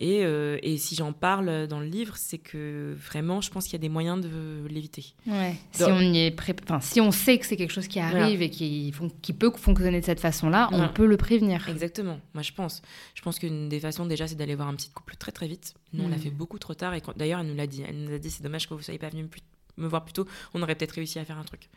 Et, 0.00 0.24
euh, 0.24 0.58
et 0.62 0.78
si 0.78 0.94
j'en 0.94 1.12
parle 1.12 1.66
dans 1.66 1.78
le 1.78 1.86
livre, 1.86 2.16
c'est 2.16 2.38
que 2.38 2.96
vraiment, 2.96 3.42
je 3.42 3.50
pense 3.50 3.64
qu'il 3.64 3.74
y 3.74 3.76
a 3.76 3.80
des 3.80 3.90
moyens 3.90 4.20
de 4.20 4.66
l'éviter. 4.68 5.14
Ouais. 5.26 5.56
Si 5.72 5.84
on 5.84 6.00
y 6.00 6.18
est 6.18 6.36
enfin, 6.64 6.80
si 6.80 7.00
on 7.00 7.12
sait 7.12 7.38
que 7.38 7.46
c'est 7.46 7.56
quelque 7.56 7.72
chose 7.72 7.86
qui 7.86 8.00
arrive 8.00 8.40
et 8.40 8.48
qui, 8.48 8.92
qui, 9.20 9.32
peut 9.34 9.52
fonctionner 9.54 10.00
de 10.00 10.06
cette 10.06 10.20
façon-là, 10.20 10.70
on 10.72 10.88
peut 10.88 11.06
le 11.06 11.16
prévenir. 11.16 11.68
Exactement. 11.68 12.18
Moi, 12.34 12.42
je 12.42 12.52
pense. 12.52 12.80
Je 13.14 13.22
pense 13.22 13.38
qu'une 13.38 13.68
des 13.68 13.80
façons 13.80 14.06
déjà, 14.06 14.26
c'est 14.26 14.36
d'aller 14.36 14.54
voir 14.54 14.68
un 14.68 14.74
petit 14.74 14.90
couple 14.90 15.16
très 15.16 15.32
très 15.32 15.46
vite. 15.46 15.74
Nous, 15.92 16.04
on 16.04 16.08
l'a 16.08 16.16
mm. 16.16 16.20
fait 16.20 16.30
beaucoup 16.30 16.58
trop 16.58 16.74
tard. 16.74 16.94
Et 16.94 17.02
d'ailleurs, 17.16 17.40
elle 17.40 17.46
nous 17.46 17.56
l'a 17.56 17.66
dit. 17.66 17.82
Elle 17.86 18.04
nous 18.04 18.14
a 18.14 18.18
dit, 18.18 18.30
c'est 18.30 18.42
dommage 18.42 18.68
que 18.68 18.74
vous 18.74 18.82
soyez 18.82 18.98
pas 18.98 19.10
venu 19.10 19.26
plus 19.26 19.42
me 19.80 19.88
voir 19.88 20.04
plus 20.04 20.12
tôt, 20.12 20.26
on 20.54 20.62
aurait 20.62 20.74
peut-être 20.74 20.92
réussi 20.92 21.18
à 21.18 21.24
faire 21.24 21.38
un 21.38 21.44
truc. 21.44 21.68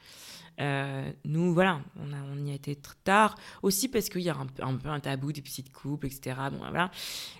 Euh, 0.59 1.11
nous, 1.25 1.53
voilà, 1.53 1.81
on, 1.99 2.13
a, 2.13 2.17
on 2.33 2.45
y 2.45 2.51
a 2.51 2.53
été 2.53 2.75
très 2.75 2.95
tard, 3.03 3.35
aussi 3.61 3.87
parce 3.87 4.09
qu'il 4.09 4.21
y 4.21 4.29
a 4.29 4.35
un, 4.35 4.47
un, 4.59 4.75
peu 4.75 4.89
un 4.89 4.99
tabou 4.99 5.31
des 5.31 5.41
petits 5.41 5.63
couples, 5.63 6.07
etc. 6.07 6.35
Bon, 6.51 6.59
voilà. 6.59 6.91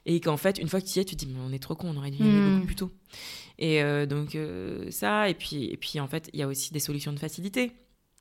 Et 0.06 0.20
qu'en 0.20 0.38
fait, 0.38 0.58
une 0.58 0.68
fois 0.68 0.82
que 0.82 0.88
tu 0.88 0.98
y 0.98 1.02
es, 1.02 1.06
tu 1.06 1.16
te 1.16 1.26
dis, 1.26 1.32
mais 1.32 1.40
on 1.46 1.52
est 1.52 1.62
trop 1.62 1.76
con, 1.76 1.90
on 1.94 1.98
aurait 1.98 2.12
dû 2.12 2.20
y 2.20 2.22
aller 2.22 2.32
hmm. 2.32 2.54
beaucoup 2.56 2.66
plus 2.68 2.76
tôt. 2.76 2.92
Et 3.60 3.84
euh, 3.84 4.06
donc, 4.06 4.36
euh, 4.36 4.90
ça, 4.92 5.30
et 5.30 5.34
puis, 5.34 5.66
et 5.66 5.78
puis 5.78 6.00
en 6.00 6.08
fait, 6.08 6.30
il 6.34 6.40
y 6.40 6.44
a 6.44 6.48
aussi 6.48 6.74
des 6.74 6.80
solutions 6.80 7.14
de 7.14 7.20
facilité 7.20 7.72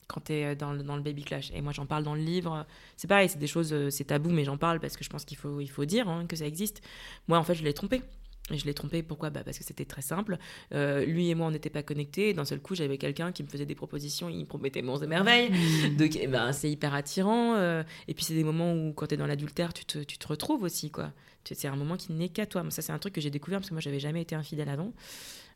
quand 0.09 0.20
tu 0.24 0.32
es 0.34 0.55
dans 0.57 0.72
le, 0.72 0.82
dans 0.82 0.97
le 0.97 1.03
baby 1.03 1.24
clash. 1.24 1.51
Et 1.55 1.62
moi, 1.62 1.72
j'en 1.72 1.86
parle 1.86 2.05
dans 2.05 2.14
le 2.14 2.20
livre. 2.20 2.66
C'est 2.97 3.09
pareil, 3.09 3.30
c'est 3.30 3.38
des 3.38 3.47
choses, 3.47 3.74
c'est 3.88 4.05
tabou, 4.05 4.30
mais 4.30 4.45
j'en 4.45 4.59
parle 4.59 4.78
parce 4.78 4.97
que 4.97 5.05
je 5.05 5.09
pense 5.09 5.24
qu'il 5.24 5.38
faut, 5.38 5.61
il 5.61 5.70
faut 5.70 5.86
dire 5.86 6.09
hein, 6.09 6.26
que 6.26 6.36
ça 6.36 6.47
existe. 6.47 6.82
Moi, 7.28 7.38
en 7.38 7.45
fait, 7.45 7.55
je 7.55 7.64
l'ai 7.64 7.72
trompé. 7.72 8.03
Et 8.51 8.59
je 8.59 8.64
l'ai 8.66 8.74
trompé, 8.74 9.03
pourquoi? 9.03 9.30
Bah 9.30 9.43
Parce 9.45 9.59
que 9.59 9.64
c'était 9.64 9.84
très 9.84 10.03
simple. 10.03 10.36
Euh, 10.74 11.05
lui 11.05 11.30
et 11.30 11.34
moi, 11.34 11.47
on 11.47 11.53
n'était 11.53 11.70
pas 11.70 11.82
connectés. 11.82 12.34
D'un 12.34 12.45
seul 12.45 12.61
coup, 12.61 12.74
j'avais 12.74 12.99
quelqu'un 12.99 13.30
qui 13.30 13.43
me 13.43 13.49
faisait 13.49 13.66
des 13.66 13.76
propositions, 13.76 14.28
il 14.28 14.40
me 14.40 14.45
promettait 14.45 14.82
monts 14.82 14.99
et 14.99 15.07
merveilles. 15.07 15.51
Mmh. 15.51 15.97
Donc, 15.97 16.16
eh 16.20 16.26
ben, 16.26 16.53
c'est 16.53 16.70
hyper 16.70 16.93
attirant. 16.93 17.55
Euh. 17.55 17.84
et 18.09 18.14
puis, 18.14 18.24
c'est 18.24 18.34
des 18.34 18.45
moments 18.45 18.74
où, 18.74 18.93
quand 18.93 19.07
tu 19.07 19.14
es 19.14 19.16
dans 19.16 19.26
l'adultère, 19.26 19.72
tu 19.72 19.84
te, 19.84 19.99
tu 19.99 20.18
te, 20.18 20.26
retrouves 20.26 20.64
aussi. 20.64 20.90
quoi. 20.90 21.12
C'est 21.45 21.68
un 21.68 21.76
moment 21.76 21.97
qui 21.97 22.12
n'est 22.12 22.28
qu'à 22.28 22.47
toi. 22.47 22.64
ça, 22.70 22.82
c'est 22.82 22.93
un 22.93 22.99
truc 22.99 23.14
que 23.14 23.20
j'ai 23.20 23.30
découvert 23.30 23.61
parce 23.61 23.68
que 23.68 23.74
moi, 23.74 23.80
j'avais 23.80 24.01
jamais 24.01 24.22
été 24.22 24.34
infidèle 24.34 24.68
avant. 24.68 24.93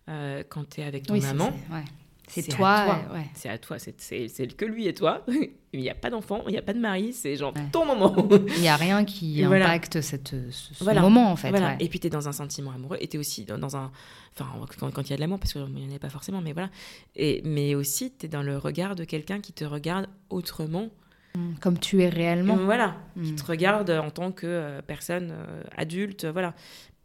Euh, 0.09 0.45
quand 0.49 0.68
tu 0.68 0.80
es 0.80 0.84
avec 0.84 1.07
ton 1.07 1.18
maman. 1.20 1.53
C'est 1.68 2.05
toi, 2.50 2.98
ouais. 3.14 3.26
C'est 3.34 3.48
à 3.48 3.58
toi, 3.58 3.78
c'est 3.78 4.56
que 4.56 4.64
lui 4.64 4.86
et 4.86 4.94
toi. 4.94 5.24
Il 5.72 5.82
n'y 5.82 5.90
a 5.90 5.94
pas 5.94 6.08
d'enfant, 6.08 6.42
il 6.46 6.52
n'y 6.52 6.58
a 6.58 6.62
pas 6.62 6.72
de 6.72 6.78
mari, 6.78 7.12
c'est 7.12 7.36
genre 7.36 7.52
ton 7.70 7.84
moment. 7.84 8.16
Il 8.30 8.62
n'y 8.62 8.68
a 8.68 8.76
rien 8.76 9.04
qui 9.04 9.44
impacte 9.44 10.00
cette, 10.00 10.34
ce, 10.50 10.84
moment 11.00 11.30
en 11.30 11.36
fait. 11.36 11.52
Et 11.80 11.90
puis 11.90 12.00
tu 12.00 12.06
es 12.06 12.10
dans 12.10 12.28
un 12.28 12.32
sentiment 12.32 12.70
amoureux 12.70 12.96
et 12.98 13.08
tu 13.08 13.18
es 13.18 13.20
aussi 13.20 13.44
dans, 13.44 13.76
un. 13.76 13.92
Enfin, 14.40 14.90
quand 14.90 15.02
il 15.02 15.10
y 15.10 15.12
a 15.12 15.16
de 15.16 15.20
l'amour, 15.20 15.38
parce 15.38 15.52
qu'il 15.52 15.62
n'y 15.66 15.92
en 15.92 15.94
a 15.94 15.98
pas 15.98 16.08
forcément, 16.08 16.40
mais 16.40 16.54
voilà. 16.54 16.70
Et, 17.14 17.42
mais 17.44 17.74
aussi 17.74 18.10
tu 18.16 18.24
es 18.24 18.28
dans 18.30 18.42
le 18.42 18.56
regard 18.56 18.94
de 18.94 19.04
quelqu'un 19.04 19.40
qui 19.40 19.52
te 19.52 19.66
regarde 19.66 20.06
autrement. 20.30 20.88
Mm. 21.34 21.56
Comme 21.60 21.78
tu 21.78 22.00
es 22.00 22.08
réellement. 22.08 22.56
Voilà, 22.56 22.96
qui 23.22 23.32
mm. 23.32 23.36
te 23.36 23.44
regarde 23.44 23.90
en 23.90 24.08
tant 24.08 24.32
que 24.32 24.46
euh, 24.46 24.80
personne 24.80 25.32
euh, 25.32 25.62
adulte, 25.76 26.24
voilà 26.24 26.54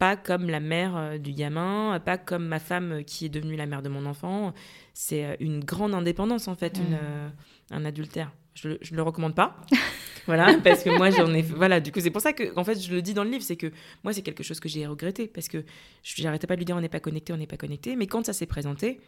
pas 0.02 0.16
comme 0.16 0.50
la 0.50 0.58
mère 0.58 0.96
euh, 0.96 1.16
du 1.16 1.32
gamin, 1.32 2.00
pas 2.04 2.18
comme 2.18 2.44
ma 2.44 2.58
femme 2.58 3.04
qui 3.04 3.24
est 3.24 3.28
devenue 3.28 3.54
la 3.54 3.66
mère 3.66 3.82
de 3.82 3.88
mon 3.88 4.04
enfant. 4.04 4.52
C'est 4.94 5.24
euh, 5.24 5.36
une 5.38 5.62
grande 5.62 5.94
indépendance, 5.94 6.48
en 6.48 6.56
fait, 6.56 6.78
une, 6.78 6.94
mm. 6.94 7.00
euh, 7.00 7.28
un 7.70 7.84
adultère. 7.84 8.32
Je 8.54 8.70
ne 8.70 8.96
le 8.96 9.02
recommande 9.02 9.36
pas. 9.36 9.64
voilà, 10.26 10.58
parce 10.64 10.82
que 10.82 10.90
moi, 10.90 11.10
j'en 11.10 11.32
ai. 11.32 11.42
Voilà, 11.42 11.78
du 11.78 11.92
coup, 11.92 12.00
c'est 12.00 12.10
pour 12.10 12.20
ça 12.20 12.32
que, 12.32 12.52
en 12.58 12.64
fait, 12.64 12.80
je 12.80 12.92
le 12.92 13.00
dis 13.00 13.14
dans 13.14 13.22
le 13.22 13.30
livre, 13.30 13.44
c'est 13.44 13.54
que 13.54 13.70
moi, 14.02 14.12
c'est 14.12 14.22
quelque 14.22 14.42
chose 14.42 14.58
que 14.58 14.68
j'ai 14.68 14.88
regretté, 14.88 15.28
parce 15.28 15.46
que 15.46 15.64
j'arrêtais 16.02 16.48
pas 16.48 16.56
de 16.56 16.58
lui 16.58 16.64
dire 16.64 16.74
on 16.74 16.80
n'est 16.80 16.88
pas 16.88 16.98
connecté, 16.98 17.32
on 17.32 17.36
n'est 17.36 17.46
pas 17.46 17.56
connecté. 17.56 17.94
Mais 17.94 18.08
quand 18.08 18.26
ça 18.26 18.32
s'est 18.32 18.46
présenté, 18.46 18.98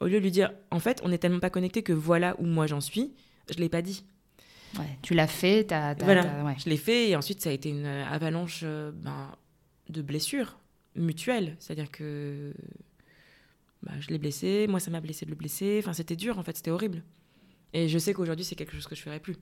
au 0.00 0.04
lieu 0.04 0.18
de 0.18 0.22
lui 0.22 0.30
dire 0.30 0.52
en 0.70 0.80
fait, 0.80 1.00
on 1.02 1.08
n'est 1.08 1.16
tellement 1.16 1.40
pas 1.40 1.48
connecté 1.48 1.82
que 1.82 1.94
voilà 1.94 2.36
où 2.38 2.44
moi 2.44 2.66
j'en 2.66 2.82
suis, 2.82 3.14
je 3.50 3.58
l'ai 3.58 3.70
pas 3.70 3.80
dit. 3.80 4.04
Ouais, 4.78 4.98
tu 5.00 5.14
l'as 5.14 5.28
fait, 5.28 5.72
as, 5.72 5.94
voilà, 5.94 6.44
ouais. 6.44 6.56
je 6.62 6.68
l'ai 6.68 6.76
fait, 6.76 7.08
et 7.08 7.16
ensuite, 7.16 7.40
ça 7.40 7.48
a 7.48 7.52
été 7.54 7.70
une 7.70 7.86
avalanche. 7.86 8.64
ben, 8.64 9.32
de 9.88 10.02
blessures 10.02 10.58
mutuelles. 10.94 11.56
C'est-à-dire 11.58 11.90
que 11.90 12.52
bah, 13.82 13.92
je 14.00 14.08
l'ai 14.08 14.18
blessé, 14.18 14.66
moi 14.68 14.80
ça 14.80 14.90
m'a 14.90 15.00
blessé 15.00 15.26
de 15.26 15.30
le 15.30 15.36
blesser. 15.36 15.80
Enfin, 15.82 15.92
c'était 15.92 16.16
dur 16.16 16.38
en 16.38 16.42
fait, 16.42 16.56
c'était 16.56 16.70
horrible. 16.70 17.02
Et 17.72 17.88
je 17.88 17.98
sais 17.98 18.14
qu'aujourd'hui, 18.14 18.44
c'est 18.44 18.54
quelque 18.54 18.72
chose 18.72 18.86
que 18.86 18.94
je 18.94 19.02
ferai 19.02 19.20
plus. 19.20 19.36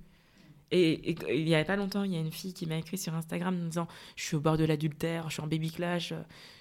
Et, 0.71 1.15
il 1.31 1.45
n'y 1.45 1.55
avait 1.55 1.65
pas 1.65 1.77
longtemps, 1.77 2.03
il 2.03 2.13
y 2.13 2.17
a 2.17 2.21
une 2.21 2.33
fille 2.33 2.53
qui 2.53 2.67
m'a 2.67 2.77
écrit 2.77 2.99
sur 2.99 3.15
Instagram 3.15 3.55
en 3.55 3.67
disant 3.69 3.89
Je 4.17 4.25
suis 4.25 4.37
au 4.37 4.41
bord 4.41 4.57
de 4.57 4.65
l'adultère, 4.65 5.29
je 5.29 5.35
suis 5.35 5.43
en 5.43 5.47
baby 5.47 5.71
clash. 5.71 6.13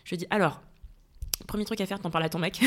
Je 0.04 0.10
lui 0.10 0.16
ai 0.16 0.18
dit 0.18 0.28
Alors, 0.30 0.62
premier 1.48 1.66
truc 1.66 1.82
à 1.82 1.86
faire, 1.86 2.00
t'en 2.00 2.12
parles 2.12 2.26
à 2.26 2.30
ton 2.30 2.40
mec. 2.40 2.62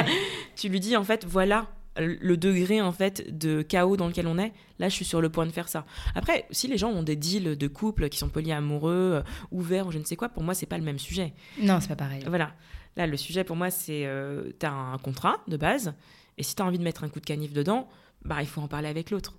tu 0.56 0.68
lui 0.68 0.80
dis 0.80 0.96
en 0.96 1.04
fait 1.04 1.24
Voilà, 1.24 1.68
le 1.98 2.36
degré 2.36 2.80
en 2.80 2.92
fait 2.92 3.36
de 3.36 3.62
chaos 3.62 3.96
dans 3.96 4.08
lequel 4.08 4.26
on 4.26 4.38
est, 4.38 4.52
là 4.78 4.88
je 4.88 4.94
suis 4.94 5.04
sur 5.04 5.20
le 5.20 5.28
point 5.28 5.46
de 5.46 5.52
faire 5.52 5.68
ça. 5.68 5.84
Après, 6.14 6.46
si 6.50 6.66
les 6.68 6.78
gens 6.78 6.90
ont 6.90 7.02
des 7.02 7.16
deals 7.16 7.56
de 7.56 7.68
couple 7.68 8.08
qui 8.08 8.18
sont 8.18 8.28
polyamoureux, 8.28 9.22
euh, 9.24 9.46
ouverts 9.50 9.86
ou 9.86 9.92
je 9.92 9.98
ne 9.98 10.04
sais 10.04 10.16
quoi, 10.16 10.28
pour 10.28 10.42
moi 10.42 10.54
c'est 10.54 10.66
pas 10.66 10.78
le 10.78 10.84
même 10.84 10.98
sujet. 10.98 11.32
Non, 11.60 11.80
c'est 11.80 11.88
pas 11.88 11.96
pareil. 11.96 12.22
Voilà. 12.26 12.52
Là, 12.96 13.06
le 13.06 13.16
sujet 13.16 13.44
pour 13.44 13.56
moi 13.56 13.70
c'est 13.70 14.06
euh, 14.06 14.50
tu 14.58 14.66
as 14.66 14.72
un 14.72 14.98
contrat 14.98 15.36
de 15.48 15.56
base 15.56 15.94
et 16.38 16.42
si 16.42 16.54
tu 16.54 16.62
as 16.62 16.66
envie 16.66 16.78
de 16.78 16.84
mettre 16.84 17.04
un 17.04 17.08
coup 17.08 17.20
de 17.20 17.26
canif 17.26 17.52
dedans, 17.52 17.88
bah 18.24 18.36
il 18.40 18.46
faut 18.46 18.60
en 18.60 18.68
parler 18.68 18.88
avec 18.88 19.10
l'autre. 19.10 19.34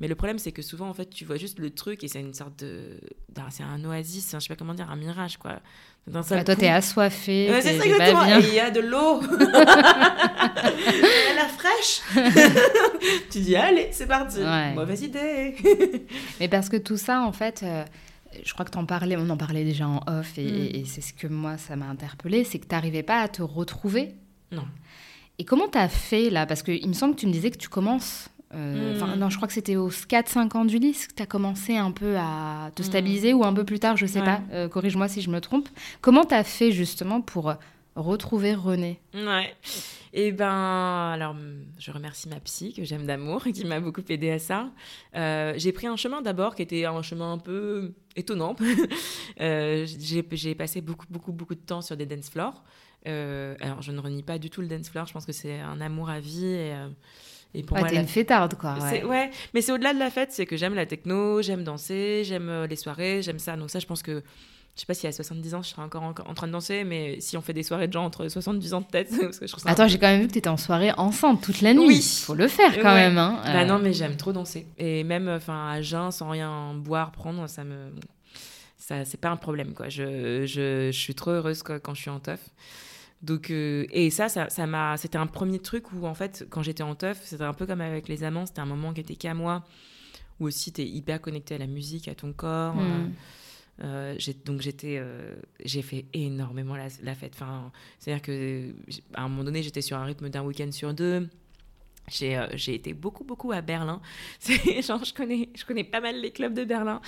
Mais 0.00 0.08
le 0.08 0.14
problème, 0.14 0.38
c'est 0.38 0.52
que 0.52 0.62
souvent, 0.62 0.88
en 0.88 0.94
fait, 0.94 1.10
tu 1.10 1.24
vois 1.24 1.36
juste 1.36 1.58
le 1.58 1.70
truc 1.70 2.04
et 2.04 2.08
c'est 2.08 2.20
une 2.20 2.34
sorte 2.34 2.58
de. 2.60 3.00
C'est 3.50 3.64
un 3.64 3.84
oasis, 3.84 4.30
je 4.32 4.38
sais 4.38 4.48
pas 4.48 4.56
comment 4.56 4.74
dire, 4.74 4.90
un 4.90 4.96
mirage, 4.96 5.36
quoi. 5.38 5.60
Dans 6.06 6.20
bah, 6.22 6.44
toi, 6.44 6.56
t'es 6.56 6.68
assoiffé. 6.68 7.50
c'est 7.60 7.78
ça, 7.78 7.84
exactement. 7.84 8.24
Et 8.38 8.48
il 8.48 8.54
y 8.54 8.60
a 8.60 8.70
de 8.70 8.80
l'eau. 8.80 9.20
Elle 11.30 11.38
a 11.38 11.48
fraîche. 11.48 12.02
tu 13.30 13.40
dis, 13.40 13.56
allez, 13.56 13.88
c'est 13.92 14.06
parti. 14.06 14.40
Mauvaise 14.74 15.02
idée. 15.02 15.56
Mais 16.40 16.48
parce 16.48 16.68
que 16.68 16.76
tout 16.76 16.96
ça, 16.96 17.22
en 17.22 17.32
fait. 17.32 17.62
Euh, 17.62 17.84
je 18.44 18.52
crois 18.52 18.64
que 18.64 18.76
en 18.76 18.84
parlais, 18.84 19.16
on 19.16 19.28
en 19.30 19.38
parlait 19.38 19.64
déjà 19.64 19.88
en 19.88 20.00
off, 20.06 20.36
et, 20.38 20.44
mm. 20.44 20.76
et 20.76 20.84
c'est 20.84 21.00
ce 21.00 21.14
que 21.14 21.26
moi, 21.26 21.56
ça 21.56 21.76
m'a 21.76 21.86
interpellé, 21.86 22.44
c'est 22.44 22.58
que 22.58 22.66
tu 22.66 22.74
n'arrivais 22.74 23.02
pas 23.02 23.22
à 23.22 23.28
te 23.28 23.42
retrouver. 23.42 24.14
Non. 24.52 24.64
Et 25.38 25.44
comment 25.44 25.68
tu 25.68 25.78
as 25.78 25.88
fait 25.88 26.30
là? 26.30 26.46
Parce 26.46 26.62
qu'il 26.62 26.88
me 26.88 26.92
semble 26.92 27.14
que 27.14 27.20
tu 27.20 27.26
me 27.26 27.32
disais 27.32 27.50
que 27.50 27.56
tu 27.56 27.68
commences 27.68 28.28
euh, 28.54 28.98
hmm. 28.98 29.18
non, 29.18 29.28
je 29.28 29.36
crois 29.36 29.46
que 29.46 29.54
c'était 29.54 29.76
aux 29.76 29.90
4-5 29.90 30.56
ans 30.56 30.64
du 30.64 30.78
lycée 30.78 31.08
que 31.08 31.14
tu 31.14 31.22
as 31.22 31.26
commencé 31.26 31.76
un 31.76 31.90
peu 31.90 32.16
à 32.16 32.70
te 32.74 32.82
hmm. 32.82 32.86
stabiliser 32.86 33.32
ou 33.34 33.44
un 33.44 33.52
peu 33.52 33.64
plus 33.64 33.78
tard, 33.78 33.96
je 33.96 34.06
sais 34.06 34.22
pas, 34.22 34.40
euh, 34.52 34.68
corrige-moi 34.68 35.08
si 35.08 35.20
je 35.20 35.30
me 35.30 35.40
trompe. 35.40 35.68
Comment 36.00 36.24
tu 36.24 36.34
as 36.34 36.44
fait 36.44 36.72
justement 36.72 37.20
pour 37.20 37.54
retrouver 37.94 38.54
René? 38.54 39.00
Ouais. 39.14 39.54
Et 40.14 40.28
eh 40.28 40.32
ben, 40.32 41.10
alors, 41.12 41.36
je 41.78 41.90
remercie 41.90 42.30
ma 42.30 42.40
psy 42.40 42.72
que 42.72 42.82
j'aime 42.84 43.04
d'amour 43.04 43.46
et 43.46 43.52
qui 43.52 43.66
m'a 43.66 43.80
beaucoup 43.80 44.02
aidé 44.08 44.30
à 44.30 44.38
ça. 44.38 44.70
Euh, 45.14 45.52
j'ai 45.56 45.72
pris 45.72 45.86
un 45.86 45.96
chemin 45.96 46.22
d'abord 46.22 46.54
qui 46.54 46.62
était 46.62 46.86
un 46.86 47.02
chemin 47.02 47.34
un 47.34 47.38
peu 47.38 47.92
étonnant. 48.16 48.56
j'ai 49.38 50.54
passé 50.54 50.80
beaucoup, 50.80 51.06
beaucoup, 51.10 51.32
beaucoup 51.32 51.54
de 51.54 51.60
temps 51.60 51.82
sur 51.82 51.98
des 51.98 52.06
dance 52.06 52.30
floors. 52.30 52.64
alors, 53.04 53.82
je 53.82 53.92
ne 53.92 54.00
renie 54.00 54.22
pas 54.22 54.38
du 54.38 54.48
tout 54.48 54.62
le 54.62 54.68
dance 54.68 54.88
floor. 54.88 55.06
Je 55.06 55.12
pense 55.12 55.26
que 55.26 55.32
c'est 55.32 55.60
un 55.60 55.80
amour 55.82 56.08
à 56.08 56.20
vie 56.20 56.46
et 56.46 56.74
et 57.54 57.62
pour 57.62 57.78
t'es 57.86 57.96
une 57.96 58.06
fêtarde, 58.06 58.54
quoi. 58.54 58.76
Ouais, 58.78 59.04
ouais. 59.04 59.30
mais 59.54 59.62
c'est 59.62 59.72
au-delà 59.72 59.94
de 59.94 59.98
la 59.98 60.10
fête, 60.10 60.32
c'est 60.32 60.46
que 60.46 60.56
j'aime 60.56 60.74
la 60.74 60.86
techno, 60.86 61.40
j'aime 61.40 61.64
danser, 61.64 62.22
j'aime 62.24 62.48
euh, 62.48 62.66
les 62.66 62.76
soirées, 62.76 63.22
j'aime 63.22 63.38
ça. 63.38 63.56
Donc 63.56 63.70
ça, 63.70 63.78
je 63.78 63.86
pense 63.86 64.02
que 64.02 64.22
je 64.74 64.82
sais 64.82 64.86
pas 64.86 64.94
si 64.94 65.08
à 65.08 65.12
70 65.12 65.54
ans 65.56 65.62
je 65.62 65.70
serai 65.70 65.82
encore 65.82 66.04
en, 66.04 66.12
train 66.12 66.46
de 66.46 66.52
danser, 66.52 66.84
mais 66.84 67.20
si 67.20 67.36
on 67.36 67.40
fait 67.40 67.54
des 67.54 67.64
soirées 67.64 67.88
de 67.88 67.92
gens 67.92 68.04
entre 68.04 68.28
70 68.28 68.74
ans 68.74 68.82
peut-être. 68.82 69.12
Attends, 69.66 69.88
j'ai 69.88 69.98
quand 69.98 70.06
même 70.06 70.20
vu 70.20 70.28
que 70.28 70.32
tu 70.32 70.38
étais 70.38 70.48
en 70.48 70.56
soirée 70.56 70.92
ensemble 70.96 71.40
toute 71.40 71.62
la 71.62 71.74
nuit. 71.74 71.86
Oui. 71.86 72.20
Faut 72.22 72.34
le 72.34 72.46
faire 72.46 72.78
quand 72.78 72.94
même. 72.94 73.18
Hein. 73.18 73.40
Bah 73.44 73.64
non, 73.64 73.78
mais 73.78 73.92
j'aime 73.92 74.16
trop 74.16 74.32
danser. 74.32 74.66
Et 74.76 75.02
même 75.02 75.28
enfin 75.28 75.70
à 75.70 75.80
jeun, 75.80 76.10
sans 76.10 76.30
rien 76.30 76.74
boire, 76.74 77.10
prendre, 77.10 77.48
ça 77.48 77.64
me. 77.64 77.92
Ça, 78.76 79.04
c'est 79.04 79.20
pas 79.20 79.30
un 79.30 79.36
problème, 79.36 79.74
quoi. 79.74 79.88
Je, 79.88 80.46
je, 80.46 80.90
je 80.92 80.98
suis 80.98 81.14
trop 81.14 81.32
heureuse 81.32 81.62
quoi, 81.62 81.80
quand 81.80 81.94
je 81.94 82.02
suis 82.02 82.10
en 82.10 82.20
teuf. 82.20 82.40
Donc, 83.22 83.50
euh, 83.50 83.86
et 83.90 84.10
ça, 84.10 84.28
ça, 84.28 84.66
m'a, 84.66 84.96
c'était 84.96 85.18
un 85.18 85.26
premier 85.26 85.58
truc 85.58 85.92
où, 85.92 86.06
en 86.06 86.14
fait, 86.14 86.46
quand 86.50 86.62
j'étais 86.62 86.84
en 86.84 86.94
teuf, 86.94 87.20
c'était 87.24 87.42
un 87.42 87.54
peu 87.54 87.66
comme 87.66 87.80
avec 87.80 88.08
les 88.08 88.22
amants, 88.22 88.46
c'était 88.46 88.60
un 88.60 88.66
moment 88.66 88.92
qui 88.92 89.00
était 89.00 89.16
qu'à 89.16 89.34
moi, 89.34 89.64
où 90.38 90.46
aussi 90.46 90.72
tu 90.72 90.82
es 90.82 90.86
hyper 90.86 91.20
connecté 91.20 91.56
à 91.56 91.58
la 91.58 91.66
musique, 91.66 92.06
à 92.08 92.14
ton 92.14 92.32
corps. 92.32 92.76
Hmm. 92.76 93.12
Euh, 93.82 94.14
euh, 94.18 94.32
donc 94.44 94.60
j'étais, 94.60 95.02
j'ai 95.64 95.82
fait 95.82 96.06
énormément 96.12 96.76
la, 96.76 97.14
fête. 97.14 97.32
Enfin, 97.34 97.72
c'est-à-dire 97.98 98.22
que 98.22 98.72
à 99.14 99.22
un 99.22 99.28
moment 99.28 99.44
donné, 99.44 99.62
j'étais 99.62 99.82
sur 99.82 99.96
un 99.96 100.04
rythme 100.04 100.28
d'un 100.28 100.42
week-end 100.42 100.70
sur 100.70 100.94
deux. 100.94 101.28
J'ai, 102.10 102.42
j'ai 102.54 102.74
été 102.74 102.94
beaucoup, 102.94 103.24
beaucoup 103.24 103.52
à 103.52 103.60
Berlin. 103.60 104.00
Genre, 104.80 105.04
je 105.04 105.12
connais, 105.12 105.50
je 105.54 105.64
connais 105.66 105.84
pas 105.84 106.00
mal 106.00 106.20
les 106.20 106.30
clubs 106.30 106.54
de 106.54 106.64
Berlin. 106.64 107.00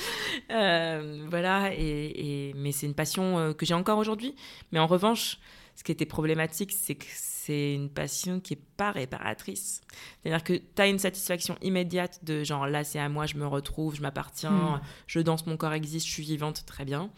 voilà, 0.48 1.72
et, 1.72 2.48
et, 2.48 2.54
mais 2.54 2.72
c'est 2.72 2.86
une 2.86 2.94
passion 2.94 3.54
que 3.54 3.64
j'ai 3.64 3.74
encore 3.74 3.98
aujourd'hui. 3.98 4.34
Mais 4.72 4.80
en 4.80 4.88
revanche, 4.88 5.38
ce 5.80 5.84
qui 5.84 5.92
était 5.92 6.04
problématique, 6.04 6.72
c'est 6.72 6.94
que 6.94 7.06
c'est 7.08 7.72
une 7.72 7.88
passion 7.88 8.38
qui 8.38 8.52
est 8.52 8.62
pas 8.76 8.90
réparatrice. 8.90 9.80
C'est-à-dire 10.20 10.44
que 10.44 10.52
tu 10.52 10.82
as 10.82 10.88
une 10.88 10.98
satisfaction 10.98 11.56
immédiate 11.62 12.22
de 12.22 12.44
genre 12.44 12.66
là 12.66 12.84
c'est 12.84 12.98
à 12.98 13.08
moi, 13.08 13.24
je 13.24 13.36
me 13.36 13.46
retrouve, 13.46 13.96
je 13.96 14.02
m'appartiens, 14.02 14.50
hmm. 14.50 14.80
je 15.06 15.20
danse, 15.20 15.46
mon 15.46 15.56
corps 15.56 15.72
existe, 15.72 16.06
je 16.06 16.12
suis 16.12 16.22
vivante, 16.22 16.66
très 16.66 16.84
bien. 16.84 17.10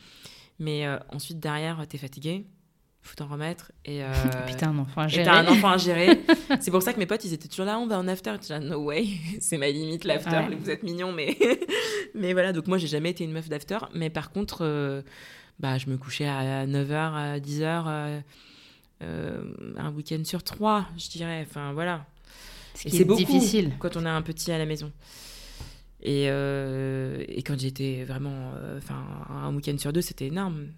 Mais 0.60 0.86
euh, 0.86 0.96
ensuite 1.08 1.40
derrière, 1.40 1.84
tu 1.88 1.96
es 1.96 1.98
fatigué, 1.98 2.46
faut 3.02 3.16
t'en 3.16 3.26
remettre. 3.26 3.72
Et 3.84 4.02
euh, 4.04 4.12
t'as 4.58 4.68
un 4.68 4.78
enfant 4.78 5.02
à 5.02 5.08
gérer. 5.08 5.24
T'as 5.24 5.40
un 5.40 5.46
enfant 5.46 5.70
à 5.70 5.76
gérer. 5.76 6.20
c'est 6.60 6.70
pour 6.70 6.82
ça 6.82 6.92
que 6.92 6.98
mes 6.98 7.06
potes, 7.06 7.24
ils 7.24 7.32
étaient 7.32 7.48
toujours 7.48 7.66
là, 7.66 7.78
on 7.78 7.86
va 7.86 7.98
en 7.98 8.08
after. 8.08 8.34
Tu 8.44 8.52
no 8.60 8.78
way, 8.84 9.06
c'est 9.40 9.58
ma 9.58 9.68
limite 9.68 10.04
l'after. 10.04 10.42
Vous 10.58 10.70
êtes 10.70 10.82
mignons, 10.82 11.12
mais 11.12 11.36
mais 12.14 12.32
voilà. 12.32 12.52
Donc 12.52 12.66
moi, 12.66 12.78
j'ai 12.78 12.86
jamais 12.86 13.10
été 13.10 13.24
une 13.24 13.32
meuf 13.32 13.48
d'after. 13.48 13.78
Mais 13.94 14.10
par 14.10 14.30
contre, 14.30 14.58
euh, 14.62 15.02
bah, 15.58 15.78
je 15.78 15.88
me 15.88 15.96
couchais 15.96 16.26
à 16.26 16.66
9h, 16.66 16.94
à 16.94 17.38
10h. 17.38 18.22
Euh, 19.02 19.42
un 19.76 19.90
week-end 19.92 20.22
sur 20.24 20.42
trois, 20.44 20.86
je 20.96 21.08
dirais. 21.08 21.44
Enfin, 21.48 21.72
voilà. 21.72 22.06
C'est 22.74 23.04
beaucoup 23.04 23.18
difficile 23.18 23.72
quand 23.78 23.96
on 23.96 24.06
a 24.06 24.10
un 24.10 24.22
petit 24.22 24.52
à 24.52 24.58
la 24.58 24.64
maison. 24.66 24.92
Et, 26.02 26.26
euh, 26.28 27.24
et 27.28 27.42
quand 27.42 27.58
j'étais 27.58 28.04
vraiment, 28.04 28.52
euh, 28.56 28.78
enfin, 28.78 29.04
un 29.30 29.54
week-end 29.54 29.76
sur 29.78 29.92
deux, 29.92 30.00
c'était 30.00 30.26
énorme. 30.26 30.68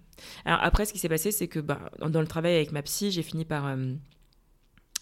Alors 0.45 0.59
après, 0.61 0.85
ce 0.85 0.93
qui 0.93 0.99
s'est 0.99 1.09
passé, 1.09 1.31
c'est 1.31 1.47
que 1.47 1.59
bah, 1.59 1.91
dans 1.99 2.21
le 2.21 2.27
travail 2.27 2.55
avec 2.55 2.71
ma 2.71 2.81
psy, 2.83 3.11
j'ai 3.11 3.23
fini 3.23 3.43
par 3.43 3.75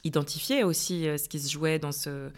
identifier 0.03 0.63
aussi 0.63 1.03
ce 1.03 1.27
qui 1.29 1.39
se 1.39 1.51
jouait 1.51 1.79
dans 1.79 1.91
ce 1.91 2.29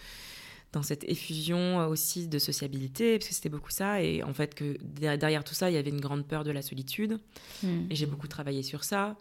dans 0.73 0.83
cette 0.83 1.05
effusion 1.05 1.87
aussi 1.87 2.27
de 2.27 2.37
sociabilité, 2.37 3.17
parce 3.17 3.29
que 3.29 3.33
c'était 3.35 3.47
beaucoup 3.47 3.69
ça, 3.69 4.01
et 4.01 4.23
en 4.23 4.33
fait 4.33 4.53
que 4.55 4.77
derrière 4.81 5.45
tout 5.45 5.53
ça, 5.53 5.69
il 5.71 5.73
y 5.73 5.77
avait 5.77 5.89
une 5.89 6.01
grande 6.01 6.27
peur 6.27 6.43
de 6.43 6.51
la 6.51 6.61
solitude, 6.61 7.17
hmm. 7.63 7.85
et 7.89 7.95
j'ai 7.95 8.05
beaucoup 8.05 8.27
travaillé 8.27 8.61
sur 8.61 8.83
ça, 8.83 9.15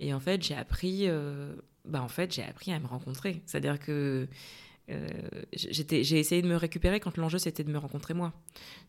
et 0.00 0.14
en 0.14 0.20
fait, 0.20 0.42
j'ai 0.42 0.54
appris, 0.54 1.02
euh, 1.06 1.54
bah, 1.84 2.02
en 2.02 2.08
fait, 2.08 2.34
j'ai 2.34 2.42
appris 2.42 2.72
à 2.72 2.80
me 2.80 2.86
rencontrer. 2.86 3.42
C'est-à-dire 3.46 3.78
que 3.78 4.26
euh, 4.90 5.06
j'ai 5.52 6.18
essayé 6.18 6.42
de 6.42 6.48
me 6.48 6.56
récupérer 6.56 7.00
quand 7.00 7.16
l'enjeu 7.16 7.38
c'était 7.38 7.64
de 7.64 7.70
me 7.70 7.78
rencontrer 7.78 8.14
moi. 8.14 8.32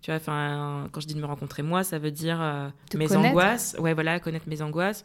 Tu 0.01 0.11
vois, 0.11 0.15
enfin, 0.15 0.89
quand 0.91 1.01
je 1.01 1.07
dis 1.07 1.13
de 1.13 1.19
me 1.19 1.25
rencontrer 1.25 1.63
moi, 1.63 1.83
ça 1.83 1.99
veut 1.99 2.11
dire 2.11 2.41
euh, 2.41 2.69
mes 2.95 3.15
angoisses. 3.15 3.75
Ouais, 3.79 3.93
voilà, 3.93 4.19
connaître 4.19 4.47
mes 4.47 4.61
angoisses. 4.61 5.03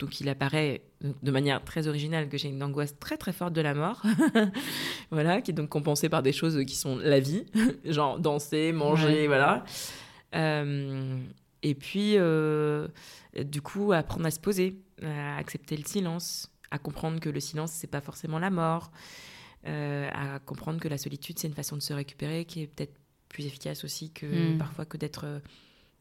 Donc 0.00 0.20
il 0.20 0.28
apparaît 0.28 0.82
de 1.00 1.30
manière 1.30 1.62
très 1.62 1.86
originale 1.86 2.28
que 2.28 2.36
j'ai 2.36 2.48
une 2.48 2.62
angoisse 2.64 2.98
très 2.98 3.16
très 3.16 3.32
forte 3.32 3.52
de 3.52 3.60
la 3.60 3.74
mort, 3.74 4.02
voilà, 5.12 5.40
qui 5.40 5.52
est 5.52 5.54
donc 5.54 5.68
compensée 5.68 6.08
par 6.08 6.20
des 6.20 6.32
choses 6.32 6.64
qui 6.64 6.74
sont 6.74 6.98
la 6.98 7.20
vie, 7.20 7.44
genre 7.84 8.18
danser, 8.18 8.72
manger, 8.72 9.28
voilà. 9.28 9.64
et 10.32 11.74
puis, 11.76 12.16
du 13.44 13.62
coup, 13.62 13.92
apprendre 13.92 14.26
à 14.26 14.32
se 14.32 14.40
poser, 14.40 14.80
à 15.00 15.36
accepter 15.36 15.76
le 15.76 15.84
silence, 15.84 16.50
à 16.72 16.78
comprendre 16.78 17.20
que 17.20 17.28
le 17.28 17.38
silence, 17.38 17.70
c'est 17.70 17.86
pas 17.86 18.00
forcément 18.00 18.40
la 18.40 18.50
mort. 18.50 18.90
À 19.66 20.38
comprendre 20.44 20.80
que 20.80 20.88
la 20.88 20.98
solitude, 20.98 21.38
c'est 21.38 21.48
une 21.48 21.54
façon 21.54 21.76
de 21.76 21.82
se 21.82 21.92
récupérer 21.92 22.44
qui 22.44 22.62
est 22.62 22.66
peut-être 22.66 22.94
plus 23.28 23.46
efficace 23.46 23.84
aussi 23.84 24.10
que 24.10 24.26
Mm. 24.54 24.58
parfois 24.58 24.84
que 24.84 24.96
d'être 24.96 25.40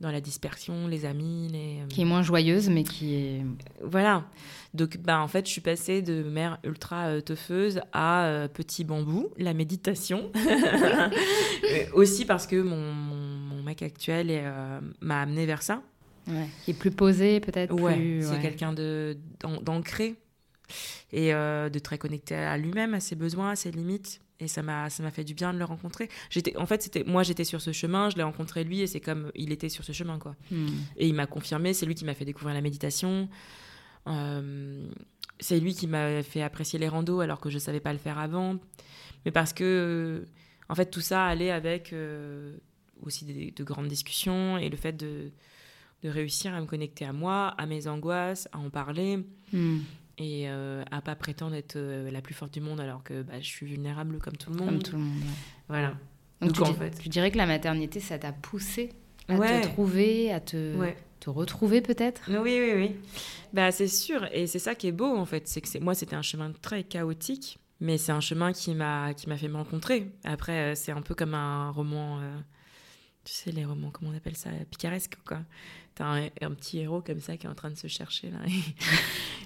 dans 0.04 0.12
la 0.12 0.22
dispersion, 0.22 0.88
les 0.88 1.06
amis, 1.06 1.48
les... 1.52 1.80
Qui 1.88 2.02
est 2.02 2.06
moins 2.06 2.22
joyeuse, 2.24 2.70
mais 2.70 2.84
qui 2.84 3.16
est. 3.16 3.46
Voilà. 3.82 4.26
Donc, 4.74 4.98
bah, 4.98 5.22
en 5.22 5.28
fait, 5.28 5.46
je 5.48 5.52
suis 5.52 5.62
passée 5.62 6.02
de 6.02 6.24
mère 6.24 6.60
ultra 6.64 7.06
euh, 7.06 7.22
teufeuse 7.22 7.80
à 7.94 8.26
euh, 8.26 8.48
petit 8.50 8.84
bambou, 8.84 9.30
la 9.38 9.54
méditation. 9.54 10.32
Euh, 11.64 11.86
aussi 11.94 12.26
parce 12.26 12.46
que 12.46 12.62
mon, 12.62 12.92
mon, 12.94 13.16
mon 13.16 13.64
mec 13.64 13.82
actuel 13.82 14.28
euh, 14.30 14.80
m'a 15.00 15.22
amené 15.22 15.46
vers 15.46 15.62
ça. 15.62 15.82
Ouais. 16.28 16.48
Qui 16.64 16.72
est 16.72 16.74
plus 16.74 16.92
posé, 16.92 17.40
peut-être. 17.40 17.74
Ouais, 17.74 17.96
plus... 17.96 18.22
c'est 18.24 18.32
ouais. 18.32 18.42
quelqu'un 18.42 18.74
d'ancré 18.74 20.16
et 21.12 21.34
euh, 21.34 21.70
de 21.70 21.80
très 21.80 21.98
connecté 21.98 22.36
à 22.36 22.58
lui-même, 22.58 22.94
à 22.94 23.00
ses 23.00 23.16
besoins, 23.16 23.52
à 23.52 23.56
ses 23.56 23.72
limites. 23.72 24.20
Et 24.40 24.48
ça 24.48 24.62
m'a, 24.62 24.90
ça 24.90 25.04
m'a 25.04 25.12
fait 25.12 25.24
du 25.24 25.34
bien 25.34 25.54
de 25.54 25.60
le 25.60 25.64
rencontrer. 25.64 26.10
J'étais, 26.30 26.58
en 26.58 26.66
fait, 26.66 26.82
c'était, 26.82 27.04
moi, 27.06 27.24
j'étais 27.24 27.46
sur 27.46 27.62
ce 27.62 27.72
chemin, 27.72 28.10
je 28.10 28.18
l'ai 28.18 28.24
rencontré 28.24 28.64
lui, 28.66 28.82
et 28.82 28.88
c'est 28.88 29.00
comme 29.00 29.32
il 29.36 29.52
était 29.54 29.70
sur 29.70 29.86
ce 29.86 29.92
chemin, 29.94 30.20
quoi. 30.20 30.36
Hmm. 30.52 30.68
Et 30.98 31.08
il 31.08 31.14
m'a 31.14 31.28
confirmé, 31.28 31.74
c'est 31.74 31.86
lui 31.86 31.96
qui 31.96 32.04
m'a 32.04 32.14
fait 32.14 32.26
découvrir 32.26 32.54
la 32.54 32.62
méditation. 32.62 33.30
Euh, 34.08 34.86
c'est 35.40 35.60
lui 35.60 35.74
qui 35.74 35.88
m'a 35.88 36.24
fait 36.24 36.42
apprécier 36.42 36.78
les 36.80 36.88
randos 36.88 37.20
alors 37.22 37.40
que 37.40 37.50
je 37.50 37.56
ne 37.56 37.60
savais 37.60 37.80
pas 37.80 37.94
le 37.94 38.00
faire 38.00 38.18
avant. 38.20 38.58
Mais 39.26 39.32
parce 39.32 39.54
que, 39.54 39.64
euh, 39.64 40.26
en 40.70 40.76
fait, 40.76 40.90
tout 40.92 41.02
ça 41.02 41.26
allait 41.26 41.52
avec 41.52 41.94
euh, 41.94 42.58
aussi 43.02 43.26
des- 43.26 43.52
de 43.52 43.64
grandes 43.64 43.88
discussions 43.88 44.58
et 44.58 44.70
le 44.70 44.78
fait 44.78 44.94
de, 44.94 45.32
de 46.04 46.10
réussir 46.10 46.54
à 46.54 46.60
me 46.60 46.66
connecter 46.66 47.06
à 47.06 47.14
moi, 47.14 47.50
à 47.58 47.66
mes 47.66 47.88
angoisses, 47.88 48.48
à 48.52 48.58
en 48.60 48.70
parler 48.70 49.20
Hmm. 49.54 49.80
Et 50.18 50.48
euh, 50.50 50.84
à 50.92 51.02
pas 51.02 51.16
prétendre 51.16 51.56
être 51.56 51.76
euh, 51.76 52.12
la 52.12 52.22
plus 52.22 52.34
forte 52.34 52.54
du 52.54 52.62
monde 52.62 52.80
alors 52.80 53.04
que 53.04 53.22
bah, 53.24 53.40
je 53.40 53.46
suis 53.48 53.66
vulnérable 53.66 54.20
comme 54.20 54.38
tout 54.38 54.52
le 54.52 54.58
monde. 54.58 54.70
Comme 54.70 54.84
tout 54.84 54.92
le 54.94 55.00
monde. 55.02 55.18
ouais. 55.22 55.28
Voilà. 55.70 55.88
Donc, 56.42 56.52
Donc, 56.52 56.54
tu, 56.54 56.62
en 56.64 56.72
dis- 56.72 56.78
fait- 56.78 57.00
tu 57.02 57.10
dirais 57.10 57.32
que 57.32 57.38
la 57.38 57.46
maternité, 57.48 58.00
ça 58.00 58.18
t'a 58.20 58.32
poussé 58.32 58.90
à 59.28 59.36
Ouais. 59.36 59.62
te 59.62 59.68
trouver, 59.68 60.32
à 60.32 60.40
te, 60.40 60.76
Ouais. 60.78 60.96
te 61.20 61.30
retrouver 61.30 61.82
peut-être? 61.82 62.24
Oui, 62.30 62.60
oui, 62.60 62.72
oui. 62.76 62.92
Bah, 63.54 63.72
c'est 63.72 63.88
sûr. 63.88 64.28
Et 64.34 64.46
c'est 64.48 64.60
ça 64.60 64.76
qui 64.76 64.88
est 64.88 64.92
beau, 64.92 65.16
en 65.16 65.26
fait. 65.26 65.48
C'est 65.48 65.62
que 65.62 65.80
moi, 65.80 65.94
c'était 65.96 66.16
un 66.16 66.22
chemin 66.22 66.52
très 66.62 66.84
chaotique, 66.84 67.60
mais 67.80 67.98
c'est 67.98 68.12
un 68.12 68.20
chemin 68.20 68.52
qui 68.52 68.74
m'a 68.76 69.14
qui 69.14 69.30
m'a 69.30 69.38
fait 69.38 69.48
me 69.48 69.56
rencontrer. 69.58 70.12
Après, 70.26 70.74
euh, 70.74 70.76
c'est 70.76 70.92
un 70.92 71.02
peu 71.02 71.16
comme 71.16 71.34
un 71.34 71.70
roman, 71.72 72.20
euh, 72.20 72.38
tu 73.26 73.34
sais, 73.34 73.52
les 73.52 73.66
romans, 73.66 73.90
comment 73.92 74.12
on 74.14 74.18
appelle 74.18 74.36
ça 74.36 74.50
Picaresque, 74.70 75.16
quoi. 75.26 75.40
T'as 75.96 76.06
un, 76.06 76.26
un 76.42 76.52
petit 76.52 76.80
héros 76.80 77.02
comme 77.02 77.20
ça 77.20 77.38
qui 77.38 77.46
est 77.46 77.50
en 77.50 77.54
train 77.54 77.70
de 77.70 77.78
se 77.78 77.88
chercher, 77.88 78.32
là. 78.32 78.40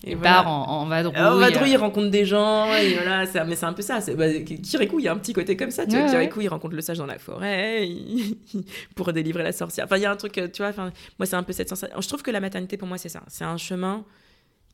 Et, 0.03 0.11
Il 0.11 0.15
voilà. 0.17 0.35
part 0.43 0.47
en, 0.47 0.81
en 0.81 0.85
vadrouille. 0.85 1.17
En 1.19 1.35
vadrouille, 1.37 1.69
euh, 1.71 1.73
il 1.73 1.77
rencontre 1.77 2.09
des 2.09 2.23
gens, 2.25 2.73
et 2.73 2.93
voilà, 2.93 3.25
c'est- 3.25 3.43
mais 3.45 3.55
c'est 3.57 3.65
un 3.65 3.73
peu 3.73 3.81
ça. 3.81 3.99
Bah, 4.15 4.31
Kirikou, 4.39 4.99
il 4.99 5.05
y 5.05 5.07
a 5.09 5.11
un 5.13 5.17
petit 5.17 5.33
côté 5.33 5.57
comme 5.57 5.71
ça. 5.71 5.85
Tu 5.85 5.91
vois, 5.91 6.03
Ouais, 6.05 6.09
Kirikou, 6.11 6.41
il 6.41 6.47
rencontre 6.47 6.75
le 6.75 6.81
sage 6.81 6.97
dans 6.99 7.05
la 7.05 7.19
forêt 7.19 7.87
il- 7.87 8.37
pour 8.95 9.11
délivrer 9.11 9.43
la 9.43 9.51
sorcière. 9.51 9.85
Enfin, 9.85 9.97
il 9.97 10.03
y 10.03 10.05
a 10.05 10.11
un 10.11 10.15
truc, 10.15 10.37
euh, 10.37 10.47
tu 10.47 10.61
vois, 10.63 10.71
moi, 10.75 11.25
c'est 11.25 11.35
un 11.35 11.43
peu 11.43 11.51
cette 11.53 11.67
sensation. 11.69 11.99
Je 11.99 12.07
trouve 12.07 12.23
que 12.23 12.31
la 12.31 12.39
maternité, 12.39 12.77
pour 12.77 12.87
moi, 12.87 12.97
c'est 12.97 13.09
ça. 13.09 13.23
C'est 13.27 13.43
un 13.43 13.57
chemin 13.57 14.05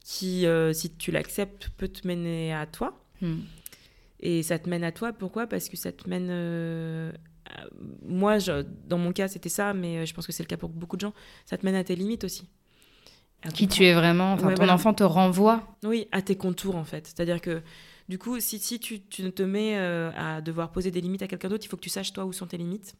qui, 0.06 0.46
euh, 0.46 0.74
si 0.74 0.92
tu 0.96 1.12
l'acceptes, 1.12 1.70
peut 1.78 1.88
te 1.88 2.08
mener 2.08 2.54
à 2.54 2.66
toi. 2.68 3.02
hmm. 3.22 3.40
Et 4.20 4.42
ça 4.44 4.58
te 4.60 4.70
mène 4.70 4.84
à 4.86 4.92
toi, 4.94 5.12
pourquoi? 5.12 5.48
Parce 5.48 5.68
que 5.70 5.76
ça 5.78 5.92
te 5.92 6.08
mène. 6.10 6.28
euh, 6.30 7.12
Moi, 8.06 8.40
je- 8.40 8.64
dans 8.88 8.98
mon 8.98 9.12
cas, 9.12 9.28
c'était 9.28 9.50
ça, 9.50 9.74
mais 9.74 9.98
euh, 10.00 10.06
je 10.06 10.14
pense 10.14 10.26
que 10.26 10.32
c'est 10.32 10.44
le 10.44 10.48
cas 10.48 10.58
pour 10.58 10.70
beaucoup 10.70 10.96
de 10.96 11.02
gens. 11.02 11.14
Ça 11.46 11.58
te 11.58 11.66
mène 11.66 11.76
à 11.76 11.84
tes 11.84 11.96
limites 11.96 12.24
aussi. 12.24 12.48
À 13.44 13.50
Qui 13.50 13.68
tu 13.68 13.84
es 13.84 13.94
vraiment. 13.94 14.34
Enfin, 14.34 14.48
Ouais, 14.48 14.54
ton 14.54 14.62
voilà. 14.62 14.74
enfant 14.76 14.94
te 14.94 15.04
renvoie. 15.04 15.78
oui, 15.84 16.08
à 16.12 16.22
tes 16.22 16.36
contours 16.38 16.76
en 16.76 16.86
fait. 16.86 17.08
C'est-à-dire 17.08 17.42
que 17.42 17.62
du 18.10 18.18
coup, 18.18 18.40
si, 18.40 18.60
si 18.60 18.80
tu, 18.80 19.02
tu 19.02 19.32
te 19.32 19.44
mets 19.44 19.78
euh, 19.78 20.12
à 20.16 20.42
devoir 20.42 20.72
poser 20.72 20.92
des 20.92 21.02
limites 21.02 21.22
à 21.24 21.28
quelqu'un 21.28 21.50
d'autre, 21.50 21.66
il 21.66 21.70
faut 21.70 21.78
que 21.78 21.82
tu 21.84 21.90
saches 21.90 22.14
toi 22.14 22.26
où 22.26 22.32
sont 22.34 22.48
tes 22.48 22.58
limites. 22.58 22.96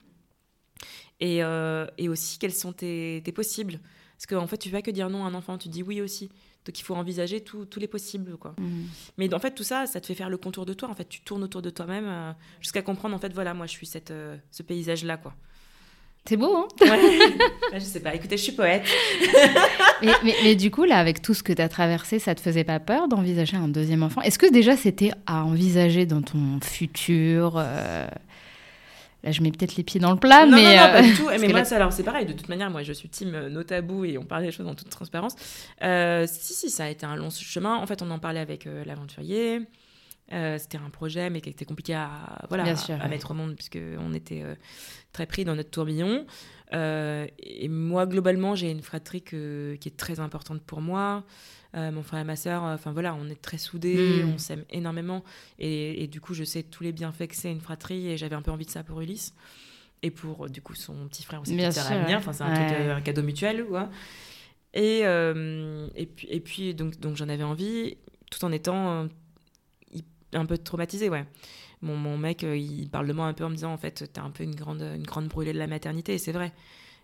Et, 1.20 1.44
euh, 1.44 1.88
et 1.98 2.10
aussi 2.10 2.38
quels 2.40 2.54
sont 2.54 2.74
tes, 2.74 3.22
tes 3.24 3.32
possibles. 3.32 3.80
Parce 4.18 4.26
qu'en 4.28 4.48
fait, 4.48 4.58
tu 4.58 4.70
ne 4.70 4.74
vas 4.74 4.82
que 4.82 4.92
dire 4.92 5.10
non 5.10 5.26
à 5.26 5.28
un 5.28 5.34
enfant, 5.34 5.58
tu 5.58 5.70
dis 5.70 5.84
oui 5.84 6.02
aussi. 6.02 6.30
Donc 6.66 6.80
il 6.80 6.84
faut 6.84 6.96
envisager 6.96 7.42
tous 7.42 7.68
les 7.80 7.88
possibles. 7.88 8.38
quoi. 8.38 8.54
Hmm. 8.58 8.86
Mais 9.18 9.34
en 9.34 9.40
fait, 9.40 9.52
tout 9.52 9.64
ça, 9.64 9.86
ça 9.86 10.00
te 10.00 10.06
fait 10.08 10.16
faire 10.16 10.30
le 10.30 10.38
contour 10.38 10.66
de 10.66 10.74
toi. 10.74 10.90
En 10.90 10.96
fait, 10.96 11.10
tu 11.10 11.22
tournes 11.22 11.44
autour 11.44 11.62
de 11.62 11.70
toi-même 11.70 12.06
euh, 12.08 12.32
jusqu'à 12.62 12.82
comprendre, 12.82 13.16
en 13.16 13.20
fait, 13.20 13.34
voilà, 13.34 13.54
moi, 13.54 13.66
je 13.66 13.72
suis 13.72 13.86
cette, 13.86 14.12
euh, 14.12 14.38
ce 14.52 14.64
paysage-là. 14.64 15.18
quoi. 15.18 15.34
C'est 16.26 16.38
beau, 16.38 16.56
hein 16.56 16.68
Ouais. 16.80 17.20
Bah, 17.38 17.48
je 17.80 17.80
sais 17.80 18.00
pas, 18.00 18.16
écoutez, 18.16 18.38
je 18.38 18.44
suis 18.44 18.54
poète. 18.54 18.86
mais, 20.02 20.14
mais- 20.24 20.36
mais 20.44 20.56
du 20.56 20.72
coup, 20.72 20.86
là, 20.86 20.98
avec 21.00 21.22
tout 21.22 21.34
ce 21.34 21.44
que 21.44 21.52
tu 21.52 21.62
as 21.62 21.68
traversé, 21.68 22.18
ça 22.18 22.34
te 22.34 22.40
faisait 22.40 22.64
pas 22.64 22.80
peur 22.80 23.10
d'envisager 23.10 23.58
un 23.58 23.68
deuxième 23.68 24.04
enfant? 24.04 24.22
Est-ce 24.22 24.40
que 24.40 24.50
déjà 24.50 24.78
c'était 24.78 25.12
à 25.26 25.44
envisager 25.44 26.06
dans 26.06 26.22
ton 26.22 26.60
futur 26.62 27.56
euh, 27.58 28.08
Là, 29.24 29.32
je 29.32 29.42
mets 29.42 29.52
peut-être 29.52 29.76
les 29.78 29.84
pieds 29.84 30.02
dans 30.02 30.12
le 30.12 30.18
plat, 30.20 30.46
non, 30.46 30.58
mais. 30.58 30.76
non, 30.76 30.82
non, 30.84 30.92
pas 30.92 31.00
euh, 31.00 31.02
du 31.02 31.14
tout. 31.14 31.30
Mais 31.40 31.48
moi, 31.48 31.60
là- 31.60 31.66
ça, 31.66 31.78
alors 31.78 31.94
c'est 31.94 32.04
pareil. 32.04 32.26
De 32.26 32.34
toute 32.34 32.50
manière, 32.50 32.70
moi, 32.70 32.84
je 32.84 32.92
suis 32.92 33.08
team 33.08 33.34
euh, 33.34 33.50
no 33.50 33.64
tabou 33.64 34.04
et 34.04 34.18
on 34.18 34.26
parle 34.26 34.44
des 34.44 34.52
choses 34.52 34.68
en 34.68 34.76
toute 34.76 34.90
transparence. 34.90 35.36
Euh, 35.82 36.28
si, 36.28 36.54
si, 36.54 36.70
ça 36.70 36.84
a 36.86 36.90
été 36.90 37.06
un 37.06 37.16
long 37.16 37.30
chemin. 37.30 37.76
En 37.78 37.86
fait, 37.88 38.02
on 38.02 38.12
en 38.12 38.20
parlait 38.20 38.42
avec 38.42 38.68
euh, 38.68 38.84
l'aventurier. 38.86 39.62
Euh, 40.34 40.58
C'était 40.60 40.78
un 40.78 40.90
projet, 40.90 41.30
mais 41.30 41.40
qui 41.42 41.50
était 41.50 41.64
compliqué 41.66 41.94
à, 41.94 42.10
voilà, 42.50 42.64
à- 42.64 42.76
sûr, 42.76 42.96
à, 42.96 43.04
ouais. 43.04 43.10
mettre 43.10 43.32
au 43.32 43.34
monde, 43.34 43.56
puisque 43.56 43.80
on 44.00 44.14
était 44.14 44.44
très 45.14 45.26
pris 45.26 45.46
dans 45.46 45.56
notre 45.56 45.70
tourbillon. 45.72 46.26
Et 46.74 47.68
moi, 47.70 48.06
globalement, 48.08 48.56
j'ai 48.56 48.72
une 48.72 48.82
fratrie 48.82 49.22
que- 49.22 49.78
qui 49.80 49.90
est 49.90 49.98
très 49.98 50.20
importante 50.20 50.62
pour 50.64 50.82
moi. 50.82 51.24
Euh, 51.76 51.92
mon 51.92 52.04
frère 52.04 52.20
et 52.20 52.24
ma 52.24 52.36
sœur, 52.36 52.62
enfin 52.64 52.92
voilà, 52.92 53.16
on 53.16 53.28
est 53.30 53.42
très 53.42 53.58
soudés, 53.58 54.24
Mm. 54.24 54.30
on 54.30 54.38
s'aime 54.38 54.64
énormément. 54.70 55.24
Et, 55.58 56.04
et 56.04 56.08
du 56.08 56.22
coup, 56.22 56.34
je 56.36 56.44
sais 56.44 56.62
tous 56.62 56.84
les 56.84 56.92
bienfaits 56.92 57.28
que 57.28 57.36
c'est 57.36 57.52
une 57.52 57.62
fratrie, 57.62 58.10
et 58.10 58.18
j'avais 58.18 58.36
un 58.36 58.44
peu 58.44 58.52
envie 58.52 58.66
de 58.66 58.70
ça 58.72 58.84
pour 58.84 59.02
Ulysse 59.02 59.34
et 60.04 60.12
pour 60.12 60.50
du 60.50 60.62
coup 60.62 60.76
son 60.76 61.08
petit 61.08 61.24
frère 61.24 61.42
aussi 61.42 61.56
Bien 61.56 61.72
qui 61.72 61.80
est 61.80 61.82
sûr, 61.82 61.92
à 61.92 61.96
venir. 62.00 62.10
ouais. 62.10 62.16
Enfin, 62.16 62.34
c'est 62.34 62.44
un, 62.44 62.52
Ouais. 62.54 62.74
euh, 62.76 62.96
un 62.96 63.02
cadeau 63.02 63.24
mutuel, 63.24 63.66
quoi. 63.66 63.90
Et, 64.76 65.02
euh, 65.04 65.88
et 65.96 66.06
puis, 66.06 66.28
et 66.30 66.40
puis 66.40 66.74
donc, 66.76 67.00
donc 67.00 67.16
j'en 67.16 67.30
avais 67.30 67.44
envie, 67.44 67.98
tout 68.30 68.44
en 68.46 68.52
étant 68.52 68.90
euh, 68.92 69.08
un 70.34 70.46
peu 70.46 70.58
traumatisée, 70.58 71.10
ouais. 71.10 71.26
Mon, 71.82 71.96
mon 71.96 72.18
mec, 72.18 72.44
euh, 72.44 72.56
il 72.56 72.90
parle 72.90 73.08
de 73.08 73.14
moi 73.14 73.26
un 73.28 73.34
peu 73.34 73.44
en 73.46 73.50
me 73.50 73.56
disant, 73.56 73.74
en 73.74 73.78
fait, 73.78 74.12
t'es 74.14 74.20
un 74.20 74.30
peu 74.30 74.44
une 74.44 74.56
grande, 74.56 74.82
une 74.82 75.04
grande 75.04 75.28
brûlée 75.28 75.54
de 75.54 75.60
la 75.60 75.68
maternité, 75.68 76.14
et 76.14 76.18
c'est 76.18 76.32
vrai. 76.32 76.54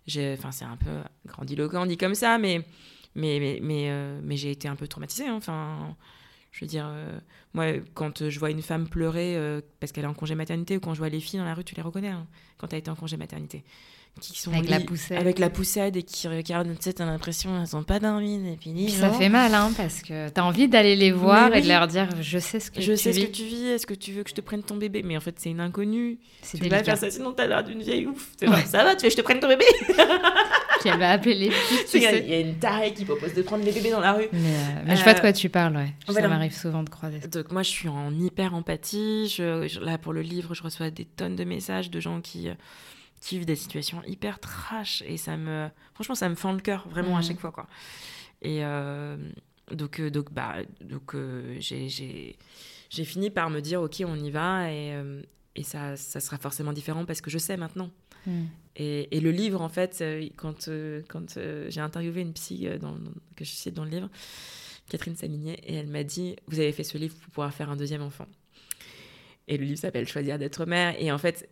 J'ai- 0.06 0.34
Enfin, 0.38 0.50
c'est 0.52 0.64
un 0.64 0.76
peu 0.76 0.90
grandiloquent 1.26 1.86
dit 1.86 1.96
comme 1.96 2.14
ça, 2.14 2.38
mais, 2.38 2.64
mais, 3.14 3.38
mais, 3.40 3.58
mais, 3.62 3.86
euh, 3.90 4.20
mais 4.22 4.36
j'ai 4.36 4.50
été 4.50 4.68
un 4.68 4.76
peu 4.76 4.86
traumatisée. 4.88 5.26
hein. 5.26 5.34
Enfin, 5.36 5.96
je 6.52 6.60
veux 6.64 6.68
dire, 6.68 6.86
euh, 6.88 7.18
moi, 7.54 7.66
quand 7.94 8.28
je 8.28 8.38
vois 8.38 8.50
une 8.50 8.62
femme 8.62 8.88
pleurer 8.88 9.36
euh, 9.36 9.60
parce 9.80 9.92
qu'elle 9.92 10.04
est 10.04 10.08
en 10.08 10.14
congé 10.14 10.34
maternité, 10.34 10.76
ou 10.76 10.80
quand 10.80 10.94
je 10.94 10.98
vois 10.98 11.08
les 11.08 11.20
filles 11.20 11.38
dans 11.40 11.46
la 11.46 11.54
rue, 11.54 11.64
tu 11.64 11.74
les 11.74 11.82
reconnais, 11.82 12.08
hein, 12.08 12.26
quand 12.58 12.68
tu 12.68 12.74
as 12.74 12.78
été 12.78 12.90
en 12.90 12.96
congé 12.96 13.16
maternité. 13.16 13.64
Qui 14.20 14.36
sont 14.36 14.52
Avec 14.52 14.68
la 14.68 14.80
poussette. 14.80 15.18
Avec 15.18 15.38
la 15.38 15.48
poussette 15.50 15.94
et 15.94 16.02
qui 16.02 16.26
regardent, 16.26 16.68
tu 16.76 16.76
sais, 16.80 16.92
t'as 16.94 17.06
l'impression 17.06 17.50
elles 17.62 17.68
n'ont 17.76 17.84
pas 17.84 18.00
dormi 18.00 18.38
depuis 18.38 18.72
Puis 18.72 18.90
ça 18.90 19.10
fait 19.12 19.28
mal, 19.28 19.54
hein, 19.54 19.70
parce 19.76 20.02
que 20.02 20.28
tu 20.28 20.40
as 20.40 20.44
envie 20.44 20.68
d'aller 20.68 20.96
les 20.96 21.12
voir 21.12 21.54
et 21.54 21.62
de 21.62 21.68
leur 21.68 21.86
dire 21.86 22.08
Je 22.20 22.38
sais 22.40 22.58
ce 22.58 22.72
que 22.72 22.80
Je 22.80 22.92
tu 22.92 22.98
sais 22.98 23.12
ce 23.12 23.20
que 23.20 23.30
tu 23.30 23.44
vis, 23.44 23.66
est-ce 23.66 23.86
que 23.86 23.94
tu 23.94 24.10
veux 24.12 24.24
que 24.24 24.30
je 24.30 24.34
te 24.34 24.40
prenne 24.40 24.64
ton 24.64 24.76
bébé? 24.76 25.04
Mais 25.04 25.16
en 25.16 25.20
fait, 25.20 25.36
c'est 25.38 25.48
une 25.50 25.60
inconnue. 25.60 26.18
C'est 26.42 26.58
Tu 26.58 26.64
peux 26.64 26.68
pas 26.68 26.76
délicat. 26.78 26.96
faire 26.96 27.10
ça, 27.10 27.16
sinon 27.16 27.32
t'as 27.32 27.46
l'air 27.46 27.62
d'une 27.62 27.82
vieille 27.82 28.06
ouf. 28.08 28.32
Ouais. 28.42 28.64
ça 28.66 28.82
va, 28.82 28.96
tu 28.96 29.04
veux 29.04 29.08
que 29.10 29.12
je 29.12 29.16
te 29.16 29.22
prenne 29.22 29.38
ton 29.38 29.48
bébé? 29.48 29.64
Puis 30.80 30.88
elle 30.88 30.98
va 30.98 31.10
appeler 31.10 31.34
les 31.34 31.50
filles, 31.86 31.86
Il 31.94 32.02
y, 32.02 32.34
a- 32.34 32.40
une 32.40 32.58
tarée 32.58 32.92
qui 32.94 33.04
propose 33.04 33.34
de 33.34 33.42
prendre 33.42 33.64
les 33.64 33.72
bébés 33.72 33.90
dans 33.90 34.00
la 34.00 34.14
rue. 34.14 34.26
Mais, 34.32 34.38
euh, 34.38 34.82
mais 34.86 34.96
je 34.96 35.02
vois 35.04 35.12
de 35.12 35.18
Euh, 35.18 35.20
quoi 35.20 35.32
tu 35.32 35.48
parles, 35.48 35.76
ouais. 35.76 35.92
Ça 36.06 36.12
voilà. 36.12 36.28
m'arrive 36.28 36.52
souvent 36.54 36.82
de 36.82 36.88
croiser. 36.90 37.18
Donc 37.20 37.52
moi, 37.52 37.62
je 37.62 37.68
suis 37.70 37.88
en 37.88 38.12
hyper 38.18 38.54
empathie. 38.54 39.28
Je, 39.28 39.68
je- 39.68 39.80
là, 39.80 39.98
pour 39.98 40.12
le 40.12 40.22
livre, 40.22 40.54
je 40.54 40.62
reçois 40.62 40.90
des 40.90 41.04
tonnes 41.04 41.36
de 41.36 41.44
messages 41.44 41.90
de 41.90 42.00
gens 42.00 42.20
qui, 42.20 42.48
euh, 42.48 42.54
qui 43.20 43.36
vivent 43.36 43.46
des 43.46 43.56
situations 43.56 44.02
hyper 44.06 44.38
trash. 44.40 45.02
Et 45.06 45.16
ça 45.18 45.36
me... 45.36 45.68
Franchement, 45.94 46.14
ça 46.14 46.28
me 46.28 46.34
fend 46.34 46.52
le 46.52 46.60
cœur, 46.60 46.88
vraiment, 46.88 47.16
à 47.16 47.20
Mhm. 47.20 47.26
chaque 47.26 47.38
fois. 47.40 47.52
Quoi. 47.52 47.66
Et 48.42 48.64
euh, 48.64 49.16
donc, 49.70 50.00
euh, 50.00 50.10
donc, 50.10 50.32
bah, 50.32 50.54
donc 50.80 51.14
euh, 51.14 51.56
j'ai- 51.60 51.88
j'ai 51.88 52.36
j'ai 52.88 53.04
fini 53.04 53.30
par 53.30 53.50
me 53.50 53.60
dire, 53.60 53.80
OK, 53.82 54.02
on 54.04 54.16
y 54.16 54.30
va. 54.32 54.72
Et, 54.72 54.94
euh, 54.94 55.22
et 55.54 55.62
ça, 55.62 55.96
ça 55.96 56.18
sera 56.18 56.38
forcément 56.38 56.72
différent 56.72 57.04
parce 57.04 57.20
que 57.20 57.30
je 57.30 57.38
sais 57.38 57.56
maintenant. 57.56 57.90
Mm. 58.26 58.44
Et, 58.76 59.16
et 59.16 59.20
le 59.20 59.30
livre, 59.30 59.60
en 59.60 59.68
fait, 59.68 59.98
euh, 60.00 60.28
quand, 60.36 60.68
euh, 60.68 61.02
quand 61.08 61.36
euh, 61.36 61.66
j'ai 61.70 61.80
interviewé 61.80 62.20
une 62.22 62.32
psy 62.32 62.66
dans- 62.80 62.92
dans- 62.92 63.10
que 63.36 63.44
je 63.44 63.50
cite 63.50 63.74
dans 63.74 63.84
le 63.84 63.90
livre, 63.90 64.08
Catherine 64.88 65.16
Samigné, 65.16 65.54
et 65.66 65.74
elle 65.74 65.88
m'a 65.88 66.02
dit 66.04 66.36
Vous 66.48 66.58
avez 66.60 66.72
fait 66.72 66.84
ce 66.84 66.96
livre 66.98 67.14
pour 67.16 67.30
pouvoir 67.30 67.52
faire 67.52 67.70
un 67.70 67.76
deuxième 67.76 68.02
enfant. 68.02 68.26
Et 69.48 69.56
le 69.56 69.64
livre 69.64 69.78
s'appelle 69.78 70.06
Choisir 70.08 70.38
d'être 70.38 70.64
mère. 70.66 70.94
Et 70.98 71.10
en 71.12 71.18
fait, 71.18 71.48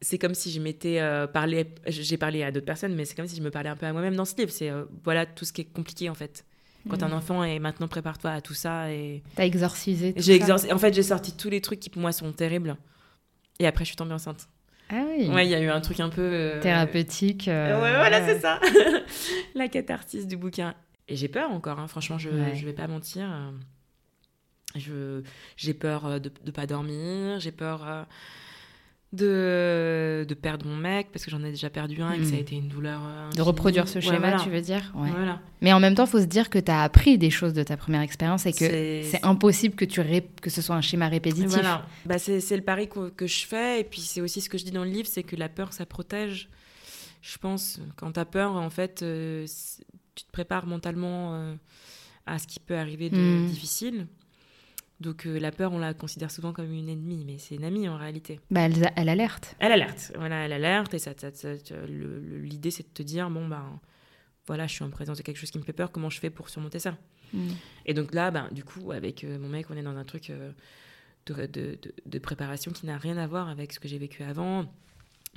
c'est 0.00 0.18
comme 0.18 0.34
si 0.34 0.52
je 0.52 0.60
m'étais 0.60 1.00
euh, 1.00 1.26
parlé, 1.26 1.66
j'ai 1.86 2.16
parlé 2.18 2.42
à 2.42 2.52
d'autres 2.52 2.66
personnes, 2.66 2.94
mais 2.94 3.04
c'est 3.04 3.14
comme 3.14 3.26
si 3.28 3.36
je 3.36 3.42
me 3.42 3.50
parlais 3.50 3.70
un 3.70 3.76
peu 3.76 3.86
à 3.86 3.92
moi-même 3.92 4.14
dans 4.16 4.24
ce 4.26 4.36
livre. 4.36 4.50
C'est 4.50 4.70
voilà 5.04 5.26
tout 5.26 5.44
ce 5.44 5.52
qui 5.52 5.62
est 5.62 5.72
compliqué, 5.72 6.08
en 6.10 6.14
fait. 6.14 6.44
Quand 6.88 7.02
un 7.02 7.08
Mm. 7.08 7.12
enfant 7.14 7.44
est 7.44 7.58
maintenant, 7.58 7.88
prépare-toi 7.88 8.30
à 8.30 8.40
tout 8.40 8.54
ça. 8.54 8.92
Et 8.92 9.22
T'as 9.34 9.44
exorcisé 9.44 10.12
tout 10.14 10.22
j'ai 10.22 10.38
ça. 10.38 10.46
exorci- 10.46 10.72
En 10.72 10.78
fait, 10.78 10.94
j'ai 10.94 11.02
sorti 11.02 11.36
tous 11.36 11.50
les 11.50 11.60
trucs 11.60 11.80
qui 11.80 11.90
pour 11.90 12.00
moi 12.00 12.12
sont 12.12 12.32
terribles. 12.32 12.76
Et 13.58 13.66
après, 13.66 13.84
je 13.84 13.88
suis 13.88 13.96
tombée 13.96 14.14
enceinte. 14.14 14.48
Ah 14.90 15.02
oui. 15.08 15.28
Ouais, 15.28 15.46
il 15.46 15.50
y 15.50 15.54
a 15.54 15.60
eu 15.60 15.68
un 15.68 15.80
truc 15.80 16.00
un 16.00 16.08
peu. 16.08 16.22
euh, 16.22 16.60
Thérapeutique. 16.60 17.48
euh, 17.48 17.74
Ouais, 17.80 17.94
voilà, 17.96 18.24
c'est 18.26 18.40
ça. 18.40 18.58
la 19.54 19.68
catharsis 19.68 20.26
du 20.26 20.36
bouquin. 20.36 20.74
Et 21.08 21.16
j'ai 21.16 21.28
peur 21.28 21.50
encore, 21.50 21.78
hein, 21.78 21.88
franchement, 21.88 22.18
je, 22.18 22.30
Ouais. 22.30 22.54
je 22.54 22.64
vais 22.66 22.72
pas 22.72 22.86
mentir. 22.86 23.28
euh. 23.30 23.50
je 24.76 25.22
j'ai 25.56 25.74
peur 25.74 26.20
de 26.20 26.30
ne 26.44 26.50
pas 26.50 26.66
dormir, 26.66 27.40
j'ai 27.40 27.52
peur 27.52 28.06
de, 29.12 30.26
de 30.28 30.34
perdre 30.34 30.66
mon 30.66 30.76
mec 30.76 31.08
parce 31.12 31.24
que 31.24 31.30
j'en 31.30 31.42
ai 31.42 31.50
déjà 31.50 31.70
perdu 31.70 32.02
un 32.02 32.12
et 32.12 32.18
que 32.18 32.24
ça 32.24 32.34
a 32.34 32.36
hmm. 32.36 32.40
été 32.40 32.56
une 32.56 32.68
douleur. 32.68 33.00
De 33.34 33.40
reproduire 33.40 33.88
ce 33.88 34.00
schéma, 34.00 34.38
tu 34.42 34.50
veux 34.50 34.60
dire 34.60 34.92
Mais 35.62 35.72
en 35.72 35.80
même 35.80 35.94
temps, 35.94 36.04
il 36.04 36.10
faut 36.10 36.20
se 36.20 36.26
dire 36.26 36.50
que 36.50 36.58
tu 36.58 36.70
as 36.70 36.82
appris 36.82 37.16
des 37.16 37.30
choses 37.30 37.54
de 37.54 37.62
ta 37.62 37.76
première 37.76 38.02
expérience 38.02 38.44
et 38.46 38.52
que 38.52 39.02
c'est 39.04 39.24
impossible 39.24 39.74
que, 39.74 39.84
tu 39.84 40.02
que 40.42 40.50
ce 40.50 40.62
soit 40.62 40.76
un 40.76 40.82
schéma 40.82 41.08
répétitif. 41.08 41.48
Voilà. 41.48 41.86
Bah, 42.04 42.18
c'est 42.18 42.56
le 42.56 42.62
pari 42.62 42.88
que, 42.88 43.08
que, 43.10 43.26
je 43.26 43.46
fais 43.46 43.80
et 43.80 43.84
puis 43.84 44.00
c'est 44.00 44.20
aussi 44.20 44.40
ce 44.40 44.48
que 44.48 44.58
je 44.58 44.64
dis 44.64 44.72
dans 44.72 44.84
le 44.84 44.90
livre 44.90 45.08
c'est 45.10 45.22
que 45.22 45.36
la 45.36 45.48
peur, 45.48 45.72
ça 45.72 45.86
protège. 45.86 46.48
Je 47.20 47.36
pense, 47.38 47.80
quand 47.96 48.12
tu 48.12 48.20
as 48.20 48.24
peur, 48.24 48.52
en 48.52 48.70
fait, 48.70 49.02
euh, 49.02 49.46
tu 50.14 50.24
te 50.24 50.30
prépares 50.30 50.66
mentalement 50.66 51.34
euh, 51.34 51.54
à 52.26 52.38
ce 52.38 52.46
qui 52.46 52.60
peut 52.60 52.76
arriver 52.76 53.10
de 53.10 53.16
hmm. 53.16 53.46
difficile. 53.46 54.06
Donc 55.00 55.26
euh, 55.26 55.38
la 55.38 55.52
peur, 55.52 55.72
on 55.72 55.78
la 55.78 55.94
considère 55.94 56.30
souvent 56.30 56.52
comme 56.52 56.72
une 56.72 56.88
ennemie, 56.88 57.24
mais 57.24 57.38
c'est 57.38 57.54
une 57.54 57.64
amie 57.64 57.88
en 57.88 57.96
réalité. 57.96 58.40
Bah, 58.50 58.62
elle, 58.62 58.90
elle, 58.96 59.08
alerte. 59.08 59.54
Elle 59.60 59.72
alerte, 59.72 60.12
voilà, 60.16 60.44
elle 60.44 60.52
alerte, 60.52 60.94
et 60.94 60.98
ça, 60.98 61.12
l'idée 61.86 62.70
c'est 62.70 62.82
de 62.82 62.92
te 62.92 63.02
dire, 63.02 63.30
bon, 63.30 63.46
ben 63.46 63.80
voilà, 64.48 64.66
je 64.66 64.74
suis 64.74 64.84
en 64.84 64.90
présence 64.90 65.18
de 65.18 65.22
quelque 65.22 65.36
chose 65.36 65.50
qui 65.50 65.58
me 65.58 65.62
fait 65.62 65.72
peur, 65.72 65.92
comment 65.92 66.10
je 66.10 66.18
fais 66.18 66.30
pour 66.30 66.48
surmonter 66.48 66.80
ça? 66.80 66.96
Mm. 67.32 67.48
Et 67.86 67.94
donc 67.94 68.12
là, 68.12 68.30
ben, 68.30 68.48
du 68.50 68.64
coup, 68.64 68.90
avec 68.90 69.22
euh, 69.22 69.38
mon 69.38 69.48
mec, 69.48 69.66
on 69.70 69.76
est 69.76 69.82
dans 69.82 69.96
un 69.96 70.04
truc 70.04 70.30
euh, 70.30 70.50
de, 71.26 71.46
de, 71.46 71.78
de, 72.06 72.18
préparation 72.18 72.72
qui 72.72 72.86
n'a 72.86 72.98
rien 72.98 73.18
à 73.18 73.26
voir 73.26 73.48
avec 73.48 73.72
ce 73.72 73.78
que 73.78 73.86
j'ai 73.86 73.98
vécu 73.98 74.22
avant 74.22 74.66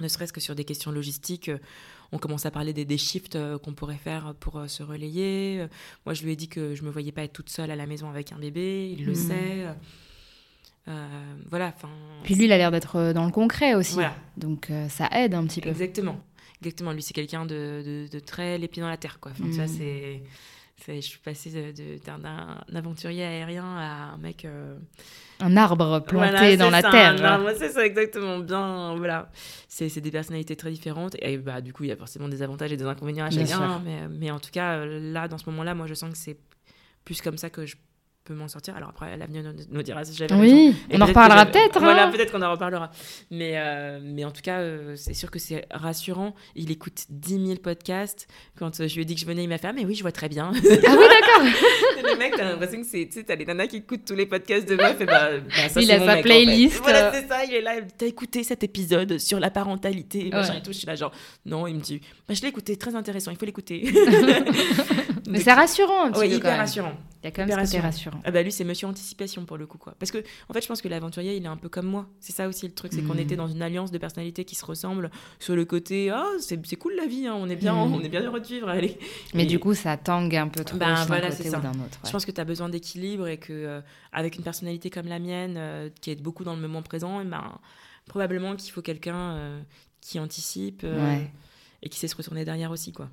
ne 0.01 0.07
serait-ce 0.07 0.33
que 0.33 0.39
sur 0.41 0.55
des 0.55 0.65
questions 0.65 0.91
logistiques, 0.91 1.49
euh, 1.49 1.57
on 2.11 2.17
commence 2.17 2.45
à 2.45 2.51
parler 2.51 2.73
des, 2.73 2.85
des 2.85 2.97
shifts 2.97 3.35
euh, 3.35 3.57
qu'on 3.57 3.73
pourrait 3.73 3.97
faire 3.97 4.33
pour 4.39 4.57
euh, 4.57 4.67
se 4.67 4.83
relayer. 4.83 5.65
Moi, 6.05 6.13
je 6.13 6.23
lui 6.23 6.31
ai 6.31 6.35
dit 6.35 6.47
que 6.47 6.75
je 6.75 6.83
me 6.83 6.89
voyais 6.89 7.11
pas 7.11 7.23
être 7.23 7.33
toute 7.33 7.49
seule 7.49 7.71
à 7.71 7.75
la 7.75 7.85
maison 7.85 8.09
avec 8.09 8.31
un 8.31 8.37
bébé, 8.37 8.93
il 8.97 9.05
le 9.05 9.13
mmh. 9.13 9.15
sait. 9.15 9.65
voilà. 11.49 11.73
Puis 12.23 12.35
lui, 12.35 12.45
il 12.45 12.51
a 12.51 12.57
l'air 12.57 12.71
d'être 12.71 13.13
dans 13.13 13.25
le 13.25 13.31
concret 13.31 13.75
aussi. 13.75 13.97
Donc 14.37 14.69
ça 14.89 15.07
aide 15.11 15.33
un 15.33 15.45
petit 15.45 15.61
peu. 15.61 15.69
Exactement. 15.69 16.19
Exactement. 16.61 16.91
Lui, 16.91 17.01
c'est 17.01 17.13
quelqu'un 17.13 17.45
de, 17.45 18.07
de, 18.11 18.19
très 18.19 18.57
les 18.57 18.67
pieds 18.67 18.81
dans 18.83 18.89
la 18.89 18.97
terre. 18.97 19.19
Quoi. 19.19 19.31
Enfin, 19.31 19.51
Ça, 19.51 19.65
mmh. 19.65 19.67
c'est 19.67 20.23
je 20.87 21.01
suis 21.01 21.19
passée 21.19 21.73
d'un 22.05 22.63
aventurier 22.73 23.23
aérien 23.23 23.65
à 23.77 24.13
un 24.13 24.17
mec. 24.17 24.45
Euh, 24.45 24.75
un 25.39 25.57
arbre 25.57 25.99
planté 25.99 26.57
dans 26.57 26.69
la 26.69 26.81
terre. 26.81 27.15
C'est 27.57 27.69
ça, 27.69 27.85
exactement. 27.85 28.39
Bien, 28.39 28.95
voilà. 28.95 29.29
C'est 29.67 29.99
des 29.99 30.11
personnalités 30.11 30.55
très 30.55 30.71
différentes. 30.71 31.15
Et 31.21 31.37
bah, 31.37 31.61
du 31.61 31.73
coup, 31.73 31.83
il 31.83 31.89
y 31.89 31.93
a 31.93 31.97
forcément 31.97 32.27
des 32.27 32.41
avantages 32.41 32.71
et 32.71 32.77
des 32.77 32.85
inconvénients 32.85 33.25
à 33.25 33.29
chacun. 33.29 33.81
Mais, 33.83 34.07
mais, 34.09 34.31
en 34.31 34.39
tout 34.39 34.51
cas, 34.51 34.85
là, 34.85 35.27
dans 35.27 35.37
ce 35.37 35.49
moment-là, 35.49 35.75
moi, 35.75 35.87
je 35.87 35.93
sens 35.93 36.11
que 36.11 36.17
c'est 36.17 36.37
plus 37.05 37.21
comme 37.21 37.37
ça 37.37 37.49
que 37.49 37.65
je 37.65 37.75
peut 38.23 38.33
m'en 38.33 38.47
sortir. 38.47 38.75
Alors 38.75 38.89
après, 38.89 39.17
l'avenir 39.17 39.43
nous 39.69 39.83
dira 39.83 40.03
si 40.03 40.15
j'avais 40.15 40.33
Oui, 40.35 40.75
on 40.91 41.01
en 41.01 41.05
reparlera 41.05 41.45
peut-être. 41.45 41.77
Hein. 41.77 41.81
voilà, 41.81 42.07
peut-être 42.07 42.31
qu'on 42.31 42.41
en 42.41 42.51
reparlera. 42.51 42.91
Mais, 43.31 43.53
euh, 43.55 43.99
mais 44.01 44.25
en 44.25 44.31
tout 44.31 44.41
cas, 44.41 44.59
euh, 44.59 44.95
c'est 44.95 45.13
sûr 45.13 45.31
que 45.31 45.39
c'est 45.39 45.65
rassurant. 45.71 46.35
Il 46.55 46.71
écoute 46.71 47.05
10 47.09 47.45
000 47.45 47.59
podcasts. 47.59 48.27
Quand 48.57 48.79
euh, 48.79 48.87
je 48.87 48.95
lui 48.95 49.01
ai 49.01 49.05
dit 49.05 49.15
que 49.15 49.21
je 49.21 49.25
venais, 49.25 49.43
il 49.43 49.49
m'a 49.49 49.57
fait 49.57 49.67
Ah, 49.67 49.73
mais 49.73 49.85
oui, 49.85 49.95
je 49.95 50.01
vois 50.01 50.11
très 50.11 50.29
bien. 50.29 50.51
Ah 50.53 50.59
oui, 50.61 51.05
d'accord. 51.09 51.43
les 52.05 52.15
mecs, 52.15 52.35
t'as 52.35 52.45
l'impression 52.45 52.81
que 52.81 52.87
c'est. 52.87 53.07
Tu 53.07 53.13
sais, 53.13 53.23
t'as 53.23 53.35
les 53.35 53.45
nanas 53.45 53.67
qui 53.67 53.77
écoutent 53.77 54.05
tous 54.05 54.15
les 54.15 54.25
podcasts 54.25 54.67
de 54.67 54.75
meufs. 54.75 55.01
Et 55.01 55.05
bah, 55.05 55.31
bah 55.39 55.69
ça, 55.69 55.81
il 55.81 55.91
a 55.91 56.05
sa 56.05 56.21
playlist. 56.21 56.79
Voilà, 56.81 57.11
c'est 57.13 57.27
ça. 57.27 57.43
Il 57.45 57.53
est 57.53 57.61
là. 57.61 57.75
T'as 57.97 58.05
écouté 58.05 58.43
cet 58.43 58.63
épisode 58.63 59.17
sur 59.17 59.39
la 59.39 59.49
parentalité. 59.49 60.29
Machin 60.31 60.55
et 60.55 60.61
tout. 60.61 60.71
Je 60.71 60.77
suis 60.77 60.87
là, 60.87 60.95
genre, 60.95 61.11
non, 61.45 61.65
il 61.67 61.75
me 61.75 61.81
dit 61.81 62.01
bah, 62.27 62.33
Je 62.33 62.41
l'ai 62.41 62.49
écouté, 62.49 62.75
très 62.75 62.95
intéressant, 62.95 63.31
il 63.31 63.37
faut 63.37 63.45
l'écouter. 63.45 63.91
mais 65.27 65.39
c'est 65.39 65.53
rassurant 65.53 66.05
un 66.05 66.11
petit 66.11 66.21
oui, 66.21 66.29
peu. 66.29 66.35
hyper 66.35 66.57
rassurant. 66.57 66.93
Il 67.23 67.25
y 67.25 67.27
a 67.27 67.31
quand 67.31 67.45
même 67.45 67.65
ce 67.67 67.77
rassurant. 67.77 68.19
Ah 68.23 68.31
bah 68.31 68.41
lui, 68.41 68.51
c'est 68.51 68.63
monsieur 68.63 68.87
anticipation 68.87 69.45
pour 69.45 69.57
le 69.57 69.67
coup, 69.67 69.77
quoi. 69.77 69.93
Parce 69.99 70.09
que, 70.09 70.17
en 70.49 70.53
fait, 70.53 70.61
je 70.61 70.67
pense 70.67 70.81
que 70.81 70.87
l'aventurier, 70.87 71.35
il 71.35 71.43
est 71.43 71.47
un 71.47 71.57
peu 71.57 71.69
comme 71.69 71.85
moi. 71.85 72.07
C'est 72.19 72.33
ça 72.33 72.47
aussi 72.47 72.65
le 72.65 72.73
truc, 72.73 72.93
c'est 72.93 73.03
qu'on 73.03 73.13
hmm. 73.13 73.19
était 73.19 73.35
dans 73.35 73.47
une 73.47 73.61
alliance 73.61 73.91
de 73.91 73.99
personnalités 73.99 74.43
qui 74.43 74.55
se 74.55 74.65
ressemblent 74.65 75.11
sur 75.37 75.55
le 75.55 75.63
côté, 75.63 76.09
ah, 76.09 76.25
c'est 76.39 76.75
cool 76.77 76.95
la 76.95 77.05
vie, 77.05 77.27
hein, 77.27 77.35
on 77.37 77.47
est 77.47 77.55
bien, 77.55 77.75
hmm. 77.75 77.93
on 77.93 78.01
est 78.01 78.09
bien 78.09 78.21
heureux 78.21 78.39
de 78.39 78.47
vivre, 78.47 78.69
allez. 78.69 78.97
Mais 79.35 79.45
du 79.45 79.59
coup, 79.59 79.75
ça 79.75 79.97
tangue 79.97 80.35
un 80.35 80.47
peu 80.47 80.63
trop 80.63 80.77
ben, 80.77 80.95
voilà, 81.05 81.29
côté 81.29 81.49
ou 81.49 81.51
d'un 81.51 81.69
autre. 81.69 81.99
Je 82.03 82.09
pense 82.09 82.25
que 82.25 82.31
tu 82.31 82.41
as 82.41 82.45
besoin 82.45 82.69
d'équilibre 82.69 83.27
et 83.27 83.37
que, 83.37 83.53
euh, 83.53 83.81
avec 84.11 84.37
une 84.37 84.43
personnalité 84.43 84.89
comme 84.89 85.07
la 85.07 85.19
mienne, 85.19 85.55
euh, 85.57 85.89
qui 86.01 86.09
est 86.09 86.19
beaucoup 86.19 86.43
dans 86.43 86.55
le 86.55 86.61
moment 86.61 86.81
présent, 86.81 87.21
et 87.21 87.25
ben, 87.25 87.59
probablement 88.07 88.55
qu'il 88.55 88.71
faut 88.71 88.81
quelqu'un 88.81 89.35
euh, 89.35 89.61
qui 90.01 90.19
anticipe 90.19 90.83
et 91.83 91.89
qui 91.89 91.99
sait 91.99 92.07
se 92.07 92.15
retourner 92.15 92.45
derrière 92.45 92.71
aussi, 92.71 92.93
quoi. 92.93 93.09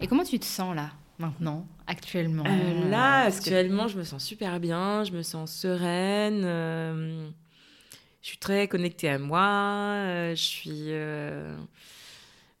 Et 0.00 0.06
comment 0.06 0.24
tu 0.24 0.38
te 0.38 0.44
sens 0.44 0.76
là? 0.76 0.90
Maintenant, 1.18 1.66
actuellement. 1.86 2.44
Euh, 2.46 2.90
Là, 2.90 3.22
actuellement, 3.22 3.88
je 3.88 3.98
me 3.98 4.04
sens 4.04 4.24
super 4.24 4.60
bien, 4.60 5.04
je 5.04 5.12
me 5.12 5.22
sens 5.22 5.52
sereine, 5.52 6.42
euh, 6.44 7.28
je 8.22 8.28
suis 8.28 8.38
très 8.38 8.68
connectée 8.68 9.08
à 9.08 9.18
moi, 9.18 9.46
euh, 9.46 10.30
je 10.34 10.42
suis 10.42 10.90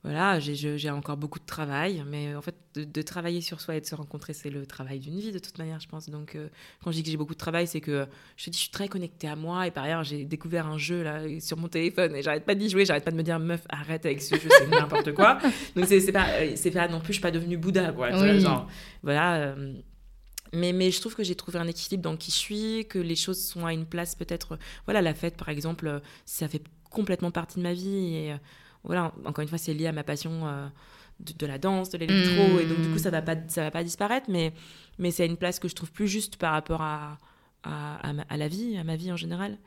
voilà, 0.04 0.38
j'ai 0.38 0.90
encore 0.90 1.16
beaucoup 1.16 1.40
de 1.40 1.46
travail, 1.46 2.04
mais 2.06 2.32
en 2.36 2.40
fait, 2.40 2.54
de, 2.76 3.02
travailler 3.02 3.40
sur 3.40 3.60
soi 3.60 3.74
et 3.74 3.80
de 3.80 3.86
se 3.86 3.94
rencontrer, 3.96 4.34
c'est 4.34 4.50
le 4.50 4.64
travail 4.64 5.00
d'une 5.00 5.18
vie 5.18 5.32
de 5.32 5.40
toute 5.40 5.58
manière, 5.58 5.80
je 5.80 5.88
pense. 5.88 6.08
Donc, 6.08 6.36
euh, 6.36 6.48
quand 6.84 6.92
je 6.92 6.98
dis 6.98 7.02
que 7.02 7.10
j'ai 7.10 7.16
beaucoup 7.16 7.34
de 7.34 7.38
travail, 7.38 7.66
c'est 7.66 7.80
que 7.80 8.06
je 8.36 8.44
te 8.44 8.50
dis, 8.50 8.56
je 8.56 8.62
suis 8.62 8.70
très 8.70 8.86
connectée 8.86 9.26
à 9.26 9.34
moi. 9.34 9.66
Et 9.66 9.72
par 9.72 9.82
ailleurs, 9.82 10.04
j'ai 10.04 10.24
découvert 10.24 10.68
un 10.68 10.78
jeu 10.78 11.02
là 11.02 11.22
sur 11.40 11.56
mon 11.56 11.66
téléphone 11.66 12.14
et 12.14 12.22
j'arrête 12.22 12.44
pas 12.44 12.54
d'y 12.54 12.70
jouer, 12.70 12.84
j'arrête 12.84 13.04
pas 13.04 13.10
de 13.10 13.16
me 13.16 13.24
dire, 13.24 13.40
meuf, 13.40 13.62
arrête 13.68 14.06
avec 14.06 14.22
ce 14.22 14.36
jeu, 14.36 14.48
c'est 14.48 14.68
n'importe 14.68 15.12
quoi. 15.12 15.38
Donc, 15.74 15.86
c'est 15.86 16.12
pas, 16.12 16.28
euh, 16.40 16.54
pas 16.72 16.86
non 16.86 17.00
plus, 17.00 17.08
je 17.08 17.12
suis 17.14 17.22
pas 17.22 17.32
devenue 17.32 17.56
Bouddha, 17.56 17.90
quoi. 17.90 18.12
genre, 18.38 18.68
voilà. 19.02 19.38
Euh, 19.38 19.74
mais, 20.52 20.72
mais 20.72 20.92
je 20.92 21.00
trouve 21.00 21.16
que 21.16 21.24
j'ai 21.24 21.34
trouvé 21.34 21.58
un 21.58 21.66
équilibre 21.66 22.04
dans 22.04 22.16
qui 22.16 22.30
je 22.30 22.36
suis, 22.36 22.86
que 22.88 23.00
les 23.00 23.16
choses 23.16 23.42
sont 23.42 23.66
à 23.66 23.72
une 23.72 23.86
place 23.86 24.14
peut-être. 24.14 24.56
Voilà, 24.84 25.02
la 25.02 25.14
fête, 25.14 25.36
par 25.36 25.48
exemple, 25.48 26.00
ça 26.26 26.46
fait 26.46 26.62
complètement 26.90 27.32
partie 27.32 27.58
de 27.58 27.64
ma 27.64 27.72
vie. 27.72 28.14
Et 28.14 28.34
voilà, 28.86 29.12
encore 29.24 29.42
une 29.42 29.48
fois, 29.48 29.58
c'est 29.58 29.74
lié 29.74 29.86
à 29.86 29.92
ma 29.92 30.04
passion 30.04 30.46
euh, 30.46 30.66
de, 31.20 31.46
la 31.46 31.58
danse, 31.58 31.90
de 31.90 31.98
l'électro, 31.98 32.58
et 32.58 32.66
donc 32.66 32.80
du 32.80 32.88
coup, 32.88 32.98
ça 32.98 33.10
va 33.10 33.20
pas, 33.20 33.36
ça 33.48 33.62
va 33.62 33.70
pas 33.70 33.84
disparaître, 33.84 34.30
mais, 34.30 34.52
mais 34.98 35.10
c'est 35.10 35.26
une 35.26 35.36
place 35.36 35.58
que 35.58 35.68
je 35.68 35.74
trouve 35.74 35.92
plus 35.92 36.08
juste 36.08 36.36
par 36.36 36.52
rapport 36.52 36.82
à, 36.82 37.18
à, 37.64 38.12
à, 38.28 38.36
la 38.36 38.48
vie, 38.48 38.76
à 38.78 38.84
ma 38.84 38.96
vie 38.96 39.12
en 39.12 39.16
général. 39.16 39.58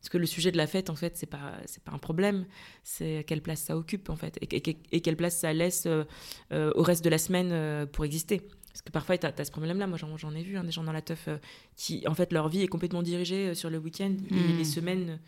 Parce 0.00 0.10
que 0.10 0.18
le 0.18 0.26
sujet 0.26 0.52
de 0.52 0.56
la 0.56 0.68
fête, 0.68 0.90
en 0.90 0.94
fait, 0.94 1.16
c'est 1.16 1.26
pas, 1.26 1.54
c'est 1.66 1.82
pas 1.82 1.90
un 1.90 1.98
problème, 1.98 2.46
c'est 2.84 3.24
quelle 3.26 3.42
place 3.42 3.60
ça 3.60 3.76
occupe, 3.76 4.10
en 4.10 4.16
fait, 4.16 4.38
et, 4.40 4.76
et, 4.92 5.00
quelle 5.00 5.16
place 5.16 5.36
ça 5.36 5.52
laisse 5.52 5.86
euh, 5.86 6.04
euh, 6.52 6.72
au 6.76 6.82
reste 6.82 7.04
de 7.04 7.10
la 7.10 7.18
semaine 7.18 7.86
pour 7.88 8.04
exister. 8.04 8.42
Parce 8.68 8.82
que 8.82 8.92
parfois, 8.92 9.18
tu 9.18 9.26
as, 9.26 9.44
ce 9.44 9.50
problème-là. 9.50 9.88
Moi, 9.88 9.98
j'en 9.98 10.34
ai 10.36 10.42
vu 10.42 10.56
hein, 10.56 10.62
des 10.62 10.70
gens 10.70 10.84
dans 10.84 10.92
la 10.92 11.02
teuf 11.02 11.28
qui, 11.74 12.06
en 12.06 12.14
fait, 12.14 12.32
leur 12.32 12.48
vie 12.48 12.62
est 12.62 12.68
complètement 12.68 13.02
dirigée 13.02 13.56
sur 13.56 13.70
le 13.70 13.78
week-end 13.78 14.14
et 14.30 14.34
hmm. 14.34 14.56
les 14.56 14.64
semaines 14.64 15.18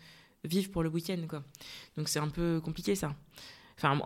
vivent 0.43 0.71
pour 0.71 0.83
le 0.83 0.89
week-end, 0.89 1.19
quoi. 1.27 1.43
Donc 1.97 2.09
c'est 2.09 2.19
un 2.19 2.29
peu 2.29 2.59
compliqué, 2.61 2.95
ça. 2.95 3.15
Enfin, 3.83 3.99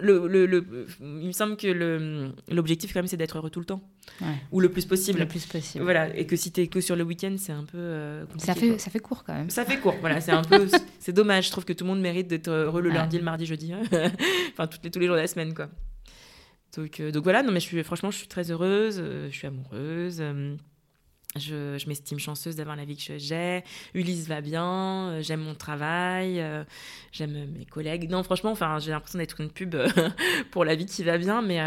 le, 0.00 0.26
le, 0.26 0.86
il 1.00 1.26
me 1.26 1.32
semble 1.32 1.56
que 1.56 2.32
l'objectif, 2.50 2.92
quand 2.92 2.98
même, 2.98 3.06
c'est 3.06 3.16
d'être 3.16 3.38
heureux 3.38 3.48
tout 3.48 3.60
le 3.60 3.66
temps. 3.66 3.82
Ou 4.52 4.60
le 4.60 4.68
plus 4.68 4.84
possible. 4.84 5.20
Le 5.20 5.28
plus 5.28 5.46
possible. 5.46 5.84
Voilà. 5.84 6.14
Et 6.14 6.26
que 6.26 6.36
si 6.36 6.52
tu 6.52 6.60
es 6.60 6.66
que 6.66 6.80
sur 6.80 6.96
le 6.96 7.04
week-end, 7.04 7.34
c'est 7.38 7.52
un 7.52 7.64
peu 7.64 7.78
euh, 7.78 8.24
Ça 8.36 8.54
fait, 8.54 8.78
ça 8.78 8.90
fait 8.90 8.98
court, 8.98 9.24
quand 9.24 9.32
même. 9.32 9.48
Ça 9.48 9.64
fait 9.64 9.78
court, 9.78 9.94
voilà. 10.00 10.20
C'est 10.20 10.32
un 10.32 10.42
peu... 10.42 10.68
c'est 10.98 11.12
dommage. 11.12 11.46
Je 11.46 11.50
trouve 11.50 11.64
que 11.64 11.72
tout 11.72 11.84
le 11.84 11.90
monde 11.90 12.00
mérite 12.00 12.28
d'être 12.28 12.48
heureux 12.48 12.82
le 12.82 12.90
lundi, 12.90 13.16
le 13.16 13.24
mardi, 13.24 13.46
jeudi. 13.46 13.72
enfin, 14.52 14.66
toutes 14.66 14.84
les, 14.84 14.90
tous 14.90 14.98
les 14.98 15.06
jours 15.06 15.16
de 15.16 15.20
la 15.20 15.26
semaine, 15.28 15.54
quoi. 15.54 15.68
Donc, 16.76 17.00
euh, 17.00 17.10
donc 17.10 17.24
voilà. 17.24 17.42
Non, 17.42 17.52
mais 17.52 17.60
je 17.60 17.66
suis, 17.66 17.82
franchement, 17.84 18.10
je 18.10 18.18
suis 18.18 18.28
très 18.28 18.50
heureuse. 18.50 18.96
Euh, 18.98 19.28
je 19.30 19.36
suis 19.36 19.46
amoureuse. 19.46 20.22
Je, 21.38 21.78
je 21.78 21.88
m'estime 21.88 22.18
chanceuse 22.18 22.56
d'avoir 22.56 22.76
la 22.76 22.84
vie 22.84 22.96
que 22.96 23.18
j'ai. 23.18 23.62
Ulysse 23.94 24.26
va 24.26 24.40
bien, 24.40 24.64
euh, 24.64 25.22
j'aime 25.22 25.40
mon 25.40 25.54
travail, 25.54 26.40
euh, 26.40 26.64
j'aime 27.12 27.46
mes 27.56 27.64
collègues. 27.64 28.10
Non, 28.10 28.22
franchement, 28.22 28.50
enfin, 28.50 28.78
j'ai 28.78 28.90
l'impression 28.90 29.18
d'être 29.18 29.40
une 29.40 29.50
pub 29.50 29.74
euh, 29.74 29.88
pour 30.50 30.64
la 30.64 30.74
vie 30.74 30.86
qui 30.86 31.02
va 31.02 31.18
bien, 31.18 31.42
mais, 31.42 31.60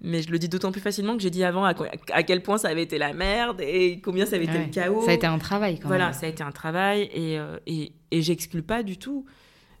mais 0.00 0.22
je 0.22 0.30
le 0.30 0.38
dis 0.38 0.48
d'autant 0.48 0.72
plus 0.72 0.80
facilement 0.80 1.16
que 1.16 1.22
j'ai 1.22 1.30
dit 1.30 1.44
avant 1.44 1.64
à, 1.64 1.74
à, 2.12 2.22
quel 2.22 2.42
point 2.42 2.58
ça 2.58 2.68
avait 2.68 2.82
été 2.82 2.98
la 2.98 3.12
merde 3.12 3.60
et 3.60 4.00
combien 4.00 4.26
ça 4.26 4.36
avait 4.36 4.46
été 4.46 4.58
le 4.58 4.70
chaos. 4.70 5.04
Ça 5.04 5.10
a 5.10 5.14
été 5.14 5.26
un 5.26 5.38
travail 5.38 5.78
quand 5.78 5.88
voilà, 5.88 6.06
même. 6.06 6.12
Voilà, 6.12 6.20
ça 6.20 6.26
a 6.26 6.28
été 6.28 6.42
un 6.42 6.52
travail 6.52 7.02
et, 7.14 7.38
et, 7.66 7.92
et 8.10 8.22
j'exclus 8.22 8.62
pas 8.62 8.82
du 8.82 8.98
tout. 8.98 9.26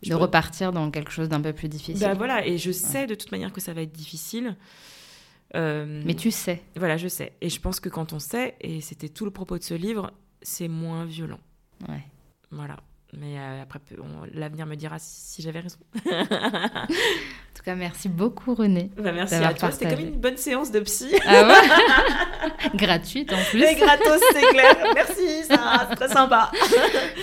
de 0.06 0.14
repartir 0.14 0.72
dans 0.72 0.90
quelque 0.90 1.10
chose 1.10 1.28
d'un 1.28 1.40
peu 1.40 1.52
plus 1.52 1.68
difficile. 1.68 2.06
Bah 2.06 2.14
voilà, 2.14 2.46
et 2.46 2.58
je 2.58 2.72
sais 2.72 3.06
de 3.06 3.14
toute 3.14 3.32
manière 3.32 3.52
que 3.52 3.60
ça 3.60 3.72
va 3.72 3.82
être 3.82 3.92
difficile. 3.92 4.56
Euh, 5.54 6.02
Mais 6.04 6.14
tu 6.14 6.30
sais. 6.30 6.62
Voilà, 6.76 6.96
je 6.96 7.08
sais. 7.08 7.32
Et 7.40 7.48
je 7.48 7.60
pense 7.60 7.80
que 7.80 7.88
quand 7.88 8.12
on 8.12 8.18
sait, 8.18 8.56
et 8.60 8.80
c'était 8.80 9.08
tout 9.08 9.24
le 9.24 9.30
propos 9.30 9.58
de 9.58 9.62
ce 9.62 9.74
livre, 9.74 10.12
c'est 10.40 10.68
moins 10.68 11.04
violent. 11.04 11.40
Ouais. 11.88 12.04
Voilà. 12.50 12.76
Mais 13.14 13.38
euh, 13.38 13.62
après, 13.62 13.78
l'avenir 14.32 14.64
me 14.64 14.74
dira 14.74 14.96
si, 14.98 15.42
j'avais 15.42 15.60
raison. 15.60 15.76
en 15.96 16.86
tout 17.54 17.62
cas, 17.62 17.74
merci 17.74 18.08
beaucoup, 18.08 18.54
René. 18.54 18.90
Bah, 18.96 19.12
merci 19.12 19.34
à 19.34 19.52
toi. 19.52 19.70
C'était 19.70 19.94
comme 19.94 20.06
une 20.06 20.18
bonne 20.18 20.38
séance 20.38 20.70
de 20.70 20.80
psy. 20.80 21.14
Ah 21.26 21.46
ouais 21.46 22.68
Gratuite 22.74 23.30
en 23.32 23.42
plus. 23.50 23.62
Et 23.62 23.74
gratos, 23.74 24.22
c'est 24.32 24.48
clair. 24.48 24.76
Merci, 24.94 25.44
ça, 25.44 25.90
très 25.94 26.08
sympa. 26.08 26.50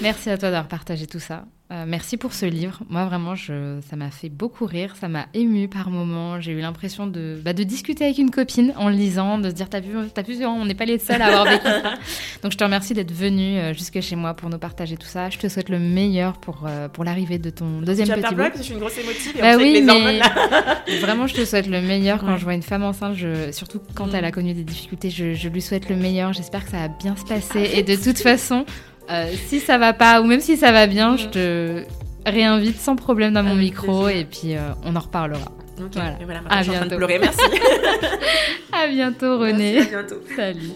merci 0.02 0.30
à 0.30 0.38
toi 0.38 0.52
d'avoir 0.52 0.68
partagé 0.68 1.08
tout 1.08 1.20
ça. 1.20 1.46
Euh, 1.72 1.86
merci 1.88 2.18
pour 2.18 2.34
ce 2.34 2.48
livre. 2.48 2.80
Moi, 2.90 3.06
vraiment, 3.06 3.36
je, 3.36 3.80
ça 3.88 3.96
m'a 3.96 4.10
fait 4.10 4.30
beaucoup 4.30 4.66
rire, 4.66 4.96
ça 5.00 5.08
m'a 5.08 5.28
ému 5.36 5.68
par 5.68 5.91
moments. 5.91 6.41
J'ai 6.41 6.52
eu 6.54 6.62
l'impression 6.62 7.06
de, 7.06 7.40
bah, 7.46 7.54
de 7.54 7.62
discuter 7.62 8.06
avec 8.06 8.18
une 8.18 8.32
copine 8.32 8.74
en 8.76 8.90
le 8.90 8.96
lisant, 8.96 9.38
de 9.38 9.50
se 9.50 9.54
dire 9.54 9.70
T'as 9.70 9.80
vu, 9.80 9.91
as 9.96 10.22
vu, 10.24 10.44
on 10.48 10.66
n'est 10.66 10.74
pas 10.74 10.86
les 10.86 10.98
seuls 10.98 11.22
à 11.22 11.28
avoir 11.28 11.46
vécu 11.46 11.66
ça. 11.66 11.94
Donc, 12.41 12.54
je 12.54 12.58
te 12.58 12.64
remercie 12.64 12.96
d'être 12.96 13.12
venu 13.12 13.60
euh, 13.60 13.74
jusque 13.76 14.02
chez 14.02 14.16
moi 14.16 14.34
pour 14.34 14.50
nous 14.50 14.58
partager 14.58 14.98
tout 14.98 15.06
ça. 15.06 15.30
Je 15.30 15.38
te 15.38 15.48
souhaite 15.48 15.70
le 15.70 15.78
meilleur 15.78 16.40
pour, 16.40 16.64
euh, 16.66 16.88
pour 16.90 17.04
l'arrivée 17.04 17.38
de 17.38 17.52
ton 17.52 17.82
deuxième 17.82 18.08
tu 18.08 18.16
petit 18.16 18.26
as 18.26 18.30
bout. 18.32 18.38
parce 18.38 18.52
que 18.54 18.58
je 18.58 18.64
suis 18.64 18.74
une 18.74 18.80
grosse 18.80 18.98
émotive. 18.98 19.34
Et 19.38 19.41
Bah 19.41 19.48
on 19.54 19.60
sait 19.60 19.64
oui, 19.64 19.74
les 19.74 19.82
mais- 19.84 19.91
hormones, 19.94 20.18
là. 20.18 20.82
Vraiment, 21.02 21.28
je 21.28 21.36
te 21.36 21.46
souhaite 21.46 21.68
le 21.68 21.82
meilleur 21.82 22.18
quand 22.20 22.32
Ouais. 22.32 22.40
je 22.40 22.44
vois 22.46 22.56
une 22.56 22.64
femme 22.64 22.82
enceinte, 22.84 23.14
je- 23.16 23.52
surtout 23.52 23.80
quand 23.94 24.12
elle 24.16 24.26
a 24.26 24.32
connu 24.32 24.56
des 24.56 24.64
difficultés. 24.64 25.12
Je, 25.12 25.36
je 25.36 25.48
lui 25.50 25.62
souhaite 25.62 25.88
le 25.88 25.96
meilleur. 25.98 26.34
J'espère 26.34 26.66
que 26.66 26.72
ça 26.72 26.78
va 26.78 26.88
bien 26.88 27.16
se 27.16 27.26
passer. 27.26 27.70
Et 27.76 27.84
de 27.84 27.96
toute 27.96 28.18
façon, 28.18 28.66
euh, 29.11 29.31
si 29.48 29.60
ça 29.60 29.77
va 29.77 29.94
pas, 29.94 30.22
ou 30.22 30.26
même 30.26 30.40
si 30.41 30.57
ça 30.57 30.72
va 30.72 30.88
bien, 30.88 31.18
je 31.18 31.27
te 31.27 31.84
réinvite 32.26 32.77
sans 32.80 32.95
problème 32.95 33.34
dans 33.34 33.44
mon 33.44 33.52
Avec 33.52 33.61
micro 33.64 34.03
plaisir. 34.06 34.22
et 34.22 34.26
puis 34.26 34.56
euh, 34.56 34.60
on 34.86 34.95
en 34.95 34.99
reparlera. 34.99 35.52
Voilà. 35.94 36.18
et 36.19 36.26
voilà, 36.26 36.41
À 36.49 36.57
je 36.61 36.64
suis 36.64 36.72
en 36.72 36.73
train 36.76 36.86
de 36.86 36.90
bientôt. 36.90 36.98
pleurer. 36.98 37.19
Merci. 37.19 37.40
À 38.72 38.88
bientôt, 38.88 39.40
René. 39.40 39.73
Merci, 39.76 39.95
à 39.95 40.02
bientôt. 40.02 40.22
Salut. 40.36 40.72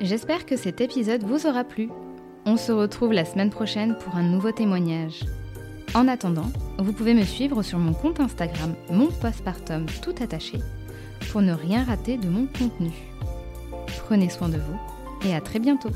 J'espère 0.00 0.44
que 0.46 0.56
cet 0.56 0.80
épisode 0.80 1.22
vous 1.24 1.46
aura 1.46 1.64
plu. 1.64 1.88
On 2.44 2.56
se 2.56 2.70
retrouve 2.72 3.12
la 3.12 3.24
semaine 3.24 3.50
prochaine 3.50 3.96
pour 3.98 4.16
un 4.16 4.22
nouveau 4.22 4.52
témoignage. 4.52 5.20
En 5.94 6.06
attendant, 6.08 6.50
vous 6.78 6.92
pouvez 6.92 7.14
me 7.14 7.24
suivre 7.24 7.62
sur 7.62 7.78
mon 7.78 7.92
compte 7.92 8.20
Instagram, 8.20 8.74
mon 8.90 9.06
postpartum 9.06 9.86
tout 10.02 10.14
attaché, 10.22 10.58
pour 11.32 11.42
ne 11.42 11.52
rien 11.52 11.84
rater 11.84 12.16
de 12.18 12.28
mon 12.28 12.46
contenu. 12.46 12.90
Prenez 14.06 14.28
soin 14.28 14.48
de 14.48 14.58
vous 14.58 14.78
et 15.28 15.34
à 15.34 15.40
très 15.40 15.58
bientôt. 15.58 15.90